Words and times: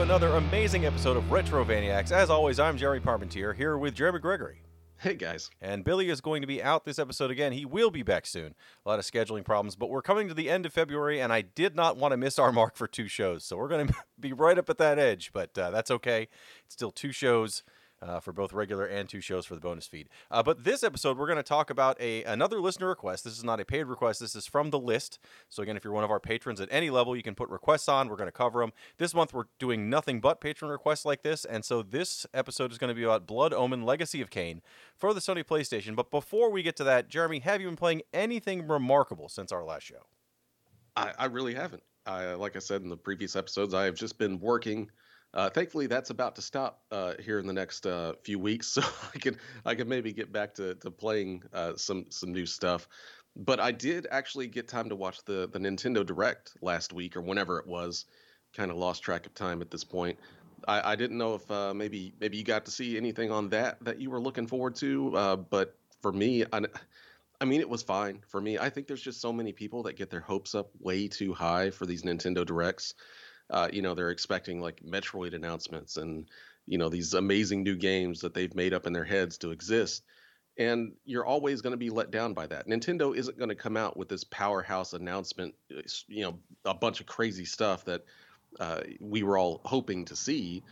another 0.00 0.28
amazing 0.36 0.86
episode 0.86 1.16
of 1.16 1.30
Retro 1.30 1.64
Vaniacs. 1.64 2.12
As 2.12 2.30
always, 2.30 2.58
I'm 2.58 2.76
Jerry 2.78 3.00
Parmentier 3.00 3.54
here 3.54 3.76
with 3.76 3.94
Jeremy 3.94 4.20
Gregory. 4.20 4.62
Hey 4.98 5.14
guys. 5.14 5.50
And 5.60 5.84
Billy 5.84 6.08
is 6.08 6.20
going 6.20 6.40
to 6.40 6.46
be 6.46 6.62
out 6.62 6.84
this 6.84 6.98
episode 6.98 7.30
again. 7.30 7.52
He 7.52 7.64
will 7.64 7.90
be 7.90 8.02
back 8.02 8.24
soon. 8.24 8.54
A 8.84 8.88
lot 8.88 8.98
of 8.98 9.04
scheduling 9.04 9.44
problems, 9.44 9.76
but 9.76 9.90
we're 9.90 10.02
coming 10.02 10.28
to 10.28 10.34
the 10.34 10.48
end 10.48 10.64
of 10.64 10.72
February, 10.72 11.20
and 11.20 11.32
I 11.32 11.42
did 11.42 11.76
not 11.76 11.96
want 11.96 12.12
to 12.12 12.16
miss 12.16 12.38
our 12.38 12.52
mark 12.52 12.76
for 12.76 12.86
two 12.86 13.06
shows. 13.06 13.44
So 13.44 13.56
we're 13.56 13.68
going 13.68 13.86
to 13.88 13.94
be 14.18 14.32
right 14.32 14.58
up 14.58 14.70
at 14.70 14.78
that 14.78 14.98
edge, 14.98 15.30
but 15.32 15.56
uh, 15.58 15.70
that's 15.70 15.90
okay. 15.90 16.28
It's 16.64 16.74
still 16.74 16.90
two 16.90 17.12
shows 17.12 17.62
uh, 18.02 18.20
for 18.20 18.32
both 18.32 18.52
regular 18.52 18.84
and 18.84 19.08
two 19.08 19.20
shows 19.20 19.46
for 19.46 19.54
the 19.54 19.60
bonus 19.60 19.86
feed. 19.86 20.08
Uh, 20.30 20.42
but 20.42 20.64
this 20.64 20.82
episode, 20.82 21.16
we're 21.16 21.26
going 21.26 21.36
to 21.36 21.42
talk 21.42 21.70
about 21.70 22.00
a 22.00 22.24
another 22.24 22.60
listener 22.60 22.88
request. 22.88 23.24
This 23.24 23.38
is 23.38 23.44
not 23.44 23.60
a 23.60 23.64
paid 23.64 23.84
request. 23.84 24.20
This 24.20 24.34
is 24.34 24.46
from 24.46 24.70
the 24.70 24.78
list. 24.78 25.18
So 25.48 25.62
again, 25.62 25.76
if 25.76 25.84
you're 25.84 25.92
one 25.92 26.04
of 26.04 26.10
our 26.10 26.20
patrons 26.20 26.60
at 26.60 26.68
any 26.70 26.90
level, 26.90 27.16
you 27.16 27.22
can 27.22 27.34
put 27.34 27.48
requests 27.48 27.88
on. 27.88 28.08
We're 28.08 28.16
going 28.16 28.28
to 28.28 28.32
cover 28.32 28.60
them. 28.60 28.72
This 28.98 29.14
month, 29.14 29.32
we're 29.32 29.44
doing 29.58 29.88
nothing 29.88 30.20
but 30.20 30.40
patron 30.40 30.70
requests 30.70 31.04
like 31.04 31.22
this, 31.22 31.44
and 31.44 31.64
so 31.64 31.82
this 31.82 32.26
episode 32.34 32.72
is 32.72 32.78
going 32.78 32.88
to 32.88 32.94
be 32.94 33.04
about 33.04 33.26
Blood 33.26 33.52
Omen: 33.52 33.82
Legacy 33.82 34.20
of 34.20 34.30
Kain 34.30 34.62
for 34.96 35.14
the 35.14 35.20
Sony 35.20 35.44
PlayStation. 35.44 35.94
But 35.94 36.10
before 36.10 36.50
we 36.50 36.62
get 36.62 36.76
to 36.76 36.84
that, 36.84 37.08
Jeremy, 37.08 37.40
have 37.40 37.60
you 37.60 37.68
been 37.68 37.76
playing 37.76 38.02
anything 38.12 38.66
remarkable 38.66 39.28
since 39.28 39.52
our 39.52 39.64
last 39.64 39.84
show? 39.84 40.06
I, 40.96 41.12
I 41.18 41.24
really 41.26 41.54
haven't. 41.54 41.82
I, 42.04 42.34
like 42.34 42.56
I 42.56 42.58
said 42.58 42.82
in 42.82 42.88
the 42.88 42.96
previous 42.96 43.36
episodes, 43.36 43.74
I 43.74 43.84
have 43.84 43.94
just 43.94 44.18
been 44.18 44.40
working 44.40 44.90
uh, 45.34 45.48
thankfully, 45.48 45.86
that's 45.86 46.10
about 46.10 46.36
to 46.36 46.42
stop 46.42 46.82
uh, 46.90 47.14
here 47.18 47.38
in 47.38 47.46
the 47.46 47.52
next 47.52 47.86
uh, 47.86 48.12
few 48.22 48.38
weeks, 48.38 48.66
so 48.68 48.82
I 49.14 49.18
can 49.18 49.36
I 49.64 49.74
can 49.74 49.88
maybe 49.88 50.12
get 50.12 50.32
back 50.32 50.54
to 50.54 50.74
to 50.76 50.90
playing 50.90 51.42
uh, 51.52 51.76
some 51.76 52.06
some 52.10 52.32
new 52.32 52.46
stuff. 52.46 52.88
But 53.34 53.60
I 53.60 53.72
did 53.72 54.06
actually 54.10 54.46
get 54.46 54.68
time 54.68 54.88
to 54.90 54.96
watch 54.96 55.24
the 55.24 55.48
the 55.50 55.58
Nintendo 55.58 56.04
Direct 56.04 56.52
last 56.60 56.92
week 56.92 57.16
or 57.16 57.20
whenever 57.20 57.58
it 57.58 57.66
was. 57.66 58.04
Kind 58.54 58.70
of 58.70 58.76
lost 58.76 59.02
track 59.02 59.24
of 59.24 59.34
time 59.34 59.62
at 59.62 59.70
this 59.70 59.82
point. 59.82 60.18
I, 60.68 60.92
I 60.92 60.96
didn't 60.96 61.16
know 61.16 61.34
if 61.34 61.50
uh, 61.50 61.72
maybe 61.72 62.12
maybe 62.20 62.36
you 62.36 62.44
got 62.44 62.66
to 62.66 62.70
see 62.70 62.98
anything 62.98 63.30
on 63.30 63.48
that 63.48 63.82
that 63.82 63.98
you 63.98 64.10
were 64.10 64.20
looking 64.20 64.46
forward 64.46 64.74
to. 64.76 65.16
Uh, 65.16 65.36
but 65.36 65.74
for 66.02 66.12
me, 66.12 66.44
I, 66.52 66.60
I 67.40 67.46
mean, 67.46 67.60
it 67.60 67.68
was 67.68 67.82
fine 67.82 68.20
for 68.28 68.40
me. 68.40 68.58
I 68.58 68.68
think 68.68 68.86
there's 68.86 69.00
just 69.00 69.22
so 69.22 69.32
many 69.32 69.52
people 69.52 69.82
that 69.84 69.96
get 69.96 70.10
their 70.10 70.20
hopes 70.20 70.54
up 70.54 70.70
way 70.78 71.08
too 71.08 71.32
high 71.32 71.70
for 71.70 71.86
these 71.86 72.02
Nintendo 72.02 72.44
Directs 72.44 72.94
uh, 73.52 73.68
you 73.72 73.82
know, 73.82 73.94
they're 73.94 74.10
expecting 74.10 74.60
like 74.60 74.80
Metroid 74.82 75.34
announcements 75.34 75.98
and 75.98 76.28
you 76.66 76.78
know 76.78 76.88
these 76.88 77.12
amazing 77.14 77.62
new 77.62 77.76
games 77.76 78.20
that 78.20 78.34
they've 78.34 78.54
made 78.54 78.72
up 78.72 78.86
in 78.86 78.92
their 78.92 79.04
heads 79.04 79.38
to 79.38 79.50
exist. 79.50 80.02
And 80.58 80.92
you're 81.04 81.24
always 81.24 81.62
going 81.62 81.72
to 81.72 81.78
be 81.78 81.90
let 81.90 82.10
down 82.10 82.34
by 82.34 82.46
that. 82.46 82.66
Nintendo 82.66 83.16
isn't 83.16 83.38
going 83.38 83.48
to 83.48 83.54
come 83.54 83.76
out 83.76 83.96
with 83.96 84.08
this 84.08 84.24
powerhouse 84.24 84.92
announcement, 84.92 85.54
uh, 85.74 85.80
you 86.08 86.24
know, 86.24 86.38
a 86.64 86.74
bunch 86.74 87.00
of 87.00 87.06
crazy 87.06 87.46
stuff 87.46 87.86
that 87.86 88.04
uh, 88.60 88.80
we 89.00 89.22
were 89.22 89.38
all 89.38 89.60
hoping 89.64 90.04
to 90.06 90.16
see. 90.16 90.62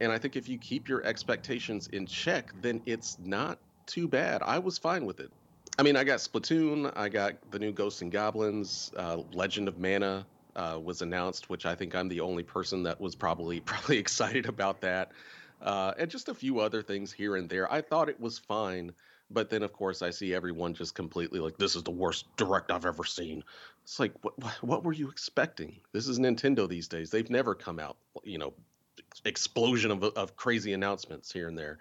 And 0.00 0.10
I 0.12 0.18
think 0.18 0.36
if 0.36 0.48
you 0.48 0.58
keep 0.58 0.88
your 0.88 1.04
expectations 1.04 1.88
in 1.88 2.06
check, 2.06 2.52
then 2.62 2.80
it's 2.86 3.18
not 3.18 3.58
too 3.86 4.08
bad. 4.08 4.42
I 4.42 4.60
was 4.60 4.78
fine 4.78 5.04
with 5.04 5.20
it. 5.20 5.30
I 5.78 5.82
mean, 5.82 5.96
I 5.96 6.04
got 6.04 6.20
Splatoon, 6.20 6.92
I 6.96 7.08
got 7.08 7.34
the 7.50 7.58
new 7.58 7.72
Ghosts 7.72 8.02
and 8.02 8.10
Goblins, 8.10 8.90
uh, 8.96 9.18
Legend 9.32 9.68
of 9.68 9.78
Mana, 9.78 10.26
uh, 10.58 10.78
was 10.78 11.02
announced, 11.02 11.48
which 11.48 11.64
I 11.64 11.74
think 11.74 11.94
I'm 11.94 12.08
the 12.08 12.20
only 12.20 12.42
person 12.42 12.82
that 12.82 13.00
was 13.00 13.14
probably 13.14 13.60
probably 13.72 13.96
excited 13.96 14.46
about 14.46 14.80
that, 14.82 15.12
uh, 15.62 15.92
and 15.96 16.10
just 16.10 16.28
a 16.28 16.34
few 16.34 16.58
other 16.58 16.82
things 16.82 17.12
here 17.12 17.36
and 17.36 17.48
there. 17.48 17.72
I 17.72 17.80
thought 17.80 18.08
it 18.08 18.20
was 18.20 18.38
fine, 18.38 18.92
but 19.30 19.48
then 19.48 19.62
of 19.62 19.72
course 19.72 20.02
I 20.02 20.10
see 20.10 20.34
everyone 20.34 20.74
just 20.74 20.94
completely 20.94 21.38
like 21.38 21.56
this 21.56 21.76
is 21.76 21.84
the 21.84 21.92
worst 21.92 22.26
direct 22.36 22.72
I've 22.72 22.86
ever 22.86 23.04
seen. 23.04 23.44
It's 23.84 24.00
like 24.00 24.12
what 24.22 24.34
what 24.62 24.84
were 24.84 24.92
you 24.92 25.08
expecting? 25.08 25.76
This 25.92 26.08
is 26.08 26.18
Nintendo 26.18 26.68
these 26.68 26.88
days. 26.88 27.10
They've 27.10 27.30
never 27.30 27.54
come 27.54 27.78
out 27.78 27.96
you 28.24 28.38
know 28.38 28.52
explosion 29.24 29.92
of 29.92 30.02
of 30.02 30.36
crazy 30.36 30.72
announcements 30.72 31.32
here 31.32 31.48
and 31.48 31.56
there. 31.56 31.78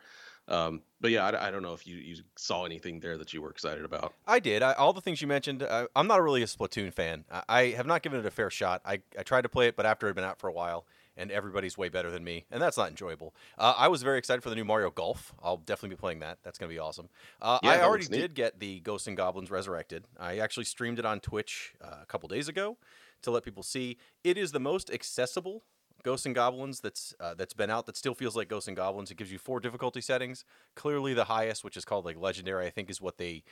Um, 0.47 0.81
but 1.01 1.11
yeah, 1.11 1.25
I, 1.25 1.47
I, 1.47 1.51
don't 1.51 1.61
know 1.61 1.73
if 1.73 1.85
you, 1.85 1.97
you 1.97 2.15
saw 2.37 2.65
anything 2.65 3.01
there 3.01 3.17
that 3.17 3.33
you 3.33 3.41
were 3.41 3.49
excited 3.49 3.83
about. 3.83 4.13
I 4.25 4.39
did. 4.39 4.63
I, 4.63 4.73
all 4.73 4.93
the 4.93 5.01
things 5.01 5.21
you 5.21 5.27
mentioned. 5.27 5.61
I, 5.61 5.87
am 5.95 6.07
not 6.07 6.21
really 6.21 6.41
a 6.41 6.45
Splatoon 6.45 6.93
fan. 6.93 7.25
I, 7.29 7.43
I, 7.49 7.63
have 7.71 7.85
not 7.85 8.01
given 8.01 8.19
it 8.19 8.25
a 8.25 8.31
fair 8.31 8.49
shot. 8.49 8.81
I, 8.85 9.01
I 9.17 9.23
tried 9.23 9.41
to 9.41 9.49
play 9.49 9.67
it, 9.67 9.75
but 9.75 9.85
after 9.85 10.07
it 10.07 10.09
had 10.09 10.15
been 10.15 10.23
out 10.23 10.39
for 10.39 10.47
a 10.47 10.53
while, 10.53 10.85
and 11.17 11.31
everybody's 11.31 11.77
way 11.77 11.89
better 11.89 12.11
than 12.11 12.23
me, 12.23 12.45
and 12.51 12.61
that's 12.61 12.77
not 12.77 12.89
enjoyable. 12.89 13.33
Uh, 13.57 13.73
I 13.75 13.87
was 13.87 14.03
very 14.03 14.19
excited 14.19 14.41
for 14.41 14.49
the 14.49 14.55
new 14.55 14.63
Mario 14.63 14.91
Golf. 14.91 15.33
I'll 15.43 15.57
definitely 15.57 15.95
be 15.95 15.99
playing 15.99 16.19
that. 16.19 16.37
That's 16.43 16.59
going 16.59 16.69
to 16.69 16.73
be 16.73 16.79
awesome. 16.79 17.09
Uh, 17.41 17.59
yeah, 17.63 17.71
I 17.71 17.81
already 17.81 18.05
did 18.05 18.35
get 18.35 18.59
the 18.59 18.79
Ghosts 18.81 19.07
and 19.07 19.17
Goblins 19.17 19.49
Resurrected. 19.49 20.05
I 20.19 20.37
actually 20.37 20.65
streamed 20.65 20.99
it 20.99 21.05
on 21.05 21.19
Twitch 21.19 21.73
uh, 21.83 21.97
a 22.03 22.05
couple 22.05 22.29
days 22.29 22.47
ago 22.47 22.77
to 23.23 23.31
let 23.31 23.43
people 23.43 23.63
see. 23.63 23.97
It 24.23 24.37
is 24.37 24.51
the 24.51 24.59
most 24.59 24.91
accessible 24.91 25.63
Ghosts 26.07 26.25
and 26.25 26.33
Goblins 26.33 26.79
that's 26.79 27.13
uh, 27.19 27.33
that's 27.33 27.53
been 27.53 27.69
out 27.69 27.85
that 27.85 27.97
still 27.97 28.13
feels 28.13 28.33
like 28.33 28.47
Ghosts 28.47 28.69
and 28.69 28.77
Goblins. 28.77 29.11
It 29.11 29.17
gives 29.17 29.29
you 29.29 29.37
four 29.37 29.59
difficulty 29.59 29.99
settings. 29.99 30.45
Clearly, 30.73 31.13
the 31.13 31.25
highest, 31.25 31.65
which 31.65 31.75
is 31.75 31.83
called 31.83 32.05
like 32.05 32.17
Legendary, 32.17 32.65
I 32.65 32.69
think 32.69 32.89
is 32.89 33.01
what 33.01 33.17
they. 33.17 33.43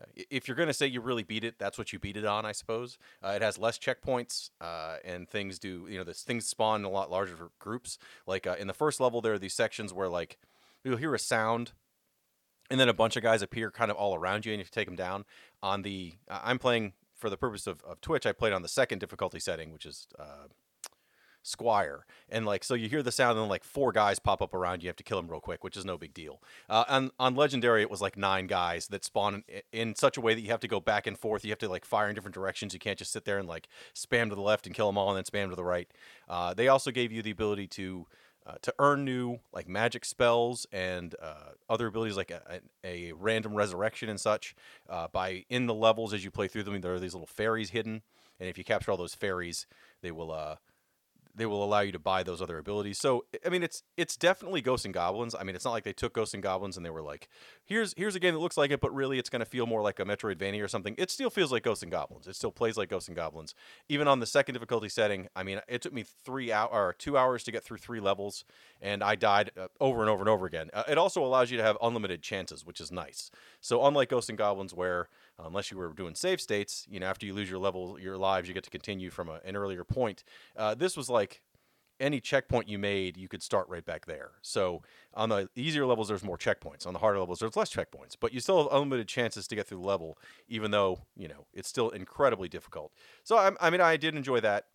Uh, 0.00 0.06
if 0.28 0.48
you're 0.48 0.56
gonna 0.56 0.72
say 0.72 0.88
you 0.88 1.00
really 1.00 1.22
beat 1.22 1.44
it, 1.44 1.54
that's 1.56 1.78
what 1.78 1.92
you 1.92 2.00
beat 2.00 2.16
it 2.16 2.24
on, 2.24 2.44
I 2.44 2.50
suppose. 2.50 2.98
Uh, 3.24 3.34
it 3.36 3.42
has 3.42 3.58
less 3.58 3.78
checkpoints, 3.78 4.50
uh, 4.60 4.96
and 5.04 5.28
things 5.28 5.60
do 5.60 5.86
you 5.88 5.98
know 5.98 6.02
this 6.02 6.22
things 6.24 6.48
spawn 6.48 6.80
in 6.80 6.84
a 6.84 6.90
lot 6.90 7.12
larger 7.12 7.50
groups. 7.60 7.96
Like 8.26 8.44
uh, 8.44 8.56
in 8.58 8.66
the 8.66 8.74
first 8.74 8.98
level, 8.98 9.20
there 9.20 9.34
are 9.34 9.38
these 9.38 9.54
sections 9.54 9.92
where 9.94 10.08
like 10.08 10.36
you'll 10.82 10.96
hear 10.96 11.14
a 11.14 11.18
sound 11.18 11.74
and 12.72 12.80
then 12.80 12.88
a 12.88 12.94
bunch 12.94 13.14
of 13.14 13.22
guys 13.22 13.40
appear 13.40 13.70
kind 13.70 13.90
of 13.90 13.96
all 13.96 14.16
around 14.16 14.46
you 14.46 14.52
and 14.52 14.60
you 14.60 14.66
take 14.68 14.86
them 14.86 14.96
down 14.96 15.24
on 15.62 15.82
the 15.82 16.14
i'm 16.28 16.58
playing 16.58 16.92
for 17.16 17.28
the 17.28 17.36
purpose 17.36 17.66
of, 17.66 17.82
of 17.82 18.00
twitch 18.00 18.24
i 18.24 18.32
played 18.32 18.52
on 18.52 18.62
the 18.62 18.68
second 18.68 19.00
difficulty 19.00 19.40
setting 19.40 19.72
which 19.72 19.84
is 19.84 20.06
uh, 20.18 20.46
Squire. 21.42 22.04
And 22.28 22.44
like, 22.44 22.62
so 22.64 22.74
you 22.74 22.88
hear 22.88 23.02
the 23.02 23.12
sound, 23.12 23.38
and 23.38 23.48
like 23.48 23.64
four 23.64 23.92
guys 23.92 24.18
pop 24.18 24.42
up 24.42 24.52
around 24.52 24.82
you. 24.82 24.86
You 24.86 24.88
have 24.90 24.96
to 24.96 25.02
kill 25.02 25.16
them 25.16 25.30
real 25.30 25.40
quick, 25.40 25.64
which 25.64 25.76
is 25.76 25.84
no 25.84 25.96
big 25.96 26.12
deal. 26.12 26.40
Uh, 26.68 26.84
on, 26.88 27.10
on 27.18 27.34
Legendary, 27.34 27.82
it 27.82 27.90
was 27.90 28.02
like 28.02 28.16
nine 28.16 28.46
guys 28.46 28.88
that 28.88 29.04
spawn 29.04 29.42
in, 29.48 29.62
in, 29.72 29.94
such 29.94 30.16
a 30.16 30.20
way 30.20 30.34
that 30.34 30.40
you 30.42 30.50
have 30.50 30.60
to 30.60 30.68
go 30.68 30.80
back 30.80 31.06
and 31.06 31.18
forth. 31.18 31.44
You 31.44 31.50
have 31.50 31.58
to 31.60 31.68
like 31.68 31.84
fire 31.84 32.08
in 32.08 32.14
different 32.14 32.34
directions. 32.34 32.74
You 32.74 32.80
can't 32.80 32.98
just 32.98 33.12
sit 33.12 33.24
there 33.24 33.38
and 33.38 33.48
like 33.48 33.68
spam 33.94 34.28
to 34.28 34.34
the 34.34 34.42
left 34.42 34.66
and 34.66 34.74
kill 34.74 34.86
them 34.86 34.98
all 34.98 35.14
and 35.14 35.16
then 35.16 35.24
spam 35.24 35.50
to 35.50 35.56
the 35.56 35.64
right. 35.64 35.88
Uh, 36.28 36.52
they 36.54 36.68
also 36.68 36.90
gave 36.90 37.12
you 37.12 37.22
the 37.22 37.30
ability 37.30 37.66
to. 37.68 38.06
Uh, 38.46 38.54
to 38.62 38.74
earn 38.78 39.04
new 39.04 39.38
like 39.52 39.68
magic 39.68 40.02
spells 40.02 40.66
and 40.72 41.14
uh, 41.22 41.50
other 41.68 41.86
abilities 41.86 42.16
like 42.16 42.30
a, 42.30 42.40
a, 42.82 43.10
a, 43.10 43.12
random 43.12 43.54
resurrection 43.54 44.08
and 44.08 44.18
such 44.18 44.56
uh, 44.88 45.06
by 45.12 45.44
in 45.50 45.66
the 45.66 45.74
levels 45.74 46.14
as 46.14 46.24
you 46.24 46.30
play 46.30 46.48
through 46.48 46.62
them 46.62 46.80
there 46.80 46.94
are 46.94 46.98
these 46.98 47.12
little 47.12 47.26
fairies 47.26 47.70
hidden 47.70 48.00
and 48.40 48.48
if 48.48 48.56
you 48.56 48.64
capture 48.64 48.90
all 48.90 48.96
those 48.96 49.14
fairies 49.14 49.66
they 50.00 50.10
will 50.10 50.32
uh, 50.32 50.56
they 51.34 51.46
will 51.46 51.62
allow 51.62 51.80
you 51.80 51.92
to 51.92 51.98
buy 51.98 52.22
those 52.22 52.42
other 52.42 52.58
abilities. 52.58 52.98
So 52.98 53.24
I 53.44 53.48
mean, 53.48 53.62
it's 53.62 53.82
it's 53.96 54.16
definitely 54.16 54.60
Ghosts 54.60 54.84
and 54.84 54.94
Goblins. 54.94 55.34
I 55.38 55.42
mean, 55.42 55.54
it's 55.54 55.64
not 55.64 55.72
like 55.72 55.84
they 55.84 55.92
took 55.92 56.12
Ghosts 56.14 56.34
and 56.34 56.42
Goblins 56.42 56.76
and 56.76 56.84
they 56.84 56.90
were 56.90 57.02
like, 57.02 57.28
here's 57.64 57.94
here's 57.96 58.14
a 58.14 58.20
game 58.20 58.34
that 58.34 58.40
looks 58.40 58.56
like 58.56 58.70
it, 58.70 58.80
but 58.80 58.94
really 58.94 59.18
it's 59.18 59.30
going 59.30 59.40
to 59.40 59.46
feel 59.46 59.66
more 59.66 59.82
like 59.82 59.98
a 59.98 60.04
Metroidvania 60.04 60.62
or 60.62 60.68
something. 60.68 60.94
It 60.98 61.10
still 61.10 61.30
feels 61.30 61.52
like 61.52 61.62
Ghosts 61.62 61.82
and 61.82 61.92
Goblins. 61.92 62.26
It 62.26 62.36
still 62.36 62.52
plays 62.52 62.76
like 62.76 62.88
Ghosts 62.88 63.08
and 63.08 63.16
Goblins, 63.16 63.54
even 63.88 64.08
on 64.08 64.20
the 64.20 64.26
second 64.26 64.54
difficulty 64.54 64.88
setting. 64.88 65.28
I 65.34 65.42
mean, 65.42 65.60
it 65.68 65.82
took 65.82 65.92
me 65.92 66.04
three 66.24 66.52
hour 66.52 66.68
or 66.70 66.94
two 66.98 67.16
hours 67.16 67.44
to 67.44 67.52
get 67.52 67.64
through 67.64 67.78
three 67.78 68.00
levels, 68.00 68.44
and 68.80 69.02
I 69.02 69.14
died 69.14 69.50
uh, 69.58 69.68
over 69.80 70.00
and 70.00 70.10
over 70.10 70.20
and 70.20 70.28
over 70.28 70.46
again. 70.46 70.70
Uh, 70.72 70.84
it 70.88 70.98
also 70.98 71.24
allows 71.24 71.50
you 71.50 71.56
to 71.56 71.62
have 71.62 71.76
unlimited 71.82 72.22
chances, 72.22 72.64
which 72.64 72.80
is 72.80 72.90
nice. 72.90 73.30
So 73.60 73.84
unlike 73.86 74.10
Ghosts 74.10 74.28
and 74.28 74.38
Goblins, 74.38 74.74
where 74.74 75.08
unless 75.44 75.70
you 75.70 75.76
were 75.76 75.92
doing 75.92 76.14
save 76.14 76.40
states, 76.40 76.86
you 76.90 77.00
know, 77.00 77.06
after 77.06 77.26
you 77.26 77.34
lose 77.34 77.50
your 77.50 77.58
level, 77.58 77.98
your 77.98 78.16
lives, 78.16 78.48
you 78.48 78.54
get 78.54 78.64
to 78.64 78.70
continue 78.70 79.10
from 79.10 79.28
a, 79.28 79.40
an 79.44 79.56
earlier 79.56 79.84
point. 79.84 80.24
Uh, 80.56 80.74
this 80.74 80.96
was 80.96 81.08
like 81.08 81.42
any 82.00 82.20
checkpoint 82.20 82.68
you 82.68 82.78
made, 82.78 83.16
you 83.16 83.28
could 83.28 83.42
start 83.42 83.68
right 83.68 83.84
back 83.84 84.06
there. 84.06 84.32
So 84.42 84.82
on 85.14 85.28
the 85.28 85.48
easier 85.54 85.84
levels, 85.84 86.08
there's 86.08 86.24
more 86.24 86.38
checkpoints. 86.38 86.86
On 86.86 86.92
the 86.92 86.98
harder 86.98 87.18
levels, 87.20 87.40
there's 87.40 87.56
less 87.56 87.70
checkpoints. 87.70 88.16
But 88.18 88.32
you 88.32 88.40
still 88.40 88.62
have 88.62 88.72
unlimited 88.72 89.06
chances 89.06 89.46
to 89.48 89.54
get 89.54 89.66
through 89.66 89.80
the 89.80 89.86
level, 89.86 90.18
even 90.48 90.70
though 90.70 91.00
you 91.14 91.28
know 91.28 91.46
it's 91.52 91.68
still 91.68 91.90
incredibly 91.90 92.48
difficult. 92.48 92.92
So 93.22 93.36
I, 93.36 93.52
I 93.60 93.70
mean, 93.70 93.80
I 93.82 93.96
did 93.96 94.16
enjoy 94.16 94.40
that. 94.40 94.66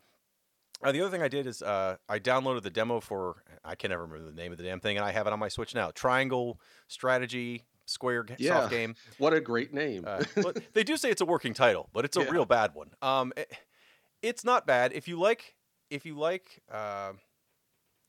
Uh, 0.84 0.92
the 0.92 1.02
other 1.02 1.10
thing 1.10 1.22
I 1.22 1.28
did 1.28 1.48
is 1.48 1.62
uh, 1.62 1.96
I 2.08 2.20
downloaded 2.20 2.62
the 2.62 2.70
demo 2.70 3.00
for 3.00 3.44
I 3.64 3.76
can 3.76 3.90
never 3.90 4.04
remember 4.04 4.30
the 4.30 4.36
name 4.36 4.52
of 4.52 4.58
the 4.58 4.64
damn 4.64 4.80
thing, 4.80 4.98
and 4.98 5.06
I 5.06 5.12
have 5.12 5.26
it 5.26 5.34
on 5.34 5.40
my 5.40 5.48
Switch 5.48 5.74
now. 5.74 5.92
Triangle 5.92 6.60
Strategy 6.88 7.64
Square 7.86 8.28
yeah. 8.38 8.62
soft 8.62 8.72
game. 8.72 8.96
What 9.18 9.34
a 9.34 9.42
great 9.42 9.74
name! 9.74 10.06
uh, 10.08 10.24
they 10.74 10.84
do 10.84 10.98
say 10.98 11.10
it's 11.10 11.22
a 11.22 11.26
working 11.26 11.54
title, 11.54 11.90
but 11.94 12.06
it's 12.06 12.18
a 12.18 12.22
yeah. 12.22 12.30
real 12.30 12.46
bad 12.46 12.74
one. 12.74 12.90
Um, 13.02 13.34
it, 13.38 13.52
it's 14.22 14.44
not 14.44 14.66
bad 14.66 14.94
if 14.94 15.08
you 15.08 15.20
like 15.20 15.56
if 15.90 16.06
you 16.06 16.18
like 16.18 16.62
uh, 16.72 17.14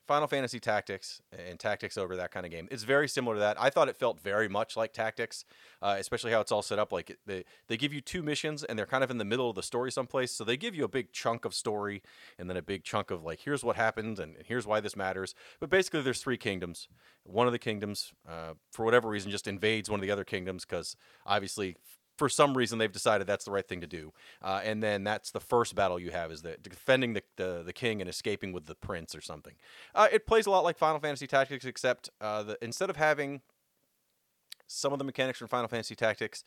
Final 0.07 0.29
Fantasy 0.29 0.61
Tactics 0.61 1.21
and 1.33 1.59
Tactics 1.59 1.99
Ogre 1.99 2.17
that 2.17 2.31
kind 2.31 2.47
of 2.47 2.53
game, 2.53 2.69
it's 2.71 2.85
very 2.85 3.09
similar 3.09 3.35
to 3.35 3.41
that. 3.41 3.61
I 3.61 3.71
thought 3.71 3.89
it 3.89 3.97
felt 3.97 4.21
very 4.21 4.49
much 4.49 4.77
like 4.77 4.93
Tactics, 4.93 5.45
uh, 5.83 5.97
especially 5.99 6.31
how 6.31 6.41
it's 6.41 6.53
all 6.53 6.63
set 6.63 6.79
up. 6.79 6.93
Like 6.93 7.19
they 7.27 7.45
they 7.69 7.77
give 7.77 7.93
you 7.93 8.01
two 8.01 8.23
missions 8.23 8.63
and 8.63 8.79
they're 8.79 8.87
kind 8.87 9.03
of 9.03 9.11
in 9.11 9.19
the 9.19 9.25
middle 9.25 9.51
of 9.51 9.57
the 9.57 9.63
story 9.63 9.91
someplace, 9.91 10.33
so 10.33 10.45
they 10.45 10.57
give 10.57 10.75
you 10.75 10.85
a 10.85 10.89
big 10.89 11.13
chunk 11.13 11.45
of 11.45 11.55
story 11.55 12.03
and 12.39 12.49
then 12.49 12.57
a 12.57 12.63
big 12.63 12.85
chunk 12.85 13.11
of 13.11 13.25
like 13.25 13.41
here's 13.41 13.65
what 13.65 13.77
happened 13.77 14.19
and 14.19 14.37
here's 14.45 14.67
why 14.67 14.81
this 14.81 14.97
matters. 14.97 15.35
But 15.61 15.71
basically, 15.71 16.03
there's 16.03 16.21
three 16.21 16.39
kingdoms. 16.39 16.89
One 17.25 17.47
of 17.49 17.53
the 17.53 17.59
kingdoms, 17.59 18.13
uh, 18.29 18.55
for 18.71 18.85
whatever 18.85 19.09
reason, 19.09 19.31
just 19.31 19.49
invades 19.49 19.91
one 19.91 19.99
of 19.99 20.07
the 20.07 20.13
other 20.13 20.25
kingdoms 20.25 20.65
because 20.65 20.97
obviously 21.27 21.77
for 22.17 22.29
some 22.29 22.57
reason 22.57 22.79
they've 22.79 22.93
decided 22.93 23.27
that's 23.27 23.45
the 23.45 23.51
right 23.51 23.67
thing 23.67 23.81
to 23.81 23.87
do. 23.87 24.13
Uh, 24.43 24.61
and 24.65 24.83
then 24.83 25.05
that's 25.05 25.31
the 25.31 25.41
first 25.41 25.75
battle 25.75 25.99
you 25.99 26.11
have 26.11 26.33
is 26.33 26.43
the 26.43 26.57
defending 26.63 27.13
the, 27.13 27.23
the, 27.37 27.63
the 27.65 27.73
king 27.73 28.01
and 28.01 28.09
escaping 28.09 28.53
with 28.53 28.67
the 28.67 28.75
prince 28.75 29.15
or 29.15 29.21
something. 29.21 29.55
Uh, 29.95 30.09
it 30.13 30.27
plays 30.27 30.47
a 30.47 30.51
lot 30.51 30.65
like 30.65 30.79
Final 30.79 31.01
Fantasy 31.01 31.27
Tactics, 31.27 31.65
except 31.65 32.11
uh, 32.21 32.43
the, 32.43 32.59
instead 32.63 32.91
of 32.91 32.97
having 32.97 33.43
some 34.67 34.93
of 34.93 34.99
the 34.99 35.05
mechanics 35.05 35.39
from 35.39 35.49
Final 35.49 35.69
Fantasy 35.69 35.95
Tactics. 35.95 36.45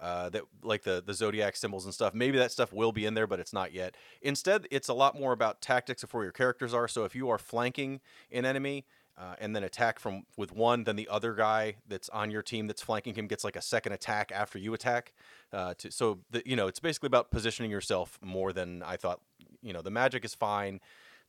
Uh, 0.00 0.28
that 0.30 0.42
like 0.64 0.82
the 0.82 1.00
the 1.06 1.14
zodiac 1.14 1.54
symbols 1.54 1.84
and 1.84 1.94
stuff. 1.94 2.12
Maybe 2.12 2.36
that 2.38 2.50
stuff 2.50 2.72
will 2.72 2.90
be 2.90 3.06
in 3.06 3.14
there, 3.14 3.28
but 3.28 3.38
it's 3.38 3.52
not 3.52 3.72
yet. 3.72 3.94
Instead, 4.20 4.66
it's 4.72 4.88
a 4.88 4.94
lot 4.94 5.16
more 5.16 5.32
about 5.32 5.60
tactics 5.60 6.02
of 6.02 6.12
where 6.12 6.24
your 6.24 6.32
characters 6.32 6.74
are. 6.74 6.88
So 6.88 7.04
if 7.04 7.14
you 7.14 7.28
are 7.28 7.38
flanking 7.38 8.00
an 8.32 8.44
enemy, 8.44 8.84
uh, 9.18 9.34
and 9.38 9.54
then 9.54 9.62
attack 9.62 9.98
from 9.98 10.24
with 10.36 10.52
one, 10.52 10.84
then 10.84 10.96
the 10.96 11.08
other 11.08 11.34
guy 11.34 11.76
that's 11.86 12.08
on 12.10 12.30
your 12.30 12.42
team 12.42 12.66
that's 12.66 12.82
flanking 12.82 13.14
him 13.14 13.26
gets 13.26 13.44
like 13.44 13.56
a 13.56 13.62
second 13.62 13.92
attack 13.92 14.32
after 14.34 14.58
you 14.58 14.72
attack. 14.74 15.12
Uh, 15.52 15.74
to, 15.74 15.90
so 15.90 16.18
the, 16.30 16.42
you 16.46 16.56
know 16.56 16.66
it's 16.66 16.80
basically 16.80 17.08
about 17.08 17.30
positioning 17.30 17.70
yourself 17.70 18.18
more 18.22 18.52
than 18.52 18.82
I 18.82 18.96
thought. 18.96 19.20
You 19.62 19.72
know 19.72 19.82
the 19.82 19.90
magic 19.90 20.24
is 20.24 20.34
fine, 20.34 20.80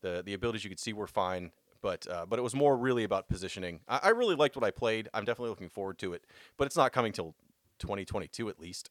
the 0.02 0.24
the 0.26 0.34
abilities 0.34 0.64
you 0.64 0.70
could 0.70 0.80
see 0.80 0.94
were 0.94 1.08
fine, 1.08 1.52
but 1.82 2.08
uh, 2.08 2.26
but 2.28 2.40
it 2.40 2.42
was 2.42 2.56
more 2.56 2.78
really 2.78 3.04
about 3.04 3.28
positioning. 3.28 3.82
I, 3.88 4.00
I 4.04 4.10
really 4.10 4.36
liked 4.36 4.56
what 4.56 4.64
I 4.64 4.72
played. 4.72 5.10
I'm 5.14 5.26
definitely 5.26 5.50
looking 5.50 5.70
forward 5.70 5.98
to 6.00 6.14
it, 6.14 6.26
but 6.58 6.66
it's 6.66 6.78
not 6.78 6.94
coming 6.94 7.12
till 7.12 7.36
2022 7.80 8.50
at 8.50 8.60
least. 8.60 8.90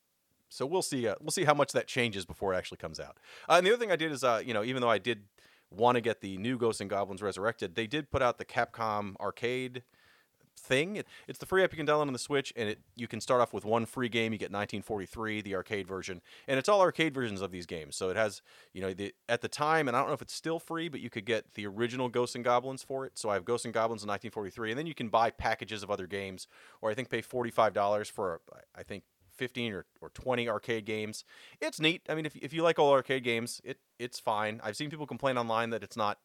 So 0.49 0.67
we'll 0.67 0.83
see. 0.83 1.09
Uh, 1.09 1.15
we'll 1.21 1.31
see 1.31 1.45
how 1.45 1.55
much 1.55 1.73
that 1.73 1.87
changes 1.87 2.27
before 2.27 2.53
it 2.53 2.59
actually 2.59 2.77
comes 2.77 3.01
out. 3.01 3.17
Uh, 3.49 3.55
and 3.55 3.67
the 3.67 3.71
other 3.71 3.79
thing 3.79 3.91
I 3.91 3.97
did 3.97 4.13
is, 4.13 4.23
uh, 4.23 4.43
you 4.45 4.53
know, 4.53 4.63
even 4.63 4.83
though 4.83 4.91
I 4.91 4.99
did 4.99 5.23
want 5.77 5.97
to 5.97 6.01
get 6.01 6.21
the 6.21 6.37
new 6.39 6.59
Ghosts 6.59 6.81
and 6.81 6.91
Goblins 6.91 7.23
Resurrected, 7.23 7.75
they 7.75 7.87
did 7.87 8.11
put 8.11 8.23
out 8.23 8.39
the 8.39 8.45
Capcom 8.45 9.17
arcade 9.21 9.83
thing. 10.59 10.97
It, 10.97 11.07
it's 11.29 11.39
the 11.39 11.47
free 11.47 11.63
app 11.63 11.73
you 11.73 11.77
can 11.77 11.87
download 11.87 12.07
on 12.07 12.13
the 12.13 12.19
Switch, 12.19 12.53
and 12.57 12.69
it 12.69 12.81
you 12.97 13.09
can 13.09 13.21
start 13.21 13.41
off 13.41 13.53
with 13.53 13.65
one 13.65 13.87
free 13.87 14.09
game. 14.09 14.33
You 14.33 14.39
get 14.39 14.51
1943, 14.51 15.43
the 15.43 15.55
arcade 15.55 15.87
version, 15.87 16.21
and 16.47 16.59
it's 16.59 16.69
all 16.69 16.81
arcade 16.81 17.15
versions 17.15 17.41
of 17.41 17.51
these 17.51 17.67
games. 17.67 17.97
So 17.97 18.11
it 18.11 18.17
has, 18.17 18.43
you 18.73 18.81
know, 18.81 18.93
the, 18.95 19.15
at 19.29 19.41
the 19.41 19.49
time, 19.49 19.89
and 19.89 19.97
I 19.97 20.01
don't 20.01 20.09
know 20.09 20.15
if 20.15 20.23
it's 20.23 20.35
still 20.35 20.59
free, 20.59 20.89
but 20.89 21.01
you 21.01 21.11
could 21.11 21.27
get 21.27 21.55
the 21.55 21.67
original 21.67 22.09
Ghosts 22.09 22.35
and 22.35 22.45
Goblins 22.45 22.83
for 22.83 23.05
it. 23.07 23.19
So 23.19 23.29
I 23.29 23.35
have 23.35 23.45
Ghosts 23.45 23.65
and 23.65 23.75
Goblins 23.75 24.03
in 24.03 24.09
1943, 24.09 24.71
and 24.71 24.79
then 24.79 24.87
you 24.87 24.95
can 24.95 25.09
buy 25.09 25.31
packages 25.31 25.83
of 25.83 25.91
other 25.91 26.07
games, 26.07 26.47
or 26.81 26.91
I 26.91 26.95
think 26.95 27.11
pay 27.11 27.23
$45 27.23 28.11
for, 28.11 28.41
I 28.75 28.83
think 28.83 29.05
15 29.43 29.73
or, 29.73 29.87
or 30.01 30.11
20 30.11 30.49
arcade 30.49 30.85
games. 30.85 31.25
It's 31.61 31.81
neat. 31.81 32.03
I 32.09 32.15
mean, 32.15 32.27
if, 32.27 32.37
if 32.37 32.53
you 32.53 32.63
like 32.63 32.79
all 32.79 32.93
arcade 32.93 33.25
games, 33.25 33.61
it 33.65 33.79
it's 33.99 34.21
fine. 34.21 34.61
I've 34.63 34.77
seen 34.77 34.89
people 34.89 35.05
complain 35.05 35.37
online 35.37 35.71
that 35.71 35.83
it's 35.83 35.97
not 35.97 36.19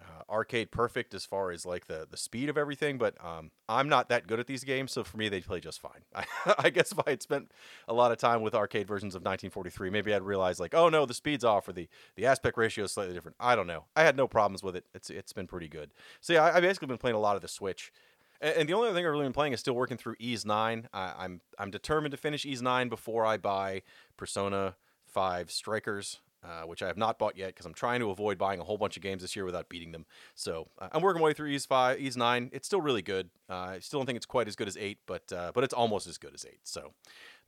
uh, 0.00 0.22
arcade 0.28 0.72
perfect 0.72 1.14
as 1.14 1.24
far 1.24 1.52
as 1.52 1.64
like 1.64 1.86
the, 1.86 2.08
the 2.10 2.16
speed 2.16 2.48
of 2.48 2.58
everything, 2.58 2.98
but 2.98 3.14
um, 3.24 3.52
I'm 3.68 3.88
not 3.88 4.08
that 4.08 4.26
good 4.26 4.40
at 4.40 4.48
these 4.48 4.64
games, 4.64 4.90
so 4.90 5.04
for 5.04 5.16
me, 5.16 5.28
they 5.28 5.40
play 5.40 5.60
just 5.60 5.80
fine. 5.80 6.02
I, 6.12 6.24
I 6.58 6.70
guess 6.70 6.90
if 6.90 6.98
I 7.06 7.10
had 7.10 7.22
spent 7.22 7.52
a 7.86 7.94
lot 7.94 8.10
of 8.10 8.18
time 8.18 8.42
with 8.42 8.52
arcade 8.52 8.88
versions 8.88 9.14
of 9.14 9.20
1943, 9.20 9.90
maybe 9.90 10.12
I'd 10.12 10.22
realize 10.22 10.58
like, 10.58 10.74
oh 10.74 10.88
no, 10.88 11.06
the 11.06 11.14
speed's 11.14 11.44
off 11.44 11.68
or 11.68 11.72
the, 11.72 11.88
the 12.16 12.26
aspect 12.26 12.58
ratio 12.58 12.82
is 12.82 12.90
slightly 12.90 13.14
different. 13.14 13.36
I 13.38 13.54
don't 13.54 13.68
know. 13.68 13.84
I 13.94 14.02
had 14.02 14.16
no 14.16 14.26
problems 14.26 14.64
with 14.64 14.74
it. 14.74 14.86
It's 14.92 15.08
it's 15.08 15.32
been 15.32 15.46
pretty 15.46 15.68
good. 15.68 15.92
So 16.20 16.32
yeah, 16.32 16.42
I, 16.42 16.56
I've 16.56 16.62
basically 16.62 16.88
been 16.88 16.98
playing 16.98 17.16
a 17.16 17.20
lot 17.20 17.36
of 17.36 17.42
the 17.42 17.48
Switch. 17.48 17.92
And 18.40 18.68
the 18.68 18.72
only 18.74 18.88
other 18.88 18.96
thing 18.96 19.04
I've 19.04 19.10
really 19.12 19.24
been 19.24 19.32
playing 19.32 19.52
is 19.52 19.60
still 19.60 19.74
working 19.74 19.96
through 19.96 20.14
Ys 20.20 20.46
Nine. 20.46 20.88
I, 20.92 21.12
I'm 21.18 21.40
I'm 21.58 21.70
determined 21.70 22.12
to 22.12 22.16
finish 22.16 22.46
Ys 22.46 22.62
Nine 22.62 22.88
before 22.88 23.26
I 23.26 23.36
buy 23.36 23.82
Persona 24.16 24.76
Five 25.06 25.50
Strikers, 25.50 26.20
uh, 26.44 26.62
which 26.62 26.80
I 26.80 26.86
have 26.86 26.96
not 26.96 27.18
bought 27.18 27.36
yet 27.36 27.48
because 27.48 27.66
I'm 27.66 27.74
trying 27.74 27.98
to 27.98 28.10
avoid 28.10 28.38
buying 28.38 28.60
a 28.60 28.64
whole 28.64 28.78
bunch 28.78 28.96
of 28.96 29.02
games 29.02 29.22
this 29.22 29.34
year 29.34 29.44
without 29.44 29.68
beating 29.68 29.90
them. 29.90 30.06
So 30.36 30.68
uh, 30.78 30.88
I'm 30.92 31.02
working 31.02 31.20
my 31.20 31.26
way 31.26 31.32
through 31.32 31.48
Ys 31.48 31.66
Five, 31.66 32.00
Ys 32.00 32.16
Nine. 32.16 32.50
It's 32.52 32.66
still 32.66 32.80
really 32.80 33.02
good. 33.02 33.30
Uh, 33.50 33.54
I 33.54 33.78
still 33.80 33.98
don't 33.98 34.06
think 34.06 34.16
it's 34.16 34.26
quite 34.26 34.46
as 34.46 34.54
good 34.54 34.68
as 34.68 34.76
Eight, 34.76 34.98
but 35.06 35.32
uh, 35.32 35.50
but 35.52 35.64
it's 35.64 35.74
almost 35.74 36.06
as 36.06 36.16
good 36.16 36.34
as 36.34 36.44
Eight. 36.44 36.60
So 36.62 36.92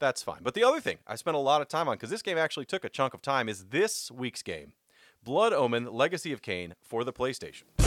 that's 0.01 0.25
fine. 0.25 0.41
But 0.43 0.55
the 0.55 0.65
other 0.65 0.81
thing 0.81 0.99
I 1.07 1.15
spent 1.15 1.37
a 1.37 1.41
lot 1.41 1.61
of 1.61 1.69
time 1.69 1.89
on 1.89 1.95
because 1.95 2.11
this 2.11 2.23
game 2.23 2.37
actually 2.37 2.67
took 2.67 2.85
a 2.85 2.89
chunk 2.89 3.15
of 3.15 3.23
time 3.23 3.49
is 3.49 3.67
this 3.67 4.11
week's 4.11 4.43
game, 4.43 4.73
Blood 5.23 5.53
Omen: 5.53 5.93
Legacy 5.93 6.33
of 6.33 6.43
Kain 6.43 6.75
for 6.83 7.05
the 7.05 7.13
PlayStation. 7.13 7.80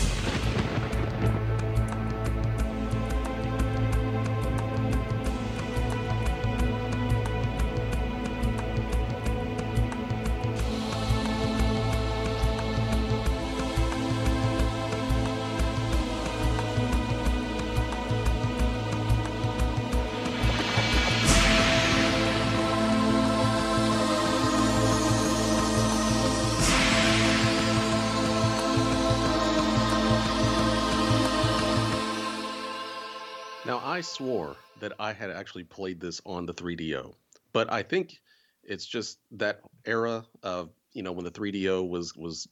Now, 33.74 33.82
I 33.84 34.02
swore 34.02 34.56
that 34.82 34.94
I 35.00 35.14
had 35.14 35.32
actually 35.32 35.64
played 35.64 36.00
this 36.00 36.22
on 36.28 36.46
the 36.46 36.54
3DO, 36.54 37.16
but 37.54 37.74
I 37.74 37.82
think 37.82 38.22
it's 38.64 38.86
just 38.86 39.18
that 39.32 39.62
era 39.84 40.26
of 40.44 40.70
you 40.94 41.02
know 41.02 41.12
when 41.12 41.26
the 41.26 41.32
3DO 41.32 41.90
was 41.90 42.16
was 42.16 42.48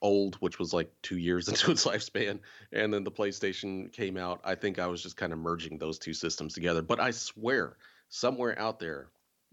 old, 0.00 0.34
which 0.40 0.58
was 0.58 0.72
like 0.72 0.90
two 1.00 1.16
years 1.16 1.46
into 1.48 1.70
its 1.70 1.86
lifespan, 1.86 2.40
and 2.72 2.92
then 2.92 3.04
the 3.04 3.10
PlayStation 3.12 3.92
came 3.92 4.16
out. 4.16 4.40
I 4.42 4.56
think 4.56 4.80
I 4.80 4.88
was 4.88 5.00
just 5.00 5.16
kind 5.16 5.32
of 5.32 5.38
merging 5.38 5.78
those 5.78 5.96
two 6.00 6.12
systems 6.12 6.54
together. 6.54 6.82
But 6.82 6.98
I 6.98 7.12
swear, 7.12 7.76
somewhere 8.08 8.58
out 8.58 8.80
there, 8.80 9.10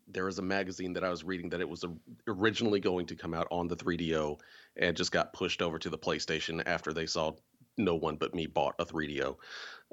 there 0.07 0.27
is 0.27 0.39
a 0.39 0.41
magazine 0.41 0.93
that 0.93 1.03
I 1.03 1.11
was 1.11 1.23
reading 1.23 1.49
that 1.49 1.61
it 1.61 1.69
was 1.69 1.85
originally 2.27 2.79
going 2.79 3.05
to 3.05 3.15
come 3.15 3.35
out 3.35 3.47
on 3.51 3.67
the 3.67 3.75
3DO 3.75 4.39
and 4.77 4.97
just 4.97 5.11
got 5.11 5.33
pushed 5.33 5.61
over 5.61 5.77
to 5.77 5.89
the 5.91 5.99
PlayStation 5.99 6.63
after 6.65 6.93
they 6.93 7.05
saw 7.05 7.33
no 7.77 7.93
one 7.93 8.15
but 8.15 8.33
me 8.33 8.47
bought 8.47 8.73
a 8.79 8.85
3DO. 8.87 9.35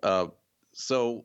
Uh, 0.03 0.29
so 0.77 1.25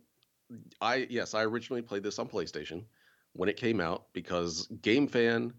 I 0.80 1.08
yes, 1.10 1.34
I 1.34 1.44
originally 1.44 1.82
played 1.82 2.04
this 2.04 2.18
on 2.20 2.30
PlayStation 2.30 2.86
when 3.34 3.50
it 3.50 3.58
came 3.58 3.82
out 3.82 4.06
because 4.14 4.68
GameFan, 4.82 5.52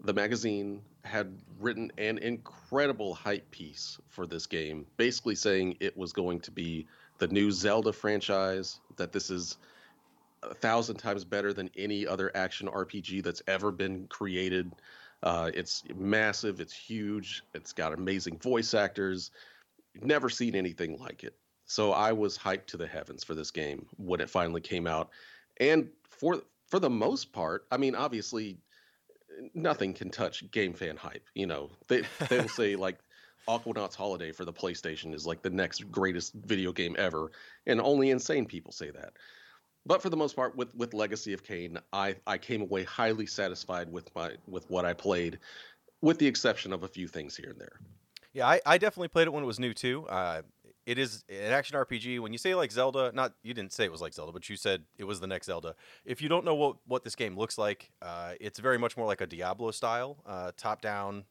the 0.00 0.12
magazine, 0.12 0.82
had 1.04 1.38
written 1.60 1.92
an 1.98 2.18
incredible 2.18 3.14
hype 3.14 3.48
piece 3.52 3.98
for 4.08 4.26
this 4.26 4.46
game, 4.46 4.86
basically 4.96 5.36
saying 5.36 5.76
it 5.78 5.96
was 5.96 6.12
going 6.12 6.40
to 6.40 6.50
be 6.50 6.88
the 7.18 7.28
new 7.28 7.52
Zelda 7.52 7.92
franchise, 7.92 8.80
that 8.96 9.12
this 9.12 9.30
is 9.30 9.56
a 10.42 10.54
thousand 10.54 10.96
times 10.96 11.24
better 11.24 11.52
than 11.52 11.70
any 11.76 12.04
other 12.04 12.32
action 12.34 12.66
RPG 12.66 13.22
that's 13.22 13.42
ever 13.46 13.70
been 13.70 14.08
created. 14.08 14.72
Uh, 15.22 15.52
it's 15.54 15.84
massive, 15.94 16.58
it's 16.60 16.74
huge, 16.74 17.44
it's 17.54 17.72
got 17.72 17.92
amazing 17.92 18.36
voice 18.38 18.74
actors. 18.74 19.30
Never 20.00 20.28
seen 20.28 20.56
anything 20.56 20.98
like 20.98 21.22
it. 21.22 21.36
So 21.72 21.92
I 21.92 22.12
was 22.12 22.36
hyped 22.36 22.66
to 22.66 22.76
the 22.76 22.86
heavens 22.86 23.24
for 23.24 23.34
this 23.34 23.50
game 23.50 23.86
when 23.96 24.20
it 24.20 24.28
finally 24.28 24.60
came 24.60 24.86
out. 24.86 25.08
And 25.58 25.88
for 26.04 26.42
for 26.66 26.78
the 26.78 26.90
most 26.90 27.32
part, 27.32 27.66
I 27.70 27.78
mean, 27.78 27.94
obviously 27.94 28.58
nothing 29.54 29.94
can 29.94 30.10
touch 30.10 30.50
game 30.50 30.74
fan 30.74 30.98
hype. 30.98 31.24
You 31.34 31.46
know, 31.46 31.70
they 31.88 32.02
they'll 32.28 32.48
say 32.48 32.76
like 32.76 32.98
Aquanauts 33.48 33.94
Holiday 33.94 34.32
for 34.32 34.44
the 34.44 34.52
PlayStation 34.52 35.14
is 35.14 35.26
like 35.26 35.40
the 35.40 35.48
next 35.48 35.90
greatest 35.90 36.34
video 36.34 36.72
game 36.72 36.94
ever, 36.98 37.32
and 37.66 37.80
only 37.80 38.10
insane 38.10 38.44
people 38.44 38.72
say 38.72 38.90
that. 38.90 39.14
But 39.86 40.02
for 40.02 40.10
the 40.10 40.16
most 40.18 40.36
part, 40.36 40.54
with 40.54 40.74
with 40.74 40.92
Legacy 40.92 41.32
of 41.32 41.42
Kain, 41.42 41.78
I 41.90 42.16
I 42.26 42.36
came 42.36 42.60
away 42.60 42.84
highly 42.84 43.24
satisfied 43.24 43.90
with 43.90 44.14
my 44.14 44.32
with 44.46 44.68
what 44.68 44.84
I 44.84 44.92
played, 44.92 45.38
with 46.02 46.18
the 46.18 46.26
exception 46.26 46.74
of 46.74 46.82
a 46.82 46.88
few 46.88 47.08
things 47.08 47.34
here 47.34 47.48
and 47.48 47.58
there. 47.58 47.80
Yeah, 48.34 48.46
I, 48.46 48.60
I 48.64 48.78
definitely 48.78 49.08
played 49.08 49.26
it 49.26 49.32
when 49.32 49.44
it 49.44 49.46
was 49.46 49.60
new 49.60 49.74
too. 49.74 50.06
Uh, 50.08 50.42
it 50.86 50.98
is 50.98 51.24
an 51.28 51.52
action 51.52 51.76
RPG. 51.76 52.20
When 52.20 52.32
you 52.32 52.38
say 52.38 52.54
like 52.54 52.72
Zelda, 52.72 53.12
not 53.14 53.34
you 53.42 53.54
didn't 53.54 53.72
say 53.72 53.84
it 53.84 53.92
was 53.92 54.00
like 54.00 54.14
Zelda, 54.14 54.32
but 54.32 54.48
you 54.48 54.56
said 54.56 54.82
it 54.98 55.04
was 55.04 55.20
the 55.20 55.26
next 55.26 55.46
Zelda. 55.46 55.74
If 56.04 56.20
you 56.20 56.28
don't 56.28 56.44
know 56.44 56.54
what 56.54 56.76
what 56.86 57.04
this 57.04 57.14
game 57.14 57.36
looks 57.36 57.58
like, 57.58 57.90
uh, 58.00 58.32
it's 58.40 58.58
very 58.58 58.78
much 58.78 58.96
more 58.96 59.06
like 59.06 59.20
a 59.20 59.26
Diablo 59.26 59.70
style, 59.70 60.18
uh, 60.26 60.52
top 60.56 60.82
down. 60.82 61.24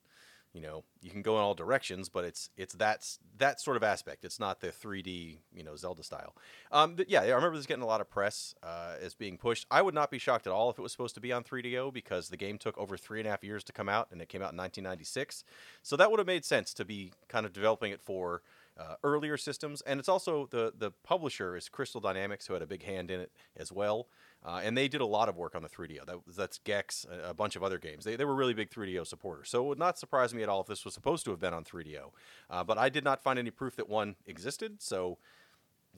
You 0.53 0.60
know, 0.60 0.84
you 1.01 1.10
can 1.10 1.22
go 1.22 1.38
in 1.38 1.41
all 1.41 1.53
directions, 1.53 2.10
but 2.10 2.25
it's 2.25 2.50
it's 2.58 2.74
that 2.75 3.08
that 3.38 3.62
sort 3.62 3.77
of 3.77 3.84
aspect. 3.84 4.25
It's 4.25 4.39
not 4.39 4.60
the 4.60 4.67
3D 4.67 5.39
you 5.53 5.63
know 5.63 5.75
Zelda 5.75 6.03
style. 6.03 6.36
Um, 6.72 6.98
yeah, 7.08 7.22
I 7.22 7.29
remember 7.29 7.55
this 7.55 7.65
getting 7.65 7.84
a 7.84 7.88
lot 7.88 8.01
of 8.01 8.10
press 8.10 8.53
uh, 8.62 8.96
as 9.01 9.13
being 9.13 9.38
pushed. 9.38 9.65
I 9.72 9.81
would 9.81 9.93
not 9.93 10.12
be 10.12 10.17
shocked 10.17 10.48
at 10.48 10.53
all 10.53 10.70
if 10.70 10.77
it 10.77 10.81
was 10.81 10.91
supposed 10.91 11.15
to 11.15 11.22
be 11.22 11.31
on 11.31 11.43
3DO 11.43 11.93
because 11.93 12.29
the 12.29 12.38
game 12.38 12.58
took 12.58 12.77
over 12.77 12.98
three 12.98 13.20
and 13.20 13.27
a 13.27 13.31
half 13.31 13.43
years 13.46 13.63
to 13.65 13.74
come 13.74 13.88
out, 13.88 14.10
and 14.12 14.22
it 14.22 14.27
came 14.27 14.41
out 14.41 14.51
in 14.51 14.58
1996. 14.58 15.46
So 15.84 15.96
that 15.96 16.12
would 16.12 16.20
have 16.20 16.27
made 16.27 16.43
sense 16.43 16.74
to 16.74 16.84
be 16.84 17.13
kind 17.29 17.46
of 17.46 17.53
developing 17.53 17.93
it 17.93 18.01
for 18.01 18.41
uh, 18.81 18.95
earlier 19.03 19.38
systems, 19.38 19.81
and 19.81 20.00
it's 20.00 20.09
also 20.09 20.47
the 20.47 20.73
the 20.77 20.91
publisher 21.03 21.55
is 21.55 21.69
Crystal 21.69 22.01
Dynamics, 22.01 22.47
who 22.47 22.53
had 22.53 22.61
a 22.61 22.67
big 22.67 22.83
hand 22.83 23.11
in 23.11 23.19
it 23.19 23.31
as 23.55 23.71
well, 23.71 24.07
uh, 24.43 24.61
and 24.63 24.77
they 24.77 24.88
did 24.88 25.01
a 25.01 25.05
lot 25.05 25.29
of 25.29 25.38
work 25.38 25.55
on 25.55 25.61
the 25.61 25.69
3DO. 25.69 26.05
That, 26.05 26.17
that's 26.35 26.57
Gex, 26.59 27.05
a, 27.09 27.29
a, 27.29 27.33
bunch 27.33 27.55
of 27.55 27.63
other 27.63 27.77
games. 27.77 28.05
They, 28.05 28.15
they 28.15 28.25
were 28.25 28.35
really 28.35 28.53
big 28.53 28.71
3DO 28.71 29.05
supporters, 29.05 29.50
so 29.50 29.63
it 29.63 29.67
would 29.67 29.79
not 29.79 30.00
surprise 30.00 30.33
me 30.33 30.41
at 30.41 30.50
all 30.50 30.61
if 30.61 30.67
this 30.67 30.83
was 30.83 30.93
supposed 30.93 31.25
to 31.25 31.31
have 31.31 31.39
been 31.39 31.53
on 31.53 31.63
3DO. 31.63 32.11
Uh, 32.50 32.63
but 32.63 32.77
I 32.77 32.89
did 32.89 33.03
not 33.03 33.21
find 33.21 33.38
any 33.38 33.51
proof 33.51 33.75
that 33.75 33.88
one 33.89 34.15
existed, 34.25 34.81
so 34.81 35.17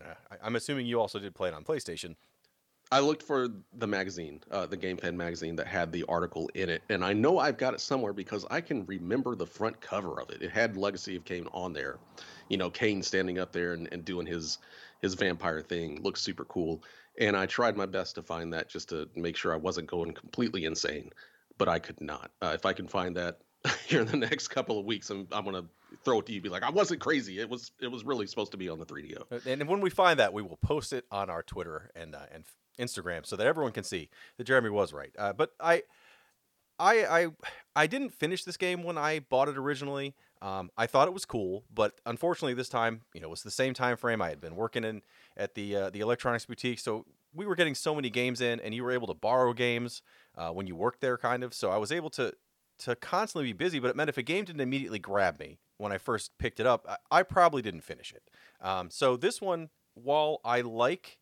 uh, 0.01 0.13
I, 0.41 0.47
am 0.47 0.55
assuming 0.55 0.85
you 0.85 0.99
also 0.99 1.19
did 1.19 1.33
play 1.33 1.49
it 1.49 1.53
on 1.53 1.63
PlayStation. 1.63 2.15
I 2.91 2.99
looked 2.99 3.23
for 3.23 3.47
the 3.77 3.87
magazine, 3.87 4.41
uh, 4.51 4.65
the 4.67 4.77
Game 4.77 4.97
Fan 4.97 5.17
magazine 5.17 5.55
that 5.55 5.65
had 5.65 5.91
the 5.91 6.03
article 6.07 6.49
in 6.53 6.69
it, 6.69 6.83
and 6.89 7.03
I 7.03 7.13
know 7.13 7.39
I've 7.39 7.57
got 7.57 7.73
it 7.73 7.79
somewhere 7.79 8.13
because 8.13 8.45
I 8.51 8.61
can 8.61 8.85
remember 8.85 9.35
the 9.35 9.47
front 9.47 9.79
cover 9.81 10.21
of 10.21 10.29
it. 10.29 10.41
It 10.41 10.51
had 10.51 10.77
Legacy 10.77 11.15
of 11.15 11.25
Kain 11.25 11.47
on 11.53 11.73
there, 11.73 11.97
you 12.50 12.57
know, 12.57 12.69
Kain 12.69 13.01
standing 13.01 13.39
up 13.39 13.51
there 13.51 13.73
and, 13.73 13.88
and 13.91 14.03
doing 14.05 14.25
his 14.25 14.57
his 15.01 15.13
vampire 15.15 15.62
thing. 15.62 16.01
Looks 16.01 16.21
super 16.21 16.45
cool, 16.45 16.83
and 17.19 17.35
I 17.35 17.45
tried 17.45 17.75
my 17.77 17.85
best 17.85 18.15
to 18.15 18.23
find 18.23 18.53
that 18.53 18.69
just 18.69 18.89
to 18.89 19.09
make 19.15 19.35
sure 19.35 19.53
I 19.53 19.57
wasn't 19.57 19.88
going 19.88 20.13
completely 20.13 20.65
insane, 20.65 21.12
but 21.57 21.67
I 21.67 21.79
could 21.79 22.00
not. 22.01 22.31
Uh, 22.41 22.51
if 22.53 22.65
I 22.65 22.73
can 22.73 22.88
find 22.88 23.15
that 23.17 23.39
here 23.88 24.01
in 24.01 24.07
the 24.07 24.17
next 24.17 24.50
couple 24.50 24.79
of 24.79 24.85
weeks, 24.85 25.09
I'm 25.09 25.27
I'm 25.31 25.45
gonna 25.45 25.65
throw 26.03 26.19
it 26.19 26.25
to 26.27 26.33
you. 26.33 26.41
Be 26.41 26.50
like, 26.50 26.63
I 26.63 26.69
wasn't 26.69 27.01
crazy. 27.01 27.39
It 27.39 27.50
was 27.50 27.71
it 27.79 27.88
was 27.88 28.03
really 28.03 28.27
supposed 28.27 28.51
to 28.51 28.57
be 28.57 28.69
on 28.69 28.79
the 28.79 28.85
3DO. 28.85 29.23
Uh, 29.31 29.39
And 29.50 29.67
when 29.67 29.81
we 29.81 29.89
find 29.89 30.19
that, 30.19 30.33
we 30.33 30.41
will 30.41 30.57
post 30.57 30.93
it 30.93 31.05
on 31.12 31.29
our 31.29 31.43
Twitter 31.43 31.91
and 31.95 32.15
uh, 32.15 32.25
and 32.33 32.43
Instagram 32.79 33.25
so 33.25 33.35
that 33.35 33.45
everyone 33.47 33.71
can 33.71 33.83
see 33.83 34.09
that 34.38 34.45
Jeremy 34.45 34.69
was 34.69 34.93
right. 34.93 35.12
Uh, 35.17 35.33
but 35.33 35.51
I, 35.59 35.83
I, 36.79 37.05
I, 37.05 37.27
I 37.75 37.88
didn't 37.88 38.09
finish 38.09 38.43
this 38.43 38.57
game 38.57 38.83
when 38.83 38.97
I 38.97 39.19
bought 39.19 39.47
it 39.47 39.57
originally. 39.57 40.15
Um, 40.43 40.71
I 40.77 40.88
thought 40.88 41.07
it 41.07 41.13
was 41.13 41.23
cool, 41.23 41.63
but 41.73 42.01
unfortunately, 42.05 42.53
this 42.53 42.67
time, 42.67 43.03
you 43.13 43.21
know, 43.21 43.27
it 43.27 43.29
was 43.29 43.43
the 43.43 43.51
same 43.51 43.73
time 43.73 43.95
frame. 43.95 44.21
I 44.21 44.27
had 44.27 44.41
been 44.41 44.57
working 44.57 44.83
in 44.83 45.01
at 45.38 45.55
the 45.55 45.75
uh, 45.75 45.89
the 45.89 46.01
electronics 46.01 46.45
boutique, 46.45 46.79
so 46.79 47.05
we 47.33 47.45
were 47.45 47.55
getting 47.55 47.75
so 47.75 47.95
many 47.95 48.09
games 48.09 48.41
in, 48.41 48.59
and 48.59 48.73
you 48.75 48.83
were 48.83 48.91
able 48.91 49.07
to 49.07 49.13
borrow 49.13 49.53
games 49.53 50.01
uh, 50.38 50.50
when 50.50 50.67
you 50.67 50.75
worked 50.75 51.00
there, 51.00 51.17
kind 51.17 51.45
of. 51.45 51.53
So 51.53 51.71
I 51.71 51.77
was 51.77 51.93
able 51.93 52.09
to 52.12 52.33
to 52.79 52.95
constantly 52.97 53.53
be 53.53 53.53
busy, 53.53 53.79
but 53.79 53.89
it 53.89 53.95
meant 53.95 54.09
if 54.09 54.17
a 54.17 54.23
game 54.23 54.43
didn't 54.43 54.59
immediately 54.59 55.00
grab 55.00 55.39
me 55.39 55.59
when 55.77 55.93
I 55.93 55.97
first 55.97 56.38
picked 56.38 56.59
it 56.59 56.65
up, 56.65 56.85
I, 56.89 57.19
I 57.19 57.23
probably 57.23 57.62
didn't 57.62 57.85
finish 57.85 58.12
it. 58.12 58.23
Um, 58.59 58.89
so 58.89 59.15
this 59.15 59.41
one, 59.41 59.69
while 59.93 60.41
I 60.43 60.59
like 60.59 61.19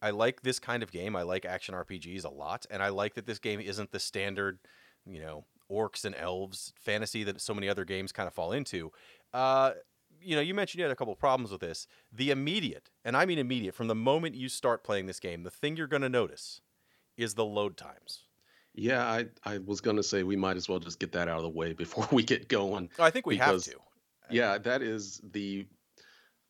I 0.00 0.10
like 0.10 0.42
this 0.42 0.58
kind 0.58 0.82
of 0.82 0.90
game. 0.90 1.14
I 1.14 1.22
like 1.22 1.44
action 1.44 1.74
RPGs 1.74 2.24
a 2.24 2.28
lot, 2.28 2.66
and 2.70 2.82
I 2.82 2.88
like 2.88 3.14
that 3.14 3.26
this 3.26 3.38
game 3.38 3.60
isn't 3.60 3.92
the 3.92 4.00
standard, 4.00 4.58
you 5.06 5.20
know, 5.20 5.44
orcs 5.72 6.04
and 6.04 6.14
elves 6.16 6.72
fantasy 6.78 7.24
that 7.24 7.40
so 7.40 7.54
many 7.54 7.68
other 7.68 7.84
games 7.84 8.12
kind 8.12 8.26
of 8.26 8.34
fall 8.34 8.52
into. 8.52 8.92
Uh, 9.32 9.72
you 10.20 10.36
know, 10.36 10.42
you 10.42 10.54
mentioned 10.54 10.78
you 10.78 10.84
had 10.84 10.92
a 10.92 10.96
couple 10.96 11.14
problems 11.16 11.50
with 11.50 11.60
this. 11.60 11.86
The 12.12 12.30
immediate, 12.30 12.90
and 13.04 13.16
I 13.16 13.24
mean 13.26 13.38
immediate, 13.38 13.74
from 13.74 13.88
the 13.88 13.94
moment 13.94 14.34
you 14.34 14.48
start 14.48 14.84
playing 14.84 15.06
this 15.06 15.18
game, 15.18 15.42
the 15.42 15.50
thing 15.50 15.76
you're 15.76 15.86
going 15.88 16.02
to 16.02 16.08
notice 16.08 16.60
is 17.16 17.34
the 17.34 17.44
load 17.44 17.76
times. 17.76 18.24
Yeah, 18.74 19.04
I 19.04 19.26
I 19.44 19.58
was 19.58 19.82
gonna 19.82 20.02
say 20.02 20.22
we 20.22 20.34
might 20.36 20.56
as 20.56 20.66
well 20.66 20.78
just 20.78 20.98
get 20.98 21.12
that 21.12 21.28
out 21.28 21.36
of 21.36 21.42
the 21.42 21.48
way 21.50 21.72
before 21.84 22.08
we 22.10 22.22
get 22.22 22.48
going. 22.48 22.88
I 22.98 23.10
think 23.10 23.26
we 23.26 23.34
Because- 23.34 23.66
have 23.66 23.74
to. 23.74 23.80
Yeah, 24.30 24.56
that 24.58 24.80
is 24.82 25.20
the 25.32 25.66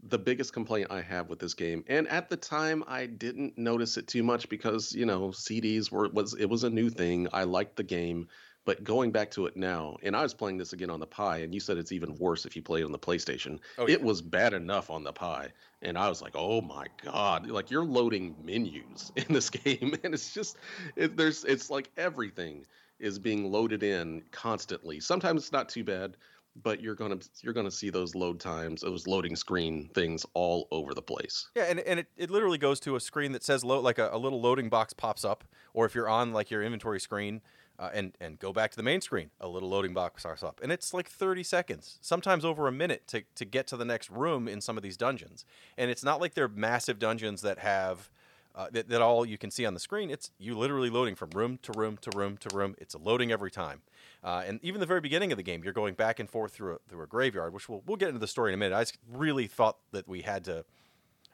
the 0.04 0.18
biggest 0.18 0.52
complaint 0.52 0.88
I 0.90 1.00
have 1.00 1.28
with 1.28 1.38
this 1.38 1.54
game. 1.54 1.84
And 1.88 2.06
at 2.08 2.28
the 2.28 2.36
time 2.36 2.82
I 2.86 3.06
didn't 3.06 3.56
notice 3.56 3.96
it 3.96 4.08
too 4.08 4.22
much 4.24 4.48
because, 4.48 4.92
you 4.92 5.06
know, 5.06 5.28
CDs 5.28 5.90
were 5.90 6.08
was 6.10 6.34
it 6.34 6.46
was 6.46 6.62
a 6.64 6.70
new 6.70 6.90
thing. 6.90 7.26
I 7.32 7.42
liked 7.44 7.76
the 7.76 7.82
game, 7.84 8.28
but 8.64 8.84
going 8.84 9.10
back 9.10 9.30
to 9.32 9.46
it 9.46 9.56
now, 9.56 9.96
and 10.02 10.14
I 10.14 10.22
was 10.22 10.34
playing 10.34 10.58
this 10.58 10.72
again 10.72 10.90
on 10.90 11.00
the 11.00 11.06
Pi, 11.06 11.38
and 11.38 11.52
you 11.52 11.60
said 11.60 11.78
it's 11.78 11.92
even 11.92 12.14
worse 12.16 12.46
if 12.46 12.54
you 12.54 12.62
play 12.62 12.80
it 12.80 12.84
on 12.84 12.92
the 12.92 12.98
PlayStation. 12.98 13.58
Oh, 13.78 13.86
yeah. 13.86 13.94
It 13.94 14.02
was 14.02 14.22
bad 14.22 14.54
enough 14.54 14.90
on 14.90 15.02
the 15.02 15.12
Pi, 15.12 15.48
and 15.82 15.98
I 15.98 16.08
was 16.08 16.22
like, 16.22 16.32
"Oh 16.34 16.60
my 16.60 16.86
god!" 17.02 17.48
Like 17.48 17.70
you're 17.70 17.84
loading 17.84 18.36
menus 18.42 19.12
in 19.16 19.26
this 19.28 19.50
game, 19.50 19.96
and 20.04 20.14
it's 20.14 20.32
just 20.32 20.58
it, 20.96 21.16
there's 21.16 21.44
it's 21.44 21.70
like 21.70 21.90
everything 21.96 22.64
is 23.00 23.18
being 23.18 23.50
loaded 23.50 23.82
in 23.82 24.22
constantly. 24.30 25.00
Sometimes 25.00 25.42
it's 25.42 25.52
not 25.52 25.68
too 25.68 25.82
bad, 25.82 26.16
but 26.62 26.80
you're 26.80 26.94
gonna 26.94 27.18
you're 27.40 27.54
gonna 27.54 27.70
see 27.70 27.90
those 27.90 28.14
load 28.14 28.38
times, 28.38 28.82
those 28.82 29.06
loading 29.06 29.34
screen 29.34 29.90
things 29.94 30.24
all 30.34 30.68
over 30.70 30.94
the 30.94 31.02
place. 31.02 31.48
Yeah, 31.56 31.64
and, 31.64 31.80
and 31.80 32.00
it, 32.00 32.06
it 32.16 32.30
literally 32.30 32.58
goes 32.58 32.78
to 32.80 32.96
a 32.96 33.00
screen 33.00 33.32
that 33.32 33.42
says 33.42 33.64
load, 33.64 33.82
like 33.82 33.98
a, 33.98 34.10
a 34.12 34.18
little 34.18 34.40
loading 34.40 34.68
box 34.68 34.92
pops 34.92 35.24
up, 35.24 35.44
or 35.74 35.86
if 35.86 35.94
you're 35.94 36.08
on 36.08 36.32
like 36.32 36.50
your 36.50 36.62
inventory 36.62 37.00
screen 37.00 37.40
uh, 37.82 37.90
and 37.92 38.16
and 38.20 38.38
go 38.38 38.52
back 38.52 38.70
to 38.70 38.76
the 38.76 38.82
main 38.82 39.00
screen, 39.00 39.30
a 39.40 39.48
little 39.48 39.68
loading 39.68 39.92
box 39.92 40.22
pops 40.22 40.44
up, 40.44 40.60
and 40.62 40.70
it's 40.70 40.94
like 40.94 41.08
30 41.08 41.42
seconds, 41.42 41.98
sometimes 42.00 42.44
over 42.44 42.68
a 42.68 42.72
minute 42.72 43.08
to 43.08 43.24
to 43.34 43.44
get 43.44 43.66
to 43.66 43.76
the 43.76 43.84
next 43.84 44.08
room 44.08 44.46
in 44.46 44.60
some 44.60 44.76
of 44.76 44.84
these 44.84 44.96
dungeons, 44.96 45.44
and 45.76 45.90
it's 45.90 46.04
not 46.04 46.20
like 46.20 46.34
they're 46.34 46.48
massive 46.48 46.98
dungeons 46.98 47.42
that 47.42 47.58
have. 47.58 48.10
Uh, 48.54 48.66
that, 48.70 48.86
that 48.90 49.00
all 49.00 49.24
you 49.24 49.38
can 49.38 49.50
see 49.50 49.64
on 49.64 49.72
the 49.72 49.80
screen, 49.80 50.10
it's 50.10 50.30
you 50.38 50.54
literally 50.54 50.90
loading 50.90 51.14
from 51.14 51.30
room 51.30 51.58
to 51.62 51.72
room 51.72 51.96
to 51.96 52.10
room 52.14 52.36
to 52.36 52.54
room. 52.54 52.74
It's 52.76 52.94
loading 52.94 53.32
every 53.32 53.50
time, 53.50 53.80
uh, 54.22 54.42
and 54.46 54.60
even 54.62 54.78
the 54.78 54.84
very 54.84 55.00
beginning 55.00 55.32
of 55.32 55.38
the 55.38 55.42
game, 55.42 55.64
you're 55.64 55.72
going 55.72 55.94
back 55.94 56.20
and 56.20 56.28
forth 56.28 56.52
through 56.52 56.74
a, 56.74 56.78
through 56.86 57.02
a 57.02 57.06
graveyard, 57.06 57.54
which 57.54 57.66
we'll 57.66 57.82
we'll 57.86 57.96
get 57.96 58.08
into 58.08 58.20
the 58.20 58.26
story 58.26 58.50
in 58.50 58.54
a 58.54 58.58
minute. 58.58 58.76
I 58.76 58.84
really 59.10 59.46
thought 59.46 59.78
that 59.92 60.06
we 60.06 60.20
had 60.20 60.44
to 60.44 60.66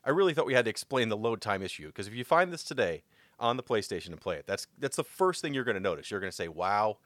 I 0.05 0.11
really 0.11 0.33
thought 0.33 0.47
we 0.47 0.55
had 0.55 0.67
to 0.67 0.71
explain 0.71 1.09
the 1.09 1.17
load 1.17 1.41
time 1.41 1.61
issue 1.61 1.89
because 1.89 2.07
if 2.07 2.15
you 2.15 2.23
find 2.23 2.53
this 2.53 2.63
today 2.63 3.03
on 3.41 3.57
the 3.57 3.63
PlayStation 3.63 4.09
and 4.09 4.21
play 4.21 4.37
it, 4.37 4.47
that's 4.47 4.67
that's 4.79 4.97
the 4.97 5.05
first 5.05 5.43
thing 5.43 5.55
you're 5.55 5.65
going 5.65 5.77
to 5.77 5.81
notice. 5.81 6.11
You're 6.11 6.21
going 6.21 6.31
to 6.31 6.37
say, 6.37 6.49
"Wow!" 6.49 6.99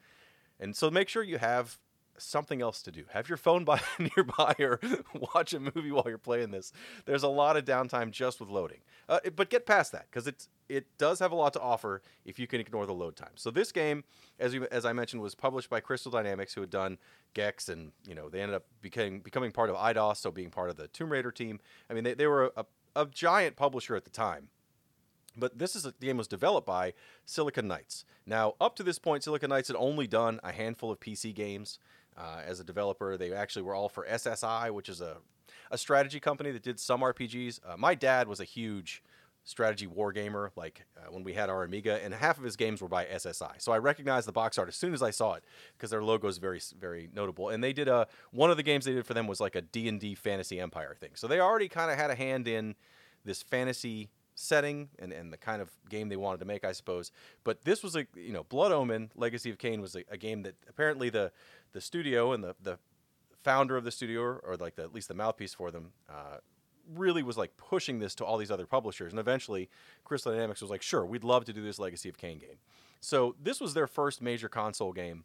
And 0.60 0.76
so 0.76 0.90
make 0.90 1.08
sure 1.08 1.22
you 1.22 1.38
have 1.38 1.78
something 2.18 2.62
else 2.62 2.82
to 2.82 2.92
do. 2.92 3.04
Have 3.10 3.28
your 3.28 3.36
phone 3.36 3.64
by 3.66 3.80
nearby 3.98 4.54
or 4.58 4.80
watch 5.34 5.52
a 5.52 5.60
movie 5.60 5.90
while 5.90 6.04
you're 6.06 6.18
playing 6.18 6.50
this. 6.50 6.72
There's 7.04 7.22
a 7.22 7.28
lot 7.28 7.56
of 7.56 7.64
downtime 7.64 8.10
just 8.10 8.40
with 8.40 8.48
loading, 8.48 8.80
uh, 9.08 9.20
but 9.34 9.50
get 9.50 9.66
past 9.66 9.92
that 9.92 10.06
because 10.10 10.26
it's 10.26 10.48
it 10.68 10.86
does 10.96 11.18
have 11.18 11.32
a 11.32 11.34
lot 11.34 11.52
to 11.52 11.60
offer 11.60 12.00
if 12.24 12.38
you 12.38 12.46
can 12.46 12.60
ignore 12.60 12.86
the 12.86 12.94
load 12.94 13.16
time. 13.16 13.32
So 13.34 13.50
this 13.50 13.72
game, 13.72 14.04
as 14.38 14.54
as 14.70 14.84
I 14.84 14.92
mentioned, 14.92 15.22
was 15.22 15.34
published 15.34 15.68
by 15.68 15.80
Crystal 15.80 16.10
Dynamics, 16.10 16.54
who 16.54 16.60
had 16.60 16.70
done 16.70 16.98
Gex, 17.34 17.68
and 17.68 17.92
you 18.06 18.14
know 18.14 18.28
they 18.28 18.40
ended 18.40 18.56
up 18.56 18.64
becoming 18.80 19.20
becoming 19.20 19.52
part 19.52 19.70
of 19.70 19.76
Eidos, 19.76 20.16
so 20.16 20.30
being 20.30 20.50
part 20.50 20.70
of 20.70 20.76
the 20.76 20.88
Tomb 20.88 21.10
Raider 21.10 21.30
team. 21.30 21.60
I 21.90 21.94
mean, 21.94 22.04
they, 22.04 22.14
they 22.14 22.26
were 22.26 22.52
a, 22.56 22.64
a 22.96 23.06
giant 23.06 23.56
publisher 23.56 23.96
at 23.96 24.04
the 24.04 24.10
time. 24.10 24.48
But 25.36 25.58
this 25.58 25.74
is 25.74 25.86
a, 25.86 25.94
the 25.98 26.06
game 26.06 26.16
was 26.16 26.28
developed 26.28 26.66
by 26.66 26.92
Silicon 27.24 27.68
Knights. 27.68 28.04
Now, 28.26 28.54
up 28.60 28.76
to 28.76 28.82
this 28.82 28.98
point, 28.98 29.24
Silicon 29.24 29.50
Knights 29.50 29.68
had 29.68 29.76
only 29.76 30.06
done 30.06 30.40
a 30.42 30.52
handful 30.52 30.90
of 30.90 31.00
PC 31.00 31.34
games 31.34 31.78
uh, 32.16 32.40
as 32.46 32.60
a 32.60 32.64
developer. 32.64 33.16
They 33.16 33.32
actually 33.32 33.62
were 33.62 33.74
all 33.74 33.88
for 33.88 34.06
SSI, 34.06 34.70
which 34.70 34.88
is 34.88 35.00
a, 35.00 35.18
a 35.70 35.78
strategy 35.78 36.20
company 36.20 36.50
that 36.50 36.62
did 36.62 36.78
some 36.78 37.00
RPGs. 37.00 37.60
Uh, 37.66 37.76
my 37.76 37.94
dad 37.94 38.28
was 38.28 38.40
a 38.40 38.44
huge 38.44 39.02
strategy 39.44 39.86
war 39.86 40.12
gamer, 40.12 40.52
like 40.56 40.84
uh, 40.96 41.10
when 41.10 41.24
we 41.24 41.32
had 41.34 41.50
our 41.50 41.64
Amiga, 41.64 42.02
and 42.02 42.14
half 42.14 42.38
of 42.38 42.44
his 42.44 42.56
games 42.56 42.80
were 42.80 42.88
by 42.88 43.04
SSI. 43.06 43.54
So 43.58 43.72
I 43.72 43.78
recognized 43.78 44.28
the 44.28 44.32
box 44.32 44.56
art 44.58 44.68
as 44.68 44.76
soon 44.76 44.94
as 44.94 45.02
I 45.02 45.10
saw 45.10 45.34
it 45.34 45.44
because 45.76 45.90
their 45.90 46.02
logo 46.02 46.28
is 46.28 46.38
very, 46.38 46.60
very 46.78 47.08
notable. 47.12 47.48
And 47.48 47.62
they 47.62 47.72
did 47.72 47.88
a 47.88 48.06
one 48.30 48.50
of 48.50 48.56
the 48.56 48.62
games 48.62 48.84
they 48.84 48.92
did 48.92 49.06
for 49.06 49.14
them 49.14 49.26
was 49.26 49.40
like 49.40 49.56
a 49.56 49.62
D 49.62 49.88
and 49.88 49.98
D 49.98 50.14
Fantasy 50.14 50.60
Empire 50.60 50.96
thing. 50.98 51.10
So 51.14 51.26
they 51.26 51.40
already 51.40 51.68
kind 51.68 51.90
of 51.90 51.98
had 51.98 52.10
a 52.10 52.14
hand 52.14 52.46
in 52.46 52.76
this 53.24 53.42
fantasy 53.42 54.10
setting 54.42 54.88
and, 54.98 55.12
and 55.12 55.32
the 55.32 55.36
kind 55.36 55.62
of 55.62 55.70
game 55.88 56.08
they 56.08 56.16
wanted 56.16 56.38
to 56.38 56.44
make, 56.44 56.64
I 56.64 56.72
suppose. 56.72 57.12
But 57.44 57.64
this 57.64 57.82
was 57.82 57.96
a 57.96 58.06
you 58.14 58.32
know 58.32 58.44
Blood 58.44 58.72
Omen 58.72 59.10
Legacy 59.14 59.50
of 59.50 59.58
Kain 59.58 59.80
was 59.80 59.94
a, 59.94 60.04
a 60.10 60.16
game 60.16 60.42
that 60.42 60.56
apparently 60.68 61.10
the 61.10 61.32
the 61.72 61.80
studio 61.80 62.32
and 62.32 62.42
the 62.42 62.54
the 62.60 62.78
founder 63.42 63.76
of 63.76 63.84
the 63.84 63.90
studio 63.90 64.22
or 64.22 64.56
like 64.58 64.76
the, 64.76 64.82
at 64.82 64.94
least 64.94 65.08
the 65.08 65.14
mouthpiece 65.14 65.54
for 65.54 65.70
them 65.70 65.92
uh, 66.08 66.36
really 66.94 67.22
was 67.22 67.36
like 67.36 67.56
pushing 67.56 67.98
this 67.98 68.14
to 68.14 68.24
all 68.24 68.38
these 68.38 68.52
other 68.52 68.66
publishers 68.66 69.12
and 69.12 69.18
eventually 69.18 69.68
Crystal 70.04 70.30
Dynamics 70.30 70.60
was 70.60 70.70
like 70.70 70.82
sure 70.82 71.04
we'd 71.04 71.24
love 71.24 71.44
to 71.46 71.52
do 71.52 71.62
this 71.62 71.78
Legacy 71.78 72.08
of 72.08 72.18
Kain 72.18 72.38
game. 72.38 72.58
So 73.00 73.34
this 73.42 73.60
was 73.60 73.74
their 73.74 73.88
first 73.88 74.22
major 74.22 74.48
console 74.48 74.92
game. 74.92 75.24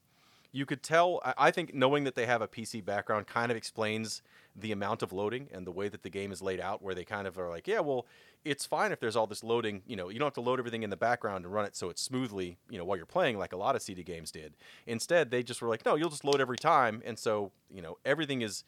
You 0.58 0.66
could 0.66 0.82
tell 0.82 1.22
I- 1.24 1.52
think 1.52 1.76
knowing 1.76 2.04
that 2.06 2.16
they 2.16 2.26
have 2.26 2.42
a 2.42 2.48
PC 2.48 2.84
background 2.84 3.28
kind 3.28 3.52
of 3.52 3.58
explains 3.58 4.24
the 4.56 4.72
amount 4.72 5.04
of 5.04 5.14
loading 5.14 5.50
and 5.52 5.68
the 5.68 5.72
way 5.72 5.88
that 5.88 6.02
the 6.02 6.10
game 6.10 6.32
is 6.32 6.42
laid 6.42 6.60
out 6.60 6.82
where 6.82 6.96
they 6.96 7.06
kind 7.06 7.28
of 7.28 7.38
are 7.38 7.48
like 7.48 7.68
yeah 7.68 7.80
well 7.80 8.08
it's 8.44 8.66
fine 8.66 8.92
if 8.92 9.00
there's 9.00 9.16
all 9.16 9.28
this 9.28 9.44
loading 9.44 9.84
you 9.86 9.96
know 9.96 10.10
you 10.10 10.18
don't 10.18 10.26
have 10.26 10.34
to 10.34 10.42
load 10.42 10.58
everything 10.58 10.82
in 10.82 10.90
the 10.90 10.98
background 10.98 11.46
and 11.46 11.54
run 11.54 11.64
it 11.66 11.76
so 11.76 11.92
it's 11.92 12.02
smoothly 12.02 12.58
you 12.72 12.80
know 12.80 12.84
while 12.86 12.98
you're 12.98 13.06
playing 13.06 13.38
like 13.38 13.54
a 13.54 13.58
lot 13.58 13.76
of 13.76 13.84
cd 13.84 14.02
games 14.02 14.32
did. 14.32 14.56
Instead 14.88 15.30
they 15.30 15.44
just 15.44 15.62
were 15.62 15.70
like 15.70 15.86
no 15.86 15.94
you'll 15.94 16.10
just 16.10 16.26
load 16.26 16.42
every 16.42 16.58
time. 16.58 17.04
And 17.06 17.20
so 17.20 17.52
you 17.70 17.84
know 17.84 17.98
everything 18.04 18.42
is 18.42 18.64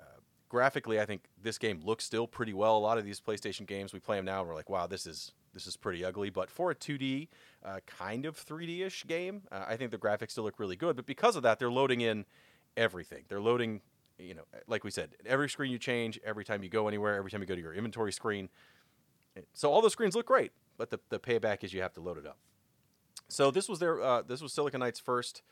uh, 0.00 0.20
graphically 0.48 0.98
i 0.98 1.04
think 1.04 1.24
this 1.42 1.58
game 1.58 1.82
looks 1.84 2.04
still 2.04 2.26
pretty 2.26 2.54
well. 2.54 2.78
A 2.78 2.84
lot 2.88 2.96
of 2.96 3.04
these 3.04 3.20
playstation 3.20 3.66
games 3.66 3.92
we 3.92 4.00
play 4.00 4.16
them 4.16 4.24
now 4.24 4.40
and 4.40 4.48
we're 4.48 4.54
like 4.54 4.70
wow 4.70 4.86
this 4.86 5.06
is 5.06 5.32
this 5.52 5.66
is 5.66 5.76
pretty 5.76 6.04
ugly 6.04 6.30
but 6.30 6.50
for 6.50 6.70
a 6.70 6.74
2d 6.74 7.28
uh, 7.64 7.78
kind 7.86 8.26
of 8.26 8.36
3d-ish 8.36 9.06
game 9.06 9.42
uh, 9.50 9.64
i 9.66 9.76
think 9.76 9.90
the 9.90 9.98
graphics 9.98 10.32
still 10.32 10.44
look 10.44 10.58
really 10.58 10.76
good 10.76 10.96
but 10.96 11.06
because 11.06 11.36
of 11.36 11.42
that 11.42 11.58
they're 11.58 11.70
loading 11.70 12.00
in 12.00 12.24
everything 12.76 13.24
they're 13.28 13.40
loading 13.40 13.80
you 14.18 14.34
know 14.34 14.44
like 14.66 14.84
we 14.84 14.90
said 14.90 15.10
every 15.26 15.48
screen 15.48 15.70
you 15.70 15.78
change 15.78 16.18
every 16.24 16.44
time 16.44 16.62
you 16.62 16.68
go 16.68 16.88
anywhere 16.88 17.16
every 17.16 17.30
time 17.30 17.40
you 17.40 17.46
go 17.46 17.54
to 17.54 17.60
your 17.60 17.74
inventory 17.74 18.12
screen 18.12 18.48
so 19.52 19.72
all 19.72 19.82
the 19.82 19.90
screens 19.90 20.14
look 20.14 20.26
great, 20.26 20.52
but 20.76 20.90
the, 20.90 21.00
the 21.08 21.18
payback 21.18 21.64
is 21.64 21.72
you 21.72 21.82
have 21.82 21.92
to 21.94 22.00
load 22.00 22.18
it 22.18 22.26
up. 22.26 22.38
So 23.28 23.50
this 23.50 23.68
was 23.68 23.78
their 23.78 24.00
uh, 24.00 24.22
this 24.22 24.40
was 24.40 24.52
Silicon 24.52 24.80
Knights' 24.80 25.00
first 25.00 25.42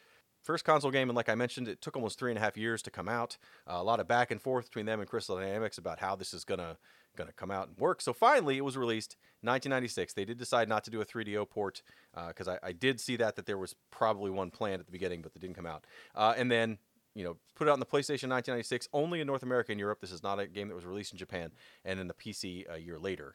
first 0.46 0.64
console 0.64 0.90
game, 0.90 1.10
and 1.10 1.16
like 1.16 1.28
I 1.28 1.34
mentioned, 1.34 1.68
it 1.68 1.82
took 1.82 1.96
almost 1.96 2.18
three 2.18 2.30
and 2.30 2.38
a 2.38 2.40
half 2.40 2.56
years 2.56 2.80
to 2.82 2.90
come 2.90 3.08
out. 3.08 3.36
Uh, 3.68 3.74
a 3.76 3.82
lot 3.82 4.00
of 4.00 4.08
back 4.08 4.30
and 4.30 4.40
forth 4.40 4.66
between 4.66 4.86
them 4.86 5.00
and 5.00 5.08
Crystal 5.08 5.36
Dynamics 5.36 5.76
about 5.76 5.98
how 5.98 6.16
this 6.16 6.32
is 6.32 6.44
gonna 6.44 6.78
gonna 7.16 7.32
come 7.32 7.50
out 7.50 7.68
and 7.68 7.76
work. 7.78 8.00
So 8.00 8.12
finally, 8.12 8.56
it 8.56 8.64
was 8.64 8.76
released 8.76 9.16
1996. 9.40 10.12
They 10.12 10.24
did 10.24 10.38
decide 10.38 10.68
not 10.68 10.84
to 10.84 10.90
do 10.90 11.00
a 11.00 11.04
3DO 11.04 11.48
port 11.50 11.82
because 12.28 12.46
I, 12.48 12.58
I 12.62 12.72
did 12.72 13.00
see 13.00 13.16
that 13.16 13.36
that 13.36 13.46
there 13.46 13.58
was 13.58 13.74
probably 13.90 14.30
one 14.30 14.50
planned 14.50 14.80
at 14.80 14.86
the 14.86 14.92
beginning, 14.92 15.22
but 15.22 15.32
that 15.32 15.40
didn't 15.40 15.56
come 15.56 15.66
out. 15.66 15.84
Uh, 16.14 16.34
and 16.36 16.50
then 16.50 16.78
you 17.14 17.24
know, 17.24 17.38
put 17.54 17.66
it 17.66 17.70
out 17.70 17.74
on 17.74 17.80
the 17.80 17.86
PlayStation 17.86 18.28
1996, 18.28 18.88
only 18.92 19.22
in 19.22 19.26
North 19.26 19.42
America 19.42 19.72
and 19.72 19.80
Europe. 19.80 20.02
This 20.02 20.12
is 20.12 20.22
not 20.22 20.38
a 20.38 20.46
game 20.46 20.68
that 20.68 20.74
was 20.74 20.84
released 20.84 21.12
in 21.12 21.18
Japan, 21.18 21.50
and 21.82 21.98
then 21.98 22.08
the 22.08 22.14
PC 22.14 22.64
a 22.70 22.78
year 22.78 22.98
later. 22.98 23.34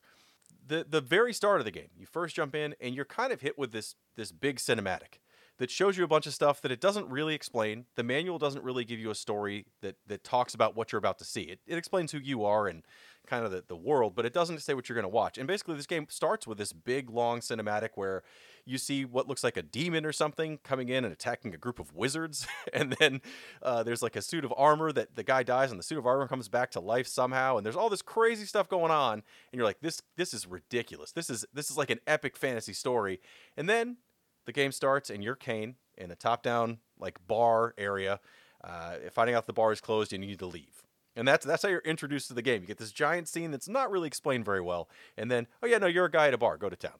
the 0.67 0.85
the 0.87 1.01
very 1.01 1.33
start 1.33 1.59
of 1.59 1.65
the 1.65 1.71
game, 1.71 1.89
you 1.97 2.05
first 2.05 2.35
jump 2.35 2.53
in 2.55 2.75
and 2.79 2.95
you're 2.95 3.05
kind 3.05 3.33
of 3.33 3.41
hit 3.41 3.57
with 3.57 3.71
this 3.71 3.95
this 4.15 4.31
big 4.31 4.57
cinematic 4.57 5.17
that 5.61 5.69
shows 5.69 5.95
you 5.95 6.03
a 6.03 6.07
bunch 6.07 6.25
of 6.25 6.33
stuff 6.33 6.59
that 6.63 6.71
it 6.71 6.81
doesn't 6.81 7.07
really 7.07 7.35
explain. 7.35 7.85
The 7.93 8.01
manual 8.01 8.39
doesn't 8.39 8.63
really 8.63 8.83
give 8.83 8.97
you 8.97 9.11
a 9.11 9.15
story 9.15 9.67
that 9.81 9.95
that 10.07 10.23
talks 10.23 10.55
about 10.55 10.75
what 10.75 10.91
you're 10.91 10.97
about 10.97 11.19
to 11.19 11.23
see. 11.23 11.41
It, 11.41 11.59
it 11.67 11.77
explains 11.77 12.11
who 12.11 12.17
you 12.17 12.43
are 12.43 12.67
and 12.67 12.81
kind 13.27 13.45
of 13.45 13.51
the, 13.51 13.63
the 13.67 13.75
world, 13.75 14.15
but 14.15 14.25
it 14.25 14.33
doesn't 14.33 14.59
say 14.63 14.73
what 14.73 14.89
you're 14.89 14.95
going 14.95 15.03
to 15.03 15.07
watch. 15.09 15.37
And 15.37 15.47
basically, 15.47 15.75
this 15.75 15.85
game 15.85 16.07
starts 16.09 16.47
with 16.47 16.57
this 16.57 16.73
big, 16.73 17.11
long 17.11 17.41
cinematic 17.41 17.89
where 17.93 18.23
you 18.65 18.79
see 18.79 19.05
what 19.05 19.27
looks 19.27 19.43
like 19.43 19.55
a 19.55 19.61
demon 19.61 20.03
or 20.03 20.11
something 20.11 20.57
coming 20.63 20.89
in 20.89 21.03
and 21.05 21.13
attacking 21.13 21.53
a 21.53 21.57
group 21.57 21.77
of 21.77 21.93
wizards. 21.93 22.47
and 22.73 22.93
then 22.93 23.21
uh, 23.61 23.83
there's 23.83 24.01
like 24.01 24.15
a 24.15 24.21
suit 24.23 24.43
of 24.43 24.51
armor 24.57 24.91
that 24.91 25.15
the 25.15 25.23
guy 25.23 25.43
dies, 25.43 25.69
and 25.69 25.79
the 25.79 25.83
suit 25.83 25.99
of 25.99 26.07
armor 26.07 26.27
comes 26.27 26.47
back 26.47 26.71
to 26.71 26.79
life 26.79 27.05
somehow. 27.05 27.57
And 27.57 27.63
there's 27.63 27.75
all 27.75 27.89
this 27.91 28.01
crazy 28.01 28.47
stuff 28.47 28.67
going 28.67 28.91
on, 28.91 29.13
and 29.13 29.23
you're 29.53 29.65
like, 29.65 29.81
this 29.81 30.01
this 30.17 30.33
is 30.33 30.47
ridiculous. 30.47 31.11
This 31.11 31.29
is 31.29 31.45
this 31.53 31.69
is 31.69 31.77
like 31.77 31.91
an 31.91 31.99
epic 32.07 32.35
fantasy 32.35 32.73
story. 32.73 33.19
And 33.55 33.69
then 33.69 33.97
the 34.45 34.51
game 34.51 34.71
starts, 34.71 35.09
and 35.09 35.23
you're 35.23 35.35
Kain 35.35 35.75
in 35.97 36.11
a 36.11 36.15
top-down 36.15 36.79
like 36.99 37.17
bar 37.27 37.73
area, 37.77 38.19
uh, 38.63 38.95
finding 39.11 39.35
out 39.35 39.47
the 39.47 39.53
bar 39.53 39.71
is 39.71 39.81
closed 39.81 40.13
and 40.13 40.23
you 40.23 40.29
need 40.29 40.39
to 40.39 40.45
leave. 40.45 40.83
And 41.15 41.27
that's 41.27 41.45
that's 41.45 41.63
how 41.63 41.69
you're 41.69 41.79
introduced 41.79 42.29
to 42.29 42.33
the 42.33 42.41
game. 42.41 42.61
You 42.61 42.67
get 42.67 42.77
this 42.77 42.91
giant 42.91 43.27
scene 43.27 43.51
that's 43.51 43.67
not 43.67 43.91
really 43.91 44.07
explained 44.07 44.45
very 44.45 44.61
well, 44.61 44.87
and 45.17 45.29
then 45.29 45.47
oh 45.61 45.67
yeah, 45.67 45.77
no, 45.77 45.87
you're 45.87 46.05
a 46.05 46.11
guy 46.11 46.27
at 46.27 46.33
a 46.33 46.37
bar. 46.37 46.55
Go 46.57 46.69
to 46.69 46.75
town. 46.75 46.99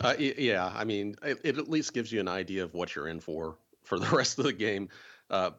Uh, 0.00 0.14
yeah, 0.18 0.70
I 0.74 0.84
mean, 0.84 1.16
it, 1.22 1.38
it, 1.42 1.58
at 1.58 1.68
least 1.68 1.92
gives 1.92 2.12
you 2.12 2.20
an 2.20 2.28
idea 2.28 2.64
of 2.64 2.74
what 2.74 2.94
you're 2.94 3.08
in 3.08 3.20
for 3.20 3.56
for 3.82 3.98
the 3.98 4.08
rest 4.16 4.38
of 4.38 4.44
the 4.44 4.52
game. 4.52 4.90
Uh, 5.30 5.50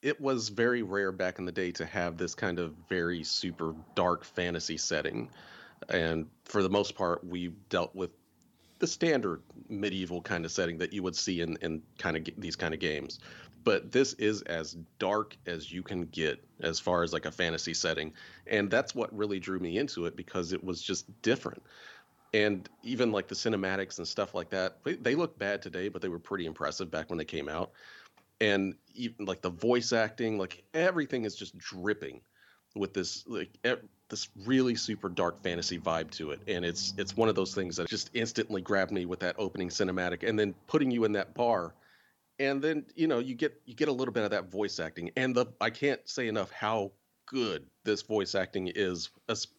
it 0.00 0.20
was 0.20 0.48
very 0.50 0.82
rare 0.82 1.10
back 1.10 1.40
in 1.40 1.44
the 1.44 1.52
day 1.52 1.72
to 1.72 1.84
have 1.84 2.16
this 2.16 2.34
kind 2.34 2.60
of 2.60 2.74
very 2.88 3.24
super 3.24 3.74
dark 3.96 4.24
fantasy 4.24 4.76
setting, 4.76 5.28
and 5.88 6.26
for 6.44 6.62
the 6.62 6.70
most 6.70 6.94
part, 6.94 7.26
we 7.26 7.48
dealt 7.70 7.94
with 7.94 8.10
the 8.78 8.86
standard 8.86 9.42
medieval 9.68 10.22
kind 10.22 10.44
of 10.44 10.52
setting 10.52 10.78
that 10.78 10.92
you 10.92 11.02
would 11.02 11.16
see 11.16 11.40
in 11.40 11.56
in 11.60 11.82
kind 11.98 12.16
of 12.16 12.26
these 12.38 12.56
kind 12.56 12.74
of 12.74 12.80
games. 12.80 13.18
But 13.64 13.92
this 13.92 14.14
is 14.14 14.42
as 14.42 14.76
dark 14.98 15.36
as 15.46 15.70
you 15.70 15.82
can 15.82 16.02
get 16.06 16.42
as 16.60 16.78
far 16.78 17.02
as 17.02 17.12
like 17.12 17.26
a 17.26 17.30
fantasy 17.30 17.74
setting, 17.74 18.12
and 18.46 18.70
that's 18.70 18.94
what 18.94 19.14
really 19.16 19.40
drew 19.40 19.58
me 19.58 19.78
into 19.78 20.06
it 20.06 20.16
because 20.16 20.52
it 20.52 20.62
was 20.62 20.80
just 20.80 21.06
different. 21.22 21.62
And 22.34 22.68
even 22.82 23.10
like 23.10 23.26
the 23.26 23.34
cinematics 23.34 23.98
and 23.98 24.06
stuff 24.06 24.34
like 24.34 24.50
that 24.50 24.78
they 24.84 25.14
look 25.14 25.38
bad 25.38 25.62
today 25.62 25.88
but 25.88 26.02
they 26.02 26.10
were 26.10 26.18
pretty 26.18 26.44
impressive 26.44 26.90
back 26.90 27.08
when 27.08 27.18
they 27.18 27.24
came 27.24 27.48
out. 27.48 27.72
And 28.40 28.74
even 28.94 29.24
like 29.24 29.40
the 29.40 29.50
voice 29.50 29.92
acting 29.92 30.38
like 30.38 30.62
everything 30.74 31.24
is 31.24 31.34
just 31.34 31.56
dripping 31.58 32.20
with 32.76 32.94
this 32.94 33.24
like 33.26 33.50
this 34.08 34.28
really 34.46 34.74
super 34.74 35.08
dark 35.08 35.40
fantasy 35.42 35.78
vibe 35.78 36.10
to 36.12 36.30
it. 36.30 36.40
And 36.48 36.64
it's 36.64 36.94
it's 36.96 37.16
one 37.16 37.28
of 37.28 37.34
those 37.34 37.54
things 37.54 37.76
that 37.76 37.88
just 37.88 38.10
instantly 38.14 38.62
grabbed 38.62 38.92
me 38.92 39.04
with 39.04 39.20
that 39.20 39.36
opening 39.38 39.68
cinematic 39.68 40.26
and 40.28 40.38
then 40.38 40.54
putting 40.66 40.90
you 40.90 41.04
in 41.04 41.12
that 41.12 41.34
bar. 41.34 41.74
And 42.38 42.62
then 42.62 42.86
you 42.94 43.06
know 43.06 43.18
you 43.18 43.34
get 43.34 43.60
you 43.66 43.74
get 43.74 43.88
a 43.88 43.92
little 43.92 44.14
bit 44.14 44.24
of 44.24 44.30
that 44.30 44.50
voice 44.50 44.80
acting 44.80 45.10
and 45.16 45.34
the 45.34 45.46
I 45.60 45.70
can't 45.70 46.06
say 46.08 46.28
enough 46.28 46.50
how 46.50 46.92
good 47.26 47.66
this 47.84 48.02
voice 48.02 48.34
acting 48.34 48.72
is 48.74 49.10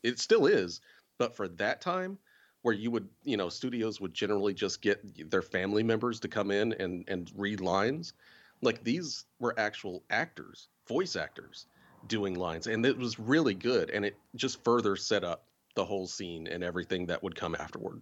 it 0.04 0.20
still 0.20 0.48
is 0.48 0.82
but 1.20 1.36
for 1.36 1.48
that 1.48 1.82
time 1.82 2.18
where 2.64 2.74
you 2.74 2.90
would 2.92 3.08
you 3.24 3.38
know 3.38 3.50
studios 3.50 4.02
would 4.02 4.14
generally 4.14 4.54
just 4.54 4.82
get 4.82 5.30
their 5.30 5.42
family 5.42 5.84
members 5.84 6.20
to 6.20 6.28
come 6.28 6.52
in 6.52 6.74
and 6.74 7.04
and 7.08 7.32
read 7.36 7.62
lines 7.62 8.14
like 8.62 8.84
these 8.84 9.26
were 9.40 9.54
actual 9.60 10.04
actors 10.10 10.68
voice 10.88 11.16
actors 11.16 11.68
doing 12.08 12.36
lines 12.36 12.68
and 12.68 12.86
it 12.86 12.98
was 12.98 13.20
really 13.20 13.54
good 13.54 13.90
and 13.90 14.06
it 14.06 14.16
just 14.36 14.64
further 14.64 14.96
set 14.96 15.24
up 15.24 15.44
the 15.76 15.86
whole 15.86 16.08
scene 16.08 16.48
and 16.48 16.64
everything 16.64 17.06
that 17.06 17.22
would 17.22 17.36
come 17.36 17.56
afterward 17.56 18.02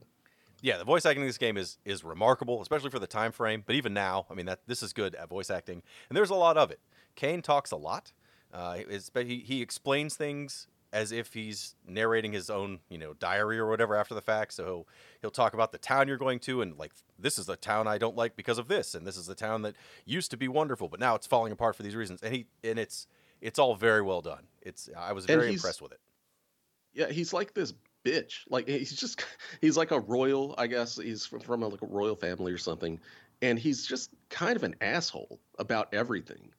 yeah 0.62 0.78
the 0.78 0.86
voice 0.86 1.06
acting 1.06 1.22
in 1.22 1.28
this 1.28 1.38
game 1.38 1.58
is 1.58 1.78
is 1.86 2.04
remarkable 2.04 2.62
especially 2.62 2.90
for 2.90 3.00
the 3.00 3.08
time 3.08 3.32
frame 3.32 3.64
but 3.66 3.76
even 3.76 3.94
now 3.94 4.26
i 4.30 4.34
mean 4.34 4.46
that 4.46 4.60
this 4.68 4.82
is 4.82 4.94
good 4.94 5.16
at 5.16 5.30
voice 5.30 5.50
acting 5.50 5.82
and 6.10 6.18
there's 6.18 6.30
a 6.30 6.36
lot 6.36 6.58
of 6.58 6.72
it 6.72 6.80
Kain 7.16 7.42
talks 7.42 7.72
a 7.72 7.76
lot 7.76 8.12
uh, 8.54 8.78
he, 9.14 9.40
he 9.40 9.62
explains 9.62 10.16
things 10.16 10.68
as 10.94 11.12
if 11.12 11.34
he's 11.34 11.76
narrating 11.86 12.32
his 12.32 12.50
own, 12.50 12.80
you 12.90 12.98
know, 12.98 13.14
diary 13.14 13.60
or 13.60 13.68
whatever 13.68 13.96
after 13.96 14.16
the 14.16 14.22
fact. 14.22 14.54
So 14.54 14.66
he'll, 14.66 14.88
he'll 15.22 15.32
talk 15.32 15.54
about 15.54 15.72
the 15.72 15.78
town 15.78 16.08
you're 16.08 16.18
going 16.18 16.40
to 16.40 16.62
and 16.62 16.78
like 16.78 16.94
this 17.20 17.38
is 17.38 17.46
the 17.46 17.56
town 17.56 17.88
I 17.88 17.98
don't 17.98 18.16
like 18.16 18.36
because 18.36 18.58
of 18.58 18.68
this 18.68 18.96
and 18.96 19.06
this 19.06 19.18
is 19.18 19.28
the 19.28 19.36
town 19.36 19.64
that 19.64 19.76
used 20.06 20.32
to 20.32 20.38
be 20.38 20.48
wonderful 20.48 20.88
but 20.88 21.00
now 21.00 21.16
it's 21.16 21.28
falling 21.28 21.52
apart 21.52 21.76
for 21.76 21.84
these 21.84 21.96
reasons. 21.96 22.22
And 22.24 22.34
he 22.34 22.48
and 22.64 22.80
it's 22.80 23.08
it's 23.42 23.60
all 23.60 23.76
very 23.76 24.02
well 24.02 24.22
done. 24.22 24.44
It's 24.62 24.90
I 24.98 25.14
was 25.14 25.26
very 25.26 25.54
impressed 25.54 25.82
with 25.82 25.92
it. 25.92 26.00
Yeah, 26.94 27.10
he's 27.10 27.34
like 27.34 27.54
this 27.54 27.74
bitch. 28.04 28.40
Like 28.50 28.68
he's 28.68 28.96
just 28.96 29.24
he's 29.62 29.78
like 29.78 29.92
a 29.92 30.00
royal, 30.00 30.56
I 30.58 30.68
guess. 30.68 30.98
He's 30.98 31.26
from, 31.26 31.40
from 31.40 31.64
a, 31.64 31.68
like 31.68 31.82
a 31.82 31.88
royal 31.88 32.16
family 32.16 32.52
or 32.52 32.58
something. 32.58 33.00
And 33.42 33.60
he's 33.60 33.86
just 33.86 34.10
kind 34.30 34.56
of 34.56 34.64
an 34.64 34.76
asshole 34.82 35.40
about 35.60 35.94
everything. 35.94 36.50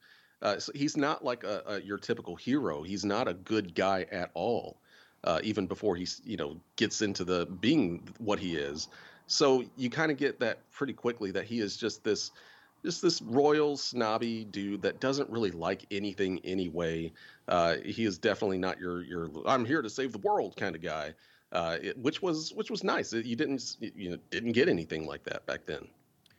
Uh, 0.41 0.59
so 0.61 0.71
he's 0.75 0.97
not 0.97 1.25
like 1.25 1.43
a, 1.43 1.62
a, 1.67 1.81
your 1.81 1.99
typical 1.99 2.37
hero. 2.37 2.85
He's 2.85 3.05
not 3.05 3.27
a 3.27 3.35
good 3.35 3.75
guy 3.75 4.07
at 4.12 4.31
all, 4.35 4.81
uh, 5.25 5.41
even 5.43 5.67
before 5.67 5.97
he's 5.97 6.21
you 6.25 6.37
know 6.37 6.57
gets 6.77 7.03
into 7.03 7.25
the 7.25 7.47
being 7.61 8.09
what 8.19 8.38
he 8.38 8.57
is. 8.57 8.88
So 9.27 9.64
you 9.77 9.91
kind 9.91 10.11
of 10.11 10.17
get 10.17 10.41
that 10.41 10.71
pretty 10.71 10.93
quickly 10.93 11.31
that 11.33 11.45
he 11.45 11.61
is 11.61 11.77
just 11.77 12.05
this 12.05 12.31
just 12.85 13.03
this 13.03 13.21
royal 13.23 13.77
snobby 13.77 14.45
dude 14.45 14.83
that 14.83 15.01
doesn't 15.01 15.29
really 15.31 15.51
like 15.51 15.85
anything 15.91 16.41
anyway. 16.45 17.12
Uh, 17.49 17.77
he 17.85 18.05
is 18.05 18.19
definitely 18.19 18.59
not 18.59 18.79
your 18.79 19.03
your 19.03 19.31
I'm 19.47 19.64
here 19.64 19.83
to 19.83 19.91
save 19.91 20.12
the 20.12 20.19
world 20.19 20.57
kind 20.57 20.75
of 20.77 20.83
guy, 20.83 21.14
uh, 21.53 21.79
it, 21.83 21.99
which 21.99 22.23
was 22.23 22.53
which 22.55 22.71
was 22.71 22.85
nice. 22.85 23.12
You 23.12 23.37
didn't 23.37 23.77
you 23.81 24.11
know 24.11 24.19
didn't 24.31 24.53
get 24.53 24.69
anything 24.69 25.07
like 25.07 25.25
that 25.25 25.47
back 25.47 25.67
then. 25.67 25.88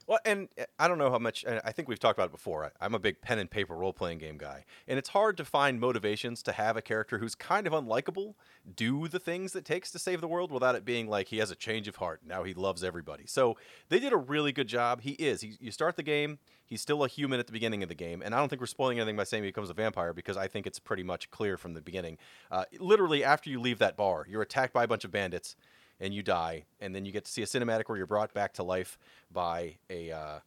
Well, 0.10 0.20
and 0.26 0.50
eh, 0.58 0.66
I 0.80 0.88
don't 0.88 0.98
know 0.98 1.12
how 1.12 1.20
much. 1.20 1.46
I 1.46 1.72
think 1.72 1.88
we've 1.88 2.00
talked 2.00 2.18
about 2.18 2.30
it 2.30 2.32
before. 2.32 2.74
I'm 2.82 2.96
a 2.96 3.00
big 3.00 3.22
pen 3.22 3.38
and 3.38 3.50
paper 3.50 3.76
role 3.76 3.94
playing 3.94 4.18
game 4.18 4.40
guy, 4.40 4.66
and 4.88 4.98
it's 4.98 5.10
hard 5.10 5.38
to 5.38 5.46
find 5.46 5.80
motivations 5.80 6.42
to 6.44 6.52
have 6.52 6.76
a 6.76 6.82
character 6.82 7.20
who's 7.20 7.36
kind 7.36 7.68
of 7.68 7.74
unlikable 7.74 8.34
do 8.76 9.08
the 9.08 9.20
things 9.20 9.52
that 9.54 9.66
takes 9.66 9.92
to 9.92 10.00
save 10.00 10.20
the 10.20 10.28
world 10.28 10.52
without 10.52 10.74
it 10.74 10.84
being 10.84 11.08
like 11.08 11.28
he 11.28 11.38
has 11.38 11.52
a 11.52 11.56
change 11.56 11.88
of 11.88 11.98
heart. 11.98 12.22
Now 12.26 12.42
he 12.42 12.56
loves 12.56 12.84
everybody. 12.84 13.26
So 13.28 13.56
they 13.90 14.00
did 14.00 14.12
a 14.12 14.18
really 14.18 14.52
good 14.52 14.68
job. 14.68 15.02
He 15.02 15.12
is. 15.12 15.42
He, 15.42 15.58
you 15.60 15.70
start 15.70 15.96
the 15.96 16.02
game. 16.02 16.40
He's 16.66 16.82
still 16.82 17.04
a 17.04 17.08
human 17.08 17.40
at 17.40 17.46
the 17.46 17.54
beginning 17.54 17.84
of 17.84 17.90
the 17.90 17.96
game, 17.96 18.24
and 18.26 18.34
I 18.34 18.40
don't 18.40 18.50
think 18.50 18.62
we're 18.62 18.66
spoiling 18.66 18.98
anything 18.98 19.16
by 19.16 19.26
saying 19.26 19.44
he 19.44 19.50
becomes 19.50 19.70
a 19.70 19.76
vampire 19.76 20.14
because 20.14 20.38
I 20.38 20.48
think 20.48 20.66
it's 20.66 20.80
pretty 20.80 21.04
much 21.04 21.30
clear 21.30 21.56
from 21.56 21.76
the 21.76 21.82
beginning. 21.82 22.18
Uh, 22.50 22.66
literally, 22.80 23.24
after 23.24 23.52
you 23.52 23.62
leave 23.62 23.78
that 23.78 23.96
bar, 23.96 24.26
you're 24.28 24.42
attacked 24.42 24.74
by 24.74 24.86
a 24.86 24.88
bunch 24.88 25.06
of 25.06 25.12
bandits 25.12 25.56
and 26.00 26.14
you 26.14 26.24
die, 26.24 26.66
and 26.80 26.96
then 26.96 27.06
you 27.06 27.12
get 27.12 27.26
to 27.26 27.32
see 27.32 27.42
a 27.42 27.46
cinematic 27.46 27.84
where 27.88 27.98
you're 27.98 28.08
brought 28.08 28.34
back 28.34 28.54
to 28.54 28.64
life 28.64 28.98
by 29.32 29.78
a 29.90 30.12
uh, 30.12 30.40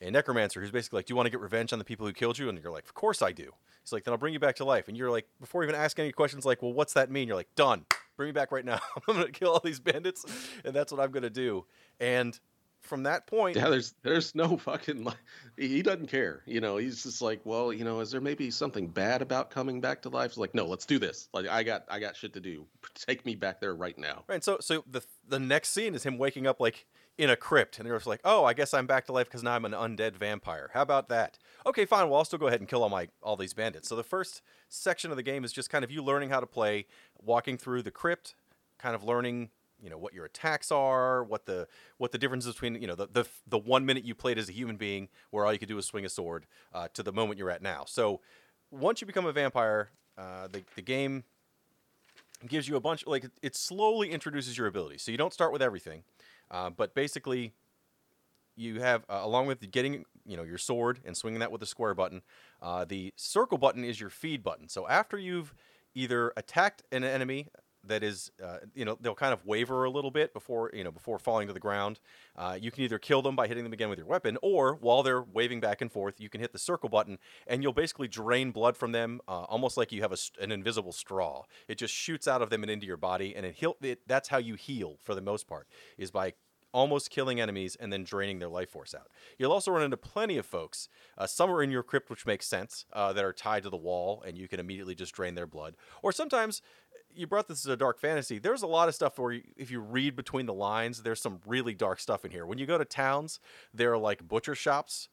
a 0.00 0.10
necromancer 0.10 0.60
who's 0.60 0.70
basically 0.70 0.98
like, 0.98 1.06
"Do 1.06 1.12
you 1.12 1.16
want 1.16 1.26
to 1.26 1.30
get 1.30 1.40
revenge 1.40 1.72
on 1.72 1.78
the 1.78 1.84
people 1.84 2.06
who 2.06 2.12
killed 2.12 2.38
you?" 2.38 2.48
And 2.48 2.58
you're 2.62 2.72
like, 2.72 2.84
"Of 2.84 2.94
course 2.94 3.22
I 3.22 3.32
do." 3.32 3.52
He's 3.82 3.92
like, 3.92 4.04
"Then 4.04 4.12
I'll 4.12 4.18
bring 4.18 4.34
you 4.34 4.40
back 4.40 4.56
to 4.56 4.64
life." 4.64 4.88
And 4.88 4.96
you're 4.96 5.10
like, 5.10 5.26
before 5.40 5.62
even 5.62 5.74
asking 5.74 6.04
any 6.04 6.12
questions, 6.12 6.44
like, 6.44 6.62
"Well, 6.62 6.72
what's 6.72 6.92
that 6.94 7.10
mean?" 7.10 7.28
You're 7.28 7.36
like, 7.36 7.54
"Done. 7.54 7.86
Bring 8.16 8.28
me 8.28 8.32
back 8.32 8.50
right 8.52 8.64
now. 8.64 8.80
I'm 9.08 9.16
gonna 9.16 9.30
kill 9.30 9.52
all 9.52 9.60
these 9.62 9.80
bandits, 9.80 10.24
and 10.64 10.74
that's 10.74 10.92
what 10.92 11.00
I'm 11.00 11.10
gonna 11.10 11.30
do." 11.30 11.66
And 12.00 12.38
from 12.86 13.02
that 13.04 13.26
point, 13.26 13.56
yeah, 13.56 13.68
there's 13.68 13.94
there's 14.02 14.34
no 14.34 14.56
fucking 14.56 15.04
like 15.04 15.18
he 15.56 15.82
doesn't 15.82 16.08
care. 16.08 16.42
You 16.46 16.60
know, 16.60 16.76
he's 16.76 17.02
just 17.02 17.20
like, 17.20 17.40
well, 17.44 17.72
you 17.72 17.84
know, 17.84 18.00
is 18.00 18.10
there 18.10 18.20
maybe 18.20 18.50
something 18.50 18.88
bad 18.88 19.22
about 19.22 19.50
coming 19.50 19.80
back 19.80 20.02
to 20.02 20.08
life? 20.08 20.32
He's 20.32 20.38
like, 20.38 20.54
no, 20.54 20.66
let's 20.66 20.86
do 20.86 20.98
this. 20.98 21.28
Like, 21.32 21.48
I 21.48 21.62
got 21.62 21.84
I 21.88 21.98
got 21.98 22.16
shit 22.16 22.32
to 22.34 22.40
do. 22.40 22.66
Take 22.94 23.26
me 23.26 23.34
back 23.34 23.60
there 23.60 23.74
right 23.74 23.98
now. 23.98 24.24
Right. 24.28 24.42
So 24.42 24.58
so 24.60 24.84
the 24.90 25.02
the 25.28 25.38
next 25.38 25.70
scene 25.70 25.94
is 25.94 26.04
him 26.04 26.18
waking 26.18 26.46
up 26.46 26.60
like 26.60 26.86
in 27.18 27.30
a 27.30 27.36
crypt, 27.36 27.78
and 27.78 27.86
they're 27.86 27.96
just 27.96 28.06
like, 28.06 28.20
"Oh, 28.24 28.44
I 28.44 28.52
guess 28.52 28.74
I'm 28.74 28.86
back 28.86 29.06
to 29.06 29.12
life 29.12 29.26
because 29.26 29.42
now 29.42 29.54
I'm 29.54 29.64
an 29.64 29.72
undead 29.72 30.16
vampire." 30.16 30.70
How 30.74 30.82
about 30.82 31.08
that? 31.08 31.38
Okay, 31.64 31.84
fine. 31.84 32.08
Well, 32.08 32.18
I'll 32.18 32.24
still 32.24 32.38
go 32.38 32.46
ahead 32.46 32.60
and 32.60 32.68
kill 32.68 32.82
all 32.82 32.88
my 32.88 33.08
all 33.22 33.36
these 33.36 33.54
bandits. 33.54 33.88
So 33.88 33.96
the 33.96 34.04
first 34.04 34.42
section 34.68 35.10
of 35.10 35.16
the 35.16 35.22
game 35.22 35.44
is 35.44 35.52
just 35.52 35.70
kind 35.70 35.84
of 35.84 35.90
you 35.90 36.02
learning 36.02 36.30
how 36.30 36.40
to 36.40 36.46
play, 36.46 36.86
walking 37.18 37.56
through 37.56 37.82
the 37.82 37.90
crypt, 37.90 38.34
kind 38.78 38.94
of 38.94 39.02
learning, 39.02 39.50
you 39.82 39.90
know, 39.90 39.98
what 39.98 40.14
your 40.14 40.24
attacks 40.24 40.72
are, 40.72 41.24
what 41.24 41.46
the 41.46 41.68
what 41.98 42.12
the 42.12 42.18
difference 42.18 42.46
between 42.46 42.80
you 42.80 42.86
know 42.86 42.94
the 42.94 43.08
the 43.12 43.26
the 43.46 43.58
one 43.58 43.86
minute 43.86 44.04
you 44.04 44.14
played 44.14 44.38
as 44.38 44.48
a 44.48 44.52
human 44.52 44.76
being 44.76 45.08
where 45.30 45.44
all 45.44 45.52
you 45.52 45.58
could 45.58 45.68
do 45.68 45.76
was 45.76 45.86
swing 45.86 46.04
a 46.04 46.08
sword 46.08 46.46
uh, 46.72 46.88
to 46.94 47.02
the 47.02 47.12
moment 47.12 47.38
you're 47.38 47.50
at 47.50 47.62
now. 47.62 47.84
So 47.86 48.20
once 48.70 49.00
you 49.00 49.06
become 49.06 49.26
a 49.26 49.32
vampire, 49.32 49.90
uh, 50.16 50.48
the 50.48 50.62
the 50.74 50.82
game 50.82 51.24
gives 52.46 52.68
you 52.68 52.76
a 52.76 52.80
bunch 52.80 53.06
like 53.06 53.26
it 53.42 53.56
slowly 53.56 54.10
introduces 54.10 54.58
your 54.58 54.66
abilities. 54.66 55.02
So 55.02 55.10
you 55.10 55.18
don't 55.18 55.32
start 55.32 55.52
with 55.52 55.62
everything 55.62 56.04
uh, 56.50 56.70
but 56.70 56.94
basically, 56.94 57.52
you 58.56 58.80
have 58.80 59.04
uh, 59.08 59.20
along 59.22 59.46
with 59.46 59.70
getting 59.70 60.04
you 60.24 60.36
know 60.36 60.42
your 60.42 60.58
sword 60.58 61.00
and 61.04 61.16
swinging 61.16 61.40
that 61.40 61.52
with 61.52 61.60
the 61.60 61.66
square 61.66 61.94
button, 61.94 62.22
uh, 62.62 62.84
the 62.84 63.12
circle 63.16 63.58
button 63.58 63.84
is 63.84 64.00
your 64.00 64.10
feed 64.10 64.42
button. 64.42 64.68
So 64.68 64.86
after 64.88 65.18
you've 65.18 65.54
either 65.94 66.32
attacked 66.36 66.82
an 66.92 67.04
enemy 67.04 67.48
that 67.86 68.02
is, 68.02 68.30
uh, 68.42 68.58
you 68.74 68.84
know, 68.84 68.96
they'll 69.00 69.14
kind 69.14 69.32
of 69.32 69.44
waver 69.44 69.84
a 69.84 69.90
little 69.90 70.10
bit 70.10 70.32
before, 70.32 70.70
you 70.74 70.84
know, 70.84 70.90
before 70.90 71.18
falling 71.18 71.46
to 71.46 71.52
the 71.52 71.60
ground. 71.60 72.00
Uh, 72.36 72.58
you 72.60 72.70
can 72.70 72.84
either 72.84 72.98
kill 72.98 73.22
them 73.22 73.36
by 73.36 73.46
hitting 73.46 73.64
them 73.64 73.72
again 73.72 73.88
with 73.88 73.98
your 73.98 74.06
weapon, 74.06 74.38
or 74.42 74.74
while 74.74 75.02
they're 75.02 75.22
waving 75.22 75.60
back 75.60 75.80
and 75.80 75.90
forth, 75.90 76.20
you 76.20 76.28
can 76.28 76.40
hit 76.40 76.52
the 76.52 76.58
circle 76.58 76.88
button, 76.88 77.18
and 77.46 77.62
you'll 77.62 77.72
basically 77.72 78.08
drain 78.08 78.50
blood 78.50 78.76
from 78.76 78.92
them, 78.92 79.20
uh, 79.28 79.42
almost 79.44 79.76
like 79.76 79.92
you 79.92 80.02
have 80.02 80.12
a, 80.12 80.18
an 80.40 80.52
invisible 80.52 80.92
straw. 80.92 81.42
It 81.68 81.78
just 81.78 81.94
shoots 81.94 82.28
out 82.28 82.42
of 82.42 82.50
them 82.50 82.62
and 82.62 82.70
into 82.70 82.86
your 82.86 82.96
body, 82.96 83.34
and 83.34 83.46
it, 83.46 83.54
heal, 83.54 83.76
it 83.80 84.00
that's 84.06 84.28
how 84.28 84.38
you 84.38 84.54
heal 84.54 84.96
for 85.02 85.14
the 85.14 85.22
most 85.22 85.46
part, 85.46 85.66
is 85.96 86.10
by 86.10 86.34
almost 86.72 87.08
killing 87.08 87.40
enemies 87.40 87.74
and 87.80 87.90
then 87.90 88.04
draining 88.04 88.38
their 88.38 88.50
life 88.50 88.68
force 88.70 88.94
out. 88.94 89.08
You'll 89.38 89.52
also 89.52 89.70
run 89.70 89.82
into 89.82 89.96
plenty 89.96 90.36
of 90.36 90.44
folks. 90.44 90.90
Uh, 91.16 91.26
some 91.26 91.50
are 91.50 91.62
in 91.62 91.70
your 91.70 91.82
crypt, 91.82 92.10
which 92.10 92.26
makes 92.26 92.46
sense, 92.46 92.84
uh, 92.92 93.14
that 93.14 93.24
are 93.24 93.32
tied 93.32 93.62
to 93.62 93.70
the 93.70 93.78
wall, 93.78 94.22
and 94.26 94.36
you 94.36 94.46
can 94.46 94.60
immediately 94.60 94.94
just 94.94 95.14
drain 95.14 95.36
their 95.36 95.46
blood. 95.46 95.76
Or 96.02 96.12
sometimes 96.12 96.60
you 97.16 97.26
brought 97.26 97.48
this 97.48 97.64
as 97.64 97.72
a 97.72 97.76
dark 97.76 97.98
fantasy. 97.98 98.38
There's 98.38 98.62
a 98.62 98.66
lot 98.66 98.88
of 98.88 98.94
stuff 98.94 99.18
where 99.18 99.32
you, 99.32 99.42
if 99.56 99.70
you 99.70 99.80
read 99.80 100.16
between 100.16 100.46
the 100.46 100.54
lines, 100.54 101.02
there's 101.02 101.20
some 101.20 101.40
really 101.46 101.74
dark 101.74 101.98
stuff 102.00 102.24
in 102.24 102.30
here. 102.30 102.46
When 102.46 102.58
you 102.58 102.66
go 102.66 102.78
to 102.78 102.84
towns, 102.84 103.40
there 103.72 103.92
are 103.92 103.98
like 103.98 104.26
butcher 104.26 104.54
shops 104.54 105.08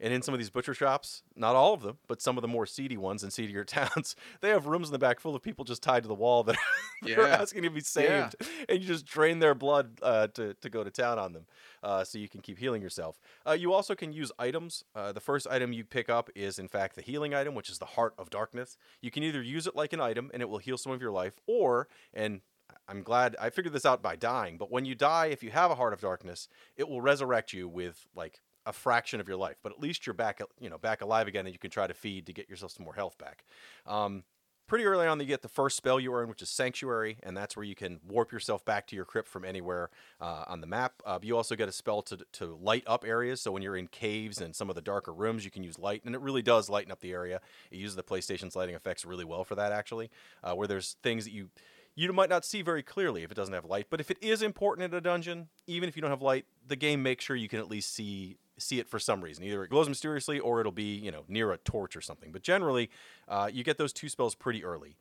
and 0.00 0.12
in 0.12 0.22
some 0.22 0.34
of 0.34 0.38
these 0.38 0.50
butcher 0.50 0.74
shops, 0.74 1.22
not 1.34 1.56
all 1.56 1.72
of 1.72 1.82
them, 1.82 1.98
but 2.06 2.20
some 2.20 2.36
of 2.36 2.42
the 2.42 2.48
more 2.48 2.66
seedy 2.66 2.96
ones 2.96 3.24
in 3.24 3.30
seedier 3.30 3.64
towns, 3.64 4.16
they 4.40 4.50
have 4.50 4.66
rooms 4.66 4.88
in 4.88 4.92
the 4.92 4.98
back 4.98 5.20
full 5.20 5.34
of 5.34 5.42
people 5.42 5.64
just 5.64 5.82
tied 5.82 6.02
to 6.02 6.08
the 6.08 6.14
wall 6.14 6.42
that 6.44 6.56
are, 7.04 7.08
yeah. 7.08 7.26
asking 7.26 7.62
to 7.62 7.70
be 7.70 7.80
saved, 7.80 8.36
yeah. 8.40 8.46
and 8.68 8.80
you 8.80 8.86
just 8.86 9.06
drain 9.06 9.38
their 9.38 9.54
blood 9.54 9.98
uh, 10.02 10.26
to 10.28 10.54
to 10.54 10.70
go 10.70 10.84
to 10.84 10.90
town 10.90 11.18
on 11.18 11.32
them, 11.32 11.46
uh, 11.82 12.04
so 12.04 12.18
you 12.18 12.28
can 12.28 12.40
keep 12.40 12.58
healing 12.58 12.82
yourself. 12.82 13.20
Uh, 13.46 13.52
you 13.52 13.72
also 13.72 13.94
can 13.94 14.12
use 14.12 14.30
items. 14.38 14.84
Uh, 14.94 15.12
the 15.12 15.20
first 15.20 15.46
item 15.50 15.72
you 15.72 15.84
pick 15.84 16.08
up 16.08 16.30
is 16.34 16.58
in 16.58 16.68
fact 16.68 16.96
the 16.96 17.02
healing 17.02 17.34
item, 17.34 17.54
which 17.54 17.70
is 17.70 17.78
the 17.78 17.86
Heart 17.86 18.14
of 18.18 18.30
Darkness. 18.30 18.76
You 19.00 19.10
can 19.10 19.22
either 19.22 19.42
use 19.42 19.66
it 19.66 19.76
like 19.76 19.92
an 19.92 20.00
item 20.00 20.30
and 20.32 20.42
it 20.42 20.48
will 20.48 20.58
heal 20.58 20.78
some 20.78 20.92
of 20.92 21.00
your 21.00 21.12
life, 21.12 21.34
or 21.46 21.88
and 22.12 22.40
I'm 22.88 23.02
glad 23.02 23.36
I 23.40 23.50
figured 23.50 23.72
this 23.72 23.86
out 23.86 24.02
by 24.02 24.16
dying. 24.16 24.58
But 24.58 24.70
when 24.70 24.84
you 24.84 24.94
die, 24.94 25.26
if 25.26 25.42
you 25.42 25.50
have 25.50 25.70
a 25.70 25.74
heart 25.74 25.92
of 25.92 26.00
darkness, 26.00 26.48
it 26.76 26.88
will 26.88 27.00
resurrect 27.00 27.52
you 27.52 27.68
with 27.68 28.06
like 28.14 28.40
a 28.66 28.72
fraction 28.72 29.20
of 29.20 29.28
your 29.28 29.36
life, 29.36 29.56
but 29.62 29.72
at 29.72 29.80
least 29.80 30.06
you're 30.06 30.14
back, 30.14 30.40
you 30.60 30.68
know, 30.68 30.78
back 30.78 31.00
alive 31.00 31.28
again, 31.28 31.46
and 31.46 31.54
you 31.54 31.58
can 31.58 31.70
try 31.70 31.86
to 31.86 31.94
feed 31.94 32.26
to 32.26 32.32
get 32.32 32.48
yourself 32.50 32.72
some 32.72 32.84
more 32.84 32.94
health 32.94 33.16
back. 33.16 33.44
Um, 33.86 34.24
pretty 34.66 34.84
early 34.84 35.06
on, 35.06 35.20
you 35.20 35.26
get 35.26 35.42
the 35.42 35.48
first 35.48 35.76
spell 35.76 36.00
you 36.00 36.12
earn, 36.12 36.28
which 36.28 36.42
is 36.42 36.50
Sanctuary, 36.50 37.18
and 37.22 37.36
that's 37.36 37.56
where 37.56 37.64
you 37.64 37.76
can 37.76 38.00
warp 38.06 38.32
yourself 38.32 38.64
back 38.64 38.86
to 38.88 38.96
your 38.96 39.04
crypt 39.04 39.28
from 39.28 39.44
anywhere 39.44 39.90
uh, 40.20 40.44
on 40.48 40.60
the 40.60 40.66
map. 40.66 40.94
Uh, 41.04 41.18
you 41.22 41.36
also 41.36 41.54
get 41.54 41.68
a 41.68 41.72
spell 41.72 42.02
to 42.02 42.18
to 42.32 42.58
light 42.60 42.82
up 42.86 43.04
areas, 43.06 43.40
so 43.40 43.52
when 43.52 43.62
you're 43.62 43.76
in 43.76 43.86
caves 43.86 44.40
and 44.40 44.54
some 44.54 44.68
of 44.68 44.74
the 44.74 44.82
darker 44.82 45.14
rooms, 45.14 45.44
you 45.44 45.50
can 45.50 45.62
use 45.62 45.78
light, 45.78 46.02
and 46.04 46.14
it 46.14 46.20
really 46.20 46.42
does 46.42 46.68
lighten 46.68 46.90
up 46.90 47.00
the 47.00 47.12
area. 47.12 47.40
It 47.70 47.78
uses 47.78 47.96
the 47.96 48.02
PlayStation's 48.02 48.56
lighting 48.56 48.74
effects 48.74 49.04
really 49.04 49.24
well 49.24 49.44
for 49.44 49.54
that, 49.54 49.72
actually, 49.72 50.10
uh, 50.42 50.54
where 50.54 50.66
there's 50.66 50.96
things 51.02 51.24
that 51.24 51.32
you 51.32 51.50
you 51.96 52.12
might 52.12 52.28
not 52.28 52.44
see 52.44 52.60
very 52.60 52.82
clearly 52.82 53.22
if 53.22 53.30
it 53.30 53.34
doesn't 53.34 53.54
have 53.54 53.64
light. 53.64 53.86
But 53.88 54.00
if 54.00 54.10
it 54.10 54.18
is 54.20 54.42
important 54.42 54.84
in 54.84 54.96
a 54.96 55.00
dungeon, 55.00 55.48
even 55.66 55.88
if 55.88 55.96
you 55.96 56.02
don't 56.02 56.10
have 56.10 56.20
light, 56.22 56.44
the 56.66 56.76
game 56.76 57.02
makes 57.02 57.24
sure 57.24 57.34
you 57.34 57.48
can 57.48 57.58
at 57.58 57.70
least 57.70 57.94
see 57.94 58.36
see 58.58 58.78
it 58.78 58.88
for 58.88 58.98
some 58.98 59.22
reason. 59.22 59.44
Either 59.44 59.64
it 59.64 59.70
glows 59.70 59.88
mysteriously 59.88 60.38
or 60.38 60.60
it'll 60.60 60.72
be 60.72 60.94
you 60.96 61.10
know 61.10 61.24
near 61.28 61.52
a 61.52 61.58
torch 61.58 61.96
or 61.96 62.00
something. 62.00 62.32
But 62.32 62.42
generally, 62.42 62.90
uh, 63.28 63.50
you 63.52 63.64
get 63.64 63.78
those 63.78 63.92
two 63.92 64.08
spells 64.08 64.34
pretty 64.34 64.64
early. 64.64 64.96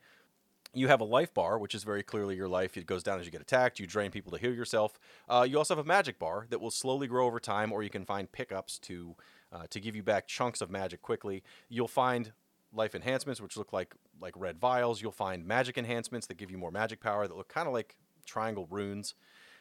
You 0.73 0.89
have 0.89 0.99
a 0.99 1.05
life 1.05 1.33
bar, 1.33 1.57
which 1.57 1.73
is 1.73 1.83
very 1.83 2.03
clearly 2.03 2.35
your 2.35 2.49
life. 2.49 2.75
It 2.75 2.85
goes 2.85 3.01
down 3.01 3.19
as 3.19 3.25
you 3.25 3.31
get 3.31 3.41
attacked. 3.41 3.79
You 3.79 3.87
drain 3.87 4.11
people 4.11 4.33
to 4.33 4.37
heal 4.37 4.53
yourself. 4.53 4.99
Uh, 5.29 5.47
you 5.49 5.57
also 5.57 5.73
have 5.73 5.85
a 5.85 5.87
magic 5.87 6.19
bar 6.19 6.47
that 6.49 6.59
will 6.59 6.71
slowly 6.71 7.07
grow 7.07 7.25
over 7.27 7.39
time, 7.39 7.71
or 7.71 7.81
you 7.81 7.89
can 7.89 8.03
find 8.05 8.29
pickups 8.31 8.77
to 8.79 9.15
uh, 9.53 9.67
to 9.69 9.79
give 9.79 9.95
you 9.95 10.03
back 10.03 10.27
chunks 10.27 10.61
of 10.61 10.69
magic 10.69 11.01
quickly. 11.01 11.43
You'll 11.69 11.87
find 11.87 12.33
life 12.73 12.93
enhancements, 12.93 13.39
which 13.39 13.55
look 13.55 13.71
like 13.71 13.95
like 14.21 14.33
red 14.35 14.59
vials. 14.59 15.01
You'll 15.01 15.11
find 15.11 15.45
magic 15.45 15.77
enhancements 15.77 16.27
that 16.27 16.35
give 16.35 16.51
you 16.51 16.57
more 16.57 16.71
magic 16.71 16.99
power 16.99 17.27
that 17.27 17.35
look 17.35 17.47
kind 17.47 17.67
of 17.67 17.73
like 17.73 17.95
triangle 18.25 18.67
runes. 18.69 19.13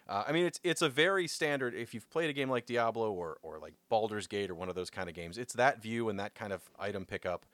Uh, 0.08 0.24
I 0.26 0.32
mean, 0.32 0.44
it's 0.44 0.60
it's 0.62 0.82
a 0.82 0.88
very 0.88 1.26
standard. 1.26 1.74
If 1.74 1.94
you've 1.94 2.08
played 2.10 2.28
a 2.28 2.32
game 2.32 2.50
like 2.50 2.66
Diablo 2.66 3.10
or 3.10 3.38
or 3.42 3.58
like 3.58 3.74
Baldur's 3.88 4.26
Gate 4.26 4.50
or 4.50 4.54
one 4.54 4.68
of 4.68 4.74
those 4.74 4.90
kind 4.90 5.08
of 5.08 5.14
games, 5.14 5.38
it's 5.38 5.54
that 5.54 5.82
view 5.82 6.08
and 6.08 6.18
that 6.20 6.34
kind 6.34 6.52
of 6.52 6.62
item 6.78 7.06
pickup. 7.06 7.46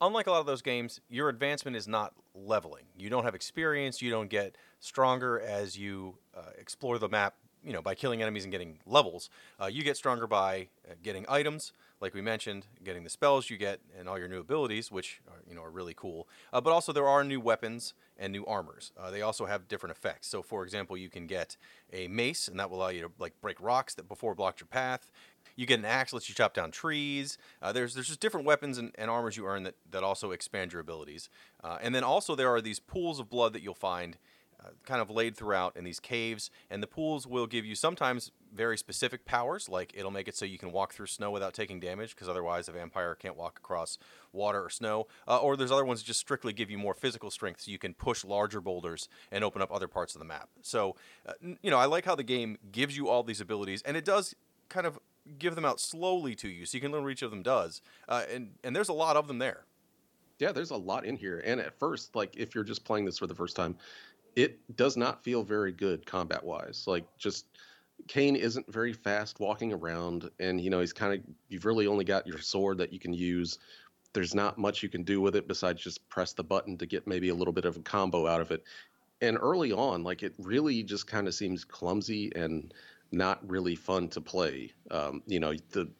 Unlike 0.00 0.28
a 0.28 0.30
lot 0.30 0.40
of 0.40 0.46
those 0.46 0.62
games, 0.62 1.00
your 1.08 1.28
advancement 1.28 1.76
is 1.76 1.88
not 1.88 2.14
leveling. 2.34 2.84
You 2.96 3.10
don't 3.10 3.24
have 3.24 3.34
experience. 3.34 4.00
You 4.00 4.10
don't 4.10 4.30
get 4.30 4.56
stronger 4.78 5.40
as 5.40 5.76
you 5.76 6.16
uh, 6.36 6.52
explore 6.56 6.98
the 6.98 7.08
map. 7.08 7.34
You 7.64 7.72
know, 7.72 7.82
by 7.82 7.96
killing 7.96 8.22
enemies 8.22 8.44
and 8.44 8.52
getting 8.52 8.78
levels. 8.86 9.28
Uh, 9.60 9.66
you 9.66 9.82
get 9.82 9.96
stronger 9.96 10.28
by 10.28 10.68
uh, 10.88 10.94
getting 11.02 11.26
items 11.28 11.72
like 12.00 12.14
we 12.14 12.22
mentioned, 12.22 12.66
getting 12.84 13.04
the 13.04 13.10
spells 13.10 13.50
you 13.50 13.56
get 13.56 13.80
and 13.98 14.08
all 14.08 14.18
your 14.18 14.28
new 14.28 14.38
abilities, 14.40 14.92
which 14.92 15.20
are, 15.28 15.42
you 15.48 15.54
know 15.54 15.62
are 15.62 15.70
really 15.70 15.94
cool. 15.94 16.28
Uh, 16.52 16.60
but 16.60 16.72
also 16.72 16.92
there 16.92 17.08
are 17.08 17.24
new 17.24 17.40
weapons 17.40 17.94
and 18.16 18.32
new 18.32 18.46
armors. 18.46 18.92
Uh, 18.98 19.10
they 19.10 19.22
also 19.22 19.46
have 19.46 19.68
different 19.68 19.96
effects. 19.96 20.28
So, 20.28 20.42
for 20.42 20.64
example, 20.64 20.96
you 20.96 21.08
can 21.08 21.26
get 21.26 21.56
a 21.92 22.08
mace, 22.08 22.48
and 22.48 22.58
that 22.60 22.70
will 22.70 22.78
allow 22.78 22.88
you 22.88 23.02
to 23.02 23.10
like 23.18 23.40
break 23.40 23.60
rocks 23.60 23.94
that 23.94 24.08
before 24.08 24.34
blocked 24.34 24.60
your 24.60 24.68
path. 24.68 25.10
You 25.56 25.66
get 25.66 25.80
an 25.80 25.84
axe, 25.84 26.12
lets 26.12 26.28
you 26.28 26.34
chop 26.34 26.54
down 26.54 26.70
trees. 26.70 27.36
Uh, 27.60 27.72
there's 27.72 27.94
there's 27.94 28.08
just 28.08 28.20
different 28.20 28.46
weapons 28.46 28.78
and, 28.78 28.92
and, 28.96 29.10
armors 29.10 29.36
you 29.36 29.46
earn 29.46 29.64
that 29.64 29.74
that 29.90 30.04
also 30.04 30.30
expand 30.30 30.72
your 30.72 30.80
abilities. 30.80 31.28
Uh, 31.64 31.78
and 31.80 31.94
then 31.94 32.04
also 32.04 32.36
there 32.36 32.52
are 32.54 32.60
these 32.60 32.78
pools 32.78 33.18
of 33.18 33.28
blood 33.28 33.52
that 33.54 33.62
you'll 33.62 33.74
find 33.74 34.18
uh, 34.60 34.70
kind 34.84 35.00
of 35.00 35.10
laid 35.10 35.36
throughout 35.36 35.76
in 35.76 35.84
these 35.84 36.00
caves, 36.00 36.50
and 36.70 36.82
the 36.82 36.86
pools 36.86 37.26
will 37.26 37.46
give 37.46 37.64
you 37.64 37.74
sometimes 37.74 38.32
very 38.54 38.78
specific 38.78 39.24
powers, 39.24 39.68
like 39.68 39.92
it'll 39.94 40.10
make 40.10 40.28
it 40.28 40.36
so 40.36 40.44
you 40.44 40.58
can 40.58 40.72
walk 40.72 40.92
through 40.92 41.06
snow 41.06 41.30
without 41.30 41.54
taking 41.54 41.80
damage, 41.80 42.14
because 42.14 42.28
otherwise 42.28 42.68
a 42.68 42.72
vampire 42.72 43.14
can't 43.14 43.36
walk 43.36 43.58
across 43.58 43.98
water 44.32 44.64
or 44.64 44.70
snow. 44.70 45.06
Uh, 45.26 45.38
or 45.38 45.56
there's 45.56 45.72
other 45.72 45.84
ones 45.84 46.00
that 46.00 46.06
just 46.06 46.20
strictly 46.20 46.52
give 46.52 46.70
you 46.70 46.78
more 46.78 46.94
physical 46.94 47.30
strength, 47.30 47.60
so 47.60 47.70
you 47.70 47.78
can 47.78 47.94
push 47.94 48.24
larger 48.24 48.60
boulders 48.60 49.08
and 49.30 49.44
open 49.44 49.62
up 49.62 49.72
other 49.72 49.88
parts 49.88 50.14
of 50.14 50.18
the 50.18 50.24
map. 50.24 50.48
So, 50.62 50.96
uh, 51.26 51.32
you 51.62 51.70
know, 51.70 51.78
I 51.78 51.86
like 51.86 52.04
how 52.04 52.14
the 52.14 52.22
game 52.22 52.58
gives 52.72 52.96
you 52.96 53.08
all 53.08 53.22
these 53.22 53.40
abilities, 53.40 53.82
and 53.82 53.96
it 53.96 54.04
does 54.04 54.34
kind 54.68 54.86
of 54.86 54.98
give 55.38 55.54
them 55.54 55.64
out 55.64 55.78
slowly 55.78 56.34
to 56.34 56.48
you, 56.48 56.64
so 56.64 56.76
you 56.76 56.80
can 56.80 56.90
learn 56.90 57.02
what 57.02 57.12
each 57.12 57.22
of 57.22 57.30
them 57.30 57.42
does. 57.42 57.82
Uh, 58.08 58.24
and 58.32 58.52
and 58.64 58.74
there's 58.74 58.88
a 58.88 58.94
lot 58.94 59.16
of 59.16 59.28
them 59.28 59.38
there. 59.38 59.64
Yeah, 60.38 60.52
there's 60.52 60.70
a 60.70 60.76
lot 60.76 61.04
in 61.04 61.16
here. 61.16 61.42
And 61.44 61.60
at 61.60 61.78
first, 61.78 62.14
like 62.14 62.36
if 62.36 62.54
you're 62.54 62.64
just 62.64 62.84
playing 62.84 63.04
this 63.04 63.18
for 63.18 63.26
the 63.26 63.34
first 63.34 63.56
time, 63.56 63.76
it 64.36 64.58
does 64.76 64.96
not 64.96 65.24
feel 65.24 65.42
very 65.42 65.72
good 65.72 66.06
combat 66.06 66.44
wise. 66.44 66.84
Like 66.86 67.04
just 67.18 67.46
Kain 68.08 68.36
isn't 68.36 68.72
very 68.72 68.92
fast 68.92 69.38
walking 69.38 69.72
around, 69.72 70.30
and 70.40 70.60
you 70.60 70.70
know 70.70 70.80
he's 70.80 70.92
kind 70.92 71.14
of 71.14 71.20
you've 71.48 71.64
really 71.64 71.86
only 71.86 72.04
got 72.04 72.26
your 72.26 72.38
sword 72.38 72.78
that 72.78 72.92
you 72.92 72.98
can 72.98 73.12
use. 73.12 73.58
There's 74.14 74.34
not 74.34 74.58
much 74.58 74.82
you 74.82 74.88
can 74.88 75.04
do 75.04 75.20
with 75.20 75.36
it 75.36 75.46
besides 75.46 75.82
just 75.82 76.08
press 76.08 76.32
the 76.32 76.42
button 76.42 76.78
to 76.78 76.86
get 76.86 77.06
maybe 77.06 77.28
a 77.28 77.34
little 77.34 77.52
bit 77.52 77.66
of 77.66 77.76
a 77.76 77.80
combo 77.80 78.26
out 78.26 78.40
of 78.40 78.50
it. 78.50 78.64
And 79.20 79.36
early 79.40 79.72
on, 79.72 80.02
like 80.02 80.22
it 80.22 80.34
really 80.38 80.82
just 80.82 81.06
kind 81.06 81.28
of 81.28 81.34
seems 81.34 81.64
clumsy 81.64 82.32
and 82.34 82.72
not 83.12 83.46
really 83.48 83.74
fun 83.74 84.08
to 84.08 84.20
play. 84.20 84.72
Um, 84.90 85.22
you 85.26 85.40
know 85.40 85.54
the 85.70 85.90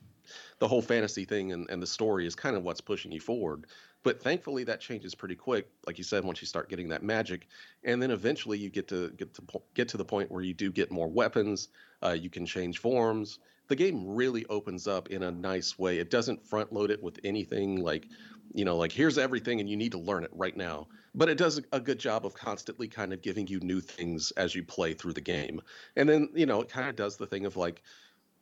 the 0.59 0.69
whole 0.69 0.83
fantasy 0.83 1.25
thing 1.25 1.53
and, 1.53 1.69
and 1.71 1.83
the 1.83 1.87
story 1.87 2.27
is 2.27 2.35
kind 2.35 2.57
of 2.57 2.63
what's 2.63 2.81
pushing 2.81 3.13
you 3.13 3.21
forward. 3.21 3.67
But 4.03 4.23
thankfully, 4.23 4.65
that 4.65 4.81
changes 4.81 5.15
pretty 5.15 5.35
quick. 5.35 5.69
Like 5.87 5.99
you 5.99 6.05
said, 6.05 6.25
once 6.25 6.41
you 6.41 6.47
start 6.47 6.69
getting 6.69 6.89
that 6.89 7.03
magic, 7.03 7.49
and 7.85 8.01
then 8.01 8.11
eventually 8.11 8.59
you 8.59 8.71
get 8.71 8.89
to 8.89 9.11
get 9.11 9.35
to 9.35 9.43
get 9.75 9.89
to 9.89 9.97
the 9.97 10.05
point 10.05 10.31
where 10.31 10.43
you 10.43 10.55
do 10.55 10.71
get 10.71 10.91
more 10.91 11.09
weapons. 11.09 11.69
Uh, 12.03 12.17
you 12.19 12.31
can 12.31 12.47
change 12.47 12.79
forms. 12.79 13.39
The 13.69 13.77
game 13.77 14.07
really 14.07 14.47
opens 14.47 14.87
up 14.87 15.09
in 15.11 15.23
a 15.23 15.31
nice 15.31 15.79
way. 15.79 15.99
It 15.99 16.11
doesn't 16.11 16.47
front 16.47 16.73
load 16.73 16.91
it 16.91 17.03
with 17.03 17.19
anything 17.25 17.83
like, 17.83 18.07
you 18.55 18.65
know, 18.65 18.77
like 18.77 18.93
here's 18.93 19.19
everything 19.19 19.61
and 19.61 19.69
you 19.69 19.77
need 19.77 19.93
to 19.93 19.99
learn 19.99 20.25
it 20.25 20.31
right 20.33 20.57
now. 20.57 20.89
But 21.15 21.29
it 21.29 21.37
does 21.37 21.61
a 21.73 21.81
good 21.81 21.99
job 21.99 22.25
of 22.25 22.35
constantly 22.35 22.89
kind 22.89 23.13
of 23.13 23.21
giving 23.21 23.47
you 23.47 23.61
new 23.61 23.81
things 23.81 24.31
as 24.33 24.55
you 24.55 24.63
play 24.63 24.95
through 24.95 25.13
the 25.13 25.21
game. 25.21 25.61
And 25.97 26.09
then, 26.09 26.31
you 26.35 26.47
know, 26.47 26.63
it 26.63 26.69
kind 26.69 26.89
of 26.89 26.97
does 26.97 27.17
the 27.17 27.27
thing 27.27 27.45
of 27.45 27.57
like 27.57 27.83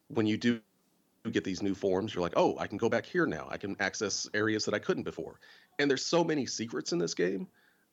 when 0.08 0.26
you 0.26 0.36
do 0.36 0.60
get 1.32 1.42
these 1.42 1.62
new 1.62 1.74
forms, 1.74 2.14
you're 2.14 2.22
like, 2.22 2.34
oh, 2.36 2.56
I 2.58 2.66
can 2.66 2.78
go 2.78 2.88
back 2.88 3.04
here 3.04 3.26
now. 3.26 3.48
I 3.50 3.56
can 3.56 3.76
access 3.80 4.28
areas 4.34 4.64
that 4.66 4.74
I 4.74 4.78
couldn't 4.78 5.02
before. 5.02 5.40
And 5.78 5.90
there's 5.90 6.06
so 6.06 6.22
many 6.22 6.46
secrets 6.46 6.92
in 6.92 6.98
this 6.98 7.14
game 7.14 7.48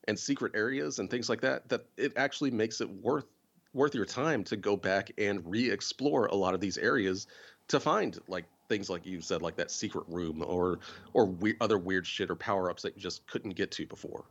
and 0.07 0.17
secret 0.19 0.51
areas 0.55 0.99
and 0.99 1.09
things 1.09 1.29
like 1.29 1.41
that 1.41 1.69
that 1.69 1.85
it 1.97 2.13
actually 2.15 2.51
makes 2.51 2.81
it 2.81 2.89
worth 2.89 3.25
worth 3.73 3.95
your 3.95 4.05
time 4.05 4.43
to 4.45 4.55
go 4.55 4.77
back 4.77 5.11
and 5.17 5.41
re-explore 5.45 6.27
a 6.27 6.35
lot 6.35 6.53
of 6.53 6.61
these 6.61 6.77
areas 6.77 7.27
to 7.67 7.79
find 7.79 8.19
like 8.27 8.45
things 8.69 8.89
like 8.89 9.05
you 9.05 9.21
said 9.21 9.41
like 9.41 9.55
that 9.55 9.71
secret 9.71 10.05
room 10.07 10.43
or 10.45 10.79
or 11.13 11.25
we- 11.25 11.55
other 11.61 11.77
weird 11.77 12.05
shit 12.05 12.29
or 12.29 12.35
power-ups 12.35 12.81
that 12.83 12.95
you 12.95 13.01
just 13.01 13.25
couldn't 13.27 13.55
get 13.55 13.71
to 13.71 13.85
before 13.85 14.25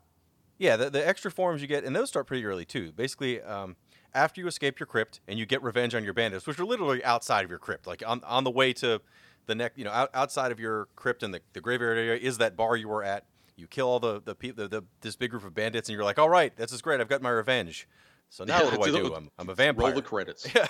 yeah 0.59 0.77
the, 0.77 0.91
the 0.91 1.07
extra 1.07 1.31
forms 1.31 1.61
you 1.61 1.69
get 1.69 1.85
and 1.85 1.95
those 1.95 2.09
start 2.09 2.27
pretty 2.27 2.45
early 2.45 2.65
too 2.65 2.93
basically 2.93 3.41
um, 3.43 3.77
after 4.15 4.41
you 4.41 4.47
escape 4.47 4.79
your 4.79 4.87
crypt 4.87 5.21
and 5.27 5.39
you 5.39 5.47
get 5.47 5.63
revenge 5.63 5.95
on 5.95 6.05
your 6.05 6.15
bandits, 6.15 6.47
which 6.47 6.59
are 6.59 6.65
literally 6.65 7.03
outside 7.05 7.45
of 7.45 7.51
your 7.51 7.59
crypt, 7.59 7.87
like 7.87 8.03
on, 8.07 8.23
on 8.25 8.45
the 8.45 8.51
way 8.51 8.73
to 8.75 9.01
the 9.47 9.55
neck, 9.55 9.73
you 9.77 9.85
know, 9.85 9.91
out, 9.91 10.11
outside 10.15 10.53
of 10.53 10.61
your 10.61 10.89
crypt 10.97 11.23
and 11.23 11.33
the, 11.33 11.41
the 11.53 11.61
graveyard 11.61 11.99
area 11.99 12.17
is 12.17 12.39
that 12.39 12.57
bar 12.57 12.77
you 12.77 12.89
were 12.89 13.03
at. 13.03 13.25
You 13.57 13.67
kill 13.67 13.89
all 13.89 14.01
the 14.01 14.21
the, 14.21 14.35
the, 14.35 14.67
the 14.67 14.85
this 15.03 15.15
big 15.15 15.31
group 15.31 15.45
of 15.45 15.55
bandits, 15.55 15.89
and 15.89 15.95
you're 15.95 16.05
like, 16.05 16.19
all 16.19 16.31
right, 16.31 16.57
this 16.57 16.73
is 16.73 16.81
great. 16.81 17.01
I've 17.01 17.09
got 17.09 17.21
my 17.21 17.31
revenge. 17.31 17.87
So 18.33 18.45
now 18.45 18.65
what 18.65 18.83
do 18.83 18.83
I 18.83 18.91
do? 18.91 19.15
I'm, 19.15 19.31
I'm 19.39 19.51
a 19.51 19.55
vampire. 19.55 19.89
Roll 19.89 19.95
the 19.95 20.03
credits. 20.03 20.49
Yeah. 20.55 20.67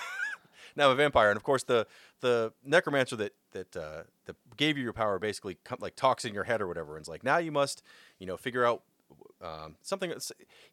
now 0.75 0.87
I'm 0.87 0.91
a 0.91 0.95
vampire, 0.95 1.29
and 1.29 1.37
of 1.37 1.43
course 1.43 1.63
the 1.63 1.87
the 2.19 2.51
necromancer 2.65 3.15
that 3.15 3.33
that 3.53 3.77
uh, 3.77 4.03
that 4.25 4.35
gave 4.57 4.77
you 4.77 4.83
your 4.83 4.91
power 4.91 5.17
basically 5.17 5.57
come, 5.63 5.77
like 5.79 5.95
talks 5.95 6.25
in 6.25 6.33
your 6.33 6.43
head 6.43 6.61
or 6.61 6.67
whatever, 6.67 6.97
and 6.97 7.03
it's 7.03 7.09
like 7.09 7.23
now 7.23 7.37
you 7.37 7.53
must 7.53 7.81
you 8.19 8.27
know 8.27 8.35
figure 8.35 8.65
out 8.65 8.83
um, 9.41 9.77
something. 9.81 10.13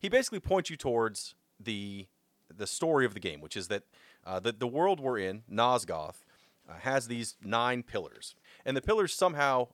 He 0.01 0.09
basically 0.09 0.41
points 0.41 0.69
you 0.69 0.77
towards 0.77 1.37
the 1.61 2.09
the 2.53 2.67
story 2.67 3.07
of 3.07 3.15
the 3.15 3.21
game, 3.21 3.41
which 3.41 3.57
is 3.57 3.69
that 3.69 3.85
uh, 4.27 4.41
the, 4.41 4.51
the 4.51 4.67
world 4.67 4.99
we're 4.99 5.19
in, 5.19 5.45
Nosgoth, 5.49 6.25
uh, 6.69 6.75
has 6.81 7.07
these 7.07 7.37
nine 7.41 7.85
pillars, 7.85 8.35
and 8.65 8.77
the 8.77 8.83
pillars 8.83 9.15
somehow 9.15 9.69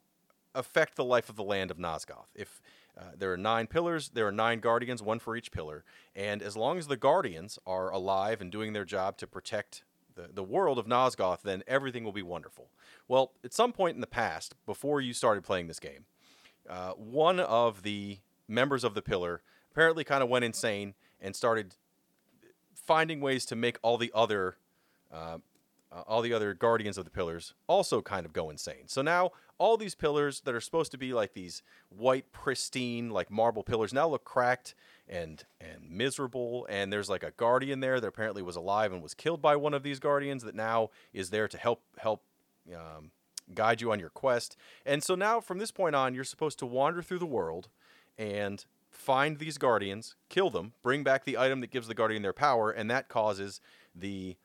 affect 0.54 0.96
the 0.96 1.04
life 1.04 1.30
of 1.30 1.36
the 1.36 1.44
land 1.44 1.70
of 1.70 1.78
Nosgoth. 1.78 2.28
If 2.34 2.60
uh, 2.98 3.10
there 3.16 3.32
are 3.32 3.36
nine 3.36 3.66
pillars, 3.66 4.10
there 4.10 4.26
are 4.26 4.32
nine 4.32 4.60
guardians, 4.60 5.02
one 5.02 5.18
for 5.18 5.36
each 5.36 5.50
pillar, 5.50 5.84
and 6.14 6.42
as 6.42 6.56
long 6.56 6.78
as 6.78 6.86
the 6.86 6.96
guardians 6.96 7.58
are 7.66 7.90
alive 7.90 8.40
and 8.40 8.50
doing 8.50 8.72
their 8.72 8.84
job 8.84 9.18
to 9.18 9.26
protect 9.26 9.84
the, 10.14 10.28
the 10.32 10.42
world 10.42 10.78
of 10.78 10.86
Nosgoth, 10.86 11.42
then 11.42 11.62
everything 11.66 12.04
will 12.04 12.12
be 12.12 12.22
wonderful. 12.22 12.70
Well, 13.06 13.32
at 13.44 13.52
some 13.52 13.72
point 13.72 13.94
in 13.94 14.00
the 14.00 14.06
past, 14.06 14.54
before 14.64 15.00
you 15.00 15.12
started 15.12 15.44
playing 15.44 15.68
this 15.68 15.78
game, 15.78 16.06
uh, 16.68 16.92
one 16.92 17.38
of 17.38 17.82
the 17.82 18.18
members 18.48 18.82
of 18.82 18.94
the 18.94 19.02
pillar 19.02 19.42
apparently 19.70 20.04
kind 20.04 20.22
of 20.22 20.28
went 20.28 20.44
insane 20.44 20.94
and 21.20 21.36
started 21.36 21.74
finding 22.74 23.20
ways 23.20 23.44
to 23.46 23.56
make 23.56 23.78
all 23.82 23.98
the 23.98 24.10
other 24.14 24.56
uh, 25.12 25.38
uh, 25.96 26.02
all 26.06 26.20
the 26.20 26.32
other 26.32 26.52
guardians 26.52 26.98
of 26.98 27.04
the 27.04 27.10
pillars 27.10 27.54
also 27.66 28.02
kind 28.02 28.26
of 28.26 28.32
go 28.32 28.50
insane. 28.50 28.86
So 28.86 29.00
now 29.00 29.32
all 29.58 29.76
these 29.76 29.94
pillars 29.94 30.40
that 30.40 30.54
are 30.54 30.60
supposed 30.60 30.92
to 30.92 30.98
be 30.98 31.14
like 31.14 31.32
these 31.32 31.62
white, 31.88 32.32
pristine, 32.32 33.10
like 33.10 33.30
marble 33.30 33.62
pillars 33.62 33.94
now 33.94 34.06
look 34.08 34.24
cracked 34.24 34.74
and 35.08 35.44
and 35.60 35.90
miserable. 35.90 36.66
And 36.68 36.92
there's 36.92 37.08
like 37.08 37.22
a 37.22 37.30
guardian 37.30 37.80
there 37.80 37.98
that 38.00 38.06
apparently 38.06 38.42
was 38.42 38.56
alive 38.56 38.92
and 38.92 39.02
was 39.02 39.14
killed 39.14 39.40
by 39.40 39.56
one 39.56 39.72
of 39.72 39.82
these 39.82 39.98
guardians 39.98 40.42
that 40.42 40.54
now 40.54 40.90
is 41.14 41.30
there 41.30 41.48
to 41.48 41.56
help 41.56 41.82
help 41.98 42.22
um, 42.74 43.12
guide 43.54 43.80
you 43.80 43.90
on 43.92 44.00
your 44.00 44.10
quest. 44.10 44.56
And 44.84 45.02
so 45.02 45.14
now 45.14 45.40
from 45.40 45.58
this 45.58 45.70
point 45.70 45.94
on, 45.94 46.14
you're 46.14 46.24
supposed 46.24 46.58
to 46.58 46.66
wander 46.66 47.00
through 47.00 47.20
the 47.20 47.26
world 47.26 47.68
and 48.18 48.64
find 48.90 49.38
these 49.38 49.56
guardians, 49.56 50.16
kill 50.28 50.50
them, 50.50 50.72
bring 50.82 51.04
back 51.04 51.24
the 51.24 51.38
item 51.38 51.60
that 51.60 51.70
gives 51.70 51.86
the 51.86 51.94
guardian 51.94 52.22
their 52.22 52.32
power, 52.32 52.70
and 52.70 52.90
that 52.90 53.08
causes 53.08 53.60
the 53.94 54.36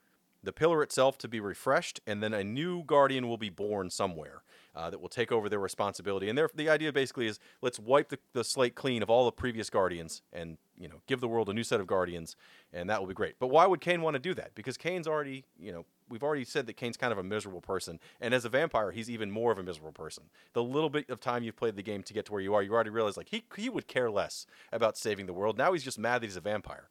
the 0.43 0.51
pillar 0.51 0.81
itself 0.81 1.17
to 1.19 1.27
be 1.27 1.39
refreshed, 1.39 1.99
and 2.07 2.21
then 2.21 2.33
a 2.33 2.43
new 2.43 2.83
guardian 2.83 3.27
will 3.27 3.37
be 3.37 3.49
born 3.49 3.89
somewhere 3.89 4.43
uh, 4.75 4.89
that 4.89 5.01
will 5.01 5.09
take 5.09 5.31
over 5.31 5.49
their 5.49 5.59
responsibility. 5.59 6.29
And 6.29 6.39
the 6.55 6.69
idea 6.69 6.91
basically 6.91 7.27
is 7.27 7.39
let's 7.61 7.79
wipe 7.79 8.09
the, 8.09 8.19
the, 8.33 8.43
slate 8.43 8.75
clean 8.75 9.03
of 9.03 9.09
all 9.09 9.25
the 9.25 9.31
previous 9.31 9.69
guardians 9.69 10.21
and 10.31 10.57
you 10.77 10.87
know 10.87 11.01
give 11.07 11.19
the 11.21 11.27
world 11.27 11.49
a 11.49 11.53
new 11.53 11.63
set 11.63 11.79
of 11.79 11.87
guardians, 11.87 12.35
and 12.73 12.89
that 12.89 12.99
will 12.99 13.07
be 13.07 13.13
great. 13.13 13.35
But 13.39 13.47
why 13.47 13.65
would 13.65 13.81
Kain 13.81 14.01
want 14.01 14.15
to 14.15 14.19
do 14.19 14.33
that? 14.35 14.55
Because 14.55 14.77
Kain's 14.77 15.07
already 15.07 15.43
you 15.59 15.71
know 15.71 15.85
we've 16.09 16.23
already 16.23 16.43
said 16.43 16.65
that 16.67 16.77
Kain's 16.77 16.97
kind 16.97 17.11
of 17.11 17.17
a 17.17 17.23
miserable 17.23 17.61
person, 17.61 17.99
and 18.19 18.33
as 18.33 18.45
a 18.45 18.49
vampire, 18.49 18.91
he's 18.91 19.09
even 19.09 19.29
more 19.29 19.51
of 19.51 19.59
a 19.59 19.63
miserable 19.63 19.93
person. 19.93 20.25
The 20.53 20.63
little 20.63 20.89
bit 20.89 21.09
of 21.09 21.19
time 21.19 21.43
you've 21.43 21.57
played 21.57 21.75
the 21.75 21.83
game 21.83 22.03
to 22.03 22.13
get 22.13 22.25
to 22.25 22.31
where 22.31 22.41
you 22.41 22.53
are, 22.53 22.63
you 22.63 22.73
already 22.73 22.89
realize 22.89 23.17
like 23.17 23.29
he 23.29 23.43
he 23.55 23.69
would 23.69 23.87
care 23.87 24.09
less 24.09 24.45
about 24.71 24.97
saving 24.97 25.25
the 25.25 25.33
world. 25.33 25.57
Now 25.57 25.73
he's 25.73 25.83
just 25.83 25.99
mad 25.99 26.21
that 26.21 26.27
he's 26.27 26.37
a 26.37 26.41
vampire. 26.41 26.89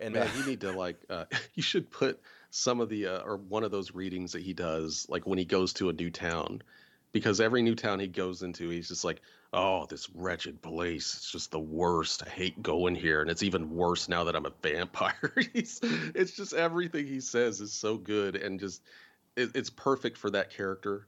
And 0.00 0.14
Man, 0.14 0.28
uh, 0.28 0.30
you 0.38 0.46
need 0.46 0.60
to 0.60 0.72
like 0.72 0.96
uh, 1.10 1.24
you 1.54 1.62
should 1.62 1.90
put 1.90 2.20
some 2.50 2.80
of 2.80 2.88
the 2.88 3.06
uh, 3.06 3.20
or 3.20 3.36
one 3.36 3.64
of 3.64 3.70
those 3.70 3.94
readings 3.94 4.32
that 4.32 4.42
he 4.42 4.52
does 4.52 5.06
like 5.08 5.26
when 5.26 5.38
he 5.38 5.44
goes 5.44 5.72
to 5.74 5.88
a 5.88 5.92
new 5.92 6.10
town 6.10 6.62
because 7.12 7.40
every 7.40 7.62
new 7.62 7.74
town 7.74 8.00
he 8.00 8.06
goes 8.06 8.42
into 8.42 8.68
he's 8.68 8.88
just 8.88 9.04
like 9.04 9.20
oh 9.52 9.86
this 9.86 10.08
wretched 10.10 10.60
place 10.62 11.14
it's 11.16 11.30
just 11.30 11.50
the 11.50 11.58
worst. 11.58 12.22
I 12.26 12.30
hate 12.30 12.62
going 12.62 12.94
here. 12.94 13.20
And 13.20 13.30
it's 13.30 13.42
even 13.42 13.70
worse 13.74 14.08
now 14.08 14.24
that 14.24 14.36
i'm 14.36 14.46
a 14.46 14.52
vampire. 14.62 15.32
It's 15.54 16.32
just 16.32 16.52
everything 16.54 17.06
he 17.06 17.20
says 17.20 17.60
is 17.60 17.72
so 17.72 17.96
good 17.96 18.36
and 18.36 18.58
just 18.60 18.82
it, 19.36 19.50
it's 19.54 19.70
perfect 19.70 20.16
for 20.16 20.30
that 20.30 20.50
character. 20.50 21.06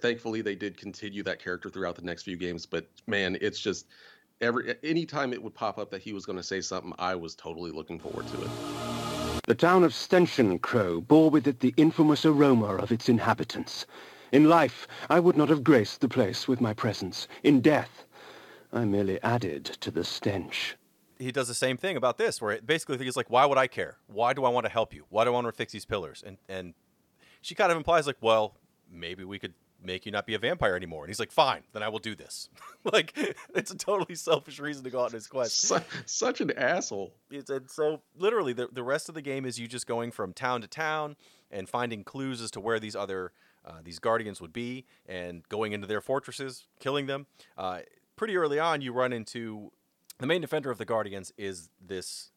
Thankfully 0.00 0.42
they 0.42 0.54
did 0.54 0.76
continue 0.76 1.22
that 1.22 1.42
character 1.42 1.70
throughout 1.70 1.96
the 1.96 2.02
next 2.02 2.24
few 2.24 2.36
games 2.36 2.66
but 2.66 2.86
man 3.06 3.38
it's 3.40 3.58
just 3.58 3.86
every 4.40 4.74
anytime 4.82 5.32
it 5.32 5.42
would 5.42 5.54
pop 5.54 5.78
up 5.78 5.90
that 5.90 6.02
he 6.02 6.12
was 6.12 6.26
going 6.26 6.36
to 6.36 6.42
say 6.42 6.60
something 6.60 6.92
i 6.98 7.14
was 7.14 7.34
totally 7.34 7.70
looking 7.70 7.98
forward 7.98 8.26
to 8.26 8.40
it 8.40 8.97
the 9.48 9.54
town 9.54 9.82
of 9.82 9.92
Steinchencroe 9.92 11.08
bore 11.08 11.30
with 11.30 11.46
it 11.46 11.60
the 11.60 11.72
infamous 11.78 12.26
aroma 12.26 12.76
of 12.76 12.92
its 12.92 13.08
inhabitants. 13.08 13.86
In 14.30 14.46
life, 14.46 14.86
I 15.08 15.20
would 15.20 15.38
not 15.38 15.48
have 15.48 15.64
graced 15.64 16.02
the 16.02 16.08
place 16.08 16.46
with 16.46 16.60
my 16.60 16.74
presence. 16.74 17.26
In 17.42 17.62
death, 17.62 18.04
I 18.74 18.84
merely 18.84 19.18
added 19.22 19.64
to 19.64 19.90
the 19.90 20.04
stench. 20.04 20.76
He 21.18 21.32
does 21.32 21.48
the 21.48 21.54
same 21.54 21.78
thing 21.78 21.96
about 21.96 22.18
this, 22.18 22.42
where 22.42 22.60
basically 22.60 22.98
he's 22.98 23.16
like, 23.16 23.30
"Why 23.30 23.46
would 23.46 23.56
I 23.56 23.68
care? 23.68 23.96
Why 24.06 24.34
do 24.34 24.44
I 24.44 24.50
want 24.50 24.66
to 24.66 24.70
help 24.70 24.92
you? 24.92 25.06
Why 25.08 25.24
do 25.24 25.30
I 25.30 25.32
want 25.32 25.46
to 25.46 25.52
fix 25.52 25.72
these 25.72 25.86
pillars?" 25.86 26.22
And 26.24 26.36
and 26.46 26.74
she 27.40 27.54
kind 27.54 27.72
of 27.72 27.78
implies 27.78 28.06
like, 28.06 28.18
"Well, 28.20 28.54
maybe 28.90 29.24
we 29.24 29.38
could 29.38 29.54
make 29.82 30.06
you 30.06 30.12
not 30.12 30.26
be 30.26 30.34
a 30.34 30.38
vampire 30.38 30.74
anymore. 30.74 31.04
And 31.04 31.10
he's 31.10 31.20
like, 31.20 31.30
fine, 31.32 31.62
then 31.72 31.82
I 31.82 31.88
will 31.88 31.98
do 31.98 32.14
this. 32.14 32.48
like, 32.92 33.12
it's 33.54 33.70
a 33.70 33.76
totally 33.76 34.14
selfish 34.14 34.58
reason 34.58 34.84
to 34.84 34.90
go 34.90 35.00
out 35.00 35.06
on 35.06 35.12
his 35.12 35.26
quest. 35.26 35.60
Such, 35.60 35.84
such 36.06 36.40
an 36.40 36.50
asshole. 36.56 37.12
It's, 37.30 37.50
and 37.50 37.70
so, 37.70 38.02
literally, 38.16 38.52
the, 38.52 38.68
the 38.72 38.82
rest 38.82 39.08
of 39.08 39.14
the 39.14 39.22
game 39.22 39.44
is 39.44 39.58
you 39.58 39.68
just 39.68 39.86
going 39.86 40.10
from 40.10 40.32
town 40.32 40.60
to 40.62 40.68
town 40.68 41.16
and 41.50 41.68
finding 41.68 42.04
clues 42.04 42.40
as 42.40 42.50
to 42.52 42.60
where 42.60 42.80
these 42.80 42.96
other 42.96 43.32
uh, 43.64 43.80
these 43.84 43.98
guardians 43.98 44.40
would 44.40 44.52
be 44.52 44.86
and 45.06 45.46
going 45.48 45.72
into 45.72 45.86
their 45.86 46.00
fortresses, 46.00 46.64
killing 46.80 47.06
them. 47.06 47.26
Uh, 47.56 47.80
pretty 48.16 48.36
early 48.36 48.58
on, 48.58 48.80
you 48.80 48.92
run 48.92 49.12
into 49.12 49.70
the 50.18 50.26
main 50.26 50.40
defender 50.40 50.70
of 50.70 50.78
the 50.78 50.84
guardians 50.84 51.32
is 51.36 51.68
this 51.84 52.30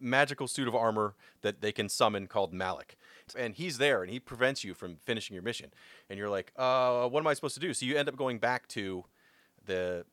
magical 0.00 0.48
suit 0.48 0.68
of 0.68 0.74
armor 0.74 1.14
that 1.42 1.60
they 1.60 1.72
can 1.72 1.88
summon 1.88 2.26
called 2.26 2.52
Malek. 2.52 2.96
And 3.34 3.54
he's 3.54 3.78
there 3.78 4.02
and 4.02 4.10
he 4.10 4.20
prevents 4.20 4.64
you 4.64 4.74
from 4.74 4.96
finishing 5.04 5.34
your 5.34 5.42
mission. 5.42 5.72
And 6.08 6.18
you're 6.18 6.28
like, 6.28 6.52
uh, 6.56 7.08
what 7.08 7.20
am 7.20 7.26
I 7.26 7.34
supposed 7.34 7.54
to 7.54 7.60
do? 7.60 7.74
So 7.74 7.86
you 7.86 7.96
end 7.96 8.08
up 8.08 8.16
going 8.16 8.38
back 8.38 8.68
to 8.68 9.04
the 9.64 10.04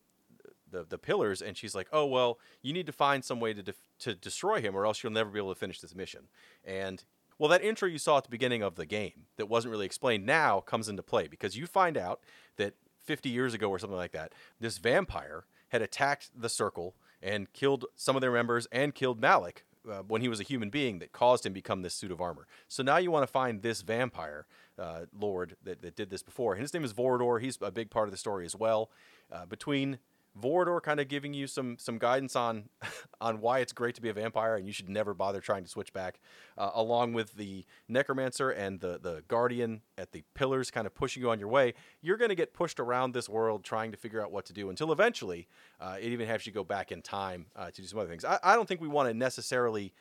the, 0.70 0.84
the 0.84 0.98
pillars 0.98 1.42
and 1.42 1.56
she's 1.56 1.74
like, 1.74 1.88
"Oh, 1.94 2.06
well, 2.06 2.40
you 2.62 2.74
need 2.74 2.88
to 2.88 2.92
find 2.92 3.24
some 3.24 3.40
way 3.40 3.54
to 3.54 3.64
def- 3.64 3.90
to 4.00 4.14
destroy 4.14 4.60
him 4.60 4.76
or 4.76 4.86
else 4.86 5.02
you'll 5.02 5.14
never 5.14 5.30
be 5.30 5.40
able 5.40 5.54
to 5.54 5.60
finish 5.60 5.80
this 5.80 5.96
mission." 5.96 6.28
And 6.66 7.06
well, 7.38 7.50
that 7.50 7.64
intro 7.64 7.88
you 7.88 8.00
saw 8.00 8.18
at 8.18 8.24
the 8.24 8.30
beginning 8.30 8.64
of 8.64 8.76
the 8.76 8.86
game 8.86 9.28
that 9.38 9.48
wasn't 9.48 9.72
really 9.72 9.86
explained 9.86 10.26
now 10.26 10.60
comes 10.60 10.90
into 10.90 11.04
play 11.04 11.28
because 11.28 11.56
you 11.56 11.68
find 11.68 11.96
out 11.96 12.20
that 12.58 12.74
50 13.04 13.30
years 13.30 13.54
ago 13.54 13.70
or 13.70 13.80
something 13.80 13.98
like 13.98 14.12
that, 14.12 14.34
this 14.60 14.80
vampire 14.80 15.46
had 15.70 15.82
attacked 15.82 16.30
the 16.36 16.50
circle 16.50 16.96
and 17.22 17.52
killed 17.54 17.86
some 17.96 18.16
of 18.16 18.22
their 18.22 18.32
members 18.32 18.68
and 18.72 18.96
killed 18.96 19.20
Malek, 19.20 19.66
uh, 19.90 20.04
when 20.08 20.22
he 20.22 20.28
was 20.28 20.40
a 20.40 20.44
human 20.44 20.70
being 20.70 21.00
that 21.00 21.12
caused 21.12 21.46
him 21.46 21.54
become 21.54 21.82
this 21.82 21.94
suit 21.94 22.12
of 22.12 22.22
armor. 22.22 22.48
So 22.68 22.84
now 22.84 22.98
you 22.98 23.12
want 23.12 23.24
to 23.24 23.32
find 23.32 23.62
this 23.62 23.82
vampire 23.82 24.46
uh, 24.78 25.02
lord 25.18 25.56
that, 25.64 25.82
that 25.82 25.96
did 25.96 26.10
this 26.10 26.24
before. 26.24 26.54
And 26.54 26.62
his 26.62 26.74
name 26.74 26.84
is 26.84 26.94
Vorador. 26.94 27.42
He's 27.42 27.58
a 27.62 27.72
big 27.72 27.90
part 27.90 28.08
of 28.08 28.12
the 28.12 28.18
story 28.18 28.46
as 28.46 28.56
well. 28.56 28.90
Uh, 29.32 29.46
between 29.46 30.00
Vorador 30.42 30.82
kind 30.82 31.00
of 31.00 31.08
giving 31.08 31.34
you 31.34 31.48
some 31.48 31.78
some 31.78 31.98
guidance 31.98 32.36
on 32.36 32.70
on 33.22 33.42
why 33.42 33.60
it's 33.60 33.74
great 33.74 33.96
to 33.96 34.02
be 34.02 34.10
a 34.10 34.14
vampire 34.14 34.56
and 34.56 34.66
you 34.66 34.74
should 34.74 34.90
never 34.90 35.14
bother 35.14 35.42
trying 35.42 35.64
to 35.64 35.70
switch 35.70 35.94
back, 35.94 36.20
uh, 36.58 36.72
along 36.74 37.14
with 37.14 37.36
the 37.36 37.66
necromancer 37.88 38.50
and 38.50 38.80
the 38.80 39.00
the 39.02 39.24
guardian 39.28 39.82
at 39.98 40.12
the 40.12 40.24
pillars 40.34 40.72
kind 40.72 40.88
of 40.88 40.94
pushing 40.94 41.22
you 41.22 41.30
on 41.30 41.40
your 41.40 41.50
way. 41.50 41.74
You're 42.02 42.18
going 42.18 42.30
to 42.30 42.36
get 42.36 42.54
pushed 42.54 42.80
around 42.80 43.14
this 43.14 43.28
world 43.28 43.64
trying 43.64 43.92
to 43.92 43.98
figure 43.98 44.22
out 44.22 44.32
what 44.32 44.46
to 44.46 44.54
do 44.54 44.70
until 44.70 44.92
eventually 44.92 45.48
uh, 45.80 45.98
it 46.00 46.08
even 46.08 46.28
has 46.28 46.46
you 46.46 46.52
go 46.52 46.64
back 46.64 46.92
in 46.92 47.02
time 47.02 47.48
uh, 47.56 47.72
to 47.72 47.82
do 47.82 47.88
some 47.88 48.00
other 48.00 48.10
things. 48.10 48.26
I, 48.26 48.40
I 48.44 48.56
don't 48.56 48.68
think 48.68 48.82
we 48.82 48.88
want 48.88 49.10
to 49.10 49.14
necessarily 49.14 49.94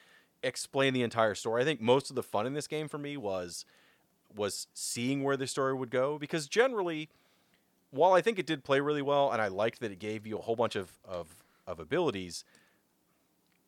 explain 0.42 0.94
the 0.94 1.02
entire 1.02 1.34
story. 1.34 1.62
I 1.62 1.64
think 1.64 1.80
most 1.80 2.10
of 2.10 2.16
the 2.16 2.22
fun 2.22 2.46
in 2.46 2.54
this 2.54 2.66
game 2.66 2.88
for 2.88 2.98
me 2.98 3.16
was 3.16 3.64
was 4.34 4.66
seeing 4.74 5.22
where 5.22 5.36
the 5.36 5.46
story 5.46 5.74
would 5.74 5.90
go 5.90 6.18
because 6.18 6.46
generally 6.46 7.08
while 7.90 8.12
I 8.12 8.20
think 8.20 8.38
it 8.38 8.46
did 8.46 8.64
play 8.64 8.80
really 8.80 9.02
well, 9.02 9.30
and 9.30 9.40
I 9.40 9.48
liked 9.48 9.80
that 9.80 9.92
it 9.92 9.98
gave 9.98 10.26
you 10.26 10.38
a 10.38 10.42
whole 10.42 10.56
bunch 10.56 10.76
of, 10.76 10.90
of, 11.04 11.28
of 11.66 11.80
abilities, 11.80 12.44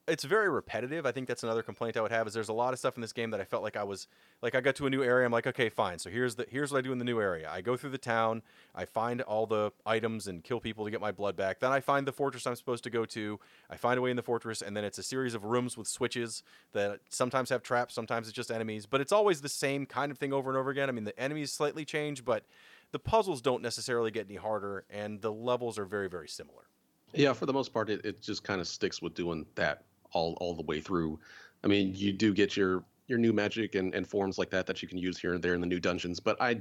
it's 0.09 0.24
very 0.24 0.48
repetitive. 0.48 1.07
I 1.07 1.12
think 1.12 1.28
that's 1.28 1.42
another 1.42 1.62
complaint 1.62 1.96
I 1.96 2.00
would 2.00 2.11
have 2.11 2.26
is 2.26 2.33
there's 2.33 2.48
a 2.48 2.54
lot 2.54 2.72
of 2.72 2.78
stuff 2.78 2.96
in 2.96 3.02
this 3.02 3.12
game 3.12 3.31
that 3.31 3.40
I 3.40 3.44
felt 3.44 3.62
like 3.62 3.76
I 3.76 3.85
was 3.85 4.07
like 4.40 4.54
I 4.54 4.61
got 4.61 4.74
to 4.76 4.87
a 4.87 4.90
new 4.90 5.02
area. 5.02 5.26
I'm 5.26 5.33
like, 5.33 5.46
okay, 5.46 5.68
fine. 5.68 5.98
So 5.98 6.11
here's 6.11 6.35
the 6.35 6.46
here's 6.48 6.72
what 6.72 6.78
I 6.78 6.81
do 6.83 6.92
in 6.92 6.98
the 6.98 7.04
new 7.04 7.20
area. 7.20 7.48
I 7.50 7.61
go 7.61 7.76
through 7.76 7.90
the 7.90 7.98
town, 7.98 8.42
I 8.74 8.85
find 8.85 9.20
all 9.22 9.46
the 9.46 9.70
items 9.85 10.26
and 10.26 10.42
kill 10.42 10.61
people 10.61 10.85
to 10.85 10.90
get 10.90 11.00
my 11.00 11.12
blood 11.12 11.37
back. 11.37 11.61
Then 11.61 11.72
I 11.72 11.81
find 11.81 12.07
the 12.07 12.12
fortress 12.12 12.46
I'm 12.46 12.57
supposed 12.57 12.85
to 12.85 12.90
go 12.90 13.04
to. 13.07 13.38
I 13.70 13.76
find 13.76 13.98
a 13.98 14.02
way 14.02 14.11
in 14.11 14.16
the 14.16 14.22
fortress, 14.22 14.62
and 14.62 14.76
then 14.76 14.85
it's 14.85 14.98
a 14.98 15.02
series 15.02 15.35
of 15.35 15.44
rooms 15.44 15.76
with 15.76 15.87
switches 15.87 16.42
that 16.72 17.00
sometimes 17.09 17.50
have 17.50 17.62
traps, 17.62 17.94
sometimes 17.94 18.28
it's 18.28 18.37
just 18.37 18.50
enemies, 18.50 18.87
but 18.87 19.00
it's 19.00 19.12
always 19.12 19.42
the 19.42 19.48
same 19.48 19.87
kind 19.87 20.11
of 20.11 20.18
thing 20.18 20.33
over 20.33 20.50
and 20.50 20.59
over 20.59 20.70
again. 20.70 20.88
I 20.88 20.92
mean, 20.92 21.04
the 21.04 21.18
enemies 21.18 21.52
slightly 21.52 21.85
change, 21.85 22.24
but 22.24 22.44
the 22.92 22.98
puzzles 22.98 23.40
don't 23.40 23.62
necessarily 23.62 24.11
get 24.11 24.27
any 24.27 24.37
harder, 24.37 24.85
and 24.90 25.20
the 25.20 25.33
levels 25.33 25.79
are 25.79 25.85
very, 25.85 26.09
very 26.09 26.29
similar. 26.29 26.64
Yeah, 27.12 27.33
for 27.33 27.46
the 27.46 27.53
most 27.53 27.72
part, 27.72 27.90
it, 27.90 28.05
it 28.05 28.20
just 28.20 28.44
kind 28.44 28.61
of 28.61 28.66
sticks 28.66 29.01
with 29.01 29.14
doing 29.14 29.46
that 29.55 29.85
all 30.12 30.37
all 30.40 30.55
the 30.55 30.62
way 30.62 30.81
through. 30.81 31.18
I 31.64 31.66
mean, 31.66 31.92
you 31.94 32.12
do 32.12 32.33
get 32.33 32.57
your 32.57 32.85
your 33.07 33.18
new 33.18 33.33
magic 33.33 33.74
and, 33.74 33.94
and 33.94 34.07
forms 34.07 34.38
like 34.38 34.51
that 34.51 34.66
that 34.66 34.83
you 34.83 34.88
can 34.88 34.98
use 34.98 35.18
here 35.18 35.35
and 35.35 35.42
there 35.42 35.55
in 35.55 35.61
the 35.61 35.66
new 35.66 35.81
dungeons, 35.81 36.20
but 36.20 36.40
I, 36.40 36.61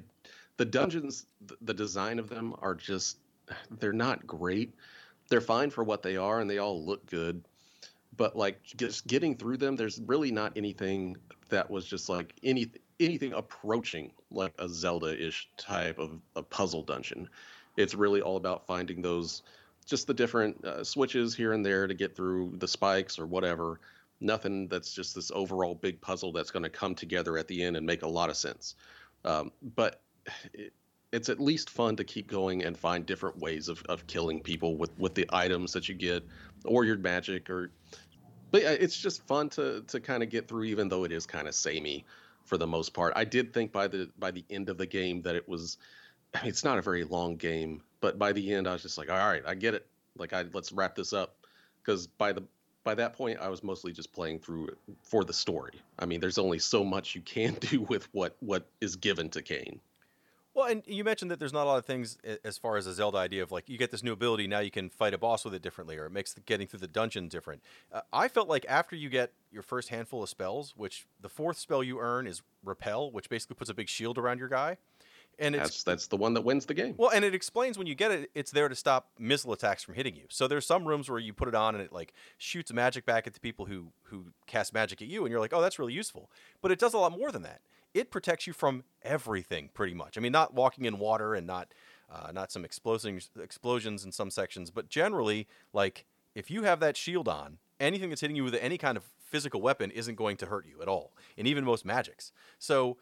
the 0.56 0.66
dungeons, 0.66 1.26
the 1.62 1.74
design 1.74 2.20
of 2.20 2.30
them 2.30 2.56
are 2.60 2.74
just 2.74 3.18
they're 3.80 3.94
not 3.94 4.26
great. 4.26 4.74
They're 5.30 5.42
fine 5.42 5.70
for 5.70 5.84
what 5.84 6.02
they 6.02 6.18
are, 6.18 6.40
and 6.40 6.50
they 6.50 6.58
all 6.58 6.84
look 6.84 7.06
good. 7.06 7.44
But 8.16 8.36
like 8.36 8.64
just 8.64 9.06
getting 9.08 9.36
through 9.36 9.58
them, 9.58 9.76
there's 9.76 10.02
really 10.06 10.32
not 10.32 10.54
anything 10.56 11.18
that 11.50 11.70
was 11.70 11.86
just 11.86 12.10
like 12.10 12.34
any 12.44 12.72
anything 13.00 13.34
approaching 13.34 14.12
like 14.32 14.54
a 14.60 14.68
Zelda-ish 14.68 15.50
type 15.58 16.00
of 16.00 16.20
a 16.36 16.42
puzzle 16.42 16.84
dungeon. 16.84 17.30
It's 17.76 17.94
really 17.94 18.22
all 18.22 18.38
about 18.38 18.66
finding 18.66 19.02
those 19.02 19.44
just 19.86 20.08
the 20.08 20.14
different 20.14 20.64
uh, 20.66 20.84
switches 20.84 21.36
here 21.36 21.54
and 21.54 21.66
there 21.66 21.88
to 21.88 21.94
get 21.94 22.16
through 22.16 22.54
the 22.58 22.68
spikes 22.68 23.20
or 23.20 23.26
whatever. 23.26 23.80
Nothing 24.20 24.68
that's 24.68 24.94
just 24.94 25.16
this 25.16 25.32
overall 25.32 25.76
big 25.76 26.02
puzzle 26.02 26.32
that's 26.32 26.52
going 26.52 26.64
to 26.64 26.70
come 26.70 26.96
together 26.96 27.38
at 27.38 27.48
the 27.48 27.64
end 27.64 27.78
and 27.78 27.86
make 27.86 28.02
a 28.02 28.08
lot 28.08 28.30
of 28.30 28.36
sense. 28.36 28.76
Um, 29.24 29.52
but 29.76 30.02
it, 30.54 30.74
it's 31.12 31.30
at 31.30 31.40
least 31.40 31.70
fun 31.70 31.96
to 31.96 32.04
keep 32.04 32.28
going 32.28 32.64
and 32.64 32.78
find 32.78 33.06
different 33.06 33.40
ways 33.40 33.70
of, 33.70 33.82
of 33.88 34.06
killing 34.08 34.42
people 34.42 34.76
with, 34.76 34.98
with 35.00 35.16
the 35.16 35.28
items 35.32 35.72
that 35.74 35.88
you 35.88 35.96
get 35.96 36.24
or 36.66 36.84
your 36.84 36.98
magic 36.98 37.50
or 37.50 37.72
but 38.50 38.62
yeah, 38.62 38.72
it's 38.72 38.98
just 38.98 39.26
fun 39.28 39.50
to 39.50 39.84
to 39.88 40.00
kind 40.00 40.24
of 40.24 40.30
get 40.30 40.48
through 40.48 40.66
even 40.66 40.88
though 40.88 41.04
it 41.04 41.12
is 41.12 41.26
kind 41.26 41.48
of 41.48 41.56
samey 41.56 42.06
for 42.48 42.58
the 42.58 42.66
most 42.66 42.94
part. 42.94 43.14
I 43.16 43.26
did 43.26 43.54
think 43.54 43.72
by 43.72 43.88
the 43.88 44.10
by 44.18 44.32
the 44.32 44.46
end 44.50 44.70
of 44.70 44.78
the 44.78 44.88
game 44.88 45.22
that 45.24 45.36
it 45.36 45.48
was 45.48 45.78
I 46.34 46.42
mean, 46.42 46.50
it's 46.50 46.64
not 46.64 46.78
a 46.78 46.82
very 46.82 47.04
long 47.04 47.36
game, 47.36 47.84
but 48.02 48.18
by 48.18 48.32
the 48.32 48.54
end 48.54 48.68
I 48.68 48.74
was 48.74 48.82
just 48.82 48.98
like, 48.98 49.12
all 49.12 49.18
right, 49.18 49.44
I 49.46 49.54
get 49.54 49.74
it. 49.74 49.86
Like 50.18 50.34
I 50.34 50.46
let's 50.54 50.72
wrap 50.72 50.96
this 50.96 51.14
up 51.14 51.36
because 51.84 52.08
by 52.08 52.34
the 52.34 52.44
by 52.84 52.96
that 52.96 53.14
point 53.14 53.40
I 53.40 53.50
was 53.50 53.64
mostly 53.64 53.92
just 53.92 54.14
playing 54.14 54.40
through 54.40 54.70
for 55.04 55.24
the 55.24 55.34
story. 55.34 55.82
I 56.00 56.06
mean, 56.06 56.22
there's 56.22 56.38
only 56.38 56.60
so 56.60 56.84
much 56.84 57.16
you 57.16 57.22
can 57.22 57.54
do 57.60 57.82
with 57.82 58.08
what 58.14 58.36
what 58.40 58.68
is 58.82 58.96
given 58.96 59.30
to 59.32 59.42
Kain. 59.42 59.80
Well, 60.58 60.66
and 60.66 60.82
you 60.88 61.04
mentioned 61.04 61.30
that 61.30 61.38
there's 61.38 61.54
not 61.54 61.66
a 61.66 61.70
lot 61.70 61.78
of 61.78 61.86
things 61.86 62.18
as 62.44 62.58
far 62.58 62.78
as 62.78 62.88
a 62.88 62.94
Zelda 62.94 63.20
idea 63.20 63.44
of 63.44 63.52
like 63.52 63.70
you 63.70 63.78
get 63.78 63.92
this 63.92 64.02
new 64.02 64.12
ability 64.12 64.48
now 64.48 64.58
you 64.58 64.72
can 64.72 64.90
fight 64.90 65.14
a 65.14 65.18
boss 65.20 65.46
with 65.46 65.54
it 65.54 65.62
differently, 65.62 65.98
or 65.98 66.08
it 66.08 66.12
makes 66.12 66.34
the, 66.34 66.42
getting 66.42 66.66
through 66.66 66.80
the 66.80 66.88
dungeon 66.88 67.28
different. 67.28 67.62
Uh, 67.94 68.02
I 68.12 68.28
felt 68.28 68.50
like 68.50 68.66
after 68.68 68.96
you 68.96 69.08
get 69.08 69.34
your 69.52 69.62
first 69.62 69.90
handful 69.90 70.24
of 70.24 70.30
spells, 70.30 70.74
which 70.76 71.06
the 71.22 71.30
fourth 71.30 71.60
spell 71.60 71.84
you 71.84 72.00
earn 72.00 72.26
is 72.26 72.42
Repel, 72.66 73.12
which 73.12 73.30
basically 73.30 73.54
puts 73.54 73.70
a 73.70 73.76
big 73.76 73.88
shield 73.88 74.18
around 74.18 74.40
your 74.40 74.48
guy, 74.48 74.78
and 75.38 75.54
it's 75.54 75.64
that's, 75.64 75.84
that's 75.84 76.08
the 76.08 76.18
one 76.18 76.34
that 76.34 76.42
wins 76.42 76.66
the 76.66 76.74
game. 76.74 76.96
Well, 76.98 77.12
and 77.12 77.24
it 77.24 77.36
explains 77.36 77.78
when 77.78 77.86
you 77.86 77.94
get 77.94 78.10
it, 78.10 78.32
it's 78.34 78.50
there 78.50 78.68
to 78.68 78.76
stop 78.76 79.10
missile 79.20 79.54
attacks 79.54 79.84
from 79.84 79.94
hitting 79.94 80.16
you. 80.16 80.24
So 80.30 80.48
there's 80.48 80.66
some 80.66 80.88
rooms 80.88 81.08
where 81.08 81.20
you 81.20 81.34
put 81.34 81.48
it 81.48 81.54
on 81.54 81.76
and 81.76 81.84
it 81.84 81.94
like 81.94 82.16
shoots 82.40 82.74
magic 82.74 83.06
back 83.06 83.28
at 83.28 83.36
the 83.36 83.40
people 83.40 83.66
who 83.66 83.92
who 84.06 84.26
cast 84.48 84.74
magic 84.74 85.04
at 85.04 85.08
you, 85.08 85.24
and 85.24 85.30
you're 85.30 85.40
like, 85.40 85.54
oh, 85.54 85.62
that's 85.62 85.78
really 85.78 85.94
useful. 85.94 86.32
But 86.64 86.72
it 86.72 86.80
does 86.80 86.96
a 86.96 86.98
lot 86.98 87.16
more 87.16 87.32
than 87.32 87.44
that 87.44 87.62
it 87.98 88.12
protects 88.12 88.48
you 88.48 88.54
from 88.54 88.84
everything 89.02 89.70
pretty 89.74 89.94
much. 89.94 90.18
I 90.18 90.22
mean, 90.22 90.32
not 90.32 90.54
walking 90.54 90.86
in 90.86 91.00
water 91.00 91.34
and 91.34 91.48
not 91.48 91.74
uh, 92.10 92.32
not 92.32 92.52
some 92.52 92.64
explosions 92.64 93.30
explosions 93.42 94.06
in 94.06 94.12
some 94.12 94.30
sections, 94.30 94.72
but 94.72 94.90
generally, 94.90 95.48
like 95.74 96.06
if 96.36 96.50
you 96.52 96.64
have 96.64 96.80
that 96.80 96.96
shield 96.96 97.28
on, 97.28 97.58
anything 97.80 98.10
that's 98.10 98.22
hitting 98.22 98.36
you 98.36 98.44
with 98.44 98.56
any 98.56 98.78
kind 98.78 98.98
of 98.98 99.04
physical 99.20 99.62
weapon 99.62 99.92
isn't 99.92 100.16
going 100.16 100.38
to 100.38 100.46
hurt 100.46 100.66
you 100.66 100.82
at 100.82 100.88
all, 100.88 101.14
and 101.38 101.48
even 101.48 101.66
most 101.66 101.86
magics. 101.86 102.32
So 102.60 102.98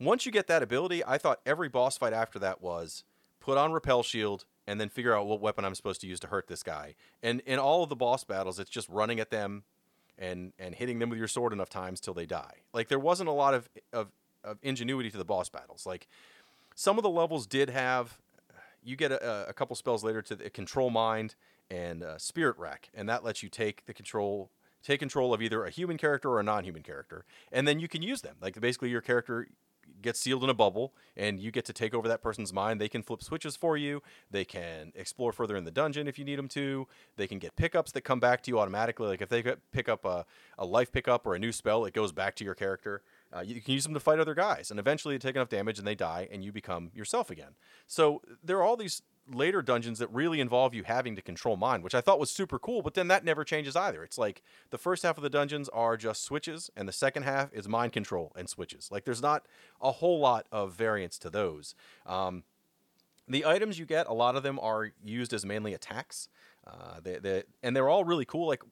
once 0.00 0.24
you 0.24 0.32
get 0.32 0.46
that 0.46 0.62
ability, 0.62 1.04
I 1.04 1.18
thought 1.18 1.40
every 1.44 1.68
boss 1.68 1.98
fight 1.98 2.12
after 2.12 2.38
that 2.38 2.62
was 2.62 3.04
put 3.40 3.58
on 3.58 3.72
repel 3.72 4.02
shield 4.02 4.44
and 4.66 4.80
then 4.80 4.88
figure 4.88 5.16
out 5.16 5.26
what 5.26 5.40
weapon 5.40 5.64
I'm 5.64 5.74
supposed 5.74 6.00
to 6.02 6.06
use 6.06 6.20
to 6.20 6.28
hurt 6.28 6.46
this 6.46 6.62
guy. 6.62 6.94
And 7.22 7.40
in 7.40 7.58
all 7.58 7.82
of 7.82 7.88
the 7.88 7.96
boss 7.96 8.22
battles, 8.22 8.58
it's 8.58 8.70
just 8.70 8.88
running 8.88 9.18
at 9.18 9.30
them 9.30 9.64
and 10.18 10.52
and 10.58 10.74
hitting 10.74 10.98
them 10.98 11.10
with 11.10 11.18
your 11.18 11.28
sword 11.28 11.52
enough 11.52 11.70
times 11.70 12.00
till 12.00 12.14
they 12.14 12.26
die. 12.26 12.62
Like 12.72 12.88
there 12.88 12.98
wasn't 12.98 13.28
a 13.28 13.32
lot 13.32 13.54
of 13.54 13.68
of 13.92 14.08
of 14.50 14.58
ingenuity 14.62 15.10
to 15.10 15.18
the 15.18 15.24
boss 15.24 15.48
battles. 15.48 15.86
Like 15.86 16.08
some 16.74 16.98
of 16.98 17.02
the 17.02 17.10
levels 17.10 17.46
did 17.46 17.70
have, 17.70 18.18
you 18.82 18.96
get 18.96 19.12
a, 19.12 19.48
a 19.48 19.52
couple 19.52 19.76
spells 19.76 20.04
later 20.04 20.22
to 20.22 20.36
the 20.36 20.50
control 20.50 20.90
mind 20.90 21.34
and 21.70 22.02
uh, 22.02 22.18
spirit 22.18 22.56
wrack, 22.58 22.90
and 22.94 23.08
that 23.08 23.24
lets 23.24 23.42
you 23.42 23.48
take 23.48 23.84
the 23.86 23.94
control 23.94 24.50
take 24.82 25.00
control 25.00 25.34
of 25.34 25.42
either 25.42 25.64
a 25.64 25.70
human 25.70 25.98
character 25.98 26.30
or 26.30 26.40
a 26.40 26.42
non-human 26.42 26.82
character, 26.82 27.24
and 27.50 27.66
then 27.66 27.80
you 27.80 27.88
can 27.88 28.00
use 28.00 28.22
them. 28.22 28.36
Like 28.40 28.60
basically, 28.60 28.90
your 28.90 29.00
character 29.00 29.48
gets 30.00 30.20
sealed 30.20 30.44
in 30.44 30.50
a 30.50 30.54
bubble, 30.54 30.94
and 31.16 31.40
you 31.40 31.50
get 31.50 31.64
to 31.64 31.72
take 31.72 31.94
over 31.94 32.08
that 32.08 32.22
person's 32.22 32.52
mind. 32.52 32.80
They 32.80 32.88
can 32.88 33.02
flip 33.02 33.22
switches 33.22 33.56
for 33.56 33.76
you. 33.76 34.02
They 34.30 34.44
can 34.44 34.92
explore 34.94 35.32
further 35.32 35.56
in 35.56 35.64
the 35.64 35.70
dungeon 35.70 36.06
if 36.06 36.18
you 36.18 36.24
need 36.24 36.38
them 36.38 36.48
to. 36.48 36.86
They 37.16 37.26
can 37.26 37.38
get 37.38 37.56
pickups 37.56 37.92
that 37.92 38.02
come 38.02 38.20
back 38.20 38.42
to 38.44 38.50
you 38.50 38.58
automatically. 38.58 39.08
Like 39.08 39.22
if 39.22 39.28
they 39.28 39.42
pick 39.72 39.88
up 39.88 40.04
a, 40.04 40.24
a 40.56 40.64
life 40.64 40.92
pickup 40.92 41.26
or 41.26 41.34
a 41.34 41.38
new 41.38 41.52
spell, 41.52 41.84
it 41.84 41.94
goes 41.94 42.12
back 42.12 42.36
to 42.36 42.44
your 42.44 42.54
character. 42.54 43.02
Uh, 43.34 43.40
you 43.40 43.60
can 43.60 43.74
use 43.74 43.84
them 43.84 43.94
to 43.94 44.00
fight 44.00 44.18
other 44.18 44.34
guys, 44.34 44.70
and 44.70 44.80
eventually 44.80 45.14
you 45.14 45.18
take 45.18 45.36
enough 45.36 45.48
damage 45.48 45.78
and 45.78 45.86
they 45.86 45.94
die, 45.94 46.28
and 46.30 46.42
you 46.42 46.52
become 46.52 46.90
yourself 46.94 47.30
again. 47.30 47.56
So 47.86 48.22
there 48.42 48.56
are 48.58 48.62
all 48.62 48.76
these 48.76 49.02
later 49.30 49.60
dungeons 49.60 49.98
that 49.98 50.12
really 50.12 50.40
involve 50.40 50.74
you 50.74 50.84
having 50.84 51.14
to 51.16 51.22
control 51.22 51.56
mind, 51.56 51.84
which 51.84 51.94
I 51.94 52.00
thought 52.00 52.18
was 52.18 52.30
super 52.30 52.58
cool, 52.58 52.82
but 52.82 52.94
then 52.94 53.08
that 53.08 53.24
never 53.24 53.44
changes 53.44 53.76
either. 53.76 54.02
It's 54.02 54.18
like 54.18 54.42
the 54.70 54.78
first 54.78 55.02
half 55.02 55.18
of 55.18 55.22
the 55.22 55.30
dungeons 55.30 55.68
are 55.68 55.96
just 55.96 56.24
switches, 56.24 56.70
and 56.76 56.88
the 56.88 56.92
second 56.92 57.24
half 57.24 57.52
is 57.52 57.68
mind 57.68 57.92
control 57.92 58.32
and 58.36 58.48
switches. 58.48 58.90
Like 58.90 59.04
there's 59.04 59.22
not 59.22 59.46
a 59.80 59.92
whole 59.92 60.18
lot 60.18 60.46
of 60.50 60.72
variance 60.72 61.18
to 61.18 61.30
those. 61.30 61.74
Um, 62.06 62.44
the 63.28 63.44
items 63.44 63.78
you 63.78 63.84
get, 63.84 64.06
a 64.06 64.14
lot 64.14 64.36
of 64.36 64.42
them 64.42 64.58
are 64.60 64.92
used 65.04 65.34
as 65.34 65.44
mainly 65.44 65.74
attacks. 65.74 66.28
Uh, 66.66 67.00
they, 67.02 67.18
they, 67.18 67.42
and 67.62 67.76
they're 67.76 67.88
all 67.88 68.04
really 68.04 68.24
cool. 68.24 68.48
Like 68.48 68.62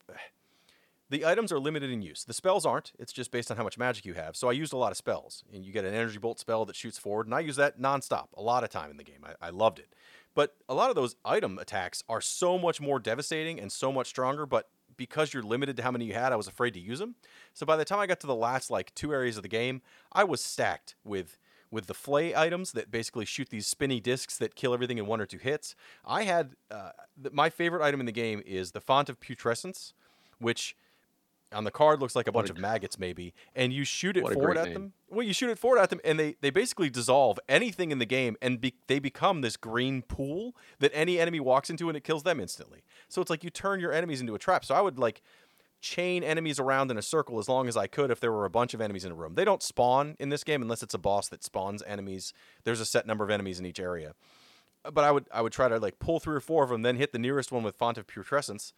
the 1.08 1.24
items 1.24 1.52
are 1.52 1.58
limited 1.58 1.90
in 1.90 2.02
use. 2.02 2.24
The 2.24 2.32
spells 2.32 2.66
aren't. 2.66 2.92
It's 2.98 3.12
just 3.12 3.30
based 3.30 3.50
on 3.50 3.56
how 3.56 3.64
much 3.64 3.78
magic 3.78 4.04
you 4.04 4.14
have. 4.14 4.36
So 4.36 4.48
I 4.48 4.52
used 4.52 4.72
a 4.72 4.76
lot 4.76 4.90
of 4.90 4.96
spells. 4.96 5.44
And 5.52 5.64
you 5.64 5.72
get 5.72 5.84
an 5.84 5.94
energy 5.94 6.18
bolt 6.18 6.38
spell 6.38 6.64
that 6.64 6.76
shoots 6.76 6.98
forward, 6.98 7.26
and 7.26 7.34
I 7.34 7.40
use 7.40 7.56
that 7.56 7.80
nonstop 7.80 8.28
a 8.36 8.42
lot 8.42 8.64
of 8.64 8.70
time 8.70 8.90
in 8.90 8.96
the 8.96 9.04
game. 9.04 9.24
I, 9.24 9.46
I 9.46 9.50
loved 9.50 9.78
it. 9.78 9.92
But 10.34 10.54
a 10.68 10.74
lot 10.74 10.90
of 10.90 10.96
those 10.96 11.16
item 11.24 11.58
attacks 11.58 12.04
are 12.08 12.20
so 12.20 12.58
much 12.58 12.80
more 12.80 12.98
devastating 12.98 13.58
and 13.58 13.72
so 13.72 13.90
much 13.90 14.08
stronger, 14.08 14.44
but 14.44 14.68
because 14.96 15.32
you're 15.32 15.42
limited 15.42 15.76
to 15.76 15.82
how 15.82 15.90
many 15.90 16.06
you 16.06 16.14
had, 16.14 16.32
I 16.32 16.36
was 16.36 16.48
afraid 16.48 16.74
to 16.74 16.80
use 16.80 16.98
them. 16.98 17.14
So 17.54 17.64
by 17.64 17.76
the 17.76 17.84
time 17.84 18.00
I 18.00 18.06
got 18.06 18.20
to 18.20 18.26
the 18.26 18.34
last 18.34 18.70
like 18.70 18.94
two 18.94 19.12
areas 19.12 19.36
of 19.36 19.42
the 19.42 19.48
game, 19.48 19.82
I 20.12 20.24
was 20.24 20.40
stacked 20.40 20.94
with 21.04 21.38
with 21.68 21.86
the 21.88 21.94
flay 21.94 22.34
items 22.34 22.72
that 22.72 22.92
basically 22.92 23.24
shoot 23.24 23.48
these 23.48 23.66
spinny 23.66 23.98
discs 23.98 24.38
that 24.38 24.54
kill 24.54 24.72
everything 24.72 24.98
in 24.98 25.06
one 25.06 25.20
or 25.20 25.26
two 25.26 25.38
hits. 25.38 25.74
I 26.04 26.22
had 26.22 26.54
uh, 26.70 26.90
my 27.32 27.50
favorite 27.50 27.82
item 27.82 27.98
in 27.98 28.06
the 28.06 28.12
game 28.12 28.40
is 28.46 28.70
the 28.70 28.80
font 28.80 29.08
of 29.08 29.18
putrescence, 29.18 29.92
which 30.38 30.76
on 31.56 31.64
the 31.64 31.70
card 31.70 32.00
looks 32.00 32.14
like 32.14 32.28
a 32.28 32.32
bunch 32.32 32.50
a, 32.50 32.52
of 32.52 32.58
maggots 32.58 32.98
maybe 32.98 33.32
and 33.54 33.72
you 33.72 33.84
shoot 33.84 34.16
it 34.16 34.28
forward 34.28 34.58
at 34.58 34.66
name. 34.66 34.74
them. 34.74 34.92
Well 35.08 35.26
you 35.26 35.32
shoot 35.32 35.48
it 35.48 35.58
forward 35.58 35.78
at 35.78 35.90
them 35.90 36.00
and 36.04 36.20
they, 36.20 36.36
they 36.40 36.50
basically 36.50 36.90
dissolve 36.90 37.40
anything 37.48 37.90
in 37.90 37.98
the 37.98 38.06
game 38.06 38.36
and 38.42 38.60
be, 38.60 38.74
they 38.86 38.98
become 38.98 39.40
this 39.40 39.56
green 39.56 40.02
pool 40.02 40.54
that 40.78 40.92
any 40.94 41.18
enemy 41.18 41.40
walks 41.40 41.70
into 41.70 41.88
and 41.88 41.96
it 41.96 42.04
kills 42.04 42.22
them 42.22 42.38
instantly. 42.38 42.84
So 43.08 43.22
it's 43.22 43.30
like 43.30 43.42
you 43.42 43.50
turn 43.50 43.80
your 43.80 43.92
enemies 43.92 44.20
into 44.20 44.34
a 44.34 44.38
trap. 44.38 44.64
So 44.64 44.74
i 44.74 44.80
would 44.80 44.98
like 44.98 45.22
chain 45.80 46.22
enemies 46.22 46.58
around 46.58 46.90
in 46.90 46.98
a 46.98 47.02
circle 47.02 47.38
as 47.38 47.48
long 47.48 47.68
as 47.68 47.76
i 47.76 47.86
could 47.86 48.10
if 48.10 48.18
there 48.18 48.32
were 48.32 48.44
a 48.44 48.50
bunch 48.50 48.74
of 48.74 48.80
enemies 48.80 49.04
in 49.04 49.12
a 49.12 49.14
room. 49.14 49.34
They 49.34 49.44
don't 49.44 49.62
spawn 49.62 50.16
in 50.18 50.28
this 50.28 50.44
game 50.44 50.60
unless 50.62 50.82
it's 50.82 50.94
a 50.94 50.98
boss 50.98 51.28
that 51.28 51.42
spawns 51.42 51.82
enemies. 51.86 52.32
There's 52.64 52.80
a 52.80 52.86
set 52.86 53.06
number 53.06 53.24
of 53.24 53.30
enemies 53.30 53.58
in 53.58 53.66
each 53.66 53.80
area. 53.80 54.14
But 54.92 55.04
I 55.04 55.10
would 55.10 55.26
I 55.32 55.42
would 55.42 55.52
try 55.52 55.68
to 55.68 55.78
like 55.78 55.98
pull 55.98 56.20
three 56.20 56.36
or 56.36 56.40
four 56.40 56.62
of 56.62 56.70
them, 56.70 56.82
then 56.82 56.96
hit 56.96 57.12
the 57.12 57.18
nearest 57.18 57.50
one 57.50 57.64
with 57.64 57.76
font 57.76 57.98
of 57.98 58.06
putrescence, 58.06 58.72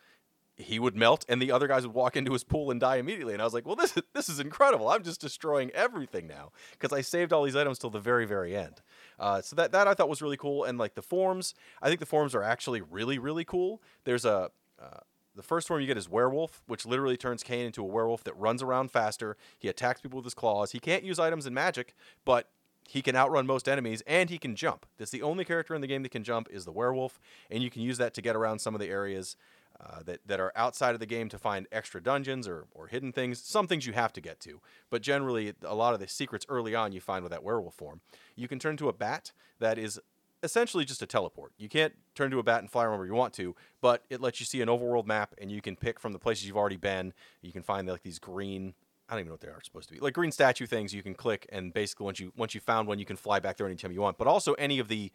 he 0.59 0.81
would 0.81 0.97
melt 0.97 1.25
and 1.29 1.41
the 1.41 1.53
other 1.53 1.69
guys 1.69 1.87
would 1.87 1.95
walk 1.95 2.17
into 2.17 2.33
his 2.33 2.43
pool 2.43 2.71
and 2.71 2.81
die 2.81 2.97
immediately. 2.97 3.33
And 3.33 3.41
i 3.41 3.45
was 3.45 3.55
like 3.55 3.65
well 3.65 3.77
this 3.77 3.97
is 3.97 4.03
this 4.13 4.29
is 4.29 4.41
incredible. 4.41 4.89
I'm 4.89 5.03
just 5.03 5.21
destroying 5.21 5.71
everything 5.71 6.27
now. 6.27 6.51
Because 6.73 6.93
i 6.93 7.01
saved 7.01 7.33
all 7.33 7.45
these 7.45 7.57
items 7.57 7.79
till 7.79 7.91
the 7.91 8.01
very 8.01 8.27
very 8.27 8.57
end. 8.57 8.83
Uh, 9.19 9.41
so 9.41 9.57
that, 9.57 9.73
that 9.73 9.87
i 9.87 9.95
thought 9.95 10.09
was 10.09 10.21
really 10.21 10.37
cool. 10.37 10.65
And 10.65 10.77
like 10.77 10.95
the 10.95 11.03
forms 11.03 11.55
i 11.81 11.89
think 11.89 12.01
the 12.01 12.07
forms 12.07 12.35
are 12.35 12.43
actually 12.43 12.81
really 12.81 13.19
really 13.19 13.45
cool. 13.45 13.81
There's 14.05 14.25
a 14.25 14.51
uh, 14.81 15.01
the 15.35 15.43
first 15.45 15.69
form 15.69 15.81
you 15.81 15.87
get 15.87 15.97
is 15.97 16.09
werewolf, 16.09 16.63
which 16.67 16.85
literally 16.85 17.17
turns 17.17 17.45
Kain 17.45 17.67
into 17.67 17.83
a 17.83 17.87
werewolf 17.87 18.25
that 18.25 18.37
runs 18.37 18.61
around 18.61 18.91
faster. 18.91 19.37
He 19.57 19.69
attacks 19.69 20.01
people 20.01 20.17
with 20.17 20.25
his 20.25 20.35
claws. 20.35 20.73
He 20.73 20.81
can't 20.81 21.05
use 21.05 21.21
items 21.21 21.47
and 21.47 21.55
magic, 21.55 21.95
but 22.25 22.51
he 22.89 23.03
can 23.03 23.15
outrun 23.15 23.47
most 23.47 23.69
enemies 23.69 24.03
and 24.07 24.31
he 24.31 24.39
can 24.39 24.57
jump. 24.57 24.87
That's 24.97 25.11
the 25.11 25.23
only 25.23 25.45
character 25.45 25.75
in 25.75 25.81
the 25.81 25.87
game 25.87 26.03
that 26.03 26.11
can 26.11 26.25
jump 26.25 26.49
is 26.51 26.65
the 26.65 26.73
werewolf, 26.73 27.21
and 27.51 27.63
you 27.63 27.71
can 27.71 27.83
use 27.83 27.99
that 27.99 28.15
to 28.15 28.23
get 28.23 28.35
around 28.35 28.61
some 28.61 28.75
of 28.75 28.81
the 28.81 28.89
areas 28.89 29.37
uh, 29.81 30.03
that, 30.05 30.21
that 30.27 30.41
are 30.41 30.53
outside 30.57 30.95
of 30.95 31.01
the 31.01 31.07
game 31.07 31.29
to 31.29 31.39
find 31.39 31.67
extra 31.71 32.03
dungeons 32.03 32.49
or, 32.49 32.67
or 32.73 32.89
hidden 32.89 33.13
things. 33.13 33.41
Some 33.41 33.67
things 33.67 33.87
you 33.87 33.93
have 33.93 34.13
to 34.15 34.21
get 34.21 34.41
to, 34.41 34.61
but 34.91 35.03
generally, 35.03 35.55
a 35.63 35.75
lot 35.75 35.95
of 35.95 36.01
the 36.01 36.09
secrets 36.09 36.45
early 36.49 36.75
on 36.75 36.93
you 36.93 37.01
find 37.01 37.23
with 37.23 37.31
that 37.33 37.45
werewolf 37.45 37.75
form. 37.75 38.01
You 38.35 38.49
can 38.49 38.59
turn 38.59 38.77
to 38.79 38.89
a 38.89 38.93
bat 38.93 39.33
that 39.61 39.79
is 39.79 40.01
essentially 40.43 40.85
just 40.85 41.03
a 41.03 41.07
teleport. 41.07 41.53
You 41.59 41.69
can't 41.69 41.95
turn 42.15 42.31
to 42.31 42.39
a 42.39 42.43
bat 42.43 42.61
and 42.61 42.71
fly 42.71 42.85
wherever 42.85 43.07
you 43.07 43.15
want 43.15 43.35
to, 43.35 43.55
but 43.81 44.05
it 44.11 44.21
lets 44.21 44.41
you 44.41 44.47
see 44.47 44.61
an 44.61 44.69
overworld 44.69 45.07
map 45.07 45.35
and 45.39 45.51
you 45.51 45.61
can 45.61 45.77
pick 45.77 45.99
from 45.99 46.13
the 46.13 46.19
places 46.19 46.47
you've 46.47 46.57
already 46.57 46.77
been. 46.77 47.13
You 47.43 47.53
can 47.53 47.63
find 47.63 47.89
like 47.89 48.03
these 48.03 48.19
green 48.19 48.75
I 49.09 49.15
don't 49.15 49.21
even 49.21 49.29
know 49.29 49.35
what 49.35 49.41
they 49.41 49.49
are 49.49 49.63
supposed 49.63 49.89
to 49.89 49.95
be. 49.95 50.01
Like 50.01 50.13
green 50.13 50.33
statue 50.33 50.67
things 50.67 50.93
you 50.93 51.03
can 51.03 51.15
click 51.15 51.47
and 51.51 51.73
basically 51.73 52.05
once 52.05 52.21
you 52.21 52.33
once 52.37 52.55
you 52.55 52.61
found 52.61 52.89
one 52.89 52.99
you 52.99 53.07
can 53.07 53.17
fly 53.17 53.41
back 53.41 53.57
there 53.57 53.67
anytime 53.67 53.91
you 53.91 54.03
want. 54.03 54.19
But 54.19 54.27
also 54.27 54.53
any 54.55 54.79
of 54.79 54.89
the 54.89 55.11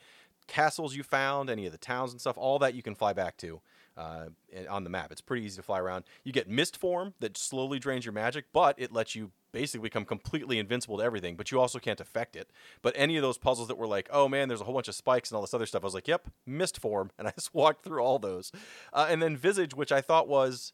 castles 0.48 0.96
you 0.96 1.04
found, 1.04 1.50
any 1.50 1.66
of 1.68 1.72
the 1.72 1.78
towns 1.78 2.12
and 2.12 2.20
stuff, 2.20 2.38
all 2.38 2.58
that 2.60 2.74
you 2.74 2.82
can 2.82 2.96
fly 2.96 3.14
back 3.14 3.38
to 3.38 3.62
uh, 3.98 4.26
on 4.70 4.84
the 4.84 4.90
map. 4.90 5.12
It's 5.12 5.22
pretty 5.22 5.46
easy 5.46 5.58
to 5.58 5.64
fly 5.64 5.80
around. 5.80 6.06
You 6.24 6.32
get 6.32 6.50
mist 6.50 6.78
form 6.78 7.14
that 7.20 7.38
slowly 7.38 7.80
drains 7.80 8.06
your 8.06 8.14
magic, 8.14 8.46
but 8.54 8.76
it 8.78 8.92
lets 8.92 9.16
you 9.16 9.32
basically 9.52 9.88
become 9.88 10.04
completely 10.04 10.60
invincible 10.60 10.98
to 10.98 11.04
everything, 11.04 11.36
but 11.36 11.52
you 11.52 11.60
also 11.60 11.80
can't 11.80 12.02
affect 12.02 12.36
it. 12.36 12.50
But 12.82 12.94
any 12.98 13.16
of 13.18 13.22
those 13.22 13.38
puzzles 13.38 13.68
that 13.68 13.78
were 13.78 13.88
like, 13.88 14.10
oh 14.12 14.28
man, 14.28 14.48
there's 14.48 14.62
a 14.62 14.64
whole 14.64 14.74
bunch 14.74 14.88
of 14.88 14.96
spikes 14.96 15.30
and 15.30 15.36
all 15.36 15.42
this 15.42 15.54
other 15.54 15.68
stuff, 15.68 15.84
I 15.84 15.86
was 15.86 15.94
like, 15.94 16.08
yep, 16.08 16.28
mist 16.46 16.80
form. 16.80 17.12
And 17.20 17.28
I 17.28 17.32
just 17.32 17.54
walked 17.54 17.84
through 17.84 18.02
all 18.02 18.20
those. 18.20 18.52
Uh, 18.92 19.08
and 19.10 19.22
then 19.22 19.38
Visage, 19.38 19.76
which 19.76 19.92
I 19.92 20.02
thought 20.02 20.28
was 20.28 20.74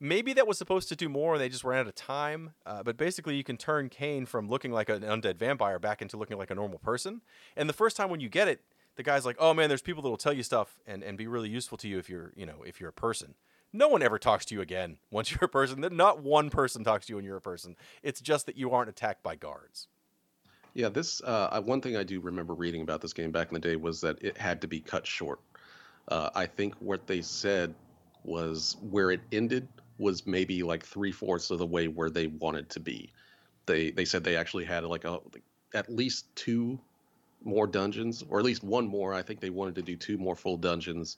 maybe 0.00 0.32
that 0.32 0.46
was 0.46 0.56
supposed 0.56 0.88
to 0.88 0.96
do 0.96 1.08
more 1.08 1.34
and 1.34 1.40
they 1.40 1.48
just 1.48 1.64
ran 1.64 1.80
out 1.80 1.88
of 1.88 1.94
time. 1.94 2.52
Uh, 2.64 2.82
but 2.82 2.96
basically, 2.96 3.34
you 3.34 3.44
can 3.44 3.56
turn 3.56 3.88
Kain 3.88 4.26
from 4.26 4.48
looking 4.48 4.72
like 4.72 4.88
an 4.88 5.02
undead 5.02 5.36
vampire 5.36 5.78
back 5.78 6.00
into 6.00 6.16
looking 6.16 6.38
like 6.38 6.50
a 6.50 6.54
normal 6.54 6.78
person. 6.78 7.20
And 7.56 7.68
the 7.68 7.74
first 7.74 7.96
time 7.96 8.08
when 8.08 8.20
you 8.20 8.28
get 8.28 8.48
it, 8.48 8.62
the 8.98 9.02
guy's 9.02 9.24
like, 9.24 9.36
"Oh 9.38 9.54
man, 9.54 9.70
there's 9.70 9.80
people 9.80 10.02
that 10.02 10.10
will 10.10 10.18
tell 10.18 10.34
you 10.34 10.42
stuff 10.42 10.76
and, 10.86 11.02
and 11.02 11.16
be 11.16 11.26
really 11.26 11.48
useful 11.48 11.78
to 11.78 11.88
you 11.88 11.98
if 11.98 12.10
you're 12.10 12.34
you 12.36 12.44
know 12.44 12.62
if 12.66 12.78
you're 12.78 12.90
a 12.90 12.92
person." 12.92 13.34
no 13.72 13.88
one 13.88 14.02
ever 14.02 14.18
talks 14.18 14.44
to 14.46 14.54
you 14.54 14.60
again 14.60 14.98
once 15.10 15.30
you're 15.30 15.44
a 15.44 15.48
person. 15.48 15.86
Not 15.92 16.22
one 16.22 16.50
person 16.50 16.84
talks 16.84 17.06
to 17.06 17.12
you 17.12 17.16
when 17.16 17.24
you're 17.24 17.36
a 17.36 17.40
person. 17.40 17.76
It's 18.02 18.20
just 18.20 18.46
that 18.46 18.56
you 18.56 18.70
aren't 18.70 18.88
attacked 18.88 19.22
by 19.22 19.36
guards. 19.36 19.88
Yeah, 20.74 20.88
this 20.88 21.20
uh, 21.22 21.60
one 21.62 21.80
thing 21.80 21.96
I 21.96 22.04
do 22.04 22.20
remember 22.20 22.54
reading 22.54 22.82
about 22.82 23.00
this 23.00 23.12
game 23.12 23.32
back 23.32 23.48
in 23.48 23.54
the 23.54 23.60
day 23.60 23.76
was 23.76 24.00
that 24.02 24.22
it 24.22 24.36
had 24.36 24.60
to 24.60 24.68
be 24.68 24.80
cut 24.80 25.06
short. 25.06 25.40
Uh, 26.08 26.30
I 26.34 26.46
think 26.46 26.74
what 26.76 27.06
they 27.06 27.20
said 27.20 27.74
was 28.22 28.76
where 28.90 29.10
it 29.10 29.20
ended 29.32 29.66
was 29.98 30.26
maybe 30.26 30.62
like 30.62 30.84
three 30.84 31.10
fourths 31.10 31.50
of 31.50 31.58
the 31.58 31.66
way 31.66 31.88
where 31.88 32.10
they 32.10 32.28
wanted 32.28 32.70
to 32.70 32.80
be. 32.80 33.12
They 33.66 33.90
they 33.90 34.04
said 34.04 34.22
they 34.22 34.36
actually 34.36 34.64
had 34.64 34.84
like 34.84 35.04
a 35.04 35.18
at 35.74 35.90
least 35.90 36.34
two 36.36 36.78
more 37.44 37.66
dungeons, 37.66 38.24
or 38.28 38.38
at 38.38 38.44
least 38.44 38.62
one 38.62 38.86
more. 38.86 39.14
I 39.14 39.22
think 39.22 39.40
they 39.40 39.50
wanted 39.50 39.74
to 39.76 39.82
do 39.82 39.96
two 39.96 40.18
more 40.18 40.36
full 40.36 40.56
dungeons, 40.56 41.16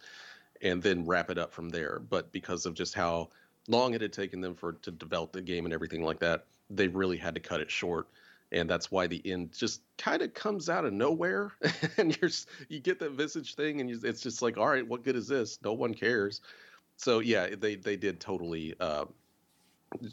and 0.62 0.82
then 0.82 1.06
wrap 1.06 1.30
it 1.30 1.38
up 1.38 1.52
from 1.52 1.68
there. 1.68 2.00
But 2.08 2.32
because 2.32 2.66
of 2.66 2.74
just 2.74 2.94
how 2.94 3.30
long 3.68 3.94
it 3.94 4.00
had 4.00 4.12
taken 4.12 4.40
them 4.40 4.54
for 4.54 4.72
to 4.72 4.90
develop 4.90 5.32
the 5.32 5.42
game 5.42 5.64
and 5.64 5.74
everything 5.74 6.02
like 6.02 6.18
that, 6.20 6.46
they 6.68 6.88
really 6.88 7.16
had 7.16 7.34
to 7.34 7.40
cut 7.40 7.60
it 7.60 7.70
short. 7.70 8.08
And 8.52 8.68
that's 8.68 8.90
why 8.90 9.06
the 9.06 9.22
end 9.24 9.52
just 9.52 9.82
kind 9.96 10.22
of 10.22 10.34
comes 10.34 10.68
out 10.68 10.84
of 10.84 10.92
nowhere. 10.92 11.52
And 11.98 12.16
you're 12.20 12.30
you 12.68 12.80
get 12.80 12.98
that 13.00 13.12
visage 13.12 13.54
thing 13.54 13.80
and 13.80 13.90
you, 13.90 14.00
it's 14.02 14.22
just 14.22 14.42
like 14.42 14.56
all 14.56 14.68
right 14.68 14.86
what 14.86 15.04
good 15.04 15.16
is 15.16 15.28
this? 15.28 15.58
No 15.62 15.72
one 15.72 15.94
cares. 15.94 16.40
So 16.96 17.20
yeah 17.20 17.54
they 17.58 17.76
they 17.76 17.96
did 17.96 18.20
totally 18.20 18.74
uh, 18.80 19.04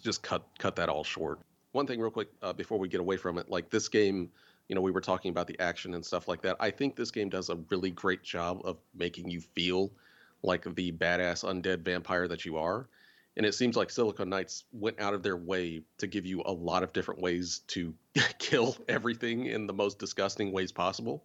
just 0.03 0.21
cut 0.21 0.43
cut 0.59 0.75
that 0.75 0.89
all 0.89 1.03
short. 1.03 1.39
One 1.71 1.87
thing 1.87 1.99
real 1.99 2.11
quick 2.11 2.29
uh, 2.41 2.53
before 2.53 2.77
we 2.77 2.87
get 2.87 2.99
away 2.99 3.17
from 3.17 3.37
it 3.37 3.49
like 3.49 3.69
this 3.69 3.87
game 3.87 4.29
you 4.67 4.75
know 4.75 4.81
we 4.81 4.91
were 4.91 5.01
talking 5.01 5.29
about 5.29 5.47
the 5.47 5.59
action 5.59 5.93
and 5.93 6.05
stuff 6.05 6.27
like 6.27 6.41
that 6.41 6.55
i 6.59 6.69
think 6.69 6.95
this 6.95 7.11
game 7.11 7.29
does 7.29 7.49
a 7.49 7.57
really 7.69 7.91
great 7.91 8.23
job 8.23 8.61
of 8.63 8.77
making 8.95 9.29
you 9.29 9.41
feel 9.41 9.91
like 10.43 10.63
the 10.75 10.91
badass 10.91 11.43
undead 11.43 11.79
vampire 11.79 12.27
that 12.27 12.45
you 12.45 12.57
are 12.57 12.87
and 13.37 13.45
it 13.45 13.53
seems 13.53 13.77
like 13.77 13.91
Silicon 13.91 14.29
Knights 14.29 14.63
went 14.71 14.99
out 14.99 15.13
of 15.13 15.21
their 15.21 15.37
way 15.37 15.83
to 15.99 16.07
give 16.07 16.25
you 16.25 16.41
a 16.43 16.51
lot 16.51 16.81
of 16.81 16.91
different 16.91 17.21
ways 17.21 17.61
to 17.67 17.93
kill 18.39 18.75
everything 18.89 19.45
in 19.45 19.67
the 19.67 19.73
most 19.73 19.99
disgusting 19.99 20.51
ways 20.51 20.71
possible. 20.71 21.23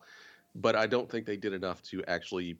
But 0.54 0.76
I 0.76 0.86
don't 0.86 1.10
think 1.10 1.24
they 1.24 1.38
did 1.38 1.54
enough 1.54 1.82
to 1.84 2.04
actually 2.04 2.58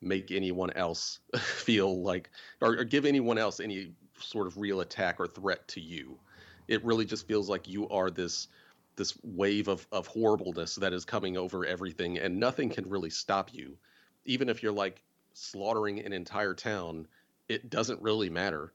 make 0.00 0.30
anyone 0.30 0.70
else 0.74 1.18
feel 1.36 2.00
like, 2.00 2.30
or, 2.60 2.78
or 2.78 2.84
give 2.84 3.04
anyone 3.04 3.38
else 3.38 3.58
any 3.58 3.90
sort 4.20 4.46
of 4.46 4.56
real 4.56 4.80
attack 4.80 5.16
or 5.18 5.26
threat 5.26 5.66
to 5.68 5.80
you. 5.80 6.16
It 6.68 6.84
really 6.84 7.04
just 7.04 7.26
feels 7.26 7.48
like 7.48 7.66
you 7.66 7.88
are 7.88 8.08
this 8.08 8.46
this 8.96 9.16
wave 9.22 9.68
of, 9.68 9.86
of 9.92 10.06
horribleness 10.06 10.76
that 10.76 10.92
is 10.92 11.04
coming 11.04 11.36
over 11.36 11.64
everything, 11.64 12.18
and 12.18 12.38
nothing 12.38 12.68
can 12.68 12.88
really 12.88 13.10
stop 13.10 13.52
you. 13.52 13.76
Even 14.24 14.48
if 14.48 14.62
you're 14.62 14.72
like 14.72 15.02
slaughtering 15.32 16.00
an 16.00 16.12
entire 16.12 16.54
town, 16.54 17.06
it 17.48 17.70
doesn't 17.70 18.00
really 18.02 18.30
matter 18.30 18.72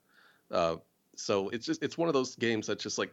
uh, 0.51 0.77
so 1.15 1.49
it's 1.49 1.65
just 1.65 1.83
it's 1.83 1.97
one 1.97 2.07
of 2.07 2.13
those 2.13 2.35
games 2.35 2.67
that 2.67 2.79
just 2.79 2.97
like 2.97 3.11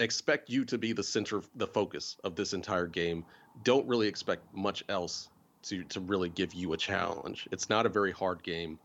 expect 0.00 0.50
you 0.50 0.64
to 0.64 0.78
be 0.78 0.92
the 0.92 1.02
center, 1.02 1.42
the 1.56 1.66
focus 1.66 2.16
of 2.24 2.34
this 2.34 2.52
entire 2.52 2.86
game. 2.86 3.24
Don't 3.62 3.86
really 3.86 4.08
expect 4.08 4.42
much 4.54 4.82
else 4.88 5.28
to 5.64 5.84
to 5.84 6.00
really 6.00 6.28
give 6.28 6.54
you 6.54 6.72
a 6.72 6.76
challenge. 6.76 7.46
It's 7.52 7.68
not 7.68 7.86
a 7.86 7.88
very 7.88 8.12
hard 8.12 8.42
game, 8.42 8.78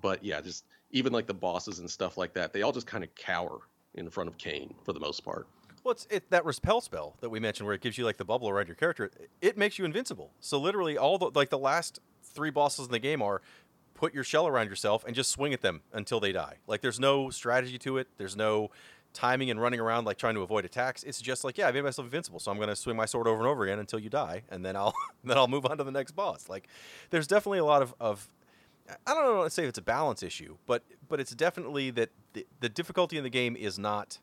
but 0.00 0.24
yeah, 0.24 0.40
just 0.40 0.64
even 0.90 1.12
like 1.12 1.26
the 1.26 1.34
bosses 1.34 1.78
and 1.80 1.90
stuff 1.90 2.16
like 2.16 2.32
that, 2.34 2.52
they 2.52 2.62
all 2.62 2.72
just 2.72 2.86
kind 2.86 3.04
of 3.04 3.14
cower 3.14 3.58
in 3.94 4.08
front 4.08 4.28
of 4.28 4.38
Kain 4.38 4.74
for 4.84 4.92
the 4.92 5.00
most 5.00 5.24
part. 5.24 5.46
Well, 5.84 5.92
it's 5.92 6.06
it, 6.10 6.30
that 6.30 6.44
repel 6.44 6.80
spell 6.80 7.16
that 7.20 7.30
we 7.30 7.40
mentioned, 7.40 7.66
where 7.66 7.74
it 7.74 7.80
gives 7.80 7.98
you 7.98 8.04
like 8.04 8.16
the 8.16 8.24
bubble 8.24 8.48
around 8.48 8.66
your 8.66 8.76
character. 8.76 9.10
It 9.40 9.56
makes 9.56 9.78
you 9.78 9.84
invincible. 9.84 10.32
So 10.40 10.58
literally, 10.58 10.98
all 10.98 11.18
the 11.18 11.30
like 11.34 11.50
the 11.50 11.58
last 11.58 12.00
three 12.22 12.50
bosses 12.50 12.86
in 12.86 12.92
the 12.92 12.98
game 12.98 13.22
are 13.22 13.40
put 13.94 14.14
your 14.14 14.24
shell 14.24 14.46
around 14.46 14.68
yourself 14.68 15.04
and 15.04 15.14
just 15.14 15.30
swing 15.30 15.52
at 15.52 15.60
them 15.60 15.82
until 15.92 16.20
they 16.20 16.32
die. 16.32 16.56
Like 16.66 16.80
there's 16.80 17.00
no 17.00 17.30
strategy 17.30 17.78
to 17.78 17.98
it. 17.98 18.08
There's 18.16 18.36
no 18.36 18.70
timing 19.12 19.50
and 19.50 19.60
running 19.60 19.80
around 19.80 20.04
like 20.04 20.18
trying 20.18 20.34
to 20.34 20.42
avoid 20.42 20.64
attacks. 20.64 21.02
It's 21.02 21.20
just 21.20 21.42
like, 21.42 21.58
yeah, 21.58 21.66
I 21.66 21.72
made 21.72 21.82
myself 21.82 22.06
invincible, 22.06 22.38
so 22.38 22.50
I'm 22.50 22.58
going 22.58 22.68
to 22.68 22.76
swing 22.76 22.96
my 22.96 23.06
sword 23.06 23.26
over 23.26 23.38
and 23.38 23.48
over 23.48 23.64
again 23.64 23.78
until 23.78 23.98
you 23.98 24.08
die, 24.08 24.42
and 24.48 24.64
then 24.64 24.76
I'll 24.76 24.94
then 25.24 25.36
I'll 25.36 25.48
move 25.48 25.66
on 25.66 25.78
to 25.78 25.84
the 25.84 25.90
next 25.90 26.12
boss. 26.12 26.48
Like 26.48 26.68
there's 27.10 27.26
definitely 27.26 27.58
a 27.58 27.64
lot 27.64 27.82
of, 27.82 27.94
of 28.00 28.28
I 29.06 29.14
don't 29.14 29.24
know 29.24 29.44
to 29.44 29.50
say 29.50 29.64
if 29.64 29.70
it's 29.70 29.78
a 29.78 29.82
balance 29.82 30.22
issue, 30.22 30.56
but 30.66 30.84
but 31.08 31.20
it's 31.20 31.32
definitely 31.32 31.90
that 31.90 32.10
the, 32.34 32.46
the 32.60 32.68
difficulty 32.68 33.18
in 33.18 33.24
the 33.24 33.30
game 33.30 33.56
is 33.56 33.78
not 33.78 34.18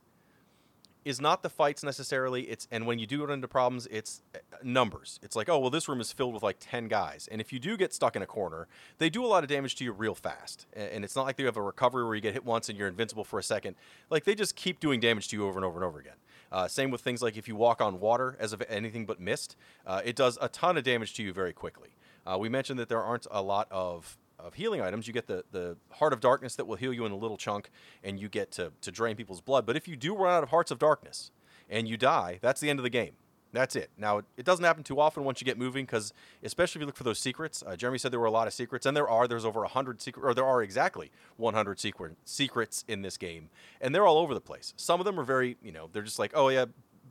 is 1.06 1.22
not 1.22 1.43
the 1.43 1.49
fights 1.49 1.84
necessarily. 1.84 2.41
It's 2.43 2.68
and 2.72 2.86
when 2.86 2.99
you 2.99 3.06
do 3.06 3.24
run 3.24 3.36
into 3.36 3.47
problems, 3.47 3.88
it's 3.91 4.22
uh, 4.34 4.39
numbers. 4.64 5.20
It's 5.24 5.36
like, 5.36 5.47
oh 5.47 5.60
well, 5.60 5.70
this 5.70 5.88
room 5.88 6.01
is 6.01 6.12
filled 6.12 6.34
with 6.34 6.43
like 6.43 6.58
ten 6.60 6.88
guys, 6.88 7.30
and 7.32 7.39
if 7.39 7.53
you 7.53 7.60
do 7.60 7.78
get 7.78 7.93
stuck 7.93 8.16
in 8.16 8.22
a 8.22 8.26
corner, 8.26 8.68
they 8.97 9.10
do 9.10 9.24
a 9.24 9.28
lot 9.28 9.43
of 9.43 9.49
damage 9.49 9.76
to 9.76 9.84
you 9.84 9.91
real 9.91 10.16
fast. 10.16 10.66
And 10.74 11.06
it's 11.06 11.16
not 11.16 11.26
like 11.26 11.38
they 11.38 11.43
have 11.43 11.58
a 11.58 11.62
recovery 11.62 12.03
where 12.03 12.16
you 12.16 12.22
get 12.22 12.34
hit 12.34 12.43
once 12.43 12.68
and 12.68 12.78
you're 12.78 12.88
invincible 12.88 13.24
for 13.24 13.39
a 13.39 13.43
second. 13.43 13.76
Like 14.10 14.26
they 14.26 14.36
just 14.36 14.56
keep 14.56 14.80
doing 14.80 14.99
damage 14.99 15.28
to 15.30 15.38
you 15.38 15.45
over 15.45 15.58
and 15.58 15.66
over 15.66 15.78
and 15.78 15.86
over 15.86 15.99
again. 15.99 16.16
Uh, 16.51 16.68
same 16.68 16.89
with 16.89 17.01
things 17.01 17.22
like 17.22 17.38
if 17.38 17.47
you 17.47 17.56
walk 17.56 17.82
on 17.82 17.99
water 17.99 18.36
as 18.39 18.53
of 18.53 18.64
anything 18.68 19.06
but 19.06 19.20
mist, 19.20 19.56
uh, 19.86 20.01
it 20.03 20.16
does 20.16 20.38
a 20.41 20.47
ton 20.49 20.78
of 20.78 20.84
damage 20.84 21.14
to 21.14 21.24
you 21.24 21.32
very 21.34 21.53
quickly. 21.53 21.89
Uh, 22.26 22.38
we 22.39 22.49
mentioned 22.49 22.80
that 22.80 22.89
there 22.89 23.03
aren't 23.03 23.28
a 23.30 23.41
lot 23.41 23.68
of 23.70 24.18
of 24.39 24.55
healing 24.55 24.81
items. 24.81 25.07
You 25.07 25.13
get 25.13 25.27
the, 25.27 25.43
the 25.51 25.77
Heart 25.91 26.13
of 26.13 26.19
Darkness 26.19 26.55
that 26.55 26.65
will 26.65 26.75
heal 26.75 26.93
you 26.93 27.05
in 27.05 27.11
a 27.11 27.17
little 27.17 27.38
chunk, 27.38 27.69
and 28.03 28.19
you 28.19 28.29
get 28.29 28.51
to, 28.53 28.71
to 28.81 28.91
drain 28.91 29.15
people's 29.15 29.41
blood. 29.41 29.65
But 29.65 29.75
if 29.75 29.88
you 29.88 29.95
do 29.95 30.15
run 30.15 30.33
out 30.33 30.43
of 30.43 30.49
Hearts 30.49 30.71
of 30.71 30.79
Darkness 30.79 31.31
and 31.69 31.88
you 31.88 31.97
die, 31.97 32.39
that's 32.41 32.61
the 32.61 32.69
end 32.69 32.79
of 32.79 32.83
the 32.83 32.89
game. 32.89 33.13
That's 33.55 33.75
it. 33.77 33.89
Now, 33.97 34.21
it 34.36 34.43
doesn't 34.43 34.65
happen 34.65 34.83
too 34.83 34.99
often 34.99 35.23
once 35.23 35.39
you 35.39 35.45
get 35.45 35.57
moving, 35.57 35.86
because 35.86 36.13
especially 36.43 36.79
if 36.79 36.81
you 36.81 36.86
look 36.88 36.97
for 36.97 37.05
those 37.05 37.19
secrets. 37.19 37.63
Uh, 37.65 37.77
Jeremy 37.77 37.97
said 37.97 38.11
there 38.11 38.19
were 38.19 38.25
a 38.25 38.31
lot 38.31 38.47
of 38.47 38.53
secrets, 38.53 38.86
and 38.86 38.95
there 38.97 39.09
are. 39.09 39.29
There's 39.29 39.45
over 39.45 39.61
100 39.61 40.01
secrets, 40.01 40.25
or 40.25 40.33
there 40.33 40.45
are 40.45 40.61
exactly 40.61 41.09
100 41.38 41.79
secret, 41.79 42.17
secrets 42.25 42.83
in 42.88 43.01
this 43.01 43.17
game, 43.17 43.49
and 43.79 43.95
they're 43.95 44.05
all 44.05 44.17
over 44.17 44.33
the 44.33 44.41
place. 44.41 44.73
Some 44.75 44.99
of 44.99 45.05
them 45.05 45.17
are 45.17 45.23
very, 45.23 45.55
you 45.63 45.71
know, 45.71 45.89
they're 45.91 46.03
just 46.03 46.19
like, 46.19 46.31
oh 46.36 46.49
yeah, 46.49 46.65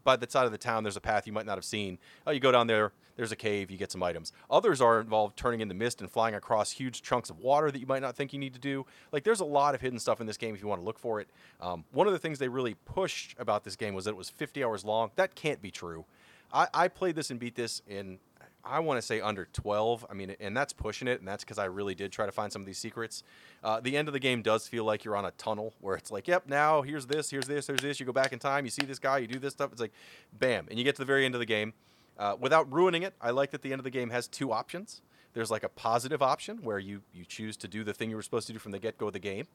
by 0.05 0.17
the 0.17 0.31
side 0.31 0.47
of 0.47 0.53
the 0.53 0.59
town, 0.59 0.85
there's 0.85 0.97
a 0.97 1.01
path 1.01 1.27
you 1.27 1.33
might 1.33 1.47
not 1.47 1.57
have 1.57 1.65
seen. 1.65 1.99
Oh, 2.27 2.31
you 2.31 2.41
go 2.41 2.53
down 2.53 2.67
there, 2.67 2.93
there's 3.17 3.33
a 3.33 3.37
cave, 3.37 3.71
you 3.71 3.79
get 3.79 3.91
some 3.91 4.03
items. 4.03 4.33
Others 4.51 4.81
are 4.81 5.01
involved 5.01 5.37
turning 5.37 5.61
into 5.61 5.75
mist 5.75 6.01
and 6.01 6.11
flying 6.11 6.35
across 6.35 6.71
huge 6.71 7.03
chunks 7.03 7.31
of 7.31 7.39
water 7.39 7.71
that 7.71 7.79
you 7.79 7.87
might 7.87 8.03
not 8.03 8.15
think 8.15 8.33
you 8.33 8.39
need 8.39 8.55
to 8.55 8.61
do. 8.61 8.85
Like, 9.13 9.25
there's 9.25 9.41
a 9.41 9.45
lot 9.45 9.75
of 9.75 9.81
hidden 9.81 9.99
stuff 9.99 10.21
in 10.21 10.27
this 10.27 10.37
game 10.37 10.55
if 10.55 10.63
you 10.63 10.69
want 10.69 10.81
to 10.81 10.85
look 10.85 10.99
for 10.99 11.21
it. 11.21 11.29
Um, 11.61 11.85
one 11.93 12.07
of 12.07 12.13
the 12.13 12.19
things 12.19 12.39
they 12.39 12.49
really 12.49 12.75
pushed 12.85 13.35
about 13.39 13.65
this 13.65 13.77
game 13.77 13.95
was 13.95 14.05
that 14.05 14.13
it 14.13 14.17
was 14.17 14.31
50 14.31 14.63
hours 14.63 14.85
long. 14.85 15.11
That 15.17 15.35
can't 15.35 15.63
be 15.63 15.71
true. 15.71 16.05
I, 16.53 16.69
I 16.73 16.89
played 16.89 17.17
this 17.17 17.31
and 17.31 17.41
beat 17.41 17.57
this 17.57 17.83
in 17.89 18.19
I 18.65 18.81
want 18.81 18.99
to 18.99 19.03
say 19.03 19.21
under 19.21 19.47
12. 19.53 20.07
I 20.11 20.15
mean, 20.15 20.35
and 20.41 20.57
that's 20.57 20.73
pushing 20.73 21.09
it, 21.09 21.21
and 21.21 21.29
that's 21.29 21.45
because 21.45 21.59
I 21.59 21.67
really 21.67 21.95
did 21.95 22.13
try 22.13 22.27
to 22.27 22.33
find 22.33 22.53
some 22.53 22.63
of 22.63 22.67
these 22.67 22.79
secrets. 22.79 23.23
Uh, 23.63 23.81
the 23.81 23.97
end 23.97 24.09
of 24.09 24.15
the 24.15 24.21
game 24.21 24.43
does 24.43 24.67
feel 24.67 24.85
like 24.85 25.05
you're 25.05 25.17
on 25.17 25.25
a 25.25 25.31
tunnel 25.33 25.75
where 25.81 25.97
it's 25.97 26.11
like, 26.11 26.27
yep, 26.29 26.45
now 26.49 26.83
here's 26.83 27.07
this, 27.07 27.31
here's 27.31 27.47
this, 27.47 27.67
here's 27.67 27.81
this. 27.81 28.01
You 28.01 28.07
go 28.07 28.13
back 28.13 28.33
in 28.33 28.39
time, 28.39 28.65
you 28.65 28.71
see 28.71 28.85
this 28.85 28.99
guy, 28.99 29.19
you 29.19 29.27
do 29.27 29.39
this 29.39 29.53
stuff. 29.53 29.73
It's 29.73 29.81
like, 29.81 29.93
bam, 30.33 30.67
and 30.71 30.79
you 30.79 30.85
get 30.85 30.95
to 30.97 31.03
the 31.03 31.07
very 31.07 31.25
end 31.25 31.35
of 31.35 31.39
the 31.39 31.47
game. 31.47 31.75
Uh, 32.19 32.37
without 32.39 32.73
ruining 32.73 33.03
it, 33.03 33.15
I 33.21 33.31
like 33.31 33.51
that 33.51 33.63
the 33.63 33.73
end 33.73 33.81
of 33.81 33.85
the 33.85 33.91
game 33.91 34.11
has 34.11 34.29
two 34.29 34.53
options. 34.53 35.03
There's 35.35 35.51
like 35.51 35.65
a 35.65 35.69
positive 35.69 36.23
option 36.23 36.59
where 36.63 36.79
you 36.79 37.03
you 37.13 37.25
choose 37.25 37.57
to 37.59 37.69
do 37.69 37.83
the 37.83 37.93
thing 37.93 38.09
you 38.09 38.15
were 38.15 38.23
supposed 38.23 38.47
to 38.47 38.53
do 38.53 38.61
from 38.61 38.71
the 38.71 38.79
get 38.79 38.97
go 38.97 39.09
of 39.09 39.13
the 39.13 39.19
game, 39.19 39.49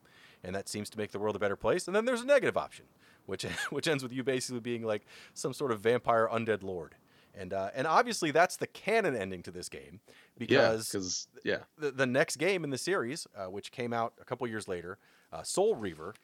and 0.43 0.53
that 0.53 0.67
seems 0.67 0.89
to 0.89 0.97
make 0.97 1.11
the 1.11 1.19
world 1.19 1.37
a 1.37 1.39
better 1.39 1.55
place. 1.55 1.87
And 1.87 1.95
then 1.95 2.03
there's 2.03 2.21
a 2.21 2.25
negative 2.25 2.57
option, 2.57 2.85
which 3.25 3.43
which 3.69 3.87
ends 3.87 4.03
with 4.03 4.11
you 4.11 4.23
basically 4.23 4.59
being 4.59 4.83
like 4.83 5.05
some 5.33 5.53
sort 5.53 5.71
of 5.71 5.79
vampire 5.79 6.27
undead 6.29 6.63
lord 6.63 6.95
and 7.35 7.53
uh, 7.53 7.69
and 7.73 7.87
obviously 7.87 8.31
that's 8.31 8.57
the 8.57 8.67
canon 8.67 9.15
ending 9.15 9.43
to 9.43 9.51
this 9.51 9.69
game 9.69 9.99
because 10.37 11.27
yeah, 11.43 11.53
yeah. 11.53 11.57
The, 11.77 11.91
the 11.91 12.05
next 12.05 12.37
game 12.37 12.63
in 12.63 12.69
the 12.69 12.77
series, 12.77 13.27
uh, 13.35 13.45
which 13.45 13.71
came 13.71 13.93
out 13.93 14.13
a 14.21 14.25
couple 14.25 14.47
years 14.47 14.67
later, 14.67 14.97
uh, 15.31 15.43
Soul 15.43 15.75
Reaver, 15.75 16.15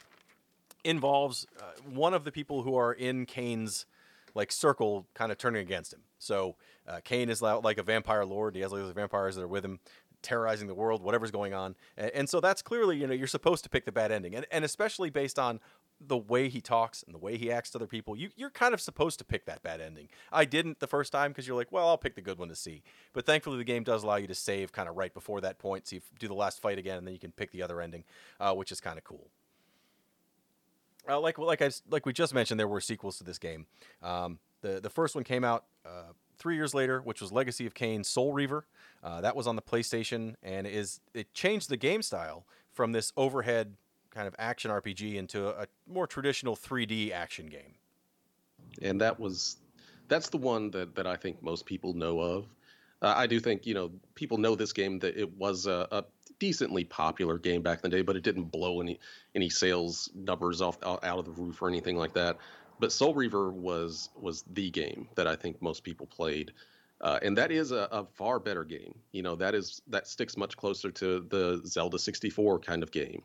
involves 0.83 1.45
uh, 1.59 1.81
one 1.89 2.13
of 2.13 2.23
the 2.23 2.31
people 2.31 2.63
who 2.63 2.75
are 2.75 2.93
in 2.93 3.25
Kain's 3.25 3.85
like 4.33 4.51
circle, 4.51 5.07
kind 5.13 5.31
of 5.31 5.37
turning 5.37 5.61
against 5.61 5.93
him. 5.93 6.01
So 6.19 6.55
uh, 6.87 6.99
Kain 7.03 7.29
is 7.29 7.41
like 7.41 7.77
a 7.77 7.83
vampire 7.83 8.25
lord. 8.25 8.55
He 8.55 8.61
has 8.61 8.71
like 8.71 8.81
those 8.81 8.93
vampires 8.93 9.35
that 9.35 9.43
are 9.43 9.47
with 9.47 9.63
him 9.63 9.79
terrorizing 10.21 10.67
the 10.67 10.73
world, 10.73 11.01
whatever's 11.01 11.31
going 11.31 11.53
on. 11.53 11.75
And, 11.95 12.11
and, 12.11 12.29
so 12.29 12.39
that's 12.39 12.61
clearly, 12.61 12.97
you 12.97 13.07
know, 13.07 13.13
you're 13.13 13.27
supposed 13.27 13.63
to 13.63 13.69
pick 13.69 13.85
the 13.85 13.91
bad 13.91 14.11
ending. 14.11 14.35
And, 14.35 14.45
and 14.51 14.65
especially 14.65 15.09
based 15.09 15.37
on 15.37 15.59
the 15.99 16.17
way 16.17 16.49
he 16.49 16.61
talks 16.61 17.03
and 17.03 17.13
the 17.13 17.19
way 17.19 17.37
he 17.37 17.51
acts 17.51 17.71
to 17.71 17.77
other 17.77 17.87
people, 17.87 18.15
you, 18.15 18.29
you're 18.35 18.49
kind 18.49 18.73
of 18.73 18.81
supposed 18.81 19.17
to 19.19 19.25
pick 19.25 19.45
that 19.45 19.63
bad 19.63 19.81
ending. 19.81 20.09
I 20.31 20.45
didn't 20.45 20.79
the 20.79 20.87
first 20.87 21.11
time 21.11 21.31
because 21.31 21.47
you're 21.47 21.55
like, 21.55 21.71
well, 21.71 21.87
I'll 21.87 21.97
pick 21.97 22.15
the 22.15 22.21
good 22.21 22.37
one 22.37 22.49
to 22.49 22.55
see. 22.55 22.83
But 23.13 23.25
thankfully, 23.25 23.57
the 23.57 23.63
game 23.63 23.83
does 23.83 24.03
allow 24.03 24.17
you 24.17 24.27
to 24.27 24.35
save 24.35 24.71
kind 24.71 24.89
of 24.89 24.95
right 24.95 25.13
before 25.13 25.41
that 25.41 25.57
point, 25.57 25.87
so 25.87 25.97
you 25.97 26.01
do 26.19 26.27
the 26.27 26.33
last 26.33 26.61
fight 26.61 26.77
again, 26.77 26.97
and 26.97 27.07
then 27.07 27.13
you 27.13 27.19
can 27.19 27.31
pick 27.31 27.51
the 27.51 27.61
other 27.61 27.81
ending, 27.81 28.03
uh, 28.39 28.53
which 28.53 28.71
is 28.71 28.81
kind 28.81 28.97
of 28.97 29.03
cool. 29.03 29.29
Uh, 31.07 31.19
like 31.19 31.37
like 31.37 31.61
I 31.61 31.69
like 31.89 32.05
we 32.05 32.13
just 32.13 32.33
mentioned, 32.33 32.59
there 32.59 32.67
were 32.67 32.81
sequels 32.81 33.17
to 33.19 33.23
this 33.23 33.37
game. 33.37 33.67
Um, 34.01 34.39
the 34.61 34.79
the 34.81 34.89
first 34.89 35.15
one 35.15 35.23
came 35.23 35.43
out 35.43 35.65
uh, 35.85 36.13
three 36.37 36.55
years 36.55 36.73
later, 36.73 36.99
which 37.01 37.21
was 37.21 37.31
Legacy 37.31 37.65
of 37.65 37.73
Kain 37.73 38.03
Soul 38.03 38.33
Reaver. 38.33 38.65
Uh, 39.03 39.21
that 39.21 39.35
was 39.35 39.45
on 39.47 39.55
the 39.55 39.61
PlayStation, 39.61 40.35
and 40.41 40.65
is 40.65 40.99
it 41.13 41.33
changed 41.33 41.69
the 41.69 41.77
game 41.77 42.01
style 42.01 42.45
from 42.71 42.91
this 42.91 43.13
overhead 43.15 43.75
kind 44.15 44.27
of 44.27 44.35
action 44.39 44.71
RPG 44.71 45.15
into 45.15 45.49
a, 45.49 45.67
more 45.87 46.07
traditional 46.07 46.55
3D 46.55 47.11
action 47.11 47.47
game. 47.47 47.73
And 48.81 48.99
that 49.01 49.19
was 49.19 49.57
that's 50.07 50.29
the 50.29 50.37
one 50.37 50.71
that 50.71 50.95
that 50.95 51.05
I 51.05 51.15
think 51.15 51.43
most 51.43 51.65
people 51.65 51.93
know 51.93 52.19
of. 52.19 52.45
Uh, 53.01 53.13
I 53.15 53.27
do 53.27 53.39
think 53.39 53.65
you 53.65 53.73
know 53.73 53.91
people 54.15 54.37
know 54.37 54.55
this 54.55 54.73
game 54.73 54.99
that 54.99 55.17
it 55.17 55.31
was 55.37 55.67
a, 55.67 55.87
a 55.91 56.05
decently 56.39 56.83
popular 56.83 57.37
game 57.37 57.61
back 57.61 57.79
in 57.83 57.89
the 57.89 57.97
day, 57.97 58.01
but 58.01 58.15
it 58.15 58.23
didn't 58.23 58.45
blow 58.45 58.81
any 58.81 58.99
any 59.35 59.49
sales 59.49 60.09
numbers 60.15 60.61
off 60.61 60.77
out 60.83 61.03
of 61.03 61.25
the 61.25 61.31
roof 61.31 61.61
or 61.61 61.67
anything 61.67 61.97
like 61.97 62.13
that. 62.13 62.37
But 62.79 62.91
Soul 62.91 63.13
Reaver 63.13 63.51
was 63.51 64.09
was 64.15 64.43
the 64.53 64.69
game 64.69 65.07
that 65.15 65.27
I 65.27 65.35
think 65.35 65.61
most 65.61 65.83
people 65.83 66.07
played. 66.07 66.53
Uh, 67.01 67.19
and 67.21 67.37
that 67.37 67.51
is 67.51 67.71
a, 67.71 67.89
a, 67.91 68.05
far 68.05 68.39
better 68.39 68.63
game. 68.63 68.95
You 69.11 69.21
know, 69.21 69.35
that 69.35 69.53
is 69.53 69.81
that 69.87 70.07
sticks 70.07 70.37
much 70.37 70.55
closer 70.55 70.89
to 70.91 71.19
the 71.29 71.61
Zelda 71.65 71.99
64 71.99 72.59
kind 72.59 72.81
of 72.81 72.91
game. 72.91 73.21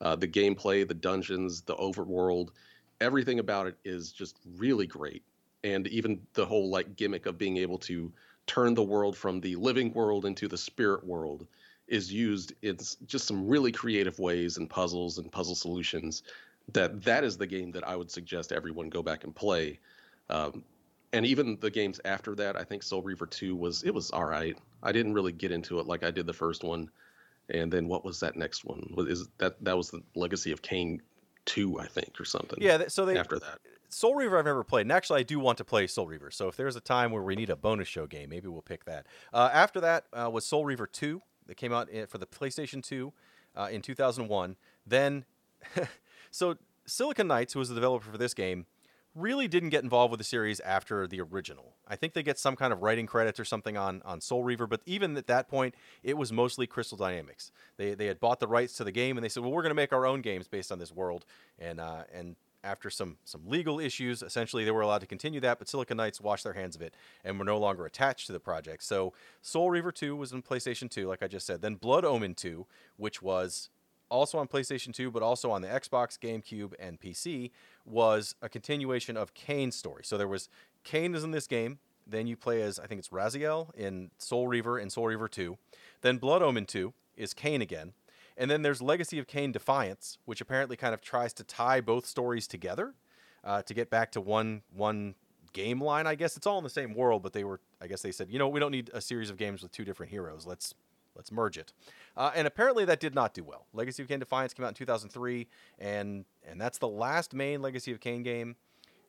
Uh, 0.00 0.16
the 0.16 0.28
gameplay, 0.28 0.86
the 0.86 0.94
dungeons, 0.94 1.62
the 1.62 1.76
overworld, 1.76 2.50
everything 3.00 3.38
about 3.38 3.66
it 3.66 3.76
is 3.84 4.12
just 4.12 4.38
really 4.56 4.86
great. 4.86 5.22
And 5.64 5.86
even 5.88 6.20
the 6.34 6.46
whole 6.46 6.70
like 6.70 6.96
gimmick 6.96 7.26
of 7.26 7.38
being 7.38 7.56
able 7.56 7.78
to 7.78 8.12
turn 8.46 8.74
the 8.74 8.82
world 8.82 9.16
from 9.16 9.40
the 9.40 9.56
living 9.56 9.92
world 9.92 10.24
into 10.24 10.48
the 10.48 10.56
spirit 10.56 11.04
world 11.04 11.46
is 11.88 12.12
used 12.12 12.52
in 12.62 12.76
just 13.06 13.26
some 13.26 13.46
really 13.46 13.72
creative 13.72 14.18
ways 14.18 14.56
and 14.56 14.68
puzzles 14.68 15.18
and 15.18 15.30
puzzle 15.30 15.54
solutions. 15.54 16.22
That 16.72 17.02
that 17.04 17.24
is 17.24 17.36
the 17.36 17.46
game 17.46 17.70
that 17.72 17.86
I 17.86 17.96
would 17.96 18.10
suggest 18.10 18.52
everyone 18.52 18.88
go 18.88 19.02
back 19.02 19.24
and 19.24 19.34
play. 19.34 19.78
Um, 20.28 20.64
and 21.12 21.24
even 21.24 21.58
the 21.60 21.70
games 21.70 22.00
after 22.04 22.34
that, 22.34 22.56
I 22.56 22.64
think 22.64 22.82
Soul 22.82 23.02
Reaver 23.02 23.26
2 23.26 23.54
was 23.54 23.84
it 23.84 23.94
was 23.94 24.10
all 24.10 24.24
right. 24.24 24.58
I 24.82 24.92
didn't 24.92 25.14
really 25.14 25.32
get 25.32 25.52
into 25.52 25.78
it 25.78 25.86
like 25.86 26.04
I 26.04 26.10
did 26.10 26.26
the 26.26 26.32
first 26.32 26.64
one. 26.64 26.90
And 27.48 27.72
then 27.72 27.88
what 27.88 28.04
was 28.04 28.20
that 28.20 28.36
next 28.36 28.64
one? 28.64 28.92
Was 28.94 29.08
is 29.08 29.28
that 29.38 29.62
that 29.64 29.76
was 29.76 29.90
the 29.90 30.02
Legacy 30.14 30.52
of 30.52 30.62
Kain 30.62 31.00
2, 31.46 31.78
I 31.78 31.86
think, 31.86 32.20
or 32.20 32.24
something. 32.24 32.58
Yeah, 32.60 32.88
so 32.88 33.04
they 33.04 33.16
after 33.16 33.38
that. 33.38 33.58
Soul 33.88 34.14
Reaver 34.16 34.38
I've 34.38 34.44
never 34.44 34.64
played, 34.64 34.82
and 34.82 34.92
actually 34.92 35.20
I 35.20 35.22
do 35.22 35.38
want 35.38 35.58
to 35.58 35.64
play 35.64 35.86
Soul 35.86 36.06
Reaver. 36.06 36.30
So 36.30 36.48
if 36.48 36.56
there's 36.56 36.76
a 36.76 36.80
time 36.80 37.12
where 37.12 37.22
we 37.22 37.36
need 37.36 37.50
a 37.50 37.56
bonus 37.56 37.88
show 37.88 38.06
game, 38.06 38.30
maybe 38.30 38.48
we'll 38.48 38.62
pick 38.62 38.84
that. 38.84 39.06
Uh, 39.32 39.48
after 39.52 39.80
that 39.80 40.04
uh, 40.12 40.28
was 40.30 40.44
Soul 40.44 40.64
Reaver 40.64 40.86
2 40.86 41.22
that 41.46 41.56
came 41.56 41.72
out 41.72 41.88
for 42.08 42.18
the 42.18 42.26
PlayStation 42.26 42.82
2 42.82 43.12
uh, 43.56 43.68
in 43.70 43.82
2001. 43.82 44.56
Then, 44.84 45.24
so 46.30 46.56
Silicon 46.84 47.28
Knights, 47.28 47.52
who 47.52 47.60
was 47.60 47.68
the 47.68 47.74
developer 47.74 48.10
for 48.10 48.18
this 48.18 48.34
game, 48.34 48.66
really 49.16 49.48
didn't 49.48 49.70
get 49.70 49.82
involved 49.82 50.10
with 50.10 50.18
the 50.18 50.24
series 50.24 50.60
after 50.60 51.06
the 51.06 51.20
original. 51.20 51.74
I 51.88 51.96
think 51.96 52.12
they 52.12 52.22
get 52.22 52.38
some 52.38 52.54
kind 52.54 52.72
of 52.72 52.82
writing 52.82 53.06
credits 53.06 53.40
or 53.40 53.44
something 53.44 53.76
on, 53.76 54.02
on 54.04 54.20
Soul 54.20 54.44
Reaver, 54.44 54.66
but 54.66 54.82
even 54.86 55.16
at 55.16 55.26
that 55.26 55.48
point, 55.48 55.74
it 56.02 56.16
was 56.16 56.32
mostly 56.32 56.66
Crystal 56.66 56.98
Dynamics. 56.98 57.50
They, 57.78 57.94
they 57.94 58.06
had 58.06 58.20
bought 58.20 58.40
the 58.40 58.46
rights 58.46 58.76
to 58.76 58.84
the 58.84 58.92
game, 58.92 59.16
and 59.16 59.24
they 59.24 59.28
said, 59.28 59.42
"Well, 59.42 59.52
we're 59.52 59.62
going 59.62 59.70
to 59.70 59.74
make 59.74 59.92
our 59.92 60.06
own 60.06 60.20
games 60.20 60.48
based 60.48 60.70
on 60.70 60.78
this 60.78 60.92
world." 60.92 61.24
And 61.58 61.80
uh, 61.80 62.04
and 62.12 62.36
after 62.66 62.90
some 62.90 63.16
some 63.24 63.42
legal 63.46 63.80
issues, 63.80 64.22
essentially 64.22 64.64
they 64.64 64.70
were 64.70 64.82
allowed 64.82 65.00
to 65.00 65.06
continue 65.06 65.40
that, 65.40 65.58
but 65.58 65.68
Silicon 65.68 65.96
Knights 65.96 66.20
washed 66.20 66.44
their 66.44 66.52
hands 66.52 66.76
of 66.76 66.82
it 66.82 66.94
and 67.24 67.38
were 67.38 67.44
no 67.44 67.58
longer 67.58 67.86
attached 67.86 68.26
to 68.26 68.32
the 68.32 68.40
project. 68.40 68.82
So 68.82 69.12
Soul 69.40 69.70
Reaver 69.70 69.92
2 69.92 70.16
was 70.16 70.32
in 70.32 70.42
PlayStation 70.42 70.90
2, 70.90 71.06
like 71.06 71.22
I 71.22 71.28
just 71.28 71.46
said. 71.46 71.62
Then 71.62 71.76
Blood 71.76 72.04
Omen 72.04 72.34
2, 72.34 72.66
which 72.96 73.22
was 73.22 73.70
also 74.08 74.38
on 74.38 74.48
PlayStation 74.48 74.92
2, 74.92 75.10
but 75.10 75.22
also 75.22 75.50
on 75.50 75.62
the 75.62 75.68
Xbox, 75.68 76.18
GameCube, 76.18 76.74
and 76.78 77.00
PC, 77.00 77.50
was 77.84 78.34
a 78.42 78.48
continuation 78.48 79.16
of 79.16 79.34
Kain's 79.34 79.76
story. 79.76 80.02
So 80.04 80.16
there 80.16 80.28
was 80.28 80.48
Kain 80.84 81.14
is 81.14 81.24
in 81.24 81.30
this 81.30 81.46
game. 81.46 81.78
Then 82.06 82.26
you 82.26 82.36
play 82.36 82.62
as 82.62 82.78
I 82.78 82.86
think 82.86 83.00
it's 83.00 83.08
Raziel 83.08 83.74
in 83.74 84.10
Soul 84.18 84.46
Reaver 84.46 84.78
and 84.78 84.92
Soul 84.92 85.06
Reaver 85.06 85.28
2. 85.28 85.58
Then 86.02 86.18
Blood 86.18 86.42
Omen 86.42 86.66
2 86.66 86.92
is 87.16 87.34
Kain 87.34 87.60
again. 87.60 87.92
And 88.36 88.50
then 88.50 88.62
there's 88.62 88.82
Legacy 88.82 89.18
of 89.18 89.26
Kain 89.26 89.50
Defiance, 89.50 90.18
which 90.24 90.40
apparently 90.40 90.76
kind 90.76 90.94
of 90.94 91.00
tries 91.00 91.32
to 91.34 91.44
tie 91.44 91.80
both 91.80 92.06
stories 92.06 92.46
together 92.46 92.94
uh, 93.42 93.62
to 93.62 93.74
get 93.74 93.90
back 93.90 94.12
to 94.12 94.20
one 94.20 94.62
one 94.72 95.14
game 95.52 95.80
line. 95.80 96.06
I 96.06 96.14
guess 96.16 96.36
it's 96.36 96.46
all 96.46 96.58
in 96.58 96.64
the 96.64 96.70
same 96.70 96.94
world, 96.94 97.22
but 97.22 97.32
they 97.32 97.44
were 97.44 97.60
I 97.80 97.86
guess 97.86 98.02
they 98.02 98.12
said 98.12 98.28
you 98.30 98.38
know 98.38 98.48
we 98.48 98.60
don't 98.60 98.72
need 98.72 98.90
a 98.92 99.00
series 99.00 99.30
of 99.30 99.38
games 99.38 99.62
with 99.62 99.72
two 99.72 99.84
different 99.84 100.12
heroes. 100.12 100.46
Let's 100.46 100.74
let's 101.16 101.32
merge 101.32 101.58
it. 101.58 101.72
Uh, 102.16 102.30
and 102.34 102.46
apparently 102.46 102.84
that 102.84 103.00
did 103.00 103.14
not 103.14 103.34
do 103.34 103.42
well. 103.42 103.66
Legacy 103.72 104.02
of 104.02 104.08
Kain 104.08 104.20
Defiance 104.20 104.54
came 104.54 104.64
out 104.64 104.68
in 104.68 104.74
2003, 104.74 105.48
and 105.78 106.24
and 106.48 106.60
that's 106.60 106.78
the 106.78 106.88
last 106.88 107.34
main 107.34 107.62
Legacy 107.62 107.92
of 107.92 108.00
Kain 108.00 108.22
game. 108.22 108.56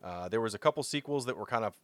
Uh, 0.03 0.29
there 0.29 0.41
was 0.41 0.53
a 0.53 0.59
couple 0.59 0.81
sequels 0.83 1.25
that 1.25 1.37
were 1.37 1.45
kind 1.45 1.65
of 1.65 1.75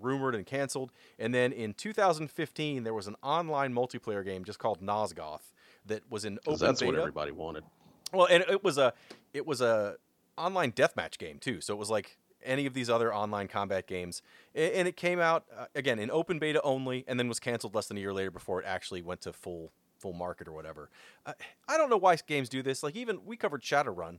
rumored 0.00 0.34
and 0.34 0.46
canceled, 0.46 0.92
and 1.18 1.34
then 1.34 1.52
in 1.52 1.74
2015 1.74 2.82
there 2.82 2.94
was 2.94 3.06
an 3.06 3.16
online 3.22 3.74
multiplayer 3.74 4.24
game 4.24 4.44
just 4.44 4.58
called 4.58 4.80
Nosgoth 4.80 5.52
that 5.86 6.02
was 6.10 6.24
in 6.24 6.38
open 6.46 6.66
that's 6.66 6.80
beta. 6.80 6.92
what 6.92 6.98
everybody 6.98 7.32
wanted. 7.32 7.64
Well, 8.12 8.26
and 8.26 8.44
it 8.48 8.64
was 8.64 8.78
a 8.78 8.92
it 9.32 9.46
was 9.46 9.60
a 9.60 9.96
online 10.36 10.72
deathmatch 10.72 11.18
game 11.18 11.38
too. 11.38 11.60
So 11.60 11.74
it 11.74 11.78
was 11.78 11.90
like 11.90 12.18
any 12.44 12.66
of 12.66 12.74
these 12.74 12.90
other 12.90 13.14
online 13.14 13.48
combat 13.48 13.86
games. 13.86 14.22
And 14.54 14.88
it 14.88 14.96
came 14.96 15.20
out 15.20 15.44
uh, 15.56 15.66
again 15.74 15.98
in 15.98 16.10
open 16.10 16.38
beta 16.38 16.60
only, 16.62 17.04
and 17.06 17.18
then 17.18 17.28
was 17.28 17.40
canceled 17.40 17.74
less 17.74 17.86
than 17.86 17.96
a 17.96 18.00
year 18.00 18.12
later 18.12 18.30
before 18.30 18.60
it 18.60 18.66
actually 18.66 19.02
went 19.02 19.20
to 19.22 19.32
full 19.32 19.72
full 19.98 20.12
market 20.14 20.48
or 20.48 20.52
whatever. 20.52 20.88
Uh, 21.26 21.34
I 21.68 21.76
don't 21.76 21.90
know 21.90 21.98
why 21.98 22.16
games 22.26 22.48
do 22.48 22.62
this. 22.62 22.82
Like 22.82 22.96
even 22.96 23.20
we 23.24 23.36
covered 23.36 23.62
Shadowrun 23.62 24.18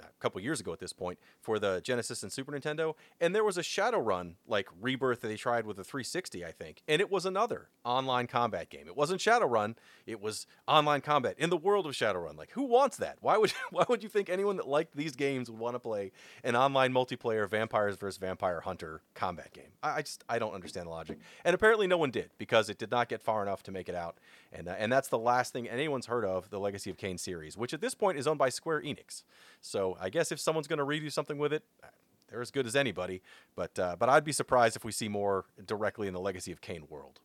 a 0.00 0.06
couple 0.20 0.40
years 0.40 0.60
ago 0.60 0.72
at 0.72 0.78
this 0.78 0.92
point 0.92 1.18
for 1.40 1.58
the 1.58 1.80
Genesis 1.82 2.22
and 2.22 2.32
Super 2.32 2.52
Nintendo, 2.52 2.94
and 3.20 3.34
there 3.34 3.44
was 3.44 3.58
a 3.58 3.62
Shadowrun 3.62 4.34
like 4.46 4.68
rebirth 4.80 5.20
that 5.20 5.28
they 5.28 5.36
tried 5.36 5.66
with 5.66 5.76
the 5.76 5.84
360, 5.84 6.44
I 6.44 6.52
think, 6.52 6.82
and 6.88 7.00
it 7.00 7.10
was 7.10 7.26
another 7.26 7.68
online 7.84 8.26
combat 8.26 8.70
game. 8.70 8.86
It 8.86 8.96
wasn't 8.96 9.20
Shadowrun; 9.20 9.76
it 10.06 10.20
was 10.20 10.46
online 10.66 11.00
combat 11.00 11.36
in 11.38 11.50
the 11.50 11.56
world 11.56 11.86
of 11.86 11.92
Shadowrun. 11.92 12.36
Like, 12.36 12.50
who 12.52 12.64
wants 12.64 12.96
that? 12.98 13.18
Why 13.20 13.36
would 13.36 13.52
why 13.70 13.84
would 13.88 14.02
you 14.02 14.08
think 14.08 14.28
anyone 14.28 14.56
that 14.56 14.68
liked 14.68 14.96
these 14.96 15.16
games 15.16 15.50
would 15.50 15.60
want 15.60 15.74
to 15.74 15.80
play 15.80 16.12
an 16.42 16.56
online 16.56 16.92
multiplayer 16.92 17.48
vampires 17.48 17.96
versus 17.96 18.18
vampire 18.18 18.60
hunter 18.60 19.02
combat 19.14 19.52
game? 19.52 19.72
I, 19.82 19.96
I 19.96 20.02
just 20.02 20.24
I 20.28 20.38
don't 20.38 20.54
understand 20.54 20.86
the 20.86 20.90
logic, 20.90 21.18
and 21.44 21.54
apparently 21.54 21.86
no 21.86 21.98
one 21.98 22.10
did 22.10 22.30
because 22.38 22.68
it 22.68 22.78
did 22.78 22.90
not 22.90 23.08
get 23.08 23.22
far 23.22 23.42
enough 23.42 23.62
to 23.64 23.72
make 23.72 23.88
it 23.88 23.94
out, 23.94 24.18
and 24.52 24.68
uh, 24.68 24.74
and 24.78 24.92
that's 24.92 25.08
the 25.08 25.18
last 25.18 25.52
thing 25.52 25.68
anyone's 25.68 26.06
heard 26.06 26.24
of 26.24 26.50
the 26.50 26.58
Legacy 26.58 26.90
of 26.90 26.96
Kain 26.96 27.18
series, 27.18 27.56
which 27.56 27.74
at 27.74 27.80
this 27.80 27.94
point 27.94 28.18
is 28.18 28.26
owned 28.26 28.38
by 28.38 28.48
Square 28.48 28.82
Enix. 28.82 29.22
So 29.60 29.83
I 30.00 30.08
guess 30.10 30.32
if 30.32 30.40
someone's 30.40 30.66
going 30.66 30.78
to 30.78 30.84
redo 30.84 31.12
something 31.12 31.38
with 31.38 31.52
it, 31.52 31.62
they're 32.28 32.40
as 32.40 32.50
good 32.50 32.66
as 32.66 32.74
anybody. 32.74 33.22
But 33.54 33.78
uh, 33.78 33.96
but 33.98 34.08
I'd 34.08 34.24
be 34.24 34.32
surprised 34.32 34.76
if 34.76 34.84
we 34.84 34.92
see 34.92 35.08
more 35.08 35.44
directly 35.66 36.08
in 36.08 36.14
the 36.14 36.20
Legacy 36.20 36.52
of 36.52 36.60
Kain 36.60 36.84
world. 36.88 37.20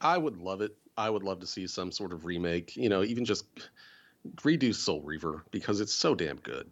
I 0.00 0.18
would 0.18 0.36
love 0.36 0.60
it. 0.60 0.76
I 0.96 1.10
would 1.10 1.22
love 1.22 1.40
to 1.40 1.46
see 1.46 1.66
some 1.66 1.90
sort 1.90 2.12
of 2.12 2.24
remake. 2.24 2.76
You 2.76 2.88
know, 2.88 3.02
even 3.02 3.24
just 3.24 3.46
redo 4.36 4.74
Soul 4.74 5.02
Reaver 5.02 5.44
because 5.50 5.80
it's 5.80 5.94
so 5.94 6.14
damn 6.14 6.36
good. 6.36 6.70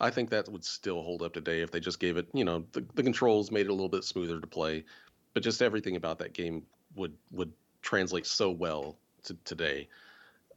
I 0.00 0.10
think 0.10 0.30
that 0.30 0.48
would 0.48 0.64
still 0.64 1.02
hold 1.02 1.22
up 1.22 1.32
today 1.32 1.60
if 1.62 1.70
they 1.70 1.78
just 1.78 2.00
gave 2.00 2.16
it, 2.16 2.26
you 2.32 2.44
know, 2.44 2.64
the, 2.72 2.84
the 2.94 3.04
controls 3.04 3.52
made 3.52 3.66
it 3.66 3.70
a 3.70 3.72
little 3.72 3.88
bit 3.88 4.02
smoother 4.02 4.40
to 4.40 4.46
play, 4.46 4.84
but 5.32 5.44
just 5.44 5.62
everything 5.62 5.94
about 5.94 6.18
that 6.18 6.32
game 6.32 6.64
would 6.96 7.14
would 7.30 7.52
translate 7.82 8.26
so 8.26 8.50
well 8.50 8.96
to 9.24 9.34
today. 9.44 9.88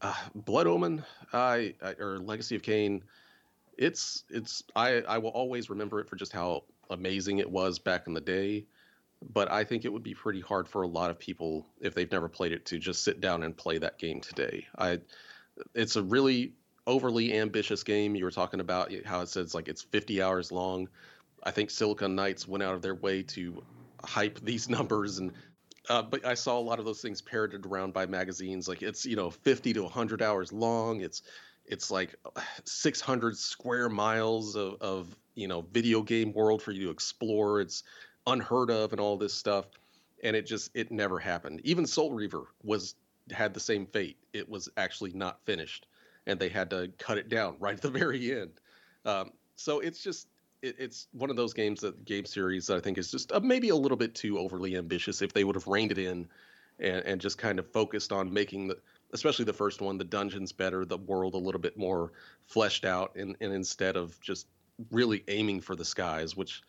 Uh, 0.02 0.16
Blood 0.34 0.68
Omen, 0.68 1.06
I, 1.32 1.76
I 1.82 1.92
or 2.00 2.18
Legacy 2.18 2.56
of 2.56 2.64
Kain, 2.64 3.04
it's 3.78 4.24
it's 4.30 4.64
I 4.76 5.02
I 5.02 5.18
will 5.18 5.30
always 5.30 5.70
remember 5.70 6.00
it 6.00 6.10
for 6.10 6.16
just 6.16 6.32
how 6.32 6.64
amazing 6.90 7.40
it 7.40 7.50
was 7.50 7.80
back 7.80 8.08
in 8.08 8.14
the 8.14 8.22
day. 8.22 8.66
But 9.34 9.52
I 9.52 9.64
think 9.64 9.86
it 9.86 9.94
would 9.94 10.04
be 10.04 10.14
pretty 10.14 10.42
hard 10.42 10.68
for 10.68 10.84
a 10.84 10.88
lot 10.88 11.10
of 11.10 11.18
people 11.18 11.66
if 11.80 11.96
they've 11.96 12.12
never 12.12 12.30
played 12.30 12.52
it 12.52 12.66
to 12.68 12.78
just 12.78 13.04
sit 13.04 13.22
down 13.22 13.44
and 13.44 13.56
play 13.56 13.78
that 13.78 13.98
game 13.98 14.22
today. 14.22 14.68
I 14.78 15.00
it's 15.74 15.96
a 15.96 16.04
really 16.04 16.54
overly 16.86 17.38
ambitious 17.38 17.84
game. 17.84 18.16
You 18.16 18.26
were 18.26 18.32
talking 18.32 18.60
about 18.60 18.92
how 19.06 19.22
it 19.22 19.30
says 19.30 19.56
like 19.56 19.68
it's 19.68 19.82
50 19.82 20.22
hours 20.22 20.52
long. 20.52 20.90
I 21.44 21.52
think 21.52 21.70
Silicon 21.70 22.16
Knights 22.16 22.48
went 22.48 22.64
out 22.64 22.76
of 22.76 22.82
their 22.82 22.96
way 22.96 23.24
to 23.24 23.64
hype 24.04 24.40
these 24.42 24.70
numbers 24.70 25.18
and 25.18 25.32
uh, 25.90 26.02
but 26.02 26.26
I 26.26 26.34
saw 26.34 26.58
a 26.58 26.62
lot 26.62 26.80
of 26.80 26.86
those 26.86 27.02
things 27.02 27.22
parroted 27.22 27.66
around 27.66 27.94
by 27.94 28.08
magazines. 28.08 28.68
Like 28.68 28.82
it's 28.82 29.06
you 29.06 29.16
know 29.16 29.30
50 29.30 29.74
to 29.74 29.84
100 29.84 30.22
hours 30.22 30.52
long. 30.52 31.02
It's 31.02 31.22
it's 31.68 31.92
like 31.92 32.16
600 32.64 33.38
square 33.38 33.90
miles 33.90 34.56
of, 34.56 34.76
of 34.82 35.16
you 35.36 35.48
know 35.48 35.66
video 35.72 36.02
game 36.02 36.34
world 36.34 36.62
for 36.62 36.72
you 36.72 36.86
to 36.86 36.92
explore. 36.92 37.62
It's 37.62 37.84
unheard 38.28 38.72
of 38.72 38.92
and 38.92 39.00
all 39.00 39.18
this 39.18 39.34
stuff, 39.34 39.66
and 40.24 40.36
it 40.36 40.46
just 40.46 40.72
it 40.74 40.92
never 40.92 41.20
happened. 41.20 41.62
Even 41.64 41.86
Soul 41.86 42.12
Reaver 42.12 42.48
was 42.64 42.96
had 43.32 43.54
the 43.54 43.60
same 43.60 43.86
fate. 43.86 44.18
It 44.34 44.48
was 44.48 44.70
actually 44.78 45.14
not 45.14 45.40
finished, 45.46 45.88
and 46.28 46.40
they 46.40 46.50
had 46.50 46.70
to 46.72 46.92
cut 46.98 47.18
it 47.18 47.30
down 47.30 47.56
right 47.60 47.76
at 47.76 47.82
the 47.82 47.90
very 47.90 48.40
end. 48.40 48.52
Um, 49.06 49.32
so 49.56 49.80
it's 49.80 50.04
just 50.04 50.28
it, 50.62 50.76
it's 50.80 51.08
one 51.14 51.30
of 51.30 51.36
those 51.36 51.54
games 51.54 51.82
that 51.82 52.06
game 52.06 52.26
series 52.26 52.68
that 52.68 52.78
I 52.78 52.80
think 52.80 52.98
is 52.98 53.12
just 53.12 53.32
uh, 53.32 53.40
maybe 53.40 53.70
a 53.70 53.76
little 53.76 53.98
bit 53.98 54.16
too 54.16 54.38
overly 54.38 54.76
ambitious. 54.78 55.22
If 55.22 55.34
they 55.34 55.44
would 55.44 55.56
have 55.56 55.68
reined 55.68 55.92
it 55.92 55.98
in 55.98 56.28
and, 56.80 57.06
and 57.06 57.22
just 57.22 57.38
kind 57.38 57.60
of 57.60 57.72
focused 57.72 58.12
on 58.12 58.32
making 58.32 58.68
the 58.68 58.78
especially 59.16 59.46
the 59.46 59.54
first 59.54 59.82
one, 59.82 59.98
the 59.98 60.04
dungeons 60.04 60.52
better, 60.52 60.86
the 60.86 60.98
world 60.98 61.34
a 61.34 61.38
little 61.38 61.60
bit 61.60 61.78
more 61.78 62.12
fleshed 62.46 62.86
out, 62.86 63.16
and, 63.16 63.36
and 63.42 63.52
instead 63.52 63.96
of 63.96 64.20
just 64.22 64.48
really 64.92 65.24
aiming 65.28 65.62
for 65.62 65.76
the 65.76 65.86
skies, 65.86 66.36
which 66.36 66.62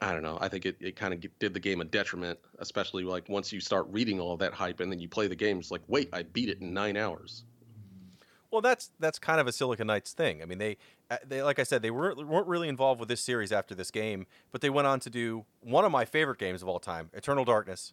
I 0.00 0.12
don't 0.12 0.22
know, 0.22 0.38
I 0.40 0.48
think 0.48 0.66
it, 0.66 0.76
it 0.80 0.96
kind 0.96 1.12
of 1.12 1.38
did 1.38 1.52
the 1.52 1.60
game 1.60 1.80
a 1.80 1.84
detriment, 1.84 2.38
especially 2.58 3.04
like 3.04 3.28
once 3.28 3.52
you 3.52 3.60
start 3.60 3.86
reading 3.90 4.20
all 4.20 4.36
that 4.36 4.54
hype 4.54 4.80
and 4.80 4.90
then 4.90 5.00
you 5.00 5.08
play 5.08 5.26
the 5.26 5.34
game, 5.34 5.58
it's 5.58 5.70
like, 5.70 5.82
wait, 5.88 6.08
I 6.12 6.22
beat 6.22 6.48
it 6.48 6.60
in 6.60 6.72
nine 6.72 6.96
hours. 6.96 7.44
Well, 8.50 8.60
that's 8.60 8.90
that's 8.98 9.18
kind 9.18 9.40
of 9.40 9.46
a 9.46 9.52
Silicon 9.52 9.86
Knights 9.86 10.12
thing. 10.12 10.42
I 10.42 10.44
mean, 10.44 10.58
they 10.58 10.76
uh, 11.10 11.18
they 11.26 11.42
like 11.42 11.58
I 11.58 11.62
said, 11.62 11.82
they 11.82 11.90
weren't 11.90 12.26
weren't 12.26 12.48
really 12.48 12.68
involved 12.68 12.98
with 12.98 13.08
this 13.08 13.20
series 13.20 13.52
after 13.52 13.74
this 13.74 13.90
game, 13.90 14.26
but 14.50 14.60
they 14.60 14.70
went 14.70 14.88
on 14.88 15.00
to 15.00 15.10
do 15.10 15.44
one 15.60 15.84
of 15.84 15.92
my 15.92 16.04
favorite 16.04 16.38
games 16.38 16.60
of 16.60 16.68
all 16.68 16.80
time, 16.80 17.10
Eternal 17.12 17.44
Darkness, 17.44 17.92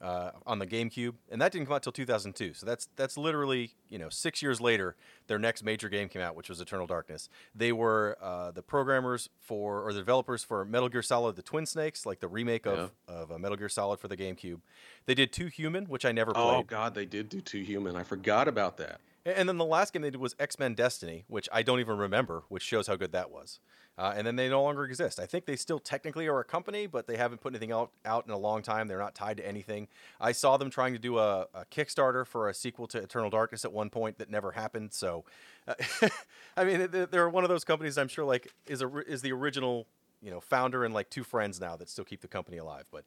uh, 0.00 0.32
on 0.46 0.58
the 0.58 0.66
GameCube, 0.66 1.14
and 1.30 1.40
that 1.40 1.52
didn't 1.52 1.66
come 1.66 1.76
out 1.76 1.82
till 1.82 1.92
2002. 1.92 2.54
So 2.54 2.66
that's 2.66 2.88
that's 2.96 3.16
literally 3.16 3.72
you 3.88 3.98
know 3.98 4.08
six 4.08 4.42
years 4.42 4.60
later, 4.60 4.96
their 5.26 5.38
next 5.38 5.62
major 5.62 5.88
game 5.88 6.08
came 6.08 6.22
out, 6.22 6.36
which 6.36 6.48
was 6.48 6.60
Eternal 6.60 6.86
Darkness. 6.86 7.28
They 7.54 7.72
were 7.72 8.16
uh, 8.20 8.50
the 8.50 8.62
programmers 8.62 9.28
for 9.40 9.86
or 9.86 9.92
the 9.92 10.00
developers 10.00 10.44
for 10.44 10.64
Metal 10.64 10.88
Gear 10.88 11.02
Solid: 11.02 11.36
The 11.36 11.42
Twin 11.42 11.66
Snakes, 11.66 12.04
like 12.04 12.20
the 12.20 12.28
remake 12.28 12.66
of 12.66 12.92
of 13.08 13.32
uh, 13.32 13.38
Metal 13.38 13.56
Gear 13.56 13.68
Solid 13.68 14.00
for 14.00 14.08
the 14.08 14.16
GameCube. 14.16 14.60
They 15.06 15.14
did 15.14 15.32
Too 15.32 15.46
Human, 15.46 15.86
which 15.86 16.04
I 16.04 16.12
never 16.12 16.32
Oh 16.32 16.42
played. 16.42 16.56
Oh 16.56 16.62
God, 16.64 16.94
they 16.94 17.06
did 17.06 17.28
do 17.28 17.40
Too 17.40 17.62
Human. 17.62 17.96
I 17.96 18.02
forgot 18.02 18.48
about 18.48 18.76
that. 18.78 19.00
And 19.26 19.48
then 19.48 19.56
the 19.56 19.64
last 19.64 19.94
game 19.94 20.02
they 20.02 20.10
did 20.10 20.20
was 20.20 20.36
X 20.38 20.58
Men 20.58 20.74
Destiny, 20.74 21.24
which 21.28 21.48
I 21.50 21.62
don't 21.62 21.80
even 21.80 21.96
remember, 21.96 22.42
which 22.48 22.62
shows 22.62 22.86
how 22.86 22.96
good 22.96 23.12
that 23.12 23.30
was. 23.30 23.58
Uh, 23.96 24.12
and 24.16 24.26
then 24.26 24.34
they 24.34 24.48
no 24.48 24.60
longer 24.62 24.84
exist. 24.84 25.20
I 25.20 25.26
think 25.26 25.46
they 25.46 25.54
still 25.54 25.78
technically 25.78 26.26
are 26.26 26.40
a 26.40 26.44
company, 26.44 26.86
but 26.88 27.06
they 27.06 27.16
haven't 27.16 27.40
put 27.40 27.52
anything 27.52 27.70
out, 27.70 27.92
out 28.04 28.26
in 28.26 28.32
a 28.32 28.36
long 28.36 28.60
time. 28.60 28.88
They're 28.88 28.98
not 28.98 29.14
tied 29.14 29.36
to 29.36 29.46
anything. 29.46 29.86
I 30.20 30.32
saw 30.32 30.56
them 30.56 30.68
trying 30.68 30.94
to 30.94 30.98
do 30.98 31.18
a, 31.18 31.46
a 31.54 31.64
Kickstarter 31.70 32.26
for 32.26 32.48
a 32.48 32.54
sequel 32.54 32.88
to 32.88 32.98
Eternal 32.98 33.30
Darkness 33.30 33.64
at 33.64 33.72
one 33.72 33.90
point 33.90 34.18
that 34.18 34.28
never 34.28 34.50
happened. 34.50 34.92
So, 34.92 35.24
uh, 35.68 35.74
I 36.56 36.64
mean, 36.64 36.88
they- 36.90 37.04
they're 37.04 37.28
one 37.28 37.44
of 37.44 37.50
those 37.50 37.64
companies 37.64 37.96
I'm 37.96 38.08
sure 38.08 38.24
like 38.24 38.52
is 38.66 38.82
a, 38.82 38.88
is 39.06 39.22
the 39.22 39.32
original 39.32 39.86
you 40.20 40.30
know 40.30 40.40
founder 40.40 40.84
and 40.84 40.92
like 40.94 41.10
two 41.10 41.22
friends 41.22 41.60
now 41.60 41.76
that 41.76 41.88
still 41.88 42.04
keep 42.04 42.20
the 42.20 42.28
company 42.28 42.56
alive. 42.56 42.84
But 42.90 43.04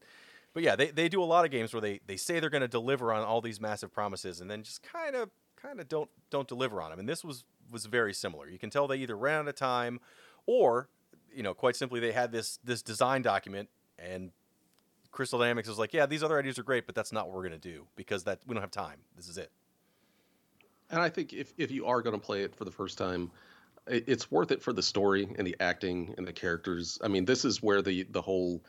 but 0.53 0.63
yeah, 0.63 0.75
they, 0.75 0.87
they 0.91 1.09
do 1.09 1.21
a 1.21 1.25
lot 1.25 1.45
of 1.45 1.51
games 1.51 1.73
where 1.73 1.81
they, 1.81 1.99
they 2.07 2.17
say 2.17 2.39
they're 2.39 2.49
going 2.49 2.61
to 2.61 2.67
deliver 2.67 3.11
on 3.13 3.23
all 3.23 3.41
these 3.41 3.59
massive 3.61 3.93
promises 3.93 4.39
and 4.41 4.49
then 4.49 4.63
just 4.63 4.81
kind 4.83 5.15
of 5.15 5.29
kind 5.61 5.79
of 5.79 5.89
don't 5.89 6.09
don't 6.29 6.47
deliver 6.47 6.81
on 6.81 6.91
them. 6.91 6.99
And 6.99 7.09
this 7.09 7.23
was 7.23 7.43
was 7.71 7.85
very 7.85 8.13
similar. 8.13 8.47
You 8.49 8.57
can 8.57 8.69
tell 8.69 8.87
they 8.87 8.97
either 8.97 9.17
ran 9.17 9.41
out 9.41 9.47
of 9.49 9.55
time, 9.55 9.99
or 10.47 10.89
you 11.37 11.43
know, 11.43 11.53
quite 11.53 11.75
simply, 11.75 11.99
they 11.99 12.11
had 12.11 12.31
this 12.31 12.57
this 12.63 12.81
design 12.81 13.21
document 13.21 13.69
and 13.99 14.31
Crystal 15.11 15.39
Dynamics 15.39 15.67
was 15.67 15.79
like, 15.79 15.93
yeah, 15.93 16.05
these 16.05 16.23
other 16.23 16.37
ideas 16.37 16.59
are 16.59 16.63
great, 16.63 16.85
but 16.85 16.95
that's 16.95 17.11
not 17.11 17.27
what 17.27 17.35
we're 17.35 17.47
going 17.47 17.59
to 17.59 17.71
do 17.73 17.85
because 17.95 18.23
that 18.25 18.39
we 18.47 18.53
don't 18.53 18.61
have 18.61 18.71
time. 18.71 18.97
This 19.15 19.27
is 19.27 19.37
it. 19.37 19.51
And 20.89 21.01
I 21.01 21.09
think 21.09 21.33
if, 21.33 21.53
if 21.57 21.71
you 21.71 21.85
are 21.85 22.01
going 22.01 22.19
to 22.19 22.23
play 22.23 22.43
it 22.43 22.55
for 22.55 22.65
the 22.65 22.71
first 22.71 22.97
time, 22.97 23.31
it, 23.87 24.03
it's 24.07 24.31
worth 24.31 24.51
it 24.51 24.61
for 24.61 24.73
the 24.73 24.81
story 24.81 25.27
and 25.37 25.45
the 25.45 25.55
acting 25.59 26.13
and 26.17 26.27
the 26.27 26.33
characters. 26.33 26.99
I 27.03 27.07
mean, 27.07 27.25
this 27.25 27.45
is 27.45 27.61
where 27.61 27.81
the 27.81 28.03
the 28.03 28.21
whole 28.21 28.63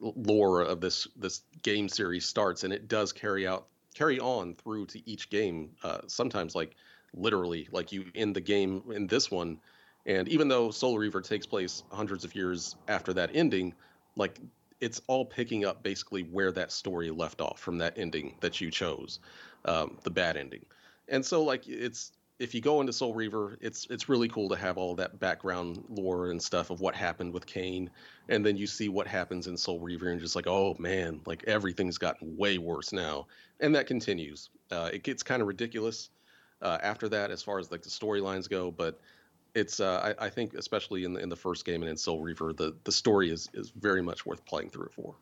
lore 0.00 0.62
of 0.62 0.80
this 0.80 1.08
this 1.16 1.42
game 1.62 1.88
series 1.88 2.24
starts, 2.26 2.64
and 2.64 2.72
it 2.72 2.88
does 2.88 3.12
carry 3.12 3.46
out 3.46 3.66
carry 3.94 4.20
on 4.20 4.54
through 4.54 4.86
to 4.86 5.10
each 5.10 5.30
game. 5.30 5.70
Uh, 5.82 6.00
sometimes, 6.06 6.54
like 6.54 6.74
literally, 7.14 7.68
like 7.72 7.92
you 7.92 8.06
end 8.14 8.36
the 8.36 8.40
game 8.40 8.82
in 8.94 9.06
this 9.06 9.30
one, 9.30 9.58
and 10.08 10.26
even 10.28 10.48
though 10.48 10.70
Soul 10.70 10.98
Reaver 10.98 11.20
takes 11.20 11.46
place 11.46 11.84
hundreds 11.92 12.24
of 12.24 12.34
years 12.34 12.74
after 12.88 13.12
that 13.12 13.30
ending, 13.34 13.74
like 14.16 14.40
it's 14.80 15.02
all 15.06 15.24
picking 15.24 15.64
up 15.64 15.82
basically 15.82 16.22
where 16.22 16.50
that 16.52 16.72
story 16.72 17.10
left 17.10 17.40
off 17.40 17.60
from 17.60 17.78
that 17.78 17.98
ending 17.98 18.34
that 18.40 18.60
you 18.60 18.70
chose, 18.70 19.20
um, 19.66 19.98
the 20.04 20.10
bad 20.10 20.36
ending. 20.36 20.64
And 21.08 21.24
so 21.24 21.44
like 21.44 21.68
it's 21.68 22.12
if 22.38 22.54
you 22.54 22.60
go 22.60 22.80
into 22.80 22.92
Soul 22.92 23.14
Reaver, 23.14 23.58
it's 23.60 23.86
it's 23.90 24.08
really 24.08 24.28
cool 24.28 24.48
to 24.48 24.56
have 24.56 24.78
all 24.78 24.94
that 24.94 25.18
background 25.20 25.84
lore 25.90 26.30
and 26.30 26.42
stuff 26.42 26.70
of 26.70 26.80
what 26.80 26.94
happened 26.94 27.34
with 27.34 27.44
Kain, 27.44 27.90
and 28.30 28.46
then 28.46 28.56
you 28.56 28.66
see 28.66 28.88
what 28.88 29.06
happens 29.06 29.46
in 29.46 29.56
Soul 29.58 29.80
Reaver, 29.80 30.08
and 30.08 30.20
just 30.20 30.36
like, 30.36 30.46
oh 30.46 30.74
man, 30.78 31.20
like 31.26 31.44
everything's 31.44 31.98
gotten 31.98 32.34
way 32.36 32.56
worse 32.56 32.92
now, 32.92 33.26
and 33.60 33.74
that 33.74 33.86
continues. 33.86 34.48
Uh, 34.70 34.88
it 34.90 35.02
gets 35.02 35.22
kind 35.22 35.42
of 35.42 35.48
ridiculous 35.48 36.08
uh, 36.62 36.78
after 36.82 37.08
that, 37.08 37.30
as 37.30 37.42
far 37.42 37.58
as 37.58 37.70
like 37.70 37.82
the 37.82 37.90
storylines 37.90 38.48
go, 38.48 38.70
but 38.70 39.00
it's 39.54 39.80
uh, 39.80 40.14
I, 40.18 40.26
I 40.26 40.28
think 40.30 40.54
especially 40.54 41.04
in 41.04 41.12
the 41.12 41.20
in 41.20 41.28
the 41.28 41.36
first 41.36 41.64
game 41.64 41.82
and 41.82 41.90
in 41.90 41.96
Soul 41.96 42.20
Reaver, 42.22 42.52
the 42.52 42.74
the 42.84 42.92
story 42.92 43.30
is 43.30 43.48
is 43.54 43.70
very 43.70 44.02
much 44.02 44.26
worth 44.26 44.44
playing 44.44 44.70
through 44.70 44.90
for. 44.94 45.14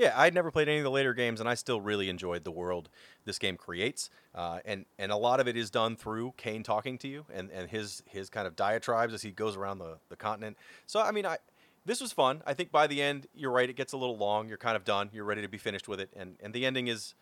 Yeah, 0.00 0.14
I'd 0.16 0.32
never 0.32 0.50
played 0.50 0.66
any 0.66 0.78
of 0.78 0.84
the 0.84 0.90
later 0.90 1.12
games, 1.12 1.40
and 1.40 1.48
I 1.48 1.52
still 1.52 1.78
really 1.78 2.08
enjoyed 2.08 2.42
the 2.42 2.50
world 2.50 2.88
this 3.26 3.38
game 3.38 3.58
creates. 3.58 4.08
Uh, 4.34 4.60
and 4.64 4.86
and 4.98 5.12
a 5.12 5.16
lot 5.16 5.40
of 5.40 5.48
it 5.48 5.58
is 5.58 5.70
done 5.70 5.94
through 5.94 6.32
Kain 6.38 6.62
talking 6.62 6.96
to 6.98 7.08
you 7.08 7.26
and, 7.30 7.50
and 7.50 7.68
his 7.68 8.02
his 8.06 8.30
kind 8.30 8.46
of 8.46 8.56
diatribes 8.56 9.12
as 9.12 9.20
he 9.20 9.30
goes 9.30 9.56
around 9.56 9.76
the, 9.76 9.98
the 10.08 10.16
continent. 10.16 10.56
So 10.86 11.00
I 11.00 11.10
mean, 11.10 11.26
I 11.26 11.36
this 11.84 12.00
was 12.00 12.12
fun. 12.12 12.42
I 12.46 12.54
think 12.54 12.72
by 12.72 12.86
the 12.86 13.02
end, 13.02 13.26
you're 13.34 13.50
right. 13.50 13.68
It 13.68 13.76
gets 13.76 13.92
a 13.92 13.98
little 13.98 14.16
long. 14.16 14.48
You're 14.48 14.56
kind 14.56 14.74
of 14.74 14.84
done. 14.84 15.10
You're 15.12 15.24
ready 15.24 15.42
to 15.42 15.48
be 15.48 15.58
finished 15.58 15.86
with 15.86 16.00
it, 16.00 16.08
and 16.16 16.36
and 16.40 16.54
the 16.54 16.64
ending 16.64 16.88
is. 16.88 17.14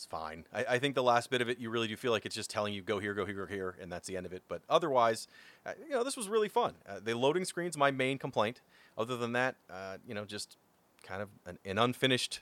It's 0.00 0.06
fine. 0.06 0.46
I, 0.50 0.64
I 0.66 0.78
think 0.78 0.94
the 0.94 1.02
last 1.02 1.28
bit 1.28 1.42
of 1.42 1.50
it, 1.50 1.58
you 1.58 1.68
really 1.68 1.86
do 1.86 1.94
feel 1.94 2.10
like 2.10 2.24
it's 2.24 2.34
just 2.34 2.48
telling 2.48 2.72
you 2.72 2.80
go 2.80 2.98
here, 3.00 3.12
go 3.12 3.26
here, 3.26 3.34
go 3.34 3.44
here, 3.44 3.76
and 3.82 3.92
that's 3.92 4.08
the 4.08 4.16
end 4.16 4.24
of 4.24 4.32
it. 4.32 4.42
But 4.48 4.62
otherwise, 4.66 5.28
uh, 5.66 5.72
you 5.78 5.90
know, 5.90 6.02
this 6.02 6.16
was 6.16 6.26
really 6.26 6.48
fun. 6.48 6.72
Uh, 6.88 7.00
the 7.04 7.14
loading 7.14 7.44
screen's 7.44 7.76
my 7.76 7.90
main 7.90 8.16
complaint. 8.16 8.62
Other 8.96 9.18
than 9.18 9.32
that, 9.32 9.56
uh, 9.68 9.98
you 10.08 10.14
know, 10.14 10.24
just 10.24 10.56
kind 11.02 11.20
of 11.20 11.28
an, 11.44 11.58
an 11.66 11.76
unfinished 11.76 12.40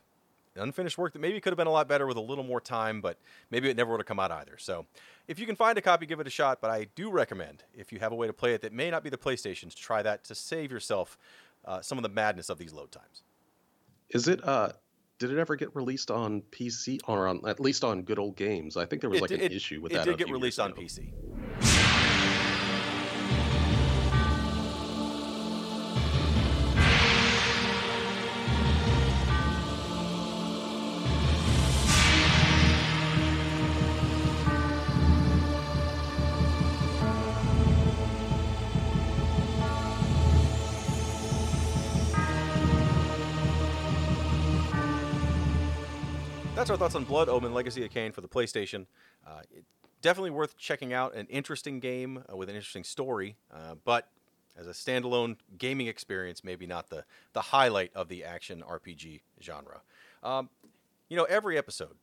unfinished 0.55 0.99
work 0.99 1.13
that 1.15 1.19
maybe 1.19 1.41
could 1.41 1.51
have 1.51 1.57
been 1.57 1.67
a 1.67 1.73
lot 1.73 1.89
better 1.89 2.07
with 2.07 2.17
a 2.17 2.21
little 2.21 2.45
more 2.45 2.61
time, 2.61 3.01
but 3.01 3.19
maybe 3.51 3.69
it 3.69 3.77
never 3.77 3.91
would 3.91 4.01
have 4.01 4.07
come 4.07 4.21
out 4.21 4.31
either. 4.31 4.57
So, 4.57 4.87
if 5.27 5.41
you 5.41 5.45
can 5.47 5.57
find 5.57 5.77
a 5.77 5.83
copy, 5.83 6.07
give 6.07 6.21
it 6.21 6.29
a 6.29 6.31
shot. 6.31 6.61
But 6.61 6.71
I 6.71 6.87
do 6.95 7.11
recommend, 7.11 7.65
if 7.75 7.93
you 7.93 7.99
have 7.99 8.13
a 8.13 8.15
way 8.15 8.29
to 8.29 8.33
play 8.33 8.55
it 8.55 8.61
that 8.61 8.73
may 8.73 8.89
not 8.89 9.03
be 9.03 9.11
the 9.11 9.19
PlayStation's, 9.19 9.75
try 9.75 10.01
that 10.03 10.23
to 10.27 10.37
save 10.37 10.71
yourself 10.71 11.19
uh, 11.65 11.81
some 11.81 11.99
of 11.99 12.03
the 12.03 12.09
madness 12.09 12.51
of 12.51 12.59
these 12.59 12.73
load 12.73 12.93
times. 12.93 13.25
Is 14.11 14.29
it 14.29 14.47
uh 14.47 14.71
did 15.19 15.31
it 15.33 15.39
ever 15.39 15.57
get 15.57 15.75
released 15.75 16.11
on 16.11 16.43
PC 16.53 17.01
or 17.09 17.27
on 17.27 17.41
at 17.47 17.59
least 17.61 17.85
on 17.85 18.03
good 18.03 18.19
old 18.19 18.37
games? 18.37 18.77
I 18.77 18.87
think 18.87 19.01
there 19.01 19.11
was 19.11 19.19
It 19.19 19.23
like 19.23 19.31
did- 19.31 19.41
an 19.43 19.53
issue 19.53 19.81
with 19.81 19.93
it 19.93 19.97
that. 19.97 20.07
It 20.09 20.11
did 20.17 20.19
get 20.27 20.31
released 20.33 20.61
on. 20.61 20.73
PC. 20.73 21.13
That's 46.69 46.83
our 46.83 46.87
thoughts 46.87 46.97
on 46.97 47.05
Blood 47.05 47.31
Omen 47.31 47.55
Legacy 47.55 47.83
of 47.87 47.91
Kain 47.91 48.13
for 48.13 48.21
the 48.21 48.29
PlayStation. 48.29 48.85
Uh, 49.27 49.41
it, 49.51 49.65
definitely 50.03 50.33
worth 50.33 50.59
checking 50.59 50.93
out. 50.93 51.15
An 51.15 51.27
interesting 51.29 51.81
game 51.81 52.23
uh, 52.31 52.37
with 52.37 52.51
an 52.51 52.57
interesting 52.57 52.85
story, 52.85 53.37
uh, 53.51 53.77
but 53.87 54.11
as 54.55 54.67
a 54.67 54.73
standalone 54.73 55.39
gaming 55.57 55.87
experience, 55.87 56.45
maybe 56.45 56.67
not 56.67 56.91
the, 56.91 57.07
the 57.33 57.41
highlight 57.41 57.91
of 57.95 58.11
the 58.11 58.23
action 58.23 58.63
RPG 58.69 59.23
genre. 59.43 59.81
Um, 60.23 60.51
you 61.09 61.17
know, 61.17 61.25
every 61.25 61.57
episode, 61.57 61.97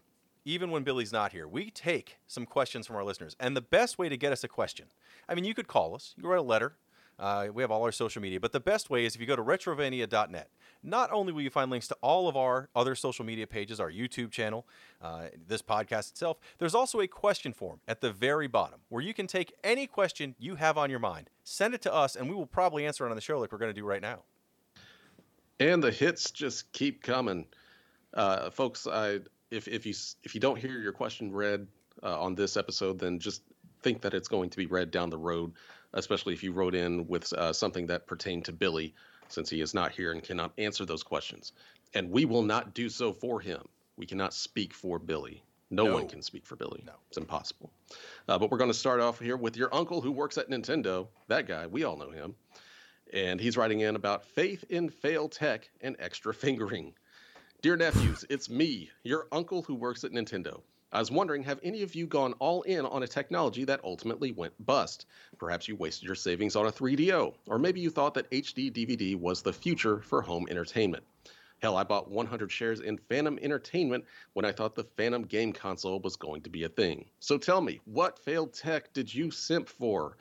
even 0.45 0.71
when 0.71 0.81
Billy's 0.81 1.13
not 1.13 1.31
here, 1.31 1.47
we 1.47 1.69
take 1.69 2.17
some 2.25 2.47
questions 2.47 2.87
from 2.87 2.95
our 2.95 3.03
listeners. 3.03 3.35
And 3.39 3.55
the 3.55 3.61
best 3.61 3.99
way 3.99 4.09
to 4.09 4.17
get 4.17 4.31
us 4.31 4.43
a 4.43 4.47
question, 4.47 4.87
I 5.29 5.35
mean, 5.35 5.45
you 5.45 5.53
could 5.53 5.67
call 5.67 5.93
us, 5.93 6.15
you 6.17 6.23
could 6.23 6.29
write 6.29 6.39
a 6.39 6.41
letter. 6.41 6.73
Uh, 7.19 7.49
we 7.53 7.61
have 7.61 7.69
all 7.69 7.83
our 7.83 7.91
social 7.91 8.19
media, 8.19 8.39
but 8.39 8.51
the 8.51 8.59
best 8.59 8.89
way 8.89 9.05
is 9.05 9.13
if 9.13 9.21
you 9.21 9.27
go 9.27 9.35
to 9.35 9.43
retrovania.net. 9.43 10.49
Not 10.85 11.11
only 11.11 11.33
will 11.33 11.41
you 11.41 11.49
find 11.49 11.71
links 11.71 11.87
to 11.87 11.97
all 12.01 12.27
of 12.29 12.37
our 12.37 12.69
other 12.75 12.93
social 12.93 13.25
media 13.25 13.47
pages, 13.47 13.79
our 13.79 13.91
YouTube 13.91 14.29
channel, 14.29 14.67
uh, 15.01 15.23
this 15.47 15.63
podcast 15.63 16.11
itself, 16.11 16.37
there's 16.59 16.75
also 16.75 17.01
a 17.01 17.07
question 17.07 17.53
form 17.53 17.79
at 17.87 18.01
the 18.01 18.11
very 18.11 18.47
bottom 18.47 18.79
where 18.89 19.01
you 19.01 19.13
can 19.13 19.25
take 19.25 19.51
any 19.63 19.87
question 19.87 20.35
you 20.37 20.55
have 20.55 20.77
on 20.77 20.91
your 20.91 20.99
mind, 20.99 21.31
send 21.43 21.73
it 21.73 21.81
to 21.81 21.93
us, 21.93 22.15
and 22.15 22.29
we 22.29 22.35
will 22.35 22.45
probably 22.45 22.85
answer 22.85 23.05
it 23.07 23.09
on 23.09 23.15
the 23.15 23.21
show 23.21 23.39
like 23.39 23.51
we're 23.51 23.57
going 23.57 23.73
to 23.73 23.79
do 23.79 23.83
right 23.85 24.01
now. 24.01 24.19
And 25.59 25.83
the 25.83 25.91
hits 25.91 26.29
just 26.29 26.71
keep 26.71 27.01
coming, 27.01 27.47
uh, 28.13 28.51
folks. 28.51 28.85
I 28.85 29.21
if 29.49 29.67
if 29.67 29.85
you 29.85 29.93
if 30.23 30.35
you 30.35 30.41
don't 30.41 30.59
hear 30.59 30.79
your 30.79 30.91
question 30.91 31.31
read 31.31 31.65
uh, 32.03 32.21
on 32.21 32.35
this 32.35 32.57
episode, 32.57 32.99
then 32.99 33.19
just 33.19 33.41
think 33.81 34.01
that 34.01 34.13
it's 34.13 34.27
going 34.27 34.49
to 34.51 34.57
be 34.57 34.65
read 34.67 34.91
down 34.91 35.09
the 35.09 35.17
road. 35.17 35.53
Especially 35.93 36.33
if 36.33 36.43
you 36.43 36.51
wrote 36.51 36.75
in 36.75 37.07
with 37.07 37.31
uh, 37.31 37.53
something 37.53 37.87
that 37.87 38.05
pertained 38.05 38.43
to 38.45 38.51
Billy, 38.51 38.93
since 39.27 39.49
he 39.49 39.61
is 39.61 39.73
not 39.73 39.91
here 39.91 40.11
and 40.11 40.23
cannot 40.23 40.53
answer 40.57 40.85
those 40.85 41.03
questions, 41.03 41.53
and 41.93 42.09
we 42.09 42.25
will 42.25 42.43
not 42.43 42.73
do 42.73 42.89
so 42.89 43.11
for 43.13 43.39
him. 43.39 43.61
We 43.97 44.05
cannot 44.05 44.33
speak 44.33 44.73
for 44.73 44.99
Billy. 44.99 45.43
No, 45.69 45.85
No. 45.85 45.93
one 45.95 46.07
can 46.07 46.21
speak 46.21 46.45
for 46.45 46.55
Billy. 46.55 46.83
No. 46.85 46.93
It's 47.07 47.17
impossible. 47.17 47.71
Uh, 48.27 48.37
but 48.37 48.51
we're 48.51 48.57
going 48.57 48.69
to 48.69 48.77
start 48.77 48.99
off 49.01 49.19
here 49.19 49.37
with 49.37 49.57
your 49.57 49.73
uncle 49.73 50.01
who 50.01 50.11
works 50.11 50.37
at 50.37 50.49
Nintendo. 50.49 51.07
That 51.27 51.47
guy, 51.47 51.65
we 51.67 51.83
all 51.83 51.97
know 51.97 52.11
him 52.11 52.35
and 53.13 53.39
he's 53.39 53.57
writing 53.57 53.81
in 53.81 53.95
about 53.95 54.25
faith 54.25 54.63
in 54.69 54.89
fail 54.89 55.29
tech 55.29 55.69
and 55.81 55.95
extra 55.99 56.33
fingering. 56.33 56.93
Dear 57.61 57.77
nephews, 57.77 58.25
it's 58.29 58.49
me, 58.49 58.89
your 59.03 59.27
uncle 59.31 59.61
who 59.61 59.75
works 59.75 60.03
at 60.03 60.11
Nintendo. 60.11 60.61
I 60.95 60.99
was 60.99 61.11
wondering, 61.11 61.43
have 61.43 61.59
any 61.61 61.81
of 61.81 61.93
you 61.93 62.07
gone 62.07 62.31
all 62.39 62.61
in 62.61 62.85
on 62.85 63.03
a 63.03 63.07
technology 63.07 63.65
that 63.65 63.81
ultimately 63.83 64.31
went 64.31 64.53
bust? 64.65 65.07
Perhaps 65.37 65.67
you 65.67 65.75
wasted 65.75 66.05
your 66.05 66.15
savings 66.15 66.55
on 66.55 66.67
a 66.67 66.71
3DO, 66.71 67.33
or 67.47 67.59
maybe 67.59 67.81
you 67.81 67.89
thought 67.89 68.13
that 68.13 68.31
HD 68.31 68.71
DVD 68.71 69.13
was 69.19 69.41
the 69.41 69.51
future 69.51 69.99
for 69.99 70.21
home 70.21 70.47
entertainment. 70.49 71.03
Hell, 71.61 71.75
I 71.75 71.83
bought 71.83 72.09
100 72.09 72.49
shares 72.49 72.79
in 72.79 72.97
Phantom 72.97 73.37
Entertainment 73.41 74.05
when 74.35 74.45
I 74.45 74.53
thought 74.53 74.73
the 74.73 74.85
Phantom 74.95 75.23
game 75.23 75.51
console 75.51 75.99
was 75.99 76.15
going 76.15 76.41
to 76.43 76.49
be 76.49 76.63
a 76.63 76.69
thing. 76.69 77.03
So 77.19 77.37
tell 77.37 77.59
me, 77.59 77.81
what 77.83 78.17
failed 78.17 78.53
tech 78.53 78.93
did 78.93 79.13
you 79.13 79.31
simp 79.31 79.67
for? 79.67 80.15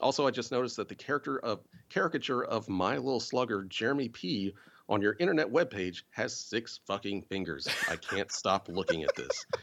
Also, 0.00 0.26
I 0.26 0.30
just 0.30 0.50
noticed 0.50 0.78
that 0.78 0.88
the 0.88 0.94
character 0.94 1.38
of 1.40 1.60
caricature 1.90 2.44
of 2.44 2.66
my 2.70 2.96
little 2.96 3.20
slugger 3.20 3.64
Jeremy 3.64 4.08
P 4.08 4.54
on 4.88 5.02
your 5.02 5.16
internet 5.20 5.52
webpage 5.52 6.04
has 6.12 6.34
six 6.34 6.80
fucking 6.86 7.24
fingers. 7.24 7.68
I 7.90 7.96
can't 7.96 8.32
stop 8.32 8.70
looking 8.70 9.02
at 9.02 9.14
this. 9.16 9.44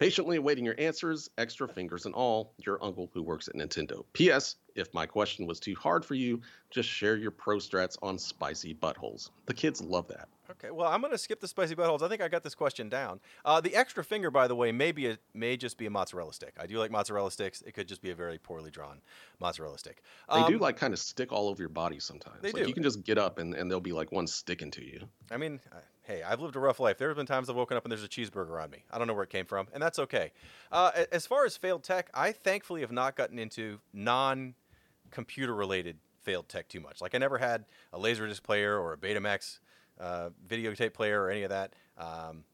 Patiently 0.00 0.36
awaiting 0.38 0.64
your 0.64 0.76
answers, 0.78 1.28
extra 1.36 1.68
fingers 1.68 2.06
and 2.06 2.14
all, 2.14 2.54
your 2.56 2.82
uncle 2.82 3.10
who 3.12 3.22
works 3.22 3.48
at 3.48 3.54
Nintendo. 3.54 4.02
P.S. 4.14 4.56
If 4.74 4.94
my 4.94 5.04
question 5.04 5.46
was 5.46 5.60
too 5.60 5.74
hard 5.74 6.06
for 6.06 6.14
you, 6.14 6.40
just 6.70 6.88
share 6.88 7.16
your 7.18 7.30
pro 7.30 7.58
strats 7.58 7.98
on 8.00 8.16
spicy 8.16 8.72
buttholes. 8.74 9.28
The 9.44 9.52
kids 9.52 9.82
love 9.82 10.08
that. 10.08 10.28
Okay, 10.52 10.70
well, 10.70 10.88
I'm 10.88 11.02
going 11.02 11.12
to 11.12 11.18
skip 11.18 11.38
the 11.38 11.46
spicy 11.46 11.74
buttholes. 11.74 12.00
I 12.00 12.08
think 12.08 12.22
I 12.22 12.28
got 12.28 12.42
this 12.42 12.54
question 12.54 12.88
down. 12.88 13.20
Uh, 13.44 13.60
the 13.60 13.76
extra 13.76 14.02
finger, 14.02 14.30
by 14.30 14.48
the 14.48 14.56
way, 14.56 14.72
may 14.72 14.90
be 14.90 15.06
a, 15.08 15.18
may 15.34 15.58
just 15.58 15.76
be 15.76 15.84
a 15.84 15.90
mozzarella 15.90 16.32
stick. 16.32 16.54
I 16.58 16.66
do 16.66 16.78
like 16.78 16.90
mozzarella 16.90 17.30
sticks. 17.30 17.60
It 17.60 17.72
could 17.72 17.86
just 17.86 18.00
be 18.00 18.10
a 18.10 18.14
very 18.14 18.38
poorly 18.38 18.70
drawn 18.70 19.02
mozzarella 19.38 19.76
stick. 19.78 20.02
They 20.34 20.46
do 20.46 20.56
like 20.58 20.78
kind 20.78 20.94
of 20.94 20.98
stick 20.98 21.30
all 21.30 21.48
over 21.48 21.60
your 21.60 21.68
body 21.68 22.00
sometimes. 22.00 22.38
They 22.40 22.52
like 22.52 22.62
do. 22.62 22.68
You 22.68 22.74
can 22.74 22.82
just 22.82 23.04
get 23.04 23.18
up 23.18 23.38
and, 23.38 23.52
and 23.54 23.70
there'll 23.70 23.82
be 23.82 23.92
like 23.92 24.12
one 24.12 24.26
sticking 24.26 24.70
to 24.70 24.82
you. 24.82 25.06
I 25.30 25.36
mean, 25.36 25.60
I- 25.70 25.76
hey, 26.10 26.22
I've 26.22 26.40
lived 26.40 26.56
a 26.56 26.60
rough 26.60 26.80
life. 26.80 26.98
There 26.98 27.08
have 27.08 27.16
been 27.16 27.26
times 27.26 27.48
I've 27.48 27.56
woken 27.56 27.76
up 27.76 27.84
and 27.84 27.92
there's 27.92 28.02
a 28.02 28.08
cheeseburger 28.08 28.60
on 28.62 28.70
me. 28.70 28.84
I 28.90 28.98
don't 28.98 29.06
know 29.06 29.14
where 29.14 29.22
it 29.22 29.30
came 29.30 29.46
from, 29.46 29.68
and 29.72 29.82
that's 29.82 29.98
okay. 30.00 30.32
Uh, 30.72 30.90
as 31.12 31.24
far 31.26 31.44
as 31.44 31.56
failed 31.56 31.84
tech, 31.84 32.10
I 32.12 32.32
thankfully 32.32 32.80
have 32.80 32.90
not 32.90 33.14
gotten 33.14 33.38
into 33.38 33.78
non-computer 33.92 35.54
related 35.54 35.98
failed 36.22 36.48
tech 36.48 36.68
too 36.68 36.80
much. 36.80 37.00
Like 37.00 37.14
I 37.14 37.18
never 37.18 37.38
had 37.38 37.64
a 37.92 37.98
Laserdisc 37.98 38.42
player 38.42 38.76
or 38.78 38.92
a 38.92 38.96
Betamax 38.96 39.60
uh, 40.00 40.30
videotape 40.46 40.94
player 40.94 41.22
or 41.22 41.30
any 41.30 41.44
of 41.44 41.50
that. 41.50 41.74
Um, 41.96 42.44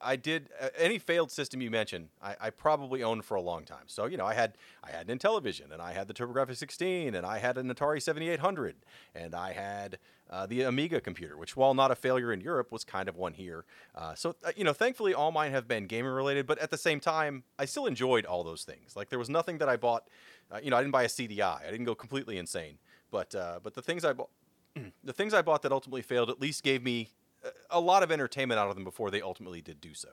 I 0.00 0.16
did 0.16 0.50
uh, 0.60 0.68
any 0.76 0.98
failed 0.98 1.30
system 1.30 1.60
you 1.60 1.70
mentioned. 1.70 2.08
I, 2.20 2.36
I 2.40 2.50
probably 2.50 3.02
owned 3.02 3.24
for 3.24 3.36
a 3.36 3.40
long 3.40 3.64
time. 3.64 3.84
So 3.86 4.06
you 4.06 4.16
know, 4.16 4.26
I 4.26 4.34
had 4.34 4.58
I 4.82 4.90
had 4.90 5.08
an 5.08 5.16
Intellivision, 5.18 5.72
and 5.72 5.80
I 5.80 5.92
had 5.92 6.08
the 6.08 6.14
TurboGrafx 6.14 6.56
16, 6.56 7.14
and 7.14 7.24
I 7.24 7.38
had 7.38 7.56
an 7.56 7.72
Atari 7.72 8.02
7800, 8.02 8.76
and 9.14 9.34
I 9.34 9.52
had 9.52 9.98
uh, 10.30 10.46
the 10.46 10.62
Amiga 10.62 11.00
computer, 11.00 11.36
which 11.36 11.56
while 11.56 11.74
not 11.74 11.90
a 11.90 11.94
failure 11.94 12.32
in 12.32 12.40
Europe, 12.40 12.72
was 12.72 12.84
kind 12.84 13.08
of 13.08 13.16
one 13.16 13.34
here. 13.34 13.64
Uh, 13.94 14.14
so 14.14 14.34
uh, 14.44 14.52
you 14.56 14.64
know, 14.64 14.72
thankfully, 14.72 15.14
all 15.14 15.30
mine 15.30 15.52
have 15.52 15.68
been 15.68 15.86
gaming 15.86 16.10
related. 16.10 16.46
But 16.46 16.58
at 16.58 16.70
the 16.70 16.78
same 16.78 17.00
time, 17.00 17.44
I 17.58 17.66
still 17.66 17.86
enjoyed 17.86 18.24
all 18.24 18.42
those 18.44 18.64
things. 18.64 18.96
Like 18.96 19.10
there 19.10 19.18
was 19.18 19.28
nothing 19.28 19.58
that 19.58 19.68
I 19.68 19.76
bought. 19.76 20.08
Uh, 20.50 20.60
you 20.62 20.70
know, 20.70 20.76
I 20.76 20.80
didn't 20.80 20.92
buy 20.92 21.04
a 21.04 21.08
CDI. 21.08 21.66
I 21.66 21.70
didn't 21.70 21.84
go 21.86 21.94
completely 21.94 22.38
insane. 22.38 22.78
But 23.10 23.34
uh, 23.34 23.60
but 23.62 23.74
the 23.74 23.82
things 23.82 24.04
I 24.04 24.12
bought. 24.12 24.30
The 25.04 25.12
things 25.12 25.34
I 25.34 25.42
bought 25.42 25.62
that 25.62 25.70
ultimately 25.72 26.02
failed 26.02 26.30
at 26.30 26.40
least 26.40 26.64
gave 26.64 26.82
me 26.82 27.10
a- 27.44 27.78
a 27.78 27.80
lot 27.80 28.02
of 28.02 28.10
entertainment 28.10 28.58
out 28.58 28.68
of 28.70 28.74
them 28.74 28.82
before 28.82 29.10
they 29.10 29.22
ultimately 29.22 29.60
did 29.60 29.80
do 29.80 29.94
so. 29.94 30.08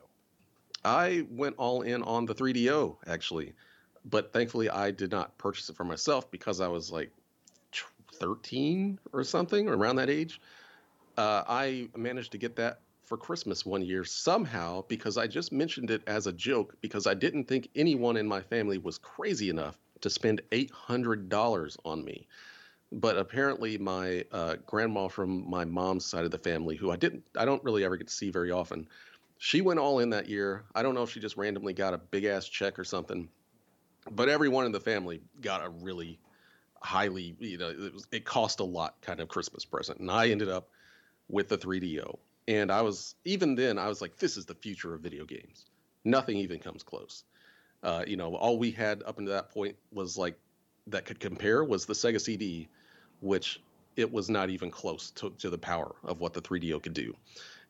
I 0.84 1.26
went 1.30 1.56
all 1.58 1.82
in 1.82 2.02
on 2.02 2.26
the 2.26 2.34
3DO 2.34 2.96
actually, 3.06 3.54
but 4.04 4.32
thankfully 4.32 4.68
I 4.68 4.90
did 4.90 5.10
not 5.10 5.36
purchase 5.38 5.68
it 5.68 5.76
for 5.76 5.84
myself 5.84 6.30
because 6.30 6.60
I 6.60 6.68
was 6.68 6.90
like 6.92 7.10
13 8.22 8.98
or 9.12 9.24
something, 9.24 9.68
around 9.68 9.96
that 9.96 10.08
age. 10.08 10.40
Uh, 11.18 11.42
I 11.46 11.88
managed 11.96 12.32
to 12.32 12.38
get 12.38 12.56
that 12.56 12.80
for 13.04 13.16
Christmas 13.16 13.66
one 13.66 13.82
year 13.82 14.04
somehow 14.04 14.84
because 14.88 15.18
I 15.18 15.26
just 15.26 15.52
mentioned 15.52 15.90
it 15.90 16.02
as 16.06 16.26
a 16.26 16.32
joke 16.32 16.76
because 16.80 17.06
I 17.06 17.14
didn't 17.14 17.44
think 17.44 17.68
anyone 17.74 18.16
in 18.16 18.26
my 18.26 18.40
family 18.40 18.78
was 18.78 18.96
crazy 18.96 19.50
enough 19.50 19.76
to 20.00 20.08
spend 20.08 20.40
$800 20.52 21.76
on 21.84 22.04
me. 22.04 22.26
But 22.92 23.16
apparently, 23.16 23.76
my 23.76 24.24
uh, 24.32 24.56
grandma 24.66 25.08
from 25.08 25.48
my 25.48 25.64
mom's 25.64 26.04
side 26.04 26.24
of 26.24 26.30
the 26.30 26.38
family, 26.38 26.76
who 26.76 26.90
I 26.90 26.96
didn't, 26.96 27.24
I 27.36 27.44
don't 27.44 27.62
really 27.64 27.84
ever 27.84 27.96
get 27.96 28.06
to 28.06 28.14
see 28.14 28.30
very 28.30 28.50
often, 28.50 28.86
she 29.38 29.62
went 29.62 29.80
all 29.80 29.98
in 29.98 30.10
that 30.10 30.28
year. 30.28 30.64
I 30.74 30.82
don't 30.82 30.94
know 30.94 31.02
if 31.02 31.10
she 31.10 31.18
just 31.18 31.36
randomly 31.36 31.72
got 31.72 31.94
a 31.94 31.98
big 31.98 32.24
ass 32.24 32.46
check 32.46 32.78
or 32.78 32.84
something, 32.84 33.28
but 34.10 34.28
everyone 34.28 34.66
in 34.66 34.72
the 34.72 34.80
family 34.80 35.22
got 35.40 35.64
a 35.64 35.70
really 35.70 36.18
highly, 36.82 37.36
you 37.38 37.58
know, 37.58 37.70
it, 37.70 37.92
was, 37.92 38.06
it 38.12 38.24
cost 38.24 38.60
a 38.60 38.64
lot 38.64 38.96
kind 39.02 39.20
of 39.20 39.28
Christmas 39.28 39.64
present. 39.64 39.98
And 40.00 40.10
I 40.10 40.30
ended 40.30 40.48
up 40.48 40.68
with 41.28 41.48
the 41.48 41.58
3DO. 41.58 42.18
And 42.48 42.72
I 42.72 42.82
was, 42.82 43.14
even 43.24 43.54
then, 43.54 43.78
I 43.78 43.88
was 43.88 44.00
like, 44.00 44.16
this 44.16 44.36
is 44.36 44.46
the 44.46 44.54
future 44.54 44.94
of 44.94 45.00
video 45.00 45.24
games. 45.24 45.66
Nothing 46.04 46.38
even 46.38 46.58
comes 46.58 46.82
close. 46.82 47.24
Uh, 47.82 48.04
you 48.06 48.16
know, 48.16 48.34
all 48.34 48.58
we 48.58 48.70
had 48.70 49.02
up 49.04 49.18
until 49.18 49.34
that 49.34 49.50
point 49.50 49.76
was 49.92 50.18
like, 50.18 50.36
that 50.88 51.04
could 51.04 51.20
compare 51.20 51.62
was 51.62 51.86
the 51.86 51.92
Sega 51.92 52.20
CD, 52.20 52.68
which 53.20 53.60
it 53.96 54.10
was 54.10 54.28
not 54.28 54.50
even 54.50 54.70
close 54.70 55.10
to, 55.12 55.30
to 55.38 55.50
the 55.50 55.58
power 55.58 55.94
of 56.02 56.20
what 56.20 56.32
the 56.32 56.42
3DO 56.42 56.82
could 56.82 56.94
do. 56.94 57.14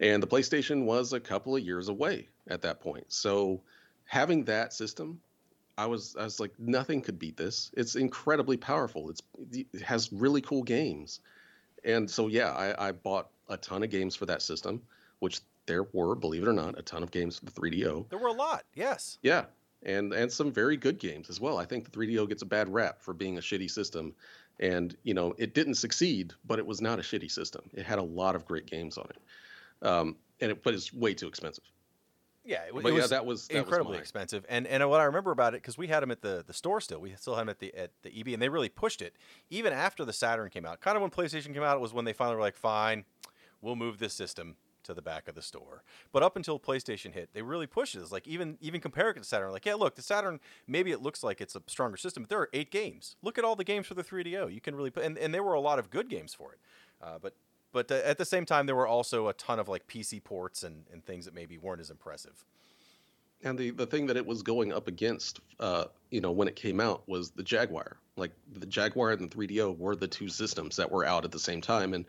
And 0.00 0.22
the 0.22 0.26
PlayStation 0.26 0.84
was 0.84 1.12
a 1.12 1.20
couple 1.20 1.54
of 1.54 1.62
years 1.62 1.88
away 1.88 2.28
at 2.48 2.62
that 2.62 2.80
point. 2.80 3.04
So 3.08 3.60
having 4.04 4.44
that 4.44 4.72
system, 4.72 5.20
I 5.78 5.86
was 5.86 6.16
I 6.18 6.24
was 6.24 6.40
like 6.40 6.52
nothing 6.58 7.00
could 7.00 7.18
beat 7.18 7.36
this. 7.36 7.70
It's 7.76 7.96
incredibly 7.96 8.56
powerful. 8.56 9.10
It's 9.10 9.22
it 9.52 9.82
has 9.82 10.12
really 10.12 10.40
cool 10.40 10.62
games. 10.62 11.20
And 11.84 12.10
so 12.10 12.28
yeah, 12.28 12.52
I, 12.52 12.88
I 12.88 12.92
bought 12.92 13.28
a 13.48 13.56
ton 13.56 13.82
of 13.82 13.90
games 13.90 14.14
for 14.14 14.26
that 14.26 14.42
system, 14.42 14.82
which 15.18 15.40
there 15.66 15.84
were, 15.92 16.14
believe 16.14 16.42
it 16.42 16.48
or 16.48 16.52
not, 16.52 16.78
a 16.78 16.82
ton 16.82 17.02
of 17.02 17.10
games 17.10 17.38
for 17.38 17.44
the 17.44 17.52
3DO. 17.52 18.08
There 18.08 18.18
were 18.18 18.28
a 18.28 18.32
lot, 18.32 18.64
yes. 18.74 19.18
Yeah, 19.22 19.44
and 19.82 20.12
and 20.12 20.30
some 20.30 20.52
very 20.52 20.76
good 20.76 20.98
games 20.98 21.30
as 21.30 21.40
well. 21.40 21.58
I 21.58 21.64
think 21.64 21.84
the 21.84 21.90
3DO 21.90 22.28
gets 22.28 22.42
a 22.42 22.46
bad 22.46 22.72
rap 22.72 23.00
for 23.00 23.14
being 23.14 23.38
a 23.38 23.40
shitty 23.40 23.70
system, 23.70 24.14
and 24.60 24.96
you 25.02 25.14
know 25.14 25.34
it 25.38 25.54
didn't 25.54 25.74
succeed, 25.74 26.32
but 26.44 26.58
it 26.58 26.66
was 26.66 26.80
not 26.80 26.98
a 26.98 27.02
shitty 27.02 27.30
system. 27.30 27.62
It 27.74 27.84
had 27.84 27.98
a 27.98 28.02
lot 28.02 28.36
of 28.36 28.44
great 28.44 28.66
games 28.66 28.98
on 28.98 29.08
it, 29.10 29.86
um, 29.86 30.16
and 30.40 30.52
it 30.52 30.62
but 30.62 30.74
it's 30.74 30.92
way 30.92 31.14
too 31.14 31.28
expensive. 31.28 31.64
Yeah, 32.44 32.62
it, 32.62 32.74
it 32.74 32.84
yeah, 32.84 32.92
was 32.92 33.10
that 33.10 33.24
was 33.24 33.48
that 33.48 33.58
incredibly 33.58 33.92
was 33.92 34.00
expensive. 34.00 34.44
And 34.48 34.66
and 34.66 34.88
what 34.90 35.00
I 35.00 35.04
remember 35.04 35.30
about 35.30 35.54
it 35.54 35.62
because 35.62 35.78
we 35.78 35.86
had 35.86 36.02
them 36.02 36.10
at 36.10 36.22
the, 36.22 36.42
the 36.44 36.52
store 36.52 36.80
still, 36.80 37.00
we 37.00 37.14
still 37.14 37.34
had 37.34 37.42
them 37.42 37.50
at 37.50 37.60
the 37.60 37.74
at 37.74 37.90
the 38.02 38.18
EB, 38.18 38.28
and 38.28 38.42
they 38.42 38.48
really 38.48 38.68
pushed 38.68 39.00
it 39.00 39.14
even 39.48 39.72
after 39.72 40.04
the 40.04 40.12
Saturn 40.12 40.50
came 40.50 40.66
out. 40.66 40.80
Kind 40.80 40.96
of 40.96 41.02
when 41.02 41.10
PlayStation 41.10 41.54
came 41.54 41.62
out, 41.62 41.76
it 41.76 41.80
was 41.80 41.92
when 41.92 42.04
they 42.04 42.12
finally 42.12 42.36
were 42.36 42.42
like, 42.42 42.56
fine, 42.56 43.04
we'll 43.60 43.76
move 43.76 43.98
this 43.98 44.12
system 44.12 44.56
to 44.82 44.92
the 44.92 45.02
back 45.02 45.28
of 45.28 45.36
the 45.36 45.42
store. 45.42 45.84
But 46.10 46.24
up 46.24 46.36
until 46.36 46.58
PlayStation 46.58 47.12
hit, 47.12 47.30
they 47.32 47.42
really 47.42 47.68
pushed 47.68 47.94
it. 47.94 48.10
Like 48.10 48.26
even 48.26 48.58
even 48.60 48.80
comparing 48.80 49.16
it 49.16 49.20
to 49.20 49.24
Saturn, 49.24 49.52
like 49.52 49.64
yeah, 49.64 49.74
look, 49.74 49.94
the 49.94 50.02
Saturn 50.02 50.40
maybe 50.66 50.90
it 50.90 51.00
looks 51.00 51.22
like 51.22 51.40
it's 51.40 51.54
a 51.54 51.62
stronger 51.66 51.96
system, 51.96 52.24
but 52.24 52.30
there 52.30 52.40
are 52.40 52.50
eight 52.52 52.70
games. 52.70 53.16
Look 53.22 53.38
at 53.38 53.44
all 53.44 53.54
the 53.54 53.64
games 53.64 53.86
for 53.86 53.94
the 53.94 54.04
3DO. 54.04 54.52
You 54.52 54.60
can 54.60 54.74
really 54.74 54.90
put, 54.90 55.04
and 55.04 55.16
and 55.16 55.32
there 55.32 55.44
were 55.44 55.54
a 55.54 55.60
lot 55.60 55.78
of 55.78 55.90
good 55.90 56.08
games 56.08 56.34
for 56.34 56.52
it. 56.52 56.58
Uh, 57.00 57.18
but 57.20 57.34
but 57.72 57.90
uh, 57.90 58.00
at 58.04 58.18
the 58.18 58.24
same 58.24 58.44
time, 58.44 58.66
there 58.66 58.76
were 58.76 58.86
also 58.86 59.28
a 59.28 59.32
ton 59.32 59.58
of 59.58 59.68
like 59.68 59.86
PC 59.86 60.22
ports 60.22 60.62
and, 60.62 60.84
and 60.92 61.04
things 61.04 61.24
that 61.24 61.34
maybe 61.34 61.58
weren't 61.58 61.80
as 61.80 61.90
impressive. 61.90 62.44
And 63.42 63.58
the 63.58 63.70
the 63.70 63.86
thing 63.86 64.06
that 64.06 64.16
it 64.16 64.26
was 64.26 64.42
going 64.42 64.72
up 64.72 64.86
against, 64.86 65.40
uh, 65.58 65.86
you 66.10 66.20
know, 66.20 66.30
when 66.30 66.46
it 66.48 66.54
came 66.54 66.80
out 66.80 67.08
was 67.08 67.30
the 67.30 67.42
Jaguar. 67.42 67.96
Like 68.16 68.32
the 68.52 68.66
Jaguar 68.66 69.10
and 69.10 69.30
the 69.30 69.34
3DO 69.34 69.78
were 69.78 69.96
the 69.96 70.06
two 70.06 70.28
systems 70.28 70.76
that 70.76 70.90
were 70.90 71.04
out 71.04 71.24
at 71.24 71.32
the 71.32 71.38
same 71.38 71.60
time. 71.60 71.94
And 71.94 72.04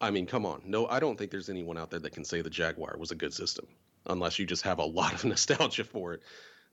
I 0.00 0.10
mean, 0.10 0.26
come 0.26 0.44
on, 0.44 0.62
no, 0.66 0.86
I 0.86 1.00
don't 1.00 1.16
think 1.16 1.30
there's 1.30 1.48
anyone 1.48 1.78
out 1.78 1.90
there 1.90 2.00
that 2.00 2.12
can 2.12 2.24
say 2.24 2.42
the 2.42 2.50
Jaguar 2.50 2.96
was 2.98 3.12
a 3.12 3.16
good 3.16 3.32
system, 3.32 3.66
unless 4.06 4.38
you 4.38 4.46
just 4.46 4.62
have 4.62 4.78
a 4.78 4.84
lot 4.98 5.14
of 5.14 5.24
nostalgia 5.24 5.84
for 5.84 6.14
it. 6.14 6.22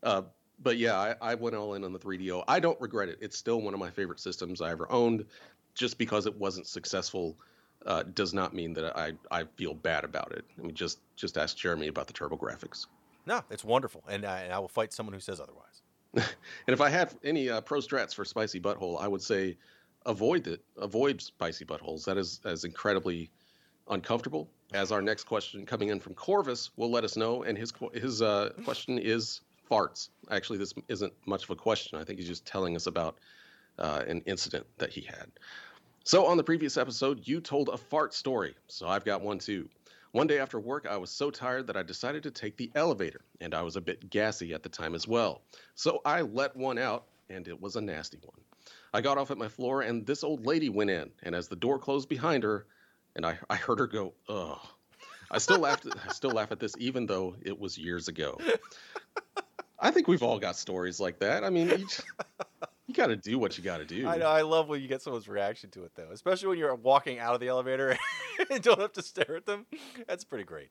Uh, 0.03 0.23
but 0.61 0.77
yeah, 0.77 0.97
I, 0.97 1.15
I 1.21 1.35
went 1.35 1.55
all 1.55 1.73
in 1.73 1.83
on 1.83 1.93
the 1.93 1.99
3DO. 1.99 2.43
I 2.47 2.59
don't 2.59 2.79
regret 2.79 3.09
it. 3.09 3.19
It's 3.21 3.37
still 3.37 3.61
one 3.61 3.73
of 3.73 3.79
my 3.79 3.91
favorite 3.91 4.19
systems 4.19 4.61
I 4.61 4.71
ever 4.71 4.91
owned. 4.91 5.25
Just 5.73 5.97
because 5.97 6.25
it 6.25 6.37
wasn't 6.37 6.67
successful 6.67 7.37
uh, 7.85 8.03
does 8.13 8.33
not 8.33 8.53
mean 8.53 8.73
that 8.73 8.97
I, 8.97 9.13
I 9.31 9.43
feel 9.55 9.73
bad 9.73 10.03
about 10.03 10.31
it. 10.31 10.45
I 10.57 10.61
mean, 10.61 10.75
just 10.75 10.99
just 11.15 11.37
ask 11.37 11.55
Jeremy 11.55 11.87
about 11.87 12.07
the 12.07 12.13
TurboGrafx. 12.13 12.87
No, 13.25 13.43
it's 13.49 13.63
wonderful, 13.63 14.03
and 14.07 14.25
I, 14.25 14.41
and 14.41 14.53
I 14.53 14.59
will 14.59 14.67
fight 14.67 14.93
someone 14.93 15.13
who 15.13 15.19
says 15.19 15.39
otherwise. 15.39 15.81
And 16.67 16.73
if 16.73 16.81
I 16.81 16.89
had 16.89 17.13
any 17.23 17.49
uh, 17.49 17.61
pro 17.61 17.79
strats 17.79 18.15
for 18.15 18.25
spicy 18.25 18.59
butthole, 18.59 18.99
I 19.01 19.07
would 19.07 19.21
say 19.21 19.57
avoid 20.05 20.47
it. 20.47 20.63
Avoid 20.77 21.21
spicy 21.21 21.65
buttholes. 21.65 22.05
That 22.05 22.17
is 22.17 22.39
as 22.45 22.63
incredibly 22.63 23.29
uncomfortable. 23.89 24.49
As 24.73 24.91
our 24.91 25.01
next 25.01 25.25
question 25.25 25.65
coming 25.65 25.89
in 25.89 25.99
from 25.99 26.13
Corvus 26.15 26.71
will 26.77 26.89
let 26.89 27.03
us 27.03 27.17
know, 27.17 27.43
and 27.43 27.57
his 27.57 27.73
his 27.93 28.21
uh, 28.21 28.51
question 28.63 28.97
is 28.97 29.41
farts. 29.69 30.09
Actually, 30.31 30.59
this 30.59 30.73
isn't 30.87 31.13
much 31.25 31.43
of 31.43 31.49
a 31.51 31.55
question. 31.55 31.99
I 31.99 32.03
think 32.03 32.19
he's 32.19 32.27
just 32.27 32.45
telling 32.45 32.75
us 32.75 32.87
about 32.87 33.17
uh, 33.77 34.03
an 34.07 34.21
incident 34.25 34.65
that 34.77 34.89
he 34.89 35.01
had. 35.01 35.29
So 36.07 36.27
on 36.27 36.37
the 36.37 36.43
previous 36.43 36.77
episode, 36.77 37.27
you 37.27 37.41
told 37.41 37.67
a 37.69 37.77
fart 37.77 38.13
story. 38.13 38.53
So 38.67 38.87
I've 38.87 39.03
got 39.03 39.23
one 39.23 39.39
too. 39.39 39.67
One 40.11 40.27
day 40.27 40.37
after 40.37 40.59
work, 40.59 40.85
I 40.87 40.97
was 40.97 41.09
so 41.09 41.31
tired 41.31 41.65
that 41.65 41.75
I 41.75 41.81
decided 41.81 42.21
to 42.23 42.31
take 42.31 42.57
the 42.57 42.71
elevator, 42.75 43.21
and 43.41 43.55
I 43.55 43.63
was 43.63 43.75
a 43.75 43.81
bit 43.81 44.07
gassy 44.11 44.53
at 44.53 44.61
the 44.61 44.69
time 44.69 44.93
as 44.93 45.07
well. 45.07 45.41
So 45.73 46.01
I 46.05 46.21
let 46.21 46.55
one 46.55 46.77
out, 46.77 47.05
and 47.31 47.47
it 47.47 47.59
was 47.59 47.75
a 47.75 47.81
nasty 47.81 48.19
one. 48.23 48.39
I 48.93 49.01
got 49.01 49.17
off 49.17 49.31
at 49.31 49.39
my 49.39 49.47
floor, 49.47 49.81
and 49.81 50.05
this 50.05 50.23
old 50.23 50.45
lady 50.45 50.69
went 50.69 50.91
in, 50.91 51.09
and 51.23 51.33
as 51.33 51.47
the 51.47 51.55
door 51.55 51.79
closed 51.79 52.07
behind 52.07 52.43
her, 52.43 52.67
and 53.15 53.25
I, 53.25 53.39
I 53.49 53.55
heard 53.55 53.79
her 53.79 53.87
go, 53.87 54.13
ugh. 54.29 54.59
I 55.31 55.39
still 55.39 55.59
laughed. 55.59 55.87
I 55.87 56.13
still 56.13 56.31
laugh 56.31 56.51
at 56.51 56.59
this, 56.59 56.75
even 56.77 57.07
though 57.07 57.35
it 57.41 57.59
was 57.59 57.79
years 57.79 58.09
ago. 58.09 58.39
I 59.79 59.89
think 59.89 60.07
we've 60.07 60.21
all 60.21 60.37
got 60.37 60.55
stories 60.55 60.99
like 60.99 61.17
that. 61.19 61.43
I 61.43 61.49
mean, 61.49 61.67
you, 61.69 61.87
you 62.87 62.93
got 62.93 63.07
to 63.07 63.15
do 63.15 63.39
what 63.39 63.57
you 63.57 63.63
got 63.63 63.77
to 63.77 63.85
do. 63.85 64.07
I 64.07 64.17
know. 64.17 64.27
I 64.27 64.43
love 64.43 64.67
when 64.67 64.81
you 64.81 64.87
get 64.87 65.01
someone's 65.01 65.27
reaction 65.27 65.71
to 65.71 65.83
it, 65.85 65.91
though, 65.95 66.09
especially 66.11 66.49
when 66.49 66.59
you're 66.59 66.75
walking 66.75 67.19
out 67.19 67.33
of 67.33 67.39
the 67.39 67.47
elevator 67.47 67.97
and 68.49 68.61
don't 68.61 68.79
have 68.79 68.93
to 68.93 69.01
stare 69.01 69.37
at 69.37 69.45
them. 69.45 69.65
That's 70.07 70.23
pretty 70.23 70.43
great. 70.43 70.69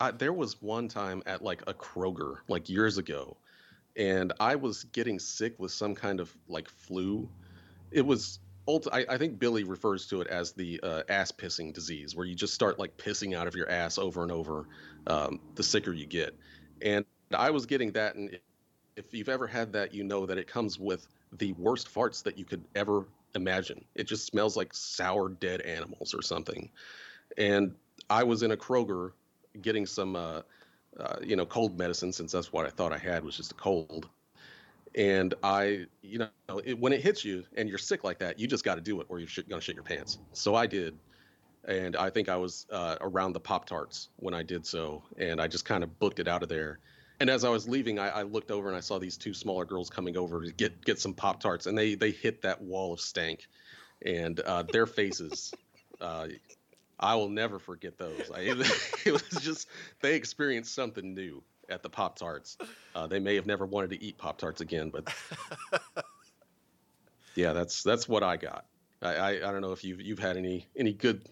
I, 0.00 0.10
there 0.10 0.32
was 0.32 0.60
one 0.60 0.88
time 0.88 1.22
at 1.26 1.42
like 1.42 1.62
a 1.66 1.74
Kroger, 1.74 2.36
like 2.48 2.68
years 2.68 2.98
ago, 2.98 3.36
and 3.96 4.32
I 4.40 4.56
was 4.56 4.84
getting 4.84 5.18
sick 5.18 5.54
with 5.58 5.72
some 5.72 5.94
kind 5.94 6.20
of 6.20 6.34
like 6.48 6.68
flu. 6.68 7.28
It 7.90 8.04
was 8.04 8.38
ult- 8.68 8.88
I, 8.92 9.04
I 9.08 9.18
think 9.18 9.38
Billy 9.38 9.64
refers 9.64 10.06
to 10.08 10.20
it 10.20 10.26
as 10.28 10.52
the 10.52 10.80
uh, 10.82 11.02
ass 11.08 11.32
pissing 11.32 11.72
disease, 11.72 12.14
where 12.14 12.26
you 12.26 12.34
just 12.34 12.54
start 12.54 12.78
like 12.78 12.96
pissing 12.96 13.36
out 13.36 13.46
of 13.46 13.54
your 13.54 13.68
ass 13.70 13.98
over 13.98 14.22
and 14.22 14.32
over. 14.32 14.66
Um, 15.06 15.40
the 15.54 15.62
sicker 15.62 15.92
you 15.92 16.06
get, 16.06 16.34
and 16.82 17.04
I 17.34 17.50
was 17.50 17.66
getting 17.66 17.92
that, 17.92 18.14
and 18.14 18.38
if 18.96 19.12
you've 19.12 19.28
ever 19.28 19.46
had 19.46 19.72
that, 19.72 19.94
you 19.94 20.04
know 20.04 20.26
that 20.26 20.38
it 20.38 20.46
comes 20.46 20.78
with 20.78 21.06
the 21.32 21.52
worst 21.52 21.92
farts 21.92 22.22
that 22.24 22.38
you 22.38 22.44
could 22.44 22.64
ever 22.74 23.06
imagine. 23.34 23.84
It 23.94 24.04
just 24.04 24.26
smells 24.26 24.56
like 24.56 24.74
sour 24.74 25.28
dead 25.28 25.60
animals 25.62 26.14
or 26.14 26.22
something. 26.22 26.70
And 27.38 27.74
I 28.08 28.24
was 28.24 28.42
in 28.42 28.50
a 28.50 28.56
Kroger 28.56 29.12
getting 29.62 29.86
some, 29.86 30.16
uh, 30.16 30.42
uh, 30.98 31.16
you 31.22 31.36
know, 31.36 31.46
cold 31.46 31.78
medicine 31.78 32.12
since 32.12 32.32
that's 32.32 32.52
what 32.52 32.66
I 32.66 32.70
thought 32.70 32.92
I 32.92 32.98
had 32.98 33.24
was 33.24 33.36
just 33.36 33.52
a 33.52 33.54
cold. 33.54 34.08
And 34.96 35.34
I, 35.42 35.86
you 36.02 36.18
know, 36.18 36.58
it, 36.64 36.78
when 36.78 36.92
it 36.92 37.00
hits 37.00 37.24
you 37.24 37.44
and 37.56 37.68
you're 37.68 37.78
sick 37.78 38.02
like 38.02 38.18
that, 38.18 38.40
you 38.40 38.48
just 38.48 38.64
got 38.64 38.74
to 38.74 38.80
do 38.80 39.00
it 39.00 39.06
or 39.08 39.20
you're 39.20 39.28
sh- 39.28 39.40
going 39.48 39.60
to 39.60 39.64
shit 39.64 39.76
your 39.76 39.84
pants. 39.84 40.18
So 40.32 40.56
I 40.56 40.66
did. 40.66 40.98
And 41.68 41.94
I 41.94 42.10
think 42.10 42.28
I 42.28 42.36
was 42.36 42.66
uh, 42.72 42.96
around 43.00 43.34
the 43.34 43.40
Pop 43.40 43.66
Tarts 43.66 44.08
when 44.16 44.34
I 44.34 44.42
did 44.42 44.66
so. 44.66 45.02
And 45.18 45.40
I 45.40 45.46
just 45.46 45.64
kind 45.64 45.84
of 45.84 45.96
booked 46.00 46.18
it 46.18 46.26
out 46.26 46.42
of 46.42 46.48
there. 46.48 46.80
And 47.20 47.28
as 47.28 47.44
I 47.44 47.50
was 47.50 47.68
leaving, 47.68 47.98
I, 47.98 48.08
I, 48.08 48.22
looked 48.22 48.50
over 48.50 48.68
and 48.68 48.76
I 48.76 48.80
saw 48.80 48.98
these 48.98 49.18
two 49.18 49.34
smaller 49.34 49.66
girls 49.66 49.90
coming 49.90 50.16
over 50.16 50.42
to 50.42 50.52
get 50.52 50.82
get 50.84 50.98
some 50.98 51.12
Pop 51.12 51.40
Tarts, 51.40 51.66
and 51.66 51.76
they 51.76 51.94
they 51.94 52.10
hit 52.10 52.42
that 52.42 52.62
wall 52.62 52.94
of 52.94 53.00
stank, 53.00 53.46
and 54.04 54.40
uh, 54.40 54.62
their 54.62 54.86
faces, 54.86 55.52
uh, 56.00 56.28
I 56.98 57.14
will 57.16 57.28
never 57.28 57.58
forget 57.58 57.98
those. 57.98 58.30
I, 58.34 58.40
it 59.04 59.12
was 59.12 59.42
just 59.42 59.68
they 60.00 60.14
experienced 60.14 60.74
something 60.74 61.14
new 61.14 61.42
at 61.68 61.82
the 61.82 61.90
Pop 61.90 62.18
Tarts. 62.18 62.56
Uh, 62.94 63.06
they 63.06 63.18
may 63.18 63.34
have 63.34 63.46
never 63.46 63.66
wanted 63.66 63.90
to 63.90 64.02
eat 64.02 64.16
Pop 64.16 64.38
Tarts 64.38 64.62
again, 64.62 64.90
but 64.90 65.12
yeah, 67.34 67.52
that's 67.52 67.82
that's 67.82 68.08
what 68.08 68.22
I 68.22 68.38
got. 68.38 68.64
I, 69.02 69.14
I, 69.14 69.30
I 69.30 69.52
don't 69.52 69.60
know 69.60 69.72
if 69.72 69.84
you've 69.84 70.00
you've 70.00 70.18
had 70.18 70.38
any 70.38 70.68
any 70.74 70.94
good 70.94 71.28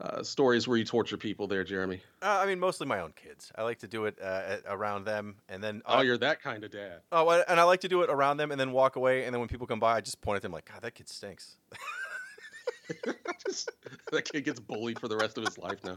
uh, 0.00 0.22
stories 0.22 0.68
where 0.68 0.76
you 0.76 0.84
torture 0.84 1.16
people 1.16 1.46
there, 1.46 1.64
Jeremy? 1.64 2.00
Uh, 2.22 2.40
I 2.42 2.46
mean, 2.46 2.60
mostly 2.60 2.86
my 2.86 3.00
own 3.00 3.12
kids. 3.16 3.50
I 3.56 3.62
like 3.62 3.78
to 3.78 3.88
do 3.88 4.04
it 4.04 4.18
uh, 4.22 4.58
around 4.68 5.04
them, 5.04 5.36
and 5.48 5.62
then 5.62 5.82
oh, 5.86 6.02
you're 6.02 6.18
that 6.18 6.42
kind 6.42 6.64
of 6.64 6.70
dad. 6.70 7.00
Oh, 7.12 7.30
and 7.30 7.58
I 7.58 7.62
like 7.64 7.80
to 7.80 7.88
do 7.88 8.02
it 8.02 8.10
around 8.10 8.36
them, 8.36 8.50
and 8.50 8.60
then 8.60 8.72
walk 8.72 8.96
away. 8.96 9.24
And 9.24 9.34
then 9.34 9.40
when 9.40 9.48
people 9.48 9.66
come 9.66 9.80
by, 9.80 9.96
I 9.96 10.00
just 10.00 10.20
point 10.20 10.36
at 10.36 10.42
them 10.42 10.52
like, 10.52 10.70
"God, 10.70 10.82
that 10.82 10.94
kid 10.94 11.08
stinks." 11.08 11.56
just, 13.46 13.70
that 14.12 14.30
kid 14.30 14.44
gets 14.44 14.60
bullied 14.60 14.98
for 14.98 15.08
the 15.08 15.16
rest 15.16 15.38
of 15.38 15.44
his 15.44 15.58
life 15.58 15.82
now. 15.84 15.96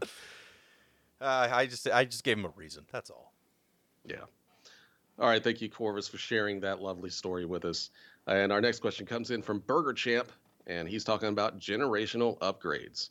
Uh, 1.21 1.47
I 1.51 1.65
just 1.65 1.87
I 1.89 2.05
just 2.05 2.23
gave 2.23 2.37
him 2.37 2.45
a 2.45 2.53
reason. 2.55 2.85
That's 2.91 3.09
all. 3.09 3.33
Yeah. 4.05 4.23
All 5.19 5.27
right. 5.27 5.43
Thank 5.43 5.61
you, 5.61 5.69
Corvus, 5.69 6.07
for 6.07 6.17
sharing 6.17 6.61
that 6.61 6.81
lovely 6.81 7.09
story 7.09 7.45
with 7.45 7.65
us. 7.65 7.89
And 8.27 8.51
our 8.51 8.61
next 8.61 8.79
question 8.79 9.05
comes 9.05 9.31
in 9.31 9.41
from 9.41 9.59
Burger 9.59 9.93
Champ, 9.93 10.31
and 10.67 10.87
he's 10.87 11.03
talking 11.03 11.29
about 11.29 11.59
generational 11.59 12.37
upgrades. 12.39 13.09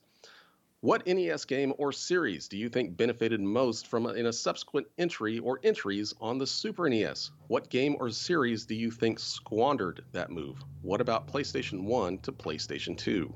What 0.80 1.04
NES 1.08 1.44
game 1.44 1.74
or 1.76 1.90
series 1.90 2.46
do 2.46 2.56
you 2.56 2.68
think 2.68 2.96
benefited 2.96 3.40
most 3.40 3.88
from 3.88 4.06
in 4.06 4.26
a 4.26 4.32
subsequent 4.32 4.86
entry 4.96 5.40
or 5.40 5.58
entries 5.64 6.14
on 6.20 6.38
the 6.38 6.46
Super 6.46 6.88
NES? 6.88 7.32
What 7.48 7.68
game 7.68 7.96
or 7.98 8.10
series 8.10 8.64
do 8.64 8.76
you 8.76 8.92
think 8.92 9.18
squandered 9.18 10.04
that 10.12 10.30
move? 10.30 10.58
What 10.82 11.00
about 11.00 11.26
PlayStation 11.26 11.82
1 11.82 12.18
to 12.18 12.30
PlayStation 12.30 12.96
2? 12.96 13.34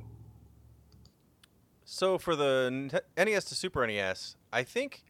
So 1.84 2.16
for 2.16 2.36
the 2.36 3.02
NES 3.16 3.44
to 3.46 3.56
Super 3.56 3.84
NES, 3.88 4.36
I 4.52 4.62
think 4.62 5.02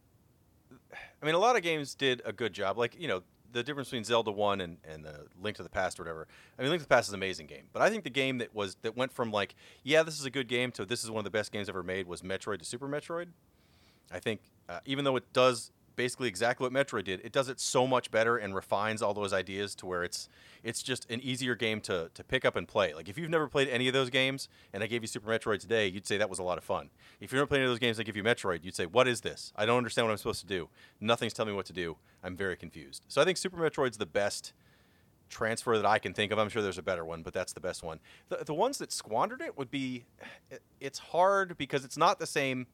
I 1.21 1.25
mean 1.27 1.35
a 1.35 1.39
lot 1.39 1.55
of 1.55 1.61
games 1.61 1.93
did 1.93 2.23
a 2.25 2.33
good 2.33 2.53
job. 2.53 2.79
Like, 2.79 2.99
you 2.99 3.07
know, 3.07 3.21
the 3.53 3.63
difference 3.63 3.89
between 3.89 4.03
Zelda 4.03 4.31
One 4.31 4.59
and, 4.59 4.77
and 4.83 5.05
the 5.05 5.27
Link 5.41 5.57
to 5.57 5.63
the 5.63 5.69
Past 5.69 5.99
or 5.99 6.03
whatever. 6.03 6.27
I 6.57 6.61
mean, 6.61 6.71
Link 6.71 6.81
to 6.81 6.85
the 6.85 6.93
Past 6.93 7.07
is 7.07 7.13
an 7.13 7.19
amazing 7.19 7.47
game, 7.47 7.63
but 7.71 7.81
I 7.81 7.89
think 7.89 8.03
the 8.03 8.09
game 8.09 8.39
that 8.39 8.53
was 8.53 8.75
that 8.81 8.97
went 8.97 9.13
from 9.13 9.31
like, 9.31 9.55
yeah, 9.83 10.03
this 10.03 10.19
is 10.19 10.25
a 10.25 10.29
good 10.29 10.47
game 10.47 10.71
to 10.73 10.85
this 10.85 11.03
is 11.03 11.09
one 11.09 11.19
of 11.19 11.23
the 11.25 11.31
best 11.31 11.51
games 11.51 11.69
ever 11.69 11.83
made 11.83 12.07
was 12.07 12.21
Metroid 12.21 12.59
to 12.59 12.65
Super 12.65 12.87
Metroid. 12.87 13.27
I 14.11 14.19
think 14.19 14.41
uh, 14.67 14.79
even 14.85 15.05
though 15.05 15.15
it 15.15 15.31
does 15.33 15.71
basically 15.95 16.27
exactly 16.27 16.67
what 16.67 16.73
Metroid 16.73 17.05
did. 17.05 17.21
It 17.23 17.31
does 17.31 17.49
it 17.49 17.59
so 17.59 17.87
much 17.87 18.11
better 18.11 18.37
and 18.37 18.55
refines 18.55 19.01
all 19.01 19.13
those 19.13 19.33
ideas 19.33 19.75
to 19.75 19.85
where 19.85 20.03
it's 20.03 20.29
it's 20.63 20.81
just 20.81 21.09
an 21.09 21.19
easier 21.21 21.55
game 21.55 21.81
to 21.81 22.09
to 22.13 22.23
pick 22.23 22.45
up 22.45 22.55
and 22.55 22.67
play. 22.67 22.93
Like 22.93 23.09
if 23.09 23.17
you've 23.17 23.29
never 23.29 23.47
played 23.47 23.67
any 23.69 23.87
of 23.87 23.93
those 23.93 24.09
games 24.09 24.49
and 24.73 24.83
I 24.83 24.87
gave 24.87 25.01
you 25.01 25.07
Super 25.07 25.29
Metroid 25.29 25.59
today, 25.59 25.87
you'd 25.87 26.07
say 26.07 26.17
that 26.17 26.29
was 26.29 26.39
a 26.39 26.43
lot 26.43 26.57
of 26.57 26.63
fun. 26.63 26.89
If 27.19 27.31
you've 27.31 27.39
never 27.39 27.47
played 27.47 27.59
any 27.59 27.65
of 27.65 27.71
those 27.71 27.79
games 27.79 27.99
I 27.99 28.03
give 28.03 28.15
you 28.17 28.23
Metroid, 28.23 28.63
you'd 28.63 28.75
say, 28.75 28.85
"What 28.85 29.07
is 29.07 29.21
this? 29.21 29.53
I 29.55 29.65
don't 29.65 29.77
understand 29.77 30.07
what 30.07 30.11
I'm 30.11 30.17
supposed 30.17 30.41
to 30.41 30.47
do. 30.47 30.69
Nothing's 30.99 31.33
telling 31.33 31.51
me 31.51 31.55
what 31.55 31.65
to 31.67 31.73
do. 31.73 31.97
I'm 32.23 32.35
very 32.35 32.55
confused." 32.55 33.05
So 33.07 33.21
I 33.21 33.25
think 33.25 33.37
Super 33.37 33.57
Metroid's 33.57 33.97
the 33.97 34.05
best 34.05 34.53
transfer 35.29 35.77
that 35.77 35.85
I 35.85 35.99
can 35.99 36.13
think 36.13 36.31
of. 36.31 36.37
I'm 36.37 36.49
sure 36.49 36.61
there's 36.61 36.77
a 36.77 36.83
better 36.83 37.03
one, 37.03 37.23
but 37.23 37.33
that's 37.33 37.53
the 37.53 37.59
best 37.59 37.83
one. 37.83 37.99
The 38.29 38.43
the 38.45 38.53
ones 38.53 38.77
that 38.79 38.91
squandered 38.91 39.41
it 39.41 39.57
would 39.57 39.71
be 39.71 40.05
it's 40.79 40.99
hard 40.99 41.57
because 41.57 41.85
it's 41.85 41.97
not 41.97 42.19
the 42.19 42.27
same 42.27 42.67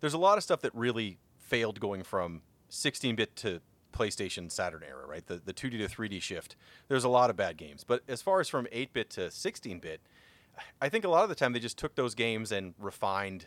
there's 0.00 0.14
a 0.14 0.18
lot 0.18 0.38
of 0.38 0.44
stuff 0.44 0.60
that 0.60 0.74
really 0.74 1.18
failed 1.48 1.80
going 1.80 2.02
from 2.02 2.42
16-bit 2.70 3.34
to 3.36 3.60
PlayStation 3.92 4.50
Saturn 4.50 4.82
era, 4.86 5.06
right? 5.06 5.26
The 5.26 5.40
the 5.44 5.52
2D 5.52 5.78
to 5.78 5.88
3D 5.88 6.20
shift. 6.22 6.56
There's 6.88 7.04
a 7.04 7.08
lot 7.08 7.30
of 7.30 7.36
bad 7.36 7.56
games, 7.56 7.84
but 7.84 8.02
as 8.06 8.22
far 8.22 8.40
as 8.40 8.48
from 8.48 8.66
8-bit 8.66 9.10
to 9.10 9.20
16-bit, 9.22 10.00
I 10.80 10.88
think 10.88 11.04
a 11.04 11.08
lot 11.08 11.22
of 11.22 11.28
the 11.28 11.34
time 11.34 11.52
they 11.52 11.60
just 11.60 11.78
took 11.78 11.94
those 11.94 12.14
games 12.14 12.52
and 12.52 12.74
refined 12.78 13.46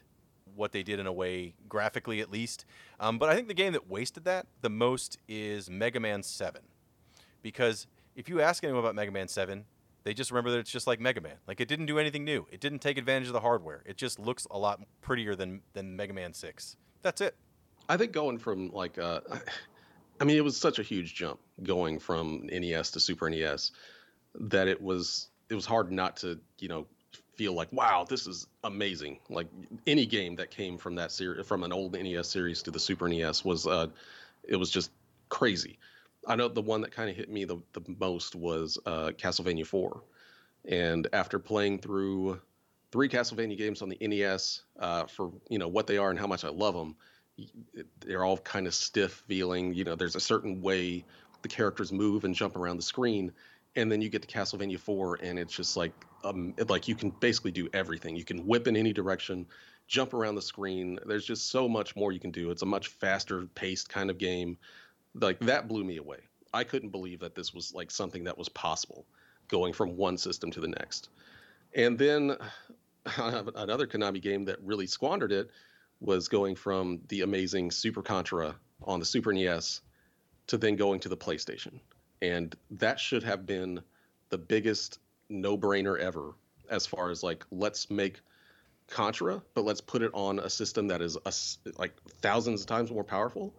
what 0.56 0.72
they 0.72 0.84
did 0.84 1.00
in 1.00 1.08
a 1.08 1.14
way 1.14 1.54
graphically 1.70 2.20
at 2.20 2.32
least. 2.32 2.66
Um, 3.00 3.18
but 3.18 3.30
I 3.30 3.36
think 3.36 3.48
the 3.48 3.54
game 3.54 3.74
that 3.74 3.90
wasted 3.90 4.26
that 4.26 4.48
the 4.62 4.70
most 4.70 5.18
is 5.28 5.70
Mega 5.70 6.00
Man 6.00 6.24
7, 6.24 6.62
because 7.42 7.88
if 8.16 8.28
you 8.28 8.42
ask 8.42 8.64
anyone 8.64 8.84
about 8.84 8.96
Mega 8.96 9.12
Man 9.12 9.28
7, 9.28 9.66
they 10.04 10.14
just 10.14 10.32
remember 10.32 10.52
that 10.52 10.58
it's 10.58 10.72
just 10.72 10.88
like 10.88 11.00
Mega 11.00 11.22
Man. 11.22 11.36
Like 11.48 11.62
it 11.62 11.68
didn't 11.68 11.86
do 11.86 12.00
anything 12.00 12.26
new. 12.26 12.48
It 12.52 12.60
didn't 12.60 12.80
take 12.80 12.98
advantage 12.98 13.28
of 13.28 13.34
the 13.34 13.42
hardware. 13.42 13.84
It 13.86 13.98
just 13.98 14.20
looks 14.20 14.48
a 14.50 14.58
lot 14.58 14.82
prettier 15.02 15.36
than 15.36 15.62
than 15.74 15.96
Mega 15.96 16.14
Man 16.14 16.34
6. 16.34 16.76
That's 17.04 17.22
it. 17.22 17.36
I 17.90 17.98
think 17.98 18.12
going 18.12 18.38
from 18.38 18.72
like, 18.72 18.98
uh, 18.98 19.22
I 20.20 20.24
mean, 20.24 20.38
it 20.38 20.44
was 20.44 20.58
such 20.58 20.80
a 20.80 20.84
huge 20.84 21.16
jump 21.16 21.40
going 21.64 22.00
from 22.00 22.48
NES 22.52 22.92
to 22.92 23.00
Super 23.00 23.30
NES 23.30 23.72
that 24.36 24.68
it 24.68 24.82
was 24.82 25.28
it 25.50 25.56
was 25.56 25.66
hard 25.66 25.92
not 25.92 26.16
to 26.18 26.40
you 26.60 26.70
know 26.70 26.88
feel 27.36 27.54
like 27.54 27.68
wow 27.74 28.06
this 28.08 28.28
is 28.28 28.48
amazing 28.64 29.20
like 29.30 29.48
any 29.88 30.06
game 30.06 30.36
that 30.38 30.50
came 30.50 30.78
from 30.78 30.96
that 30.96 31.12
series 31.12 31.46
from 31.46 31.64
an 31.64 31.74
old 31.74 31.92
NES 31.92 32.30
series 32.30 32.64
to 32.64 32.72
the 32.72 32.80
Super 32.80 33.10
NES 33.10 33.44
was 33.44 33.68
uh 33.68 33.88
it 34.44 34.56
was 34.56 34.70
just 34.70 34.92
crazy. 35.30 35.80
I 36.28 36.36
know 36.36 36.48
the 36.48 36.62
one 36.62 36.82
that 36.82 36.92
kind 36.92 37.10
of 37.10 37.16
hit 37.16 37.32
me 37.32 37.46
the, 37.46 37.58
the 37.74 37.82
most 38.00 38.36
was 38.36 38.78
uh, 38.86 39.12
Castlevania 39.18 39.66
4. 39.66 40.04
And 40.66 41.08
after 41.14 41.40
playing 41.40 41.80
through 41.80 42.40
three 42.92 43.10
Castlevania 43.10 43.58
games 43.58 43.82
on 43.82 43.90
the 43.90 43.98
NES 44.00 44.62
uh, 44.80 45.06
for 45.06 45.32
you 45.50 45.58
know 45.58 45.68
what 45.68 45.88
they 45.88 45.98
are 45.98 46.12
and 46.12 46.20
how 46.20 46.28
much 46.28 46.44
I 46.44 46.50
love 46.50 46.76
them, 46.76 46.96
they're 48.00 48.24
all 48.24 48.38
kind 48.38 48.68
of 48.68 48.74
stiff 48.74 49.24
feeling. 49.28 49.74
You 49.74 49.84
know, 49.84 49.96
there's 49.96 50.16
a 50.16 50.20
certain 50.20 50.62
way 50.62 51.06
the 51.42 51.48
characters 51.48 51.92
move 51.92 52.24
and 52.24 52.36
jump 52.36 52.56
around 52.56 52.78
the 52.78 52.84
screen, 52.84 53.32
and 53.76 53.92
then 53.92 54.02
you 54.02 54.10
get 54.10 54.22
to 54.22 54.28
Castlevania 54.28 54.80
4, 54.80 55.20
and 55.24 55.40
it's 55.40 55.56
just 55.56 55.78
like 55.78 55.94
um, 56.24 56.54
like 56.68 56.88
you 56.88 56.96
can 56.96 57.10
basically 57.10 57.52
do 57.52 57.70
everything. 57.74 58.16
You 58.16 58.26
can 58.26 58.46
whip 58.46 58.68
in 58.68 58.76
any 58.76 58.94
direction, 58.94 59.48
jump 59.88 60.14
around 60.14 60.36
the 60.36 60.42
screen. 60.42 61.00
There's 61.06 61.26
just 61.26 61.50
so 61.50 61.68
much 61.68 61.96
more 61.96 62.12
you 62.12 62.20
can 62.20 62.32
do. 62.32 62.52
It's 62.52 62.62
a 62.62 62.68
much 62.68 62.88
faster 62.88 63.46
paced 63.56 63.90
kind 63.90 64.10
of 64.10 64.18
game. 64.18 64.58
Like 65.16 65.40
that 65.42 65.68
blew 65.68 65.84
me 65.84 65.98
away. 65.98 66.20
I 66.54 66.64
couldn't 66.64 66.90
believe 66.90 67.20
that 67.22 67.36
this 67.36 67.54
was 67.54 67.74
like 67.74 67.92
something 67.92 68.26
that 68.26 68.38
was 68.38 68.50
possible, 68.50 69.06
going 69.48 69.74
from 69.74 69.96
one 69.98 70.18
system 70.18 70.52
to 70.52 70.60
the 70.60 70.68
next. 70.68 71.10
And 71.74 71.98
then 71.98 72.36
another 73.18 73.88
Konami 73.88 74.22
game 74.22 74.46
that 74.46 74.62
really 74.62 74.88
squandered 74.88 75.32
it 75.32 75.50
was 76.02 76.28
going 76.28 76.56
from 76.56 77.00
the 77.08 77.22
amazing 77.22 77.72
Super 77.72 78.02
Contra 78.02 78.56
on 78.84 79.00
the 79.00 79.06
Super 79.06 79.32
NES 79.32 79.82
to 80.48 80.58
then 80.58 80.76
going 80.76 81.00
to 81.00 81.10
the 81.10 81.16
PlayStation. 81.16 81.80
And 82.22 82.56
that 82.72 83.00
should 83.00 83.24
have 83.24 83.46
been 83.46 83.82
the 84.30 84.38
biggest 84.38 85.00
no 85.30 85.58
brainer 85.58 85.98
ever 86.00 86.34
as 86.70 86.86
far 86.86 87.12
as 87.12 87.24
like, 87.24 87.46
let's 87.52 87.90
make 87.90 88.20
Contra, 88.88 89.42
but 89.54 89.64
let's 89.64 89.80
put 89.80 90.02
it 90.02 90.12
on 90.14 90.40
a 90.40 90.50
system 90.50 90.88
that 90.88 91.02
is 91.02 91.18
a, 91.26 91.32
like 91.80 91.94
thousands 92.22 92.62
of 92.62 92.68
times 92.68 92.92
more 92.92 93.04
powerful 93.04 93.54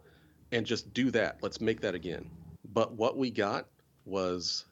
and 0.51 0.67
just 0.67 0.93
do 0.93 1.11
that. 1.13 1.39
Let's 1.41 1.61
make 1.61 1.81
that 1.81 1.95
again. 1.95 2.29
But 2.73 2.93
what 2.93 3.17
we 3.17 3.31
got 3.31 3.69
was 4.05 4.67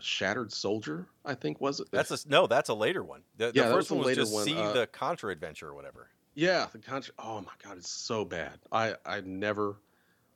Shattered 0.00 0.52
Soldier, 0.52 1.06
I 1.24 1.34
think 1.34 1.60
was 1.60 1.80
it? 1.80 1.88
That's 1.90 2.10
a 2.10 2.28
no. 2.28 2.46
That's 2.46 2.68
a 2.68 2.74
later 2.74 3.02
one. 3.02 3.22
The, 3.36 3.52
yeah, 3.54 3.68
the 3.68 3.74
first 3.74 3.90
was 3.90 3.98
one 3.98 4.06
was 4.06 4.16
just 4.16 4.32
one. 4.32 4.44
see 4.44 4.56
uh, 4.56 4.72
the 4.72 4.86
Contra 4.86 5.30
adventure 5.30 5.68
or 5.68 5.74
whatever. 5.74 6.08
Yeah, 6.38 6.66
the 6.70 6.78
Contra. 6.78 7.12
Oh 7.18 7.40
my 7.40 7.50
god, 7.64 7.78
it's 7.78 7.90
so 7.90 8.24
bad. 8.24 8.60
I 8.70 8.94
I 9.04 9.22
never 9.22 9.74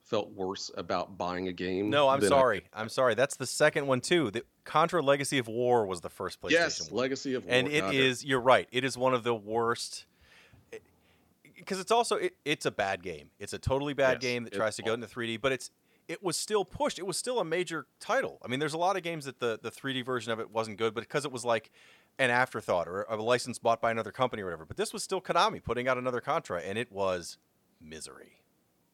felt 0.02 0.32
worse 0.32 0.68
about 0.76 1.16
buying 1.16 1.46
a 1.46 1.52
game. 1.52 1.90
No, 1.90 2.08
I'm 2.08 2.20
sorry. 2.22 2.64
I, 2.74 2.80
am 2.80 2.88
sorry. 2.88 3.14
That's 3.14 3.36
the 3.36 3.46
second 3.46 3.86
one 3.86 4.00
too. 4.00 4.32
The 4.32 4.44
Contra 4.64 5.00
Legacy 5.00 5.38
of 5.38 5.46
War 5.46 5.86
was 5.86 6.00
the 6.00 6.10
first 6.10 6.42
PlayStation. 6.42 6.50
Yes, 6.50 6.90
one. 6.90 7.02
Legacy 7.02 7.34
of 7.34 7.44
War. 7.44 7.54
and 7.54 7.68
it 7.68 7.94
is. 7.94 8.24
You're 8.24 8.40
right. 8.40 8.66
It 8.72 8.82
is 8.82 8.98
one 8.98 9.14
of 9.14 9.22
the 9.22 9.32
worst. 9.32 10.06
Because 11.56 11.78
it's 11.78 11.92
also 11.92 12.16
it, 12.16 12.34
it's 12.44 12.66
a 12.66 12.72
bad 12.72 13.04
game. 13.04 13.30
It's 13.38 13.52
a 13.52 13.58
totally 13.58 13.94
bad 13.94 14.14
Yes, 14.14 14.22
game 14.22 14.42
that 14.42 14.54
tries 14.54 14.74
to 14.76 14.82
go 14.82 14.94
into 14.94 15.06
3D, 15.06 15.40
but 15.40 15.52
it's 15.52 15.70
it 16.08 16.20
was 16.20 16.36
still 16.36 16.64
pushed. 16.64 16.98
It 16.98 17.06
was 17.06 17.16
still 17.16 17.38
a 17.38 17.44
major 17.44 17.86
title. 18.00 18.38
I 18.44 18.48
mean, 18.48 18.58
there's 18.58 18.74
a 18.74 18.78
lot 18.78 18.96
of 18.96 19.04
games 19.04 19.26
that 19.26 19.38
the 19.38 19.60
the 19.62 19.70
3D 19.70 20.04
version 20.04 20.32
of 20.32 20.40
it 20.40 20.50
wasn't 20.50 20.78
good, 20.78 20.94
but 20.94 21.04
because 21.04 21.24
it 21.24 21.30
was 21.30 21.44
like 21.44 21.70
an 22.18 22.30
afterthought 22.30 22.88
or 22.88 23.02
a 23.08 23.16
license 23.16 23.58
bought 23.58 23.80
by 23.80 23.90
another 23.90 24.12
company 24.12 24.42
or 24.42 24.46
whatever. 24.46 24.64
But 24.64 24.76
this 24.76 24.92
was 24.92 25.02
still 25.02 25.20
Konami 25.20 25.62
putting 25.62 25.88
out 25.88 25.98
another 25.98 26.20
Contra, 26.20 26.60
and 26.60 26.78
it 26.78 26.90
was 26.92 27.38
misery. 27.80 28.42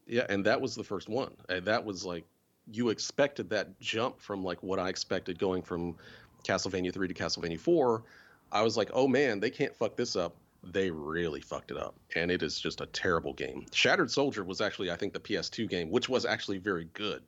Yeah, 0.07 0.27
and 0.29 0.45
that 0.47 0.61
was 0.61 0.75
the 0.75 0.85
first 0.85 1.09
one. 1.09 1.35
And 1.49 1.65
that 1.67 1.85
was 1.85 2.05
like 2.05 2.25
you 2.73 2.89
expected 2.89 3.51
that 3.51 3.79
jump 3.81 4.21
from 4.21 4.43
like 4.43 4.63
what 4.63 4.79
I 4.79 4.89
expected 4.89 5.39
going 5.39 5.63
from 5.63 5.97
Castlevania 6.45 6.93
3 6.93 7.09
to 7.09 7.15
Castlevania 7.15 7.59
4. 7.59 8.03
I 8.51 8.63
was 8.63 8.77
like, 8.77 8.91
"Oh 8.95 9.07
man, 9.07 9.41
they 9.41 9.51
can't 9.51 9.75
fuck 9.75 9.97
this 9.97 10.17
up." 10.17 10.35
They 10.65 10.91
really 10.91 11.41
fucked 11.41 11.71
it 11.71 11.77
up, 11.77 11.95
and 12.17 12.31
it 12.31 12.43
is 12.43 12.59
just 12.59 12.81
a 12.81 12.87
terrible 12.87 13.33
game. 13.33 13.67
Shattered 13.73 14.11
Soldier 14.11 14.45
was 14.45 14.61
actually 14.61 14.91
I 14.91 14.97
think 14.97 15.13
the 15.13 15.21
PS2 15.21 15.69
game, 15.69 15.91
which 15.91 16.09
was 16.09 16.25
actually 16.25 16.59
very 16.59 16.89
good. 16.95 17.23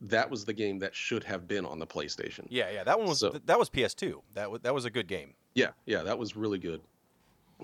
That 0.00 0.30
was 0.30 0.44
the 0.44 0.52
game 0.52 0.78
that 0.80 0.94
should 0.94 1.24
have 1.24 1.48
been 1.48 1.64
on 1.64 1.78
the 1.78 1.86
PlayStation. 1.86 2.46
Yeah, 2.50 2.70
yeah, 2.70 2.84
that 2.84 2.98
one 2.98 3.08
was 3.08 3.20
So- 3.20 3.40
that 3.46 3.58
was 3.58 3.70
PS2. 3.70 4.22
That 4.34 4.50
was 4.50 4.60
that 4.62 4.74
was 4.74 4.84
a 4.84 4.90
good 4.90 5.06
game. 5.08 5.34
Yeah, 5.54 5.70
yeah, 5.86 6.02
that 6.02 6.18
was 6.18 6.36
really 6.36 6.58
good. 6.58 6.80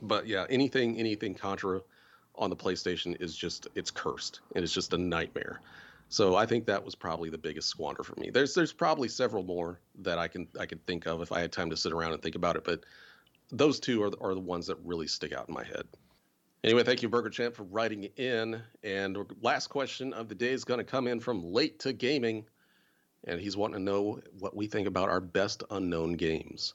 But 0.00 0.26
yeah, 0.26 0.46
anything 0.48 0.98
anything 0.98 1.34
Contra 1.34 1.82
on 2.34 2.48
the 2.48 2.56
PlayStation 2.56 3.20
is 3.20 3.36
just 3.36 3.68
it's 3.74 3.90
cursed 3.90 4.40
and 4.54 4.64
it's 4.64 4.72
just 4.72 4.92
a 4.94 4.98
nightmare. 4.98 5.60
So 6.08 6.34
I 6.34 6.46
think 6.46 6.66
that 6.66 6.82
was 6.84 6.94
probably 6.94 7.30
the 7.30 7.38
biggest 7.38 7.68
squander 7.68 8.02
for 8.02 8.18
me. 8.18 8.30
There's 8.30 8.54
there's 8.54 8.72
probably 8.72 9.08
several 9.08 9.42
more 9.42 9.80
that 10.00 10.18
I 10.18 10.28
can 10.28 10.48
I 10.58 10.64
can 10.66 10.78
think 10.86 11.06
of 11.06 11.20
if 11.20 11.32
I 11.32 11.40
had 11.40 11.52
time 11.52 11.68
to 11.70 11.76
sit 11.76 11.92
around 11.92 12.12
and 12.12 12.22
think 12.22 12.34
about 12.34 12.56
it, 12.56 12.64
but 12.64 12.84
those 13.50 13.78
two 13.78 14.02
are 14.02 14.08
the, 14.10 14.18
are 14.20 14.32
the 14.34 14.40
ones 14.40 14.66
that 14.68 14.78
really 14.84 15.06
stick 15.06 15.32
out 15.34 15.48
in 15.48 15.54
my 15.54 15.64
head. 15.64 15.86
Anyway, 16.64 16.84
thank 16.84 17.02
you 17.02 17.08
Burger 17.08 17.28
Champ 17.28 17.56
for 17.56 17.64
writing 17.64 18.04
in. 18.16 18.62
And 18.84 19.18
last 19.40 19.66
question 19.66 20.12
of 20.12 20.28
the 20.28 20.34
day 20.34 20.52
is 20.52 20.64
going 20.64 20.78
to 20.78 20.84
come 20.84 21.08
in 21.08 21.18
from 21.18 21.44
Late 21.44 21.80
to 21.80 21.92
Gaming, 21.92 22.44
and 23.24 23.40
he's 23.40 23.56
wanting 23.56 23.78
to 23.78 23.82
know 23.82 24.20
what 24.38 24.54
we 24.54 24.68
think 24.68 24.86
about 24.86 25.08
our 25.08 25.20
best 25.20 25.64
unknown 25.70 26.12
games. 26.12 26.74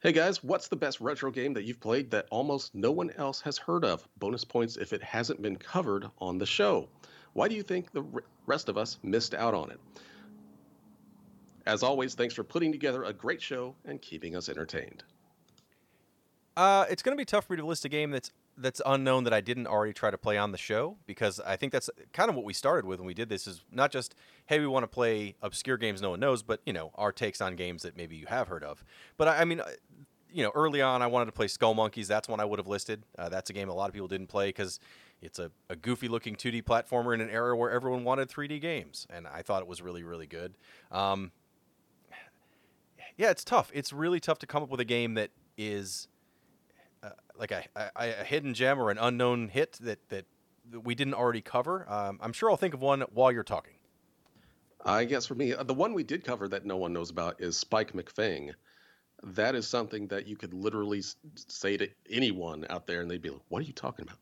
Hey 0.00 0.12
guys, 0.12 0.44
what's 0.44 0.68
the 0.68 0.76
best 0.76 1.00
retro 1.00 1.30
game 1.30 1.54
that 1.54 1.64
you've 1.64 1.80
played 1.80 2.10
that 2.10 2.26
almost 2.30 2.74
no 2.74 2.92
one 2.92 3.10
else 3.16 3.40
has 3.40 3.56
heard 3.56 3.84
of? 3.84 4.06
Bonus 4.18 4.44
points 4.44 4.76
if 4.76 4.92
it 4.92 5.02
hasn't 5.02 5.40
been 5.40 5.56
covered 5.56 6.06
on 6.18 6.36
the 6.36 6.46
show. 6.46 6.88
Why 7.32 7.48
do 7.48 7.54
you 7.54 7.62
think 7.62 7.90
the 7.90 8.04
rest 8.46 8.68
of 8.68 8.76
us 8.76 8.98
missed 9.02 9.34
out 9.34 9.54
on 9.54 9.70
it? 9.70 9.80
As 11.66 11.82
always, 11.82 12.14
thanks 12.14 12.34
for 12.34 12.44
putting 12.44 12.72
together 12.72 13.04
a 13.04 13.12
great 13.12 13.40
show 13.40 13.74
and 13.86 14.00
keeping 14.00 14.36
us 14.36 14.48
entertained. 14.48 15.02
Uh, 16.56 16.84
it's 16.90 17.02
going 17.02 17.16
to 17.16 17.20
be 17.20 17.24
tough 17.24 17.46
for 17.46 17.54
me 17.54 17.56
to 17.58 17.66
list 17.66 17.84
a 17.84 17.88
game 17.88 18.10
that's 18.10 18.32
that's 18.60 18.82
unknown 18.84 19.24
that 19.24 19.32
I 19.32 19.40
didn't 19.40 19.66
already 19.66 19.92
try 19.92 20.10
to 20.10 20.18
play 20.18 20.36
on 20.36 20.52
the 20.52 20.58
show 20.58 20.96
because 21.06 21.40
I 21.40 21.56
think 21.56 21.72
that's 21.72 21.88
kind 22.12 22.28
of 22.28 22.36
what 22.36 22.44
we 22.44 22.52
started 22.52 22.84
with 22.84 22.98
when 22.98 23.06
we 23.06 23.14
did 23.14 23.28
this 23.28 23.46
is 23.46 23.62
not 23.72 23.90
just 23.90 24.14
hey 24.46 24.58
we 24.58 24.66
want 24.66 24.82
to 24.82 24.88
play 24.88 25.36
obscure 25.42 25.76
games 25.76 26.02
no 26.02 26.10
one 26.10 26.20
knows 26.20 26.42
but 26.42 26.60
you 26.66 26.72
know 26.72 26.90
our 26.96 27.12
takes 27.12 27.40
on 27.40 27.56
games 27.56 27.82
that 27.82 27.96
maybe 27.96 28.16
you 28.16 28.26
have 28.26 28.48
heard 28.48 28.64
of. 28.64 28.84
But 29.16 29.28
I, 29.28 29.38
I 29.38 29.44
mean, 29.44 29.60
uh, 29.60 29.70
you 30.32 30.42
know, 30.42 30.52
early 30.54 30.82
on 30.82 31.02
I 31.02 31.06
wanted 31.06 31.26
to 31.26 31.32
play 31.32 31.48
Skull 31.48 31.74
Monkeys. 31.74 32.08
That's 32.08 32.28
one 32.28 32.40
I 32.40 32.44
would 32.44 32.58
have 32.58 32.66
listed. 32.66 33.02
Uh, 33.18 33.28
that's 33.28 33.50
a 33.50 33.52
game 33.52 33.68
a 33.68 33.74
lot 33.74 33.88
of 33.88 33.94
people 33.94 34.08
didn't 34.08 34.28
play 34.28 34.48
because 34.48 34.78
it's 35.20 35.38
a, 35.38 35.50
a 35.68 35.76
goofy 35.76 36.08
looking 36.08 36.36
2D 36.36 36.62
platformer 36.64 37.14
in 37.14 37.20
an 37.20 37.30
era 37.30 37.56
where 37.56 37.70
everyone 37.70 38.04
wanted 38.04 38.28
3D 38.28 38.60
games, 38.60 39.06
and 39.10 39.26
I 39.26 39.42
thought 39.42 39.62
it 39.62 39.68
was 39.68 39.82
really 39.82 40.02
really 40.02 40.26
good. 40.26 40.56
Um, 40.90 41.32
yeah, 43.16 43.30
it's 43.30 43.44
tough. 43.44 43.70
It's 43.74 43.92
really 43.92 44.20
tough 44.20 44.38
to 44.40 44.46
come 44.46 44.62
up 44.62 44.68
with 44.68 44.80
a 44.80 44.84
game 44.84 45.14
that 45.14 45.30
is 45.56 46.08
uh, 47.08 47.14
like 47.38 47.50
a, 47.50 47.64
a, 47.76 48.20
a 48.20 48.24
hidden 48.24 48.54
gem 48.54 48.80
or 48.80 48.90
an 48.90 48.98
unknown 48.98 49.48
hit 49.48 49.78
that, 49.80 50.08
that 50.08 50.26
we 50.82 50.94
didn't 50.94 51.14
already 51.14 51.40
cover. 51.40 51.86
Um, 51.88 52.18
I'm 52.22 52.32
sure 52.32 52.50
I'll 52.50 52.56
think 52.56 52.74
of 52.74 52.82
one 52.82 53.02
while 53.12 53.32
you're 53.32 53.42
talking. 53.42 53.74
I 54.84 55.04
guess 55.04 55.26
for 55.26 55.34
me, 55.34 55.54
uh, 55.54 55.62
the 55.64 55.74
one 55.74 55.92
we 55.92 56.04
did 56.04 56.24
cover 56.24 56.48
that 56.48 56.64
no 56.64 56.76
one 56.76 56.92
knows 56.92 57.10
about 57.10 57.40
is 57.40 57.56
Spike 57.56 57.92
McFang. 57.92 58.52
That 59.22 59.54
is 59.54 59.66
something 59.66 60.06
that 60.08 60.26
you 60.26 60.36
could 60.36 60.54
literally 60.54 61.02
say 61.34 61.76
to 61.76 61.88
anyone 62.08 62.64
out 62.70 62.86
there, 62.86 63.00
and 63.00 63.10
they'd 63.10 63.20
be 63.20 63.30
like, 63.30 63.42
"What 63.48 63.60
are 63.60 63.66
you 63.66 63.72
talking 63.72 64.04
about?" 64.04 64.18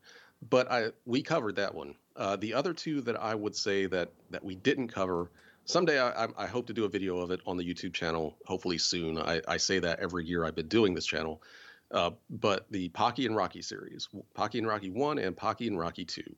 But 0.48 0.70
I 0.70 0.92
we 1.04 1.22
covered 1.22 1.56
that 1.56 1.74
one. 1.74 1.94
Uh, 2.16 2.36
the 2.36 2.54
other 2.54 2.72
two 2.72 3.02
that 3.02 3.16
I 3.20 3.34
would 3.34 3.54
say 3.54 3.86
that 3.86 4.12
that 4.30 4.42
we 4.42 4.54
didn't 4.54 4.88
cover. 4.88 5.30
Someday 5.66 6.00
I, 6.00 6.28
I 6.38 6.46
hope 6.46 6.66
to 6.68 6.72
do 6.72 6.84
a 6.84 6.88
video 6.88 7.18
of 7.18 7.30
it 7.30 7.40
on 7.46 7.56
the 7.56 7.64
YouTube 7.64 7.92
channel. 7.92 8.38
Hopefully 8.46 8.78
soon. 8.78 9.18
I, 9.18 9.42
I 9.48 9.56
say 9.56 9.80
that 9.80 9.98
every 9.98 10.24
year 10.24 10.44
I've 10.44 10.54
been 10.54 10.68
doing 10.68 10.94
this 10.94 11.06
channel. 11.06 11.42
Uh, 11.90 12.10
but 12.28 12.66
the 12.70 12.88
Pocky 12.88 13.26
and 13.26 13.36
Rocky 13.36 13.62
series, 13.62 14.08
Pocky 14.34 14.58
and 14.58 14.66
Rocky 14.66 14.90
One 14.90 15.18
and 15.18 15.36
Pocky 15.36 15.68
and 15.68 15.78
Rocky 15.78 16.04
Two. 16.04 16.34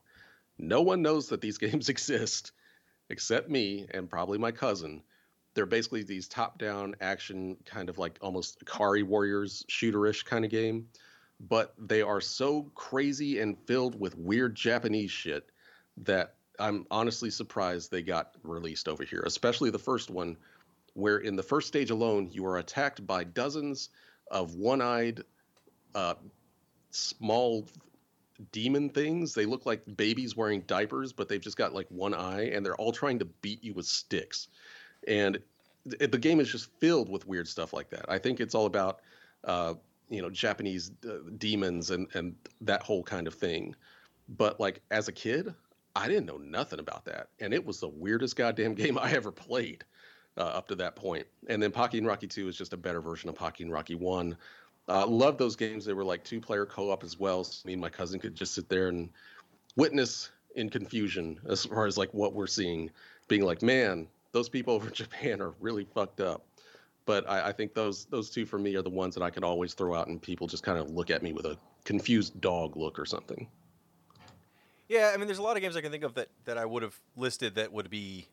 No 0.59 0.83
one 0.83 1.03
knows 1.03 1.29
that 1.29 1.41
these 1.41 1.59
games 1.67 1.89
exist 1.89 2.53
except 3.11 3.49
me 3.49 3.87
and 3.93 4.11
probably 4.11 4.39
my 4.39 4.53
cousin. 4.53 5.03
They're 5.55 5.67
basically 5.67 6.03
these 6.03 6.29
top-down 6.29 6.97
action, 7.01 7.57
kind 7.65 7.89
of 7.89 7.99
like 7.99 8.19
almost 8.21 8.65
Ikari 8.65 9.03
Warriors 9.03 9.65
shooterish 9.69 10.25
kind 10.25 10.45
of 10.45 10.51
game, 10.51 10.89
but 11.41 11.75
they 11.79 12.03
are 12.03 12.21
so 12.21 12.71
crazy 12.75 13.41
and 13.41 13.59
filled 13.67 13.99
with 13.99 14.17
weird 14.17 14.55
Japanese 14.55 15.11
shit 15.11 15.51
that 15.99 16.35
I'm 16.59 16.87
honestly 16.91 17.31
surprised 17.31 17.91
they 17.91 18.03
got 18.03 18.35
released 18.43 18.89
over 18.89 19.05
here. 19.05 19.23
Especially 19.25 19.71
the 19.71 19.79
first 19.79 20.11
one, 20.11 20.37
where 20.95 21.19
in 21.19 21.37
the 21.37 21.43
first 21.43 21.69
stage 21.69 21.91
alone 21.91 22.29
you 22.33 22.45
are 22.47 22.59
attacked 22.59 23.07
by 23.07 23.25
dozens 23.25 23.89
of 24.31 24.55
one-eyed, 24.55 25.23
uh, 25.95 26.15
small 26.91 27.67
demon 28.53 28.89
things. 28.91 29.35
They 29.35 29.47
look 29.47 29.67
like 29.67 29.83
babies 29.97 30.37
wearing 30.37 30.63
diapers, 30.63 31.13
but 31.13 31.29
they've 31.29 31.41
just 31.41 31.57
got 31.57 31.75
like 31.75 31.87
one 31.91 32.15
eye, 32.15 32.51
and 32.53 32.65
they're 32.65 32.77
all 32.77 32.93
trying 32.93 33.19
to 33.19 33.25
beat 33.25 33.63
you 33.63 33.75
with 33.75 33.87
sticks. 33.87 34.49
And 35.07 35.39
th- 35.89 36.11
the 36.11 36.19
game 36.19 36.41
is 36.41 36.51
just 36.51 36.71
filled 36.79 37.09
with 37.09 37.27
weird 37.27 37.49
stuff 37.49 37.73
like 37.73 37.91
that. 37.91 38.07
I 38.09 38.19
think 38.19 38.41
it's 38.41 38.55
all 38.55 38.67
about, 38.67 39.01
uh, 39.45 39.75
you 40.09 40.23
know, 40.23 40.31
Japanese 40.31 40.93
uh, 41.09 41.31
demons 41.39 41.91
and 41.91 42.09
and 42.15 42.35
that 42.61 42.83
whole 42.83 43.03
kind 43.03 43.27
of 43.27 43.35
thing. 43.35 43.75
But 44.29 44.61
like 44.61 44.83
as 44.91 45.09
a 45.09 45.13
kid, 45.13 45.55
I 45.97 46.09
didn't 46.09 46.27
know 46.27 46.39
nothing 46.39 46.81
about 46.81 47.05
that, 47.07 47.29
and 47.41 47.53
it 47.53 47.65
was 47.65 47.81
the 47.81 47.89
weirdest 47.89 48.37
goddamn 48.37 48.75
game 48.83 48.99
I 48.99 49.13
ever 49.13 49.33
played 49.33 49.85
uh, 50.37 50.43
up 50.43 50.69
to 50.69 50.77
that 50.77 50.97
point. 50.97 51.27
And 51.49 51.63
then 51.63 51.73
Pocky 51.73 51.99
and 51.99 52.07
Rocky 52.07 52.27
Two 52.27 52.49
is 52.49 52.57
just 52.57 52.73
a 52.73 52.77
better 52.77 53.01
version 53.01 53.29
of 53.29 53.35
Pocky 53.35 53.65
and 53.65 53.73
Rocky 53.73 53.95
One. 53.95 54.37
Uh, 54.89 55.07
love 55.07 55.37
those 55.37 55.55
games. 55.55 55.85
They 55.85 55.93
were 55.93 56.05
like 56.05 56.25
two 56.25 56.41
player 56.41 56.65
co 56.65 56.91
op 56.91 57.05
as 57.05 57.19
well. 57.19 57.45
So 57.45 57.67
me 57.67 57.75
and 57.75 57.83
my 57.83 57.91
cousin 57.91 58.19
could 58.19 58.35
just 58.35 58.55
sit 58.55 58.69
there 58.69 58.89
and 58.89 59.11
witness 59.77 60.31
in 60.55 60.71
confusion 60.71 61.39
as 61.49 61.65
far 61.65 61.87
as 61.87 61.99
like 61.99 62.13
what 62.15 62.33
we're 62.33 62.47
seeing, 62.47 62.91
being 63.29 63.43
like, 63.43 63.63
man, 63.63 64.09
those 64.33 64.49
people 64.49 64.75
over 64.75 64.91
Japan 64.91 65.41
are 65.41 65.55
really 65.61 65.85
fucked 65.85 66.21
up. 66.21 66.47
But 67.05 67.29
I, 67.29 67.49
I 67.49 67.53
think 67.53 67.75
those 67.75 68.05
those 68.07 68.31
two 68.31 68.45
for 68.45 68.59
me 68.59 68.75
are 68.77 68.83
the 68.83 68.91
ones 68.91 69.15
that 69.15 69.23
I 69.23 69.31
can 69.31 69.45
always 69.45 69.75
throw 69.75 69.95
out, 69.95 70.09
and 70.09 70.21
people 70.21 70.47
just 70.47 70.63
kind 70.63 70.79
of 70.79 70.91
look 70.91 71.11
at 71.11 71.23
me 71.23 71.33
with 71.33 71.47
a 71.47 71.57
confused 71.85 72.39
dog 72.41 72.77
look 72.77 72.99
or 72.99 73.07
something. 73.07 73.49
Yeah, 74.89 75.13
I 75.13 75.17
mean, 75.19 75.27
there's 75.27 75.39
a 75.39 75.43
lot 75.43 75.57
of 75.57 75.63
games 75.63 75.77
I 75.77 75.83
can 75.83 75.91
think 75.91 76.05
of 76.05 76.15
that, 76.15 76.29
that 76.47 76.57
I 76.57 76.65
would 76.65 76.83
have 76.83 76.99
listed 77.17 77.57
that 77.57 77.73
would 77.73 77.91
be 77.91 78.27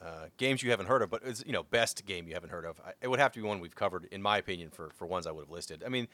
uh, 0.00 0.26
games 0.36 0.62
you 0.62 0.70
haven't 0.70 0.86
heard 0.86 1.02
of, 1.02 1.10
but 1.10 1.22
it's 1.24 1.44
you 1.46 1.52
know 1.52 1.62
best 1.62 2.04
game 2.06 2.28
you 2.28 2.34
haven't 2.34 2.50
heard 2.50 2.64
of. 2.64 2.80
I, 2.84 2.92
it 3.00 3.08
would 3.08 3.18
have 3.18 3.32
to 3.32 3.40
be 3.40 3.46
one 3.46 3.60
we've 3.60 3.74
covered, 3.74 4.06
in 4.10 4.22
my 4.22 4.38
opinion, 4.38 4.70
for 4.70 4.90
for 4.94 5.06
ones 5.06 5.26
I 5.26 5.32
would 5.32 5.42
have 5.42 5.50
listed. 5.50 5.82
I 5.84 5.88
mean, 5.88 6.08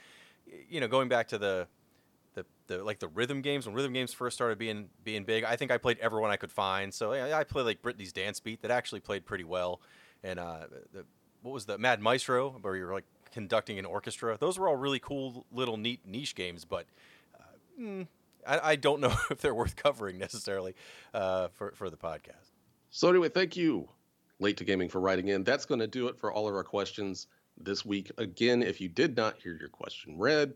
you 0.69 0.81
know, 0.81 0.89
going 0.89 1.09
back 1.09 1.29
to 1.29 1.39
the 1.39 1.69
the, 2.35 2.45
the 2.67 2.85
like 2.85 2.99
the 2.99 3.09
rhythm 3.09 3.41
games 3.43 3.67
when 3.67 3.75
rhythm 3.75 3.93
games 3.93 4.13
first 4.13 4.37
started 4.37 4.59
being 4.59 4.89
being 5.03 5.25
big. 5.25 5.45
I 5.45 5.57
think 5.57 5.71
I 5.71 5.79
played 5.79 5.99
everyone 5.99 6.31
I 6.31 6.37
could 6.37 6.53
find. 6.53 6.93
So 6.93 7.13
I 7.13 7.45
played 7.45 7.65
like 7.65 7.83
Britney's 7.83 8.13
Dance 8.13 8.41
Beat 8.41 8.63
that 8.63 8.71
actually 8.71 9.01
played 9.01 9.25
pretty 9.25 9.45
well, 9.45 9.81
and 10.23 10.39
uh, 10.39 10.67
the 10.93 11.05
what 11.43 11.53
was 11.53 11.67
the 11.67 11.79
Mad 11.79 12.01
Maestro 12.01 12.51
where 12.51 12.77
you're 12.77 12.93
like 12.93 13.05
conducting 13.33 13.79
an 13.79 13.85
orchestra. 13.85 14.37
Those 14.39 14.59
were 14.59 14.69
all 14.69 14.77
really 14.77 14.99
cool 14.99 15.47
little 15.53 15.77
neat 15.77 16.01
niche 16.07 16.35
games, 16.35 16.65
but 16.65 16.87
uh, 17.39 17.81
mm, 17.81 18.07
I, 18.47 18.71
I 18.71 18.77
don't 18.77 19.01
know 19.03 19.15
if 19.31 19.41
they're 19.41 19.55
worth 19.55 19.77
covering 19.77 20.19
necessarily 20.19 20.75
uh, 21.13 21.49
for 21.49 21.73
for 21.73 21.91
the 21.91 21.97
podcast. 21.97 22.44
So 22.97 23.09
anyway, 23.09 23.29
thank 23.29 23.57
you, 23.57 23.89
Late 24.39 24.57
to 24.59 24.65
Gaming, 24.65 24.89
for 24.89 25.01
writing 25.01 25.27
in. 25.27 25.43
That's 25.43 25.65
going 25.65 25.81
to 25.81 25.89
do 25.89 26.07
it 26.07 26.17
for 26.17 26.33
all 26.33 26.47
of 26.47 26.55
our 26.55 26.63
questions 26.63 27.27
this 27.59 27.85
week. 27.85 28.13
Again, 28.19 28.63
if 28.63 28.81
you 28.81 28.89
did 28.89 29.17
not 29.17 29.37
hear 29.37 29.57
your 29.59 29.69
question 29.69 30.17
read, 30.17 30.55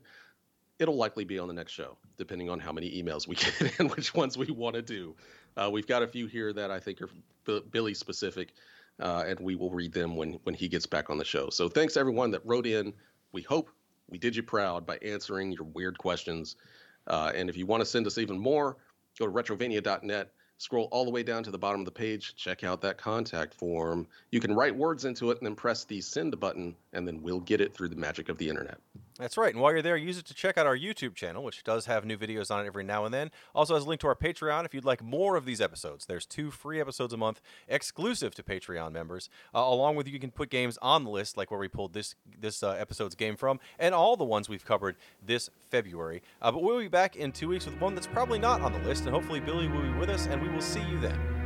it'll 0.79 0.95
likely 0.95 1.25
be 1.25 1.41
on 1.41 1.49
the 1.49 1.55
next 1.55 1.73
show, 1.73 1.99
depending 2.17 2.49
on 2.49 2.61
how 2.61 2.71
many 2.71 3.03
emails 3.03 3.27
we 3.27 3.35
get 3.61 3.81
and 3.81 3.91
which 3.91 4.15
ones 4.15 4.39
we 4.39 4.53
want 4.53 4.77
to 4.77 4.83
do. 4.83 5.17
Uh, 5.57 5.69
we've 5.69 5.89
got 5.89 6.05
a 6.05 6.07
few 6.07 6.29
here 6.29 6.53
that 6.53 6.71
I 6.71 6.79
think 6.79 7.03
are 7.03 7.11
B- 7.45 7.65
Billy 7.73 7.93
specific, 7.93 8.53
uh, 9.01 9.25
and 9.27 9.41
we 9.41 9.57
will 9.57 9.73
read 9.73 9.93
them 9.93 10.15
when 10.15 10.35
when 10.45 10.55
he 10.55 10.69
gets 10.69 10.87
back 10.87 11.11
on 11.11 11.19
the 11.19 11.25
show. 11.25 11.51
So 11.51 11.69
thanks 11.69 11.97
everyone 11.97 12.31
that 12.31 12.47
wrote 12.47 12.69
in. 12.69 12.93
We 13.33 13.43
hope 13.43 13.69
we 14.09 14.17
did 14.17 14.37
you 14.37 14.45
proud 14.45 14.87
by 14.87 14.99
answering 14.99 15.51
your 15.51 15.65
weird 15.65 15.99
questions. 15.99 16.55
Uh, 17.09 17.33
and 17.35 17.51
if 17.51 17.57
you 17.57 17.67
want 17.67 17.81
to 17.81 17.85
send 17.85 18.07
us 18.07 18.17
even 18.17 18.39
more, 18.39 18.77
go 19.19 19.27
to 19.27 19.33
retrovania.net. 19.33 20.31
Scroll 20.59 20.89
all 20.91 21.05
the 21.05 21.11
way 21.11 21.23
down 21.23 21.45
to 21.45 21.53
the 21.53 21.59
bottom 21.59 21.81
of 21.81 21.85
the 21.85 21.93
page, 21.93 22.35
check 22.35 22.65
out 22.65 22.81
that 22.81 22.99
contact 22.99 23.55
form. 23.55 24.09
You 24.33 24.41
can 24.41 24.53
write 24.53 24.77
words 24.77 25.05
into 25.05 25.31
it 25.31 25.39
and 25.39 25.47
then 25.47 25.55
press 25.55 25.85
the 25.85 26.01
send 26.01 26.39
button, 26.41 26.75
and 26.93 27.07
then 27.07 27.23
we'll 27.23 27.41
get 27.41 27.61
it 27.61 27.73
through 27.73 27.89
the 27.89 27.97
magic 27.97 28.29
of 28.29 28.39
the 28.39 28.49
internet. 28.49 28.79
That's 29.19 29.37
right. 29.37 29.53
And 29.53 29.61
while 29.61 29.73
you're 29.73 29.83
there, 29.83 29.97
use 29.97 30.17
it 30.17 30.27
to 30.27 30.35
check 30.35 30.57
out 30.57 30.67
our 30.67 30.77
YouTube 30.77 31.17
channel, 31.17 31.43
which 31.43 31.65
does 31.65 31.87
have 31.87 32.05
new 32.05 32.17
videos 32.17 32.53
on 32.53 32.65
it 32.65 32.69
every 32.69 32.85
now 32.85 33.05
and 33.05 33.13
then. 33.13 33.33
Also 33.53 33.75
has 33.75 33.85
a 33.85 33.89
link 33.89 34.01
to 34.03 34.07
our 34.07 34.15
Patreon 34.15 34.65
if 34.65 34.73
you'd 34.73 34.85
like 34.85 35.03
more 35.03 35.35
of 35.35 35.45
these 35.45 35.61
episodes. 35.61 36.07
There's 36.07 36.25
two 36.25 36.53
free 36.53 36.81
episodes 36.81 37.13
a 37.13 37.17
month 37.17 37.41
exclusive 37.67 38.35
to 38.37 38.45
Patreon 38.45 38.93
members. 38.93 39.29
Uh, 39.53 39.59
along 39.59 39.97
with 39.97 40.07
you 40.07 40.21
can 40.21 40.31
put 40.31 40.51
games 40.51 40.79
on 40.81 41.03
the 41.03 41.11
list, 41.11 41.37
like 41.37 41.51
where 41.51 41.59
we 41.59 41.67
pulled 41.67 41.95
this 41.95 42.15
this 42.41 42.63
uh, 42.63 42.71
episode's 42.71 43.17
game 43.17 43.37
from, 43.37 43.59
and 43.79 43.93
all 43.93 44.17
the 44.17 44.25
ones 44.25 44.49
we've 44.49 44.65
covered 44.65 44.95
this 45.25 45.51
February. 45.69 46.23
Uh, 46.41 46.53
but 46.53 46.63
we'll 46.63 46.79
be 46.79 46.87
back 46.87 47.17
in 47.17 47.33
two 47.33 47.49
weeks 47.49 47.67
with 47.67 47.81
one 47.81 47.97
that's 47.97 48.07
probably 48.07 48.39
not 48.39 48.61
on 48.61 48.73
the 48.73 48.79
list, 48.81 49.05
and 49.05 49.13
hopefully 49.13 49.41
Billy 49.41 49.67
will 49.67 49.83
be 49.83 49.99
with 49.99 50.11
us, 50.11 50.27
and 50.29 50.41
we 50.41 50.49
will 50.49 50.61
see 50.61 50.83
you 50.83 51.01
then. 51.01 51.38